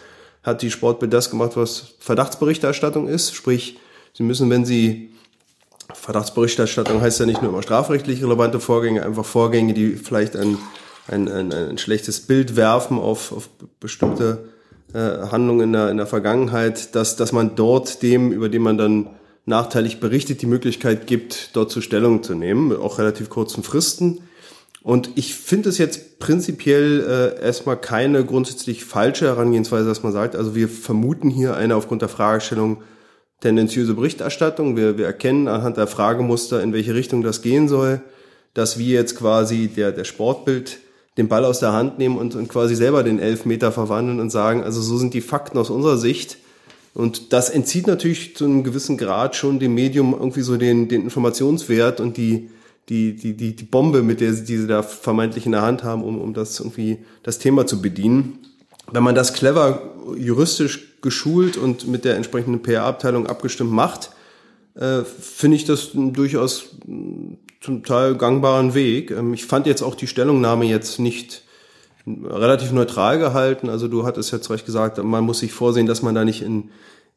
hat 0.42 0.62
die 0.62 0.70
Sportbild 0.70 1.12
das 1.12 1.30
gemacht, 1.30 1.52
was 1.54 1.94
Verdachtsberichterstattung 2.00 3.08
ist. 3.08 3.34
Sprich, 3.34 3.78
sie 4.14 4.22
müssen, 4.22 4.50
wenn 4.50 4.64
sie 4.64 5.10
Verdachtsberichterstattung 6.08 7.02
heißt 7.02 7.20
ja 7.20 7.26
nicht 7.26 7.42
nur 7.42 7.50
immer 7.50 7.62
strafrechtlich 7.62 8.22
relevante 8.22 8.60
Vorgänge, 8.60 9.04
einfach 9.04 9.26
Vorgänge, 9.26 9.74
die 9.74 9.96
vielleicht 9.96 10.36
ein, 10.36 10.56
ein, 11.06 11.28
ein, 11.28 11.52
ein 11.52 11.76
schlechtes 11.76 12.20
Bild 12.20 12.56
werfen 12.56 12.98
auf, 12.98 13.30
auf 13.30 13.50
bestimmte 13.78 14.48
äh, 14.94 14.98
Handlungen 14.98 15.64
in 15.64 15.72
der, 15.74 15.90
in 15.90 15.98
der 15.98 16.06
Vergangenheit, 16.06 16.94
dass, 16.94 17.16
dass 17.16 17.32
man 17.32 17.56
dort 17.56 18.02
dem, 18.02 18.32
über 18.32 18.48
den 18.48 18.62
man 18.62 18.78
dann 18.78 19.10
nachteilig 19.44 20.00
berichtet, 20.00 20.40
die 20.40 20.46
Möglichkeit 20.46 21.06
gibt, 21.06 21.50
dort 21.54 21.70
zu 21.70 21.82
Stellung 21.82 22.22
zu 22.22 22.34
nehmen, 22.34 22.68
mit 22.68 22.78
auch 22.78 22.98
relativ 22.98 23.28
kurzen 23.28 23.62
Fristen. 23.62 24.22
Und 24.80 25.10
ich 25.16 25.34
finde 25.34 25.68
es 25.68 25.76
jetzt 25.76 26.20
prinzipiell 26.20 27.36
äh, 27.38 27.44
erstmal 27.44 27.78
keine 27.78 28.24
grundsätzlich 28.24 28.86
falsche 28.86 29.26
Herangehensweise, 29.26 29.86
dass 29.86 30.02
man 30.02 30.14
sagt, 30.14 30.36
also 30.36 30.54
wir 30.54 30.70
vermuten 30.70 31.28
hier 31.28 31.54
eine 31.54 31.76
aufgrund 31.76 32.00
der 32.00 32.08
Fragestellung 32.08 32.78
tendenziöse 33.40 33.94
Berichterstattung. 33.94 34.76
Wir, 34.76 34.98
wir 34.98 35.06
erkennen 35.06 35.48
anhand 35.48 35.76
der 35.76 35.86
Fragemuster, 35.86 36.62
in 36.62 36.72
welche 36.72 36.94
Richtung 36.94 37.22
das 37.22 37.42
gehen 37.42 37.68
soll, 37.68 38.00
dass 38.54 38.78
wir 38.78 38.86
jetzt 38.86 39.16
quasi 39.16 39.68
der, 39.68 39.92
der 39.92 40.04
Sportbild 40.04 40.78
den 41.16 41.28
Ball 41.28 41.44
aus 41.44 41.60
der 41.60 41.72
Hand 41.72 41.98
nehmen 41.98 42.16
und, 42.16 42.34
und 42.34 42.48
quasi 42.48 42.74
selber 42.74 43.02
den 43.02 43.18
Elfmeter 43.18 43.72
verwandeln 43.72 44.20
und 44.20 44.30
sagen, 44.30 44.62
also 44.62 44.80
so 44.80 44.96
sind 44.98 45.14
die 45.14 45.20
Fakten 45.20 45.58
aus 45.58 45.68
unserer 45.68 45.98
Sicht. 45.98 46.38
Und 46.94 47.32
das 47.32 47.50
entzieht 47.50 47.86
natürlich 47.86 48.36
zu 48.36 48.44
einem 48.44 48.64
gewissen 48.64 48.96
Grad 48.96 49.36
schon 49.36 49.58
dem 49.58 49.74
Medium 49.74 50.12
irgendwie 50.12 50.42
so 50.42 50.56
den, 50.56 50.88
den 50.88 51.02
Informationswert 51.02 52.00
und 52.00 52.16
die, 52.16 52.50
die, 52.88 53.14
die, 53.14 53.36
die, 53.36 53.54
die 53.54 53.64
Bombe, 53.64 54.02
mit 54.02 54.20
der 54.20 54.32
sie 54.32 54.44
diese 54.44 54.66
da 54.66 54.82
vermeintlich 54.82 55.44
in 55.44 55.52
der 55.52 55.62
Hand 55.62 55.84
haben, 55.84 56.02
um, 56.02 56.20
um 56.20 56.34
das 56.34 56.58
irgendwie 56.58 56.98
das 57.22 57.38
Thema 57.38 57.66
zu 57.66 57.82
bedienen. 57.82 58.38
Wenn 58.90 59.02
man 59.02 59.14
das 59.14 59.34
clever 59.34 59.94
juristisch 60.16 60.87
geschult 61.02 61.56
und 61.56 61.86
mit 61.86 62.04
der 62.04 62.16
entsprechenden 62.16 62.62
PR-Abteilung 62.62 63.26
abgestimmt 63.26 63.72
macht, 63.72 64.10
äh, 64.74 65.02
finde 65.02 65.56
ich 65.56 65.64
das 65.64 65.90
durchaus 65.94 66.76
zum 67.60 67.82
Teil 67.84 68.14
gangbaren 68.16 68.74
Weg. 68.74 69.10
Ähm, 69.10 69.34
ich 69.34 69.46
fand 69.46 69.66
jetzt 69.66 69.82
auch 69.82 69.94
die 69.94 70.06
Stellungnahme 70.06 70.64
jetzt 70.64 70.98
nicht 70.98 71.42
relativ 72.06 72.72
neutral 72.72 73.18
gehalten. 73.18 73.68
Also 73.68 73.88
du 73.88 74.04
hattest 74.04 74.32
jetzt 74.32 74.50
recht 74.50 74.64
gesagt, 74.64 75.02
man 75.02 75.24
muss 75.24 75.40
sich 75.40 75.52
vorsehen, 75.52 75.86
dass 75.86 76.02
man 76.02 76.14
da 76.14 76.24
nicht 76.24 76.42
in, 76.42 76.70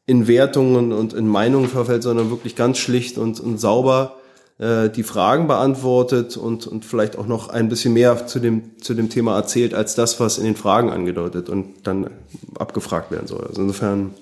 in 0.06 0.26
Wertungen 0.26 0.92
und 0.92 1.14
in 1.14 1.26
Meinungen 1.26 1.68
verfällt, 1.68 2.02
sondern 2.02 2.30
wirklich 2.30 2.56
ganz 2.56 2.78
schlicht 2.78 3.16
und, 3.18 3.40
und 3.40 3.58
sauber 3.58 4.16
äh, 4.58 4.88
die 4.90 5.02
Fragen 5.02 5.46
beantwortet 5.46 6.36
und, 6.36 6.66
und 6.66 6.84
vielleicht 6.84 7.18
auch 7.18 7.26
noch 7.26 7.48
ein 7.48 7.68
bisschen 7.68 7.92
mehr 7.92 8.26
zu 8.26 8.38
dem, 8.38 8.78
zu 8.80 8.94
dem 8.94 9.08
Thema 9.08 9.36
erzählt, 9.36 9.74
als 9.74 9.94
das, 9.94 10.20
was 10.20 10.38
in 10.38 10.44
den 10.44 10.56
Fragen 10.56 10.90
angedeutet 10.90 11.48
und 11.48 11.86
dann 11.86 12.10
abgefragt 12.58 13.10
werden 13.10 13.26
soll. 13.26 13.46
Also 13.46 13.62
insofern 13.62 14.14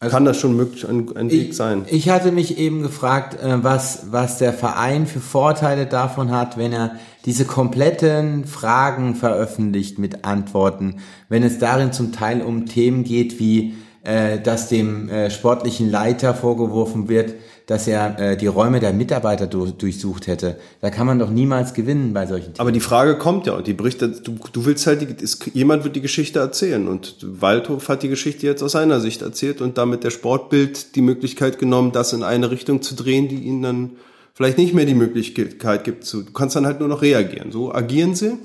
also 0.00 0.14
kann 0.14 0.24
das 0.24 0.38
schon 0.38 0.56
möglich 0.56 0.88
ein, 0.88 1.16
ein 1.16 1.28
Weg 1.28 1.54
sein. 1.54 1.84
Ich 1.88 2.08
hatte 2.08 2.30
mich 2.30 2.56
eben 2.58 2.82
gefragt, 2.82 3.42
äh, 3.42 3.64
was, 3.64 4.06
was 4.12 4.38
der 4.38 4.52
Verein 4.52 5.06
für 5.06 5.18
Vorteile 5.18 5.86
davon 5.86 6.30
hat, 6.30 6.56
wenn 6.56 6.72
er 6.72 6.92
diese 7.24 7.44
kompletten 7.44 8.44
Fragen 8.44 9.16
veröffentlicht 9.16 9.98
mit 9.98 10.24
Antworten, 10.24 11.00
wenn 11.28 11.42
es 11.42 11.58
darin 11.58 11.92
zum 11.92 12.12
Teil 12.12 12.42
um 12.42 12.66
Themen 12.66 13.02
geht, 13.02 13.40
wie 13.40 13.74
äh, 14.04 14.38
dass 14.38 14.68
dem 14.68 15.08
äh, 15.08 15.30
sportlichen 15.30 15.90
Leiter 15.90 16.32
vorgeworfen 16.32 17.08
wird, 17.08 17.34
dass 17.68 17.86
er 17.86 18.18
äh, 18.18 18.36
die 18.38 18.46
Räume 18.46 18.80
der 18.80 18.94
Mitarbeiter 18.94 19.46
durch, 19.46 19.72
durchsucht 19.72 20.26
hätte. 20.26 20.56
Da 20.80 20.88
kann 20.88 21.06
man 21.06 21.18
doch 21.18 21.28
niemals 21.28 21.74
gewinnen 21.74 22.14
bei 22.14 22.26
solchen 22.26 22.54
Themen. 22.54 22.60
Aber 22.60 22.72
die 22.72 22.80
Frage 22.80 23.18
kommt 23.18 23.46
ja 23.46 23.52
und 23.52 23.66
die 23.66 23.74
Berichte, 23.74 24.08
du, 24.08 24.38
du 24.52 24.64
willst 24.64 24.86
halt, 24.86 25.02
die, 25.02 25.22
ist, 25.22 25.50
jemand 25.52 25.84
wird 25.84 25.94
die 25.94 26.00
Geschichte 26.00 26.38
erzählen 26.38 26.88
und 26.88 27.16
Waldhof 27.20 27.90
hat 27.90 28.02
die 28.02 28.08
Geschichte 28.08 28.46
jetzt 28.46 28.62
aus 28.62 28.72
seiner 28.72 29.00
Sicht 29.00 29.20
erzählt 29.20 29.60
und 29.60 29.76
damit 29.76 30.02
der 30.02 30.10
Sportbild 30.10 30.96
die 30.96 31.02
Möglichkeit 31.02 31.58
genommen, 31.58 31.92
das 31.92 32.14
in 32.14 32.22
eine 32.22 32.50
Richtung 32.50 32.80
zu 32.80 32.94
drehen, 32.94 33.28
die 33.28 33.36
ihnen 33.36 33.60
dann 33.60 33.90
vielleicht 34.32 34.56
nicht 34.56 34.72
mehr 34.72 34.86
die 34.86 34.94
Möglichkeit 34.94 35.84
gibt 35.84 36.04
zu, 36.04 36.22
du 36.22 36.32
kannst 36.32 36.56
dann 36.56 36.64
halt 36.64 36.80
nur 36.80 36.88
noch 36.88 37.02
reagieren. 37.02 37.52
So 37.52 37.74
agieren 37.74 38.14
sie 38.14 38.38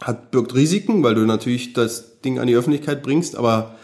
hat 0.00 0.30
birgt 0.30 0.54
Risiken, 0.54 1.02
weil 1.02 1.14
du 1.14 1.22
natürlich 1.22 1.72
das 1.72 2.20
Ding 2.20 2.38
an 2.38 2.46
die 2.46 2.54
Öffentlichkeit 2.54 3.02
bringst, 3.02 3.36
aber 3.36 3.76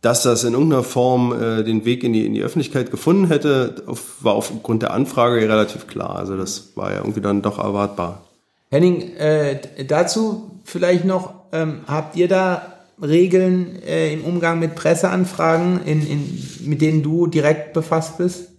dass 0.00 0.22
das 0.22 0.44
in 0.44 0.52
irgendeiner 0.52 0.84
Form 0.84 1.32
äh, 1.32 1.64
den 1.64 1.84
Weg 1.84 2.04
in 2.04 2.12
die, 2.12 2.24
in 2.24 2.34
die 2.34 2.42
Öffentlichkeit 2.42 2.90
gefunden 2.90 3.26
hätte, 3.28 3.82
auf, 3.86 4.22
war 4.22 4.34
aufgrund 4.34 4.82
der 4.82 4.92
Anfrage 4.92 5.36
relativ 5.48 5.86
klar. 5.86 6.16
Also 6.16 6.36
das 6.36 6.76
war 6.76 6.92
ja 6.92 6.98
irgendwie 6.98 7.20
dann 7.20 7.42
doch 7.42 7.58
erwartbar. 7.58 8.24
Henning, 8.70 9.16
äh, 9.16 9.60
dazu 9.86 10.60
vielleicht 10.64 11.04
noch, 11.04 11.34
ähm, 11.52 11.80
habt 11.86 12.16
ihr 12.16 12.28
da 12.28 12.74
Regeln 13.00 13.82
äh, 13.82 14.12
im 14.12 14.24
Umgang 14.24 14.58
mit 14.58 14.74
Presseanfragen, 14.74 15.84
in, 15.84 16.06
in, 16.06 16.48
mit 16.64 16.80
denen 16.80 17.02
du 17.02 17.26
direkt 17.26 17.72
befasst 17.72 18.18
bist? 18.18 18.50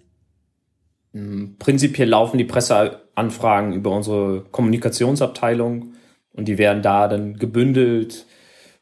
Prinzipiell 1.57 2.07
laufen 2.07 2.37
die 2.37 2.45
Presseanfragen 2.45 3.73
über 3.73 3.91
unsere 3.91 4.45
Kommunikationsabteilung 4.51 5.93
und 6.33 6.47
die 6.47 6.57
werden 6.57 6.83
da 6.83 7.07
dann 7.07 7.37
gebündelt, 7.37 8.25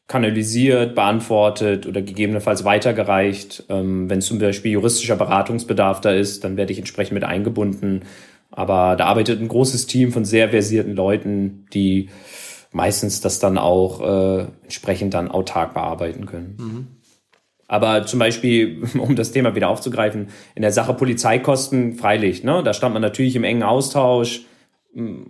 kanalisiert, 0.08 0.94
beantwortet 0.94 1.86
oder 1.86 2.00
gegebenenfalls 2.02 2.64
weitergereicht. 2.64 3.64
Ähm, 3.68 4.08
wenn 4.08 4.22
zum 4.22 4.38
Beispiel 4.38 4.72
juristischer 4.72 5.16
Beratungsbedarf 5.16 6.00
da 6.00 6.10
ist, 6.10 6.44
dann 6.44 6.56
werde 6.56 6.72
ich 6.72 6.78
entsprechend 6.78 7.12
mit 7.12 7.24
eingebunden. 7.24 8.02
Aber 8.50 8.96
da 8.96 9.04
arbeitet 9.06 9.40
ein 9.40 9.48
großes 9.48 9.86
Team 9.86 10.10
von 10.10 10.24
sehr 10.24 10.48
versierten 10.48 10.96
Leuten, 10.96 11.66
die 11.74 12.08
meistens 12.72 13.20
das 13.20 13.38
dann 13.38 13.58
auch 13.58 14.00
äh, 14.00 14.46
entsprechend 14.62 15.12
dann 15.14 15.30
autark 15.30 15.74
bearbeiten 15.74 16.26
können. 16.26 16.56
Mhm. 16.58 16.86
Aber 17.66 18.06
zum 18.06 18.18
Beispiel, 18.18 18.82
um 18.98 19.14
das 19.14 19.30
Thema 19.32 19.54
wieder 19.54 19.68
aufzugreifen, 19.68 20.28
in 20.54 20.62
der 20.62 20.72
Sache 20.72 20.94
Polizeikosten, 20.94 21.94
freilich, 21.94 22.42
ne, 22.42 22.62
da 22.64 22.72
stand 22.72 22.94
man 22.94 23.02
natürlich 23.02 23.36
im 23.36 23.44
engen 23.44 23.62
Austausch, 23.62 24.46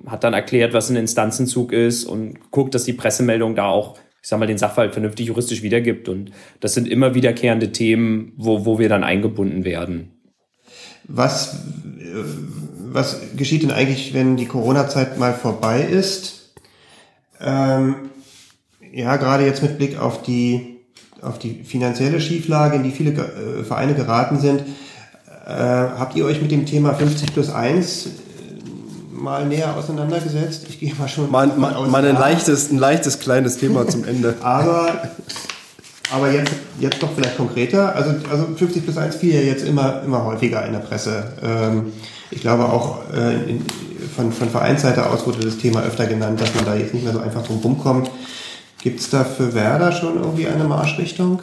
hat 0.07 0.25
dann 0.25 0.35
erklärt, 0.35 0.73
was 0.73 0.89
ein 0.89 0.97
Instanzenzug 0.97 1.73
ist 1.73 2.05
und 2.05 2.51
guckt, 2.53 2.75
dass 2.75 2.85
die 2.85 2.93
Pressemeldung 2.93 3.57
da 3.57 3.67
auch, 3.67 3.99
ich 4.23 4.29
sag 4.29 4.39
mal, 4.39 4.47
den 4.47 4.59
Sachverhalt 4.59 4.93
vernünftig 4.93 5.27
juristisch 5.27 5.63
wiedergibt. 5.63 6.09
Und 6.09 6.33
das 6.61 6.75
sind 6.75 6.89
immer 6.89 7.15
wiederkehrende 7.15 7.73
Themen, 7.73 8.33
wo, 8.37 8.65
wo 8.65 8.79
wir 8.79 8.89
dann 8.89 9.05
eingebunden 9.05 9.65
werden. 9.65 10.13
Was, 11.05 11.55
äh, 11.55 12.25
was 12.93 13.21
geschieht 13.37 13.63
denn 13.63 13.71
eigentlich, 13.71 14.15
wenn 14.15 14.37
die 14.37 14.47
Corona-Zeit 14.47 15.19
mal 15.19 15.35
vorbei 15.35 15.83
ist? 15.83 16.53
Ähm, 17.41 18.11
ja, 18.93 19.17
gerade 19.17 19.45
jetzt 19.45 19.63
mit 19.63 19.79
Blick 19.79 19.99
auf 19.99 20.23
die, 20.23 20.81
auf 21.23 21.39
die 21.39 21.63
finanzielle 21.65 22.21
Schieflage, 22.21 22.77
in 22.77 22.83
die 22.83 22.91
viele 22.91 23.13
äh, 23.13 23.65
Vereine 23.65 23.95
geraten 23.95 24.39
sind. 24.39 24.63
Äh, 25.47 25.53
habt 25.53 26.17
ihr 26.17 26.25
euch 26.25 26.43
mit 26.43 26.51
dem 26.51 26.67
Thema 26.67 26.95
50 26.95 27.33
plus 27.33 27.51
1 27.51 28.11
mal 29.21 29.47
näher 29.47 29.77
auseinandergesetzt? 29.77 30.67
Ich 30.69 30.79
gehe 30.79 30.95
mal 30.95 31.09
schon. 31.09 31.31
Mal, 31.31 31.49
mal, 31.49 31.87
mal 31.89 32.05
ein, 32.05 32.17
leichtes, 32.17 32.71
ein 32.71 32.79
leichtes 32.79 33.19
kleines 33.19 33.59
Thema 33.59 33.87
zum 33.87 34.05
Ende. 34.05 34.37
Aber, 34.43 35.11
aber 36.11 36.31
jetzt, 36.31 36.53
jetzt 36.81 37.03
doch 37.03 37.11
vielleicht 37.15 37.37
konkreter. 37.37 37.95
Also, 37.95 38.15
also 38.31 38.47
50 38.57 38.85
plus 38.85 38.97
1 38.97 39.17
fiel 39.17 39.35
ja 39.35 39.41
jetzt 39.41 39.67
immer, 39.67 40.03
immer 40.03 40.25
häufiger 40.25 40.65
in 40.65 40.73
der 40.73 40.79
Presse. 40.79 41.33
Ähm, 41.43 41.93
ich 42.31 42.41
glaube 42.41 42.65
auch 42.65 43.01
äh, 43.13 43.51
in, 43.51 43.67
von, 44.17 44.33
von 44.33 44.49
Vereinsseite 44.49 45.05
aus 45.07 45.27
wurde 45.27 45.41
das 45.41 45.59
Thema 45.59 45.83
öfter 45.83 46.07
genannt, 46.07 46.41
dass 46.41 46.55
man 46.55 46.65
da 46.65 46.75
jetzt 46.75 46.95
nicht 46.95 47.05
mehr 47.05 47.13
so 47.13 47.21
einfach 47.21 47.47
drum 47.47 47.59
rumkommt. 47.59 48.11
Gibt 48.83 49.01
es 49.01 49.11
da 49.11 49.25
für 49.25 49.55
Werder 49.55 49.93
schon 49.93 50.17
irgendwie 50.17 50.47
eine 50.47 50.65
Marschrichtung? 50.65 51.43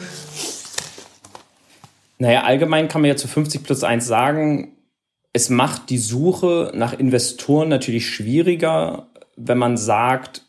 Naja, 2.18 2.42
allgemein 2.42 2.88
kann 2.88 3.02
man 3.02 3.10
ja 3.10 3.16
zu 3.16 3.28
50 3.28 3.62
plus 3.62 3.84
1 3.84 4.06
sagen, 4.06 4.72
es 5.36 5.50
macht 5.50 5.90
die 5.90 5.98
Suche 5.98 6.72
nach 6.74 6.98
Investoren 6.98 7.68
natürlich 7.68 8.08
schwieriger, 8.08 9.08
wenn 9.36 9.58
man 9.58 9.76
sagt, 9.76 10.46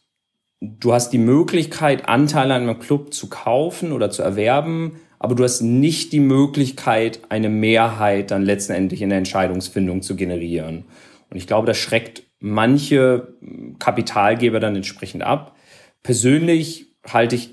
du 0.61 0.93
hast 0.93 1.09
die 1.09 1.17
Möglichkeit, 1.17 2.07
Anteile 2.07 2.53
an 2.53 2.61
einem 2.61 2.79
Club 2.79 3.13
zu 3.13 3.27
kaufen 3.27 3.91
oder 3.91 4.11
zu 4.11 4.21
erwerben, 4.21 4.93
aber 5.19 5.35
du 5.35 5.43
hast 5.43 5.59
nicht 5.59 6.13
die 6.13 6.21
Möglichkeit, 6.21 7.19
eine 7.27 7.49
Mehrheit 7.49 8.31
dann 8.31 8.43
letztendlich 8.43 9.01
in 9.01 9.09
der 9.09 9.17
Entscheidungsfindung 9.17 10.03
zu 10.03 10.15
generieren. 10.15 10.85
Und 11.29 11.35
ich 11.35 11.47
glaube, 11.47 11.67
das 11.67 11.77
schreckt 11.77 12.23
manche 12.39 13.33
Kapitalgeber 13.79 14.61
dann 14.61 14.77
entsprechend 14.77 15.21
ab. 15.21 15.57
Persönlich 16.01 16.95
halte 17.05 17.35
ich 17.35 17.49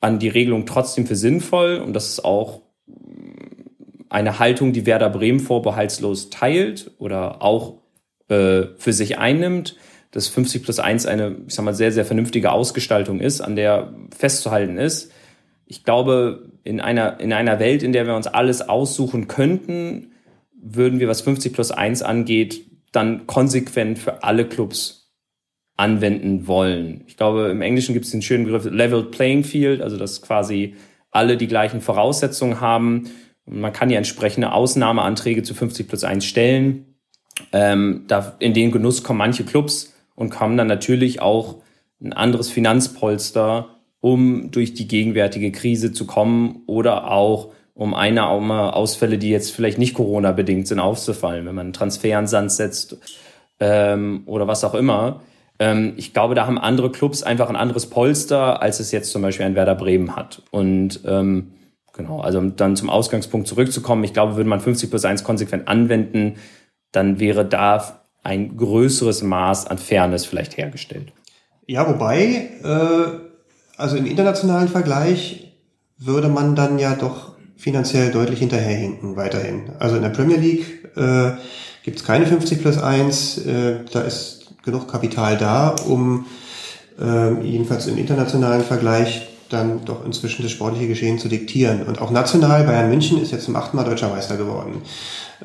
an 0.00 0.18
die 0.18 0.30
Regelung 0.30 0.64
trotzdem 0.64 1.06
für 1.06 1.16
sinnvoll 1.16 1.82
und 1.84 1.92
das 1.92 2.08
ist 2.08 2.24
auch 2.24 2.61
eine 4.12 4.38
Haltung, 4.38 4.72
die 4.72 4.84
Werder 4.84 5.08
Bremen 5.08 5.40
vorbehaltslos 5.40 6.28
teilt 6.28 6.90
oder 6.98 7.42
auch 7.42 7.78
äh, 8.28 8.64
für 8.76 8.92
sich 8.92 9.18
einnimmt, 9.18 9.76
dass 10.10 10.28
50 10.28 10.62
plus 10.62 10.78
1 10.78 11.06
eine, 11.06 11.36
ich 11.46 11.54
sag 11.54 11.64
mal, 11.64 11.74
sehr, 11.74 11.92
sehr 11.92 12.04
vernünftige 12.04 12.52
Ausgestaltung 12.52 13.20
ist, 13.20 13.40
an 13.40 13.56
der 13.56 13.94
festzuhalten 14.14 14.76
ist. 14.76 15.10
Ich 15.64 15.84
glaube, 15.84 16.50
in 16.62 16.80
einer, 16.80 17.20
in 17.20 17.32
einer 17.32 17.58
Welt, 17.58 17.82
in 17.82 17.92
der 17.92 18.06
wir 18.06 18.14
uns 18.14 18.26
alles 18.26 18.68
aussuchen 18.68 19.28
könnten, 19.28 20.12
würden 20.62 21.00
wir, 21.00 21.08
was 21.08 21.22
50 21.22 21.54
plus 21.54 21.70
1 21.70 22.02
angeht, 22.02 22.66
dann 22.92 23.26
konsequent 23.26 23.98
für 23.98 24.22
alle 24.22 24.46
Clubs 24.46 25.14
anwenden 25.78 26.46
wollen. 26.46 27.04
Ich 27.06 27.16
glaube, 27.16 27.48
im 27.48 27.62
Englischen 27.62 27.94
gibt 27.94 28.04
es 28.04 28.10
den 28.10 28.20
schönen 28.20 28.44
Begriff 28.44 28.66
Level 28.66 29.04
Playing 29.04 29.42
Field, 29.42 29.80
also 29.80 29.96
dass 29.96 30.20
quasi 30.20 30.74
alle 31.10 31.38
die 31.38 31.46
gleichen 31.46 31.80
Voraussetzungen 31.80 32.60
haben 32.60 33.10
man 33.46 33.72
kann 33.72 33.90
ja 33.90 33.98
entsprechende 33.98 34.52
Ausnahmeanträge 34.52 35.42
zu 35.42 35.54
50 35.54 35.88
plus 35.88 36.04
1 36.04 36.24
stellen. 36.24 36.96
Ähm, 37.52 38.04
da, 38.08 38.36
in 38.38 38.54
den 38.54 38.70
Genuss 38.70 39.02
kommen 39.02 39.18
manche 39.18 39.44
Clubs 39.44 39.94
und 40.14 40.38
haben 40.38 40.56
dann 40.56 40.66
natürlich 40.66 41.20
auch 41.20 41.56
ein 42.00 42.12
anderes 42.12 42.50
Finanzpolster, 42.50 43.80
um 44.00 44.50
durch 44.50 44.74
die 44.74 44.88
gegenwärtige 44.88 45.52
Krise 45.52 45.92
zu 45.92 46.06
kommen 46.06 46.62
oder 46.66 47.10
auch 47.10 47.52
um 47.74 47.94
eine 47.94 48.26
Ausfälle, 48.26 49.18
die 49.18 49.30
jetzt 49.30 49.50
vielleicht 49.50 49.78
nicht 49.78 49.94
Corona-bedingt 49.94 50.68
sind, 50.68 50.78
aufzufallen, 50.78 51.46
wenn 51.46 51.54
man 51.54 51.66
einen 51.66 51.72
Transfer 51.72 52.18
an 52.18 52.26
Sand 52.26 52.52
setzt 52.52 52.98
ähm, 53.60 54.22
oder 54.26 54.46
was 54.46 54.64
auch 54.64 54.74
immer. 54.74 55.22
Ähm, 55.58 55.94
ich 55.96 56.12
glaube, 56.12 56.34
da 56.34 56.46
haben 56.46 56.58
andere 56.58 56.90
Clubs 56.90 57.22
einfach 57.22 57.48
ein 57.48 57.56
anderes 57.56 57.86
Polster, 57.86 58.60
als 58.60 58.80
es 58.80 58.92
jetzt 58.92 59.10
zum 59.10 59.22
Beispiel 59.22 59.46
ein 59.46 59.54
Werder 59.54 59.74
Bremen 59.74 60.16
hat. 60.16 60.42
Und 60.50 61.00
ähm, 61.06 61.52
Genau, 61.92 62.20
also 62.20 62.38
um 62.38 62.56
dann 62.56 62.74
zum 62.74 62.88
Ausgangspunkt 62.88 63.46
zurückzukommen, 63.46 64.02
ich 64.04 64.14
glaube, 64.14 64.36
würde 64.36 64.48
man 64.48 64.60
50 64.60 64.88
plus 64.88 65.04
1 65.04 65.24
konsequent 65.24 65.68
anwenden, 65.68 66.36
dann 66.90 67.20
wäre 67.20 67.44
da 67.44 68.02
ein 68.22 68.56
größeres 68.56 69.22
Maß 69.22 69.66
an 69.66 69.78
Fairness 69.78 70.24
vielleicht 70.24 70.56
hergestellt. 70.56 71.12
Ja, 71.66 71.88
wobei, 71.88 72.50
äh, 72.62 73.18
also 73.76 73.96
im 73.96 74.06
internationalen 74.06 74.68
Vergleich 74.68 75.52
würde 75.98 76.28
man 76.28 76.54
dann 76.54 76.78
ja 76.78 76.94
doch 76.94 77.32
finanziell 77.56 78.10
deutlich 78.10 78.40
hinterherhinken 78.40 79.16
weiterhin. 79.16 79.70
Also 79.78 79.96
in 79.96 80.02
der 80.02 80.10
Premier 80.10 80.36
League 80.36 80.88
äh, 80.96 81.32
gibt 81.84 81.98
es 81.98 82.04
keine 82.04 82.26
50 82.26 82.60
plus 82.60 82.78
1, 82.78 83.38
äh, 83.46 83.76
da 83.92 84.00
ist 84.00 84.54
genug 84.64 84.88
Kapital 84.88 85.36
da, 85.36 85.74
um 85.86 86.26
äh, 87.00 87.40
jedenfalls 87.42 87.86
im 87.86 87.98
internationalen 87.98 88.62
Vergleich 88.62 89.28
dann 89.52 89.84
doch 89.84 90.04
inzwischen 90.04 90.42
das 90.42 90.50
sportliche 90.50 90.88
Geschehen 90.88 91.18
zu 91.18 91.28
diktieren. 91.28 91.82
Und 91.82 92.00
auch 92.00 92.10
national, 92.10 92.64
Bayern 92.64 92.88
München 92.88 93.20
ist 93.20 93.32
jetzt 93.32 93.44
zum 93.44 93.56
achten 93.56 93.76
Mal 93.76 93.84
deutscher 93.84 94.08
Meister 94.08 94.36
geworden. 94.36 94.82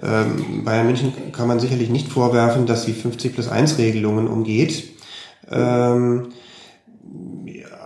Ähm, 0.02 0.64
Bayern 0.64 0.86
München 0.86 1.14
kann 1.32 1.48
man 1.48 1.60
sicherlich 1.60 1.90
nicht 1.90 2.10
vorwerfen, 2.10 2.66
dass 2.66 2.84
sie 2.84 2.94
50 2.94 3.34
plus 3.34 3.48
1 3.48 3.78
Regelungen 3.78 4.28
umgeht. 4.28 4.84
Ähm, 5.52 6.30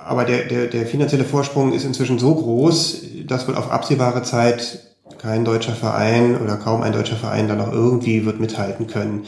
aber 0.05 0.25
der, 0.25 0.45
der, 0.45 0.67
der 0.67 0.85
finanzielle 0.85 1.23
Vorsprung 1.23 1.73
ist 1.73 1.85
inzwischen 1.85 2.19
so 2.19 2.35
groß, 2.35 3.03
dass 3.27 3.47
wohl 3.47 3.55
auf 3.55 3.71
absehbare 3.71 4.23
Zeit 4.23 4.79
kein 5.17 5.45
deutscher 5.45 5.73
Verein 5.73 6.37
oder 6.41 6.57
kaum 6.57 6.81
ein 6.81 6.93
deutscher 6.93 7.15
Verein 7.15 7.47
da 7.47 7.55
noch 7.55 7.71
irgendwie 7.71 8.25
wird 8.25 8.39
mithalten 8.39 8.87
können. 8.87 9.25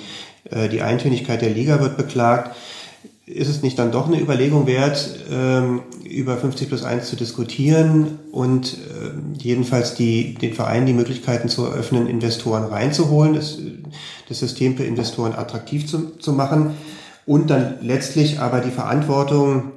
Äh, 0.50 0.70
die 0.70 0.82
Eintönigkeit 0.82 1.42
der 1.42 1.52
Liga 1.52 1.80
wird 1.80 1.98
beklagt 1.98 2.56
ist 3.26 3.48
es 3.48 3.62
nicht 3.62 3.80
dann 3.80 3.92
doch 3.92 4.08
eine 4.08 4.20
Überlegung 4.20 4.68
wert, 4.68 5.20
ähm, 5.32 5.84
über 6.04 6.38
50 6.38 6.68
plus 6.68 6.84
1 6.84 7.08
zu 7.08 7.16
diskutieren 7.16 8.20
und 8.32 8.74
äh, 8.74 9.12
jedenfalls 9.42 9.96
die, 9.96 10.34
den 10.34 10.54
Vereinen 10.54 10.86
die 10.86 10.94
Möglichkeiten 10.94 11.48
zu 11.48 11.66
eröffnen, 11.66 12.08
Investoren 12.08 12.66
reinzuholen, 12.66 13.34
das, 13.34 13.58
das 14.28 14.40
System 14.40 14.76
für 14.76 14.84
Investoren 14.84 15.34
attraktiv 15.34 15.88
zu, 15.88 16.18
zu 16.18 16.34
machen 16.34 16.72
und 17.26 17.50
dann 17.50 17.76
letztlich 17.82 18.40
aber 18.40 18.60
die 18.60 18.72
Verantwortung, 18.72 19.72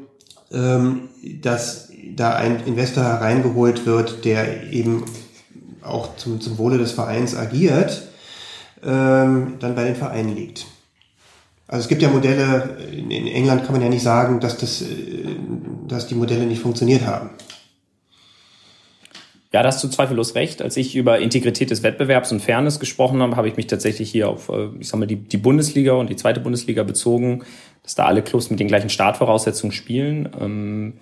ähm, 0.53 1.03
dass 1.41 1.89
da 2.17 2.35
ein 2.35 2.65
Investor 2.67 3.05
hereingeholt 3.05 3.87
wird, 3.87 4.25
der 4.25 4.73
eben 4.73 5.05
auch 5.83 6.17
zum, 6.17 6.41
zum 6.41 6.59
Wohle 6.59 6.79
des 6.79 6.93
Vereins 6.93 7.37
agiert, 7.37 8.09
ähm, 8.83 9.55
dann 9.61 9.77
bei 9.77 9.85
den 9.85 9.95
Vereinen 9.95 10.35
liegt. 10.35 10.67
Also 11.69 11.83
es 11.83 11.89
gibt 11.89 12.03
ja 12.03 12.09
Modelle, 12.09 12.77
in 12.93 13.11
England 13.11 13.65
kann 13.65 13.73
man 13.73 13.83
ja 13.83 13.89
nicht 13.89 14.03
sagen, 14.03 14.39
dass, 14.41 14.57
das, 14.59 14.83
äh, 14.83 14.87
dass 15.89 16.07
die 16.07 16.15
Modelle 16.15 16.47
nicht 16.47 16.61
funktioniert 16.61 17.05
haben. 17.05 17.31
Ja, 19.53 19.63
da 19.63 19.69
hast 19.69 19.83
du 19.83 19.89
zweifellos 19.89 20.35
recht. 20.35 20.61
Als 20.61 20.77
ich 20.77 20.95
über 20.95 21.19
Integrität 21.19 21.71
des 21.71 21.83
Wettbewerbs 21.83 22.31
und 22.31 22.41
Fairness 22.41 22.79
gesprochen 22.79 23.23
habe, 23.23 23.37
habe 23.37 23.49
ich 23.49 23.57
mich 23.57 23.67
tatsächlich 23.67 24.11
hier 24.11 24.29
auf, 24.29 24.49
äh, 24.49 24.69
ich 24.79 24.89
sag 24.89 24.99
mal, 24.99 25.07
die, 25.07 25.17
die 25.17 25.39
Bundesliga 25.39 25.93
und 25.93 26.11
die 26.11 26.17
zweite 26.17 26.41
Bundesliga 26.41 26.83
bezogen, 26.83 27.45
dass 27.83 27.95
da 27.95 28.05
alle 28.05 28.23
Clubs 28.23 28.51
mit 28.51 28.61
den 28.61 28.69
gleichen 28.69 28.91
Startvoraussetzungen 28.91 29.73
spielen. 29.73 30.29
Ähm, 30.41 30.93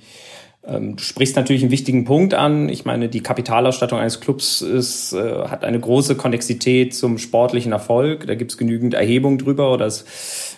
du 0.66 0.98
sprichst 0.98 1.36
natürlich 1.36 1.62
einen 1.62 1.70
wichtigen 1.70 2.04
Punkt 2.04 2.32
an. 2.32 2.68
Ich 2.68 2.84
meine, 2.84 3.08
die 3.08 3.22
Kapitalausstattung 3.22 3.98
eines 3.98 4.20
Clubs 4.20 4.62
ist, 4.62 5.12
äh, 5.12 5.48
hat 5.48 5.64
eine 5.64 5.78
große 5.78 6.14
Konnexität 6.14 6.94
zum 6.94 7.18
sportlichen 7.18 7.72
Erfolg. 7.72 8.26
Da 8.26 8.34
gibt 8.34 8.52
es 8.52 8.58
genügend 8.58 8.94
Erhebung 8.94 9.36
drüber 9.36 9.72
oder 9.72 9.86
es 9.86 10.04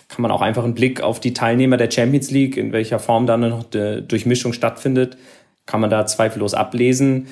kann 0.07 0.21
man 0.21 0.31
auch 0.31 0.41
einfach 0.41 0.63
einen 0.63 0.75
Blick 0.75 1.01
auf 1.01 1.19
die 1.19 1.33
Teilnehmer 1.33 1.75
der 1.75 1.91
Champions 1.91 2.31
League, 2.31 2.55
in 2.55 2.71
welcher 2.71 2.99
Form 2.99 3.27
dann 3.27 3.41
noch 3.41 3.63
die 3.63 4.01
Durchmischung 4.07 4.53
stattfindet, 4.53 5.17
kann 5.65 5.81
man 5.81 5.89
da 5.89 6.05
zweifellos 6.05 6.53
ablesen. 6.53 7.27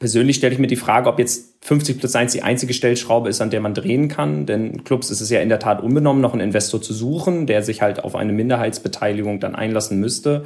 Persönlich 0.00 0.36
stelle 0.36 0.52
ich 0.52 0.58
mir 0.58 0.66
die 0.66 0.76
Frage, 0.76 1.08
ob 1.08 1.18
jetzt 1.20 1.64
50 1.64 1.98
plus 1.98 2.14
1 2.14 2.32
die 2.32 2.42
einzige 2.42 2.74
Stellschraube 2.74 3.28
ist, 3.28 3.40
an 3.40 3.50
der 3.50 3.60
man 3.60 3.72
drehen 3.72 4.08
kann. 4.08 4.44
Denn 4.44 4.82
Clubs 4.82 5.10
ist 5.10 5.20
es 5.20 5.30
ja 5.30 5.40
in 5.40 5.48
der 5.48 5.60
Tat 5.60 5.80
unbenommen, 5.80 6.20
noch 6.20 6.32
einen 6.32 6.42
Investor 6.42 6.82
zu 6.82 6.92
suchen, 6.92 7.46
der 7.46 7.62
sich 7.62 7.80
halt 7.80 8.02
auf 8.02 8.16
eine 8.16 8.32
Minderheitsbeteiligung 8.32 9.38
dann 9.38 9.54
einlassen 9.54 10.00
müsste. 10.00 10.44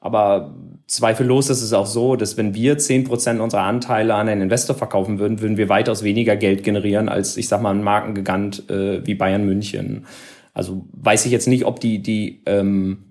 Aber 0.00 0.54
zweifellos 0.86 1.50
ist 1.50 1.62
es 1.62 1.72
auch 1.74 1.86
so, 1.86 2.16
dass 2.16 2.36
wenn 2.38 2.54
wir 2.54 2.78
10% 2.78 3.38
unserer 3.38 3.62
Anteile 3.62 4.14
an 4.14 4.28
einen 4.28 4.42
Investor 4.42 4.74
verkaufen 4.74 5.18
würden, 5.18 5.40
würden 5.40 5.58
wir 5.58 5.68
weitaus 5.68 6.02
weniger 6.02 6.36
Geld 6.36 6.64
generieren 6.64 7.08
als, 7.08 7.36
ich 7.36 7.48
sag 7.48 7.60
mal, 7.60 7.74
ein 7.74 7.84
Markengigant 7.84 8.68
äh, 8.70 9.06
wie 9.06 9.14
Bayern 9.14 9.44
München. 9.44 10.06
Also 10.54 10.86
weiß 10.92 11.26
ich 11.26 11.32
jetzt 11.32 11.48
nicht, 11.48 11.66
ob 11.66 11.80
die, 11.80 12.02
die, 12.02 12.42
ähm, 12.46 13.10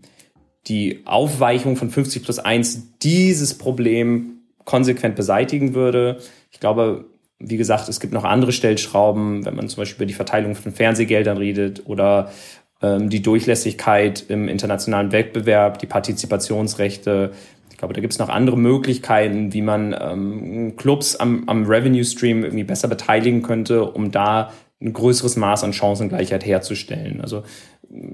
die 0.68 1.02
Aufweichung 1.06 1.76
von 1.76 1.90
50 1.90 2.24
plus 2.24 2.40
1 2.40 2.98
dieses 3.00 3.58
Problem 3.58 4.40
konsequent 4.66 5.16
beseitigen 5.16 5.76
würde. 5.76 6.18
Ich 6.52 6.60
glaube, 6.60 7.06
wie 7.40 7.58
gesagt, 7.58 7.88
es 7.88 8.00
gibt 8.00 8.14
noch 8.14 8.26
andere 8.26 8.52
Stellschrauben, 8.52 9.46
wenn 9.46 9.56
man 9.56 9.70
zum 9.70 9.82
Beispiel 9.82 9.98
über 9.98 10.06
die 10.06 10.14
Verteilung 10.14 10.56
von 10.56 10.74
Fernsehgeldern 10.74 11.38
redet 11.38 11.84
oder 11.86 12.32
die 12.82 13.22
Durchlässigkeit 13.22 14.26
im 14.30 14.48
internationalen 14.48 15.12
Wettbewerb, 15.12 15.80
die 15.80 15.86
Partizipationsrechte. 15.86 17.32
Ich 17.72 17.78
glaube, 17.78 17.94
da 17.94 18.02
gibt 18.02 18.14
es 18.14 18.20
noch 18.20 18.30
andere 18.30 18.58
Möglichkeiten, 18.58 19.54
wie 19.54 19.62
man 19.62 19.96
ähm, 20.00 20.76
Clubs 20.78 21.16
am, 21.16 21.44
am 21.48 21.66
Revenue 21.66 22.06
Stream 22.06 22.44
irgendwie 22.44 22.64
besser 22.64 22.88
beteiligen 22.88 23.42
könnte, 23.42 23.84
um 23.84 24.12
da 24.12 24.54
ein 24.82 24.94
größeres 24.94 25.36
Maß 25.36 25.66
an 25.66 25.74
Chancengleichheit 25.74 26.46
herzustellen. 26.46 27.20
Also 27.20 27.44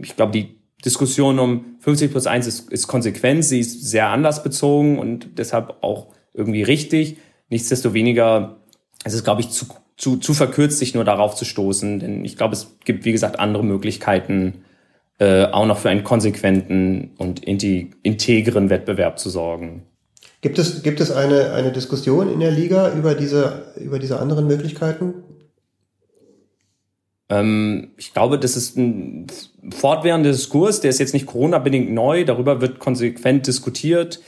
ich 0.01 0.15
glaube, 0.15 0.31
die 0.31 0.59
Diskussion 0.83 1.37
um 1.37 1.77
50 1.79 2.11
plus 2.11 2.25
1 2.25 2.47
ist, 2.47 2.71
ist 2.71 2.87
konsequent, 2.87 3.45
sie 3.45 3.59
ist 3.59 3.85
sehr 3.85 4.09
anlassbezogen 4.09 4.97
und 4.97 5.37
deshalb 5.37 5.75
auch 5.81 6.07
irgendwie 6.33 6.63
richtig. 6.63 7.17
Nichtsdestoweniger 7.49 8.57
es 9.05 9.13
ist, 9.13 9.23
glaube 9.23 9.41
ich, 9.41 9.51
zu, 9.51 9.67
zu, 9.97 10.17
zu 10.17 10.33
verkürzt, 10.33 10.79
sich 10.79 10.93
nur 10.93 11.03
darauf 11.03 11.35
zu 11.35 11.45
stoßen. 11.45 11.99
Denn 11.99 12.25
ich 12.25 12.37
glaube, 12.37 12.53
es 12.53 12.75
gibt, 12.83 13.05
wie 13.05 13.11
gesagt, 13.11 13.39
andere 13.39 13.63
Möglichkeiten, 13.63 14.65
äh, 15.19 15.45
auch 15.45 15.65
noch 15.65 15.77
für 15.77 15.89
einen 15.89 16.03
konsequenten 16.03 17.11
und 17.17 17.43
integren 17.43 18.69
Wettbewerb 18.69 19.19
zu 19.19 19.29
sorgen. 19.29 19.83
Gibt 20.41 20.59
es, 20.59 20.83
gibt 20.83 20.99
es 20.99 21.11
eine, 21.11 21.53
eine 21.53 21.71
Diskussion 21.71 22.31
in 22.31 22.39
der 22.39 22.51
Liga 22.51 22.93
über 22.93 23.15
diese, 23.15 23.73
über 23.79 23.97
diese 23.97 24.19
anderen 24.19 24.45
Möglichkeiten? 24.47 25.15
Ähm, 27.29 27.91
ich 27.97 28.13
glaube, 28.13 28.37
das 28.37 28.55
ist 28.55 28.77
ein 28.77 29.27
fortwährender 29.71 30.31
Diskurs, 30.31 30.81
der 30.81 30.91
ist 30.91 30.99
jetzt 30.99 31.13
nicht 31.13 31.25
Corona-bedingt 31.25 31.91
neu, 31.91 32.25
darüber 32.25 32.61
wird 32.61 32.79
konsequent 32.79 33.47
diskutiert. 33.47 34.19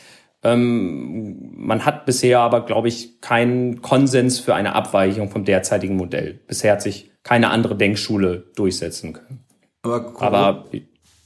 Ähm, 0.48 1.52
man 1.56 1.86
hat 1.86 2.06
bisher 2.06 2.40
aber, 2.40 2.62
glaube 2.62 2.88
ich, 2.88 3.20
keinen 3.20 3.82
Konsens 3.82 4.40
für 4.40 4.56
eine 4.56 4.76
Abweichung 4.76 5.30
vom 5.30 5.44
derzeitigen 5.44 5.98
Modell. 5.98 6.40
Bisher 6.48 6.74
hat 6.74 6.82
sich 6.82 7.12
keine 7.24 7.50
andere 7.50 7.76
Denkschule 7.76 8.46
durchsetzen 8.56 9.14
können. 9.14 9.44
Aber, 9.84 10.14
Corona, 10.14 10.38
aber 10.38 10.66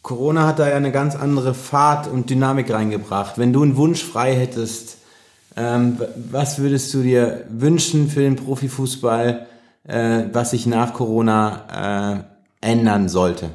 Corona 0.01 0.47
hat 0.47 0.57
da 0.57 0.67
ja 0.67 0.75
eine 0.75 0.91
ganz 0.91 1.15
andere 1.15 1.53
Fahrt 1.53 2.07
und 2.07 2.29
Dynamik 2.31 2.73
reingebracht. 2.73 3.37
Wenn 3.37 3.53
du 3.53 3.61
einen 3.61 3.75
Wunsch 3.75 4.03
frei 4.03 4.35
hättest, 4.35 4.97
ähm, 5.55 5.99
was 6.31 6.57
würdest 6.57 6.91
du 6.93 7.03
dir 7.03 7.45
wünschen 7.49 8.09
für 8.09 8.21
den 8.21 8.37
Profifußball, 8.37 9.45
äh, 9.87 10.23
was 10.31 10.51
sich 10.51 10.65
nach 10.65 10.93
Corona 10.93 12.23
äh, 12.61 12.67
ändern 12.67 13.07
sollte? 13.09 13.51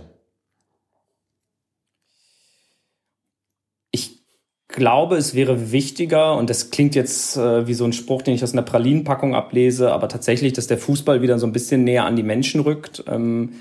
Glaube, 4.77 5.17
es 5.17 5.35
wäre 5.35 5.73
wichtiger, 5.73 6.37
und 6.37 6.49
das 6.49 6.71
klingt 6.71 6.95
jetzt 6.95 7.37
äh, 7.37 7.67
wie 7.67 7.75
so 7.75 7.85
ein 7.85 7.93
Spruch, 7.93 8.23
den 8.23 8.35
ich 8.35 8.45
aus 8.45 8.53
einer 8.53 8.63
Pralinenpackung 8.63 9.35
ablese, 9.35 9.91
aber 9.91 10.09
tatsächlich, 10.09 10.53
dass 10.53 10.69
der 10.69 10.79
Fußball 10.79 11.23
wieder 11.23 11.41
so 11.41 11.47
ein 11.47 11.53
bisschen 11.53 11.83
näher 11.83 12.05
an 12.05 12.15
die 12.15 12.23
Menschen 12.23 12.61
rückt. 12.61 13.03
Ähm, 13.09 13.55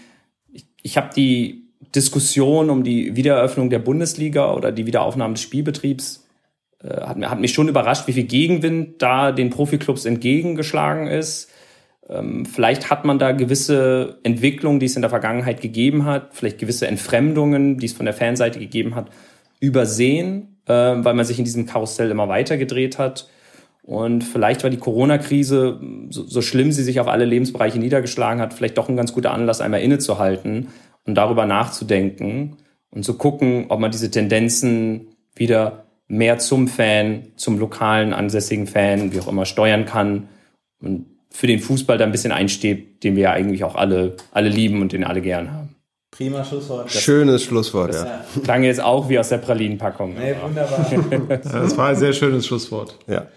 ich 0.51 0.67
ich 0.83 0.97
habe 0.97 1.09
die 1.15 1.63
Diskussion 1.95 2.69
um 2.69 2.83
die 2.83 3.15
Wiedereröffnung 3.15 3.69
der 3.69 3.79
Bundesliga 3.79 4.53
oder 4.53 4.71
die 4.71 4.85
Wiederaufnahme 4.85 5.33
des 5.33 5.41
Spielbetriebs 5.41 6.27
äh, 6.83 7.01
hat, 7.01 7.17
hat 7.17 7.39
mich 7.39 7.53
schon 7.53 7.69
überrascht, 7.69 8.07
wie 8.07 8.13
viel 8.13 8.25
Gegenwind 8.25 9.01
da 9.01 9.31
den 9.31 9.49
Profiklubs 9.49 10.05
entgegengeschlagen 10.05 11.07
ist. 11.07 11.49
Ähm, 12.09 12.45
vielleicht 12.45 12.91
hat 12.91 13.05
man 13.05 13.17
da 13.17 13.31
gewisse 13.31 14.19
Entwicklungen, 14.23 14.79
die 14.79 14.85
es 14.85 14.95
in 14.95 15.01
der 15.01 15.09
Vergangenheit 15.09 15.61
gegeben 15.61 16.05
hat, 16.05 16.33
vielleicht 16.33 16.59
gewisse 16.59 16.87
Entfremdungen, 16.87 17.79
die 17.79 17.87
es 17.87 17.93
von 17.93 18.05
der 18.05 18.13
Fanseite 18.13 18.59
gegeben 18.59 18.95
hat, 18.95 19.09
übersehen 19.59 20.54
äh, 20.67 20.73
weil 20.73 21.13
man 21.13 21.25
sich 21.25 21.39
in 21.39 21.45
diesem 21.45 21.65
Karussell 21.65 22.11
immer 22.11 22.29
weiter 22.29 22.57
gedreht 22.57 22.97
hat. 22.97 23.29
Und 23.83 24.23
vielleicht 24.23 24.63
war 24.63 24.71
die 24.71 24.77
Corona-Krise, 24.77 25.79
so, 26.09 26.23
so 26.23 26.41
schlimm 26.41 26.71
sie 26.71 26.83
sich 26.83 26.99
auf 26.99 27.07
alle 27.07 27.25
Lebensbereiche 27.25 27.77
niedergeschlagen 27.77 28.41
hat, 28.41 28.53
vielleicht 28.53 28.77
doch 28.77 28.89
ein 28.89 28.97
ganz 28.97 29.13
guter 29.13 29.31
Anlass, 29.31 29.61
einmal 29.61 29.81
innezuhalten 29.81 30.69
und 31.05 31.15
darüber 31.15 31.45
nachzudenken 31.45 32.57
und 32.89 33.05
zu 33.05 33.15
gucken, 33.15 33.65
ob 33.69 33.79
man 33.79 33.91
diese 33.91 34.09
Tendenzen 34.09 35.09
wieder 35.35 35.85
mehr 36.07 36.39
zum 36.39 36.67
Fan, 36.67 37.27
zum 37.35 37.59
lokalen 37.59 38.13
ansässigen 38.13 38.67
Fan, 38.67 39.13
wie 39.13 39.19
auch 39.19 39.27
immer, 39.27 39.45
steuern 39.45 39.85
kann 39.85 40.29
und 40.81 41.05
für 41.29 41.47
den 41.47 41.59
Fußball 41.59 41.97
da 41.97 42.05
ein 42.05 42.11
bisschen 42.11 42.31
einsteht, 42.31 43.03
den 43.03 43.15
wir 43.15 43.23
ja 43.23 43.31
eigentlich 43.31 43.63
auch 43.63 43.75
alle, 43.75 44.15
alle 44.31 44.49
lieben 44.49 44.81
und 44.81 44.93
den 44.93 45.03
alle 45.03 45.21
gern 45.21 45.51
haben. 45.51 45.64
Prima 46.15 46.45
Schlusswort. 46.45 46.89
Schönes 46.91 47.43
Schlusswort, 47.43 47.93
das 47.93 48.03
ja. 48.03 48.25
Klang 48.43 48.63
jetzt 48.63 48.79
auch 48.79 49.09
wie 49.09 49.19
aus 49.19 49.29
der 49.29 49.39
Pralinenpackung. 49.39 50.13
Nee, 50.13 50.35
wunderbar. 50.41 50.89
ja, 51.29 51.59
das 51.59 51.77
war 51.77 51.89
ein 51.89 51.95
sehr 51.97 52.13
schönes 52.13 52.45
Schlusswort. 52.45 52.97
Ja. 53.07 53.27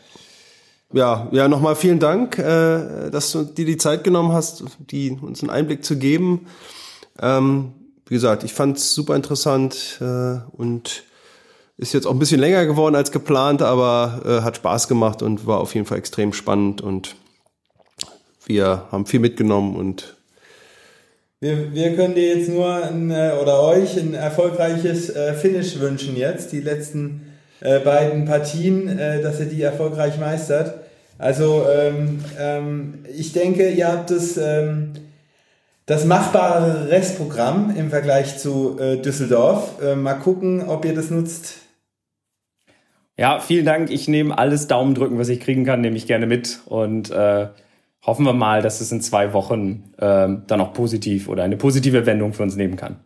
Ja, 0.92 1.28
ja, 1.32 1.48
nochmal 1.48 1.76
vielen 1.76 1.98
Dank, 1.98 2.38
äh, 2.38 3.10
dass 3.10 3.32
du 3.32 3.42
dir 3.42 3.66
die 3.66 3.76
Zeit 3.76 4.05
genommen 4.05 4.32
hast, 4.32 4.64
die 4.78 5.10
uns 5.10 5.42
einen 5.42 5.50
Einblick 5.50 5.84
zu 5.84 5.98
geben. 5.98 6.46
Ähm, 7.20 7.72
wie 8.06 8.14
gesagt, 8.14 8.44
ich 8.44 8.55
fand 8.55 8.78
es 8.78 8.94
super 8.94 9.16
interessant 9.16 9.98
äh, 10.00 10.38
und 10.52 11.02
ist 11.76 11.92
jetzt 11.92 12.06
auch 12.06 12.12
ein 12.12 12.18
bisschen 12.18 12.40
länger 12.40 12.64
geworden 12.64 12.94
als 12.94 13.12
geplant, 13.12 13.60
aber 13.60 14.22
äh, 14.24 14.42
hat 14.42 14.56
Spaß 14.56 14.88
gemacht 14.88 15.20
und 15.20 15.46
war 15.46 15.59
auf 15.59 15.74
jeden 15.74 15.86
Fall 15.86 15.98
extrem 15.98 16.32
spannend 16.32 16.80
und 16.80 17.16
wir 18.46 18.84
haben 18.90 19.05
viel 19.05 19.20
mitgenommen 19.20 19.76
und 19.76 20.18
wir, 21.40 21.73
wir 21.73 21.97
können 21.97 22.15
dir 22.15 22.36
jetzt 22.36 22.48
nur 22.48 22.82
ein, 22.82 23.10
äh, 23.10 23.32
oder 23.40 23.62
euch 23.62 23.97
ein 23.98 24.15
erfolgreiches 24.15 25.10
äh, 25.10 25.35
Finish 25.35 25.78
wünschen 25.81 26.16
jetzt, 26.16 26.52
die 26.52 26.60
letzten 26.60 27.27
äh, 27.60 27.81
beiden 27.81 28.24
Partien, 28.24 28.98
dass 28.98 29.40
ihr 29.40 29.47
die 29.47 29.62
erfolgreich 29.62 30.19
meistert. 30.19 30.74
Also 31.19 31.66
ähm, 31.69 32.20
ähm, 32.39 33.05
ich 33.12 33.32
denke, 33.32 33.70
ihr 33.70 33.89
habt 33.89 34.10
das, 34.10 34.36
ähm, 34.36 34.93
das 35.85 36.05
machbare 36.05 36.90
Restprogramm 36.90 37.74
im 37.77 37.90
Vergleich 37.90 38.39
zu 38.39 38.78
äh, 38.78 38.98
Düsseldorf. 38.98 39.82
Äh, 39.82 39.97
mal 39.97 40.15
gucken, 40.15 40.69
ob 40.69 40.85
ihr 40.85 40.94
das 40.94 41.10
nutzt. 41.10 41.56
Ja, 43.16 43.40
vielen 43.40 43.66
Dank. 43.66 43.90
Ich 43.90 44.06
nehme 44.06 44.39
alles 44.39 44.69
Daumen 44.69 44.94
drücken, 44.94 45.19
was 45.19 45.28
ich 45.28 45.40
kriegen 45.40 45.65
kann, 45.65 45.81
nehme 45.81 45.97
ich 45.97 46.06
gerne 46.06 46.28
mit 46.28 46.60
und 46.66 47.10
äh, 47.10 47.48
hoffen 48.02 48.24
wir 48.24 48.32
mal, 48.32 48.62
dass 48.62 48.80
es 48.80 48.92
in 48.92 49.00
zwei 49.00 49.32
Wochen 49.32 49.92
ähm, 49.98 50.42
dann 50.46 50.60
auch 50.60 50.72
positiv 50.72 51.28
oder 51.28 51.42
eine 51.42 51.56
positive 51.56 52.06
Wendung 52.06 52.32
für 52.32 52.42
uns 52.42 52.56
nehmen 52.56 52.76
kann. 52.76 52.96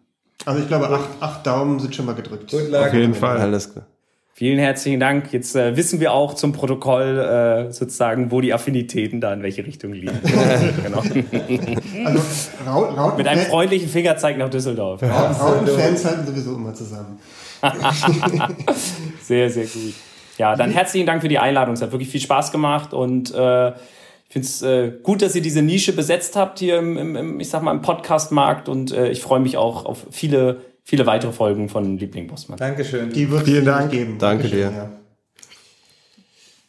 Also 0.44 0.60
ich 0.60 0.69
glaube, 0.69 0.89
acht, 0.89 1.09
acht 1.20 1.47
Daumen 1.47 1.78
sind 1.78 1.94
schon 1.94 2.06
mal 2.06 2.14
gedrückt. 2.14 2.51
Gut, 2.51 2.74
Auf 2.74 2.93
jeden 2.93 3.14
Fall. 3.14 3.39
Alles 3.39 3.73
klar. 3.73 3.86
Vielen 4.35 4.59
herzlichen 4.59 4.98
Dank. 4.98 5.32
Jetzt 5.32 5.55
äh, 5.55 5.77
wissen 5.77 6.01
wir 6.01 6.12
auch 6.12 6.35
zum 6.35 6.52
Protokoll 6.52 7.19
äh, 7.19 7.73
sozusagen, 7.73 8.31
wo 8.31 8.40
die 8.40 8.55
Affinitäten 8.55 9.20
da 9.20 9.32
in 9.32 9.43
welche 9.43 9.64
Richtung 9.64 9.93
liegen. 9.93 10.19
genau. 10.82 11.02
Also, 12.05 12.20
Rauten 12.66 13.19
Mit 13.19 13.28
einem 13.28 13.43
freundlichen 13.43 13.89
Fingerzeig 13.89 14.39
nach 14.39 14.48
Düsseldorf. 14.48 15.02
Rauten-Fans 15.02 16.05
halten 16.06 16.27
sowieso 16.27 16.55
immer 16.55 16.73
zusammen. 16.73 17.19
sehr, 19.23 19.51
sehr 19.51 19.66
gut. 19.66 19.94
Ja, 20.39 20.56
dann 20.56 20.70
herzlichen 20.70 21.06
Dank 21.06 21.20
für 21.20 21.28
die 21.28 21.39
Einladung. 21.39 21.74
Es 21.74 21.82
hat 21.82 21.93
wirklich 21.93 22.09
viel 22.09 22.20
Spaß 22.20 22.51
gemacht 22.52 22.94
und 22.94 23.32
äh, 23.35 23.73
finde 24.33 24.49
es 24.49 24.63
äh, 24.63 24.93
gut, 25.03 25.21
dass 25.21 25.35
ihr 25.35 25.43
diese 25.43 25.61
Nische 25.61 25.93
besetzt 25.93 26.37
habt 26.37 26.59
hier 26.59 26.79
im, 26.79 26.97
im, 26.97 27.17
im 27.17 27.41
ich 27.41 27.51
sag 27.51 27.63
mal, 27.63 27.73
im 27.73 27.83
Podcast-Markt 27.83 28.67
und 28.71 28.91
äh, 28.91 29.11
ich 29.11 29.21
freue 29.21 29.41
mich 29.41 29.59
auch 29.59 29.85
auf 29.85 30.07
viele, 30.11 30.63
viele 30.85 31.05
weitere 31.05 31.33
Folgen 31.33 31.69
von 31.69 31.99
Liebling 31.99 32.29
Bossmann. 32.29 32.59
Dankeschön. 32.59 33.13
Die 33.13 33.31
wird 33.31 33.45
Vielen 33.45 33.67
Dank 33.67 33.91
geben. 33.91 34.17
Danke 34.19 34.49
dir. 34.49 34.73
Ja. 34.75 34.91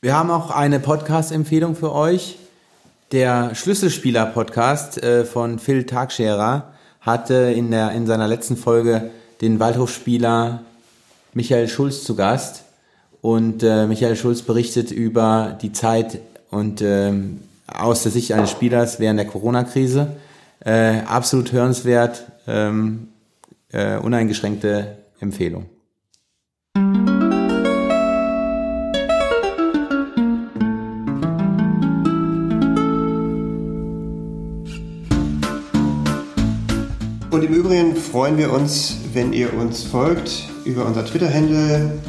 Wir 0.02 0.14
haben 0.14 0.30
auch 0.30 0.52
eine 0.52 0.82
Podcast-Empfehlung 0.82 1.78
für 1.78 1.94
euch. 1.94 2.38
Der 3.14 3.56
Schlüsselspieler-Podcast 3.56 5.02
äh, 5.02 5.24
von 5.24 5.58
Phil 5.58 5.86
Tagscherer 5.86 6.74
hatte 7.00 7.34
in, 7.56 7.72
der, 7.72 7.92
in 7.92 8.06
seiner 8.08 8.28
letzten 8.28 8.58
Folge 8.58 9.12
den 9.40 9.62
Waldhofspieler 9.62 10.64
Michael 11.34 11.70
Schulz 11.70 12.04
zu 12.04 12.18
Gast. 12.18 12.66
Und 13.22 13.64
äh, 13.64 13.88
Michael 13.88 14.18
Schulz 14.18 14.42
berichtet 14.42 14.92
über 14.92 15.58
die 15.62 15.72
Zeit 15.72 16.20
und 16.50 16.82
ähm, 16.82 17.40
aus 17.68 18.04
der 18.04 18.12
Sicht 18.12 18.32
eines 18.34 18.52
Spielers 18.52 19.00
während 19.00 19.20
der 19.20 19.28
Corona-Krise. 19.28 20.16
Äh, 20.60 21.02
absolut 21.06 21.52
hörenswert, 21.52 22.32
ähm, 22.48 23.10
äh, 23.72 23.98
uneingeschränkte 23.98 24.98
Empfehlung. 25.20 25.66
Und 37.34 37.44
im 37.44 37.54
Übrigen 37.54 37.96
freuen 37.96 38.38
wir 38.38 38.54
uns, 38.54 38.98
wenn 39.14 39.34
ihr 39.34 39.54
uns 39.54 39.84
folgt 39.84 40.48
über 40.66 40.86
unser 40.86 41.04
Twitter-Handle 41.04 42.00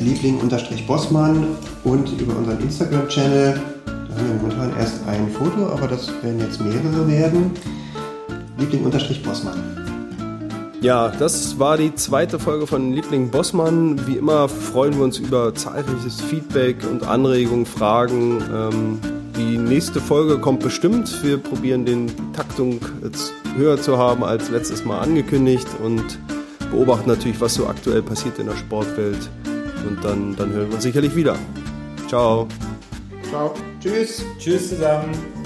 liebling-bossmann 0.00 1.46
und 1.84 2.20
über 2.20 2.36
unseren 2.36 2.60
Instagram-Channel. 2.60 3.60
Wir 4.16 4.34
momentan 4.34 4.76
erst 4.78 5.06
ein 5.06 5.28
Foto, 5.30 5.72
aber 5.72 5.88
das 5.88 6.08
werden 6.22 6.40
jetzt 6.40 6.60
mehrere 6.60 7.08
werden. 7.08 7.50
Liebling-bossmann. 8.58 9.82
Ja, 10.82 11.10
das 11.10 11.60
war 11.60 11.76
die 11.76 11.94
zweite 11.94 12.40
Folge 12.40 12.66
von 12.66 12.92
Liebling 12.92 13.30
Bossmann. 13.30 14.04
Wie 14.08 14.16
immer 14.16 14.48
freuen 14.48 14.96
wir 14.96 15.04
uns 15.04 15.18
über 15.18 15.54
zahlreiches 15.54 16.20
Feedback 16.20 16.78
und 16.90 17.06
Anregungen, 17.06 17.66
Fragen. 17.66 18.42
Ähm, 18.52 18.98
die 19.36 19.58
nächste 19.58 20.00
Folge 20.00 20.38
kommt 20.38 20.60
bestimmt. 20.60 21.22
Wir 21.22 21.38
probieren 21.38 21.84
den 21.84 22.10
Taktung 22.32 22.80
jetzt 23.02 23.32
höher 23.56 23.80
zu 23.80 23.96
haben 23.96 24.24
als 24.24 24.50
letztes 24.50 24.84
Mal 24.84 24.98
angekündigt 24.98 25.68
und 25.82 26.18
beobachten 26.72 27.08
natürlich, 27.08 27.40
was 27.40 27.54
so 27.54 27.68
aktuell 27.68 28.02
passiert 28.02 28.38
in 28.40 28.46
der 28.46 28.56
Sportwelt. 28.56 29.30
Und 29.86 30.04
dann, 30.04 30.34
dann 30.34 30.50
hören 30.50 30.68
wir 30.68 30.74
uns 30.74 30.82
sicherlich 30.82 31.14
wieder. 31.14 31.36
Ciao. 32.08 32.48
Ciao. 33.32 33.54
Tschüss. 33.80 34.26
Tschüss 34.38 34.68
zusammen. 34.68 35.41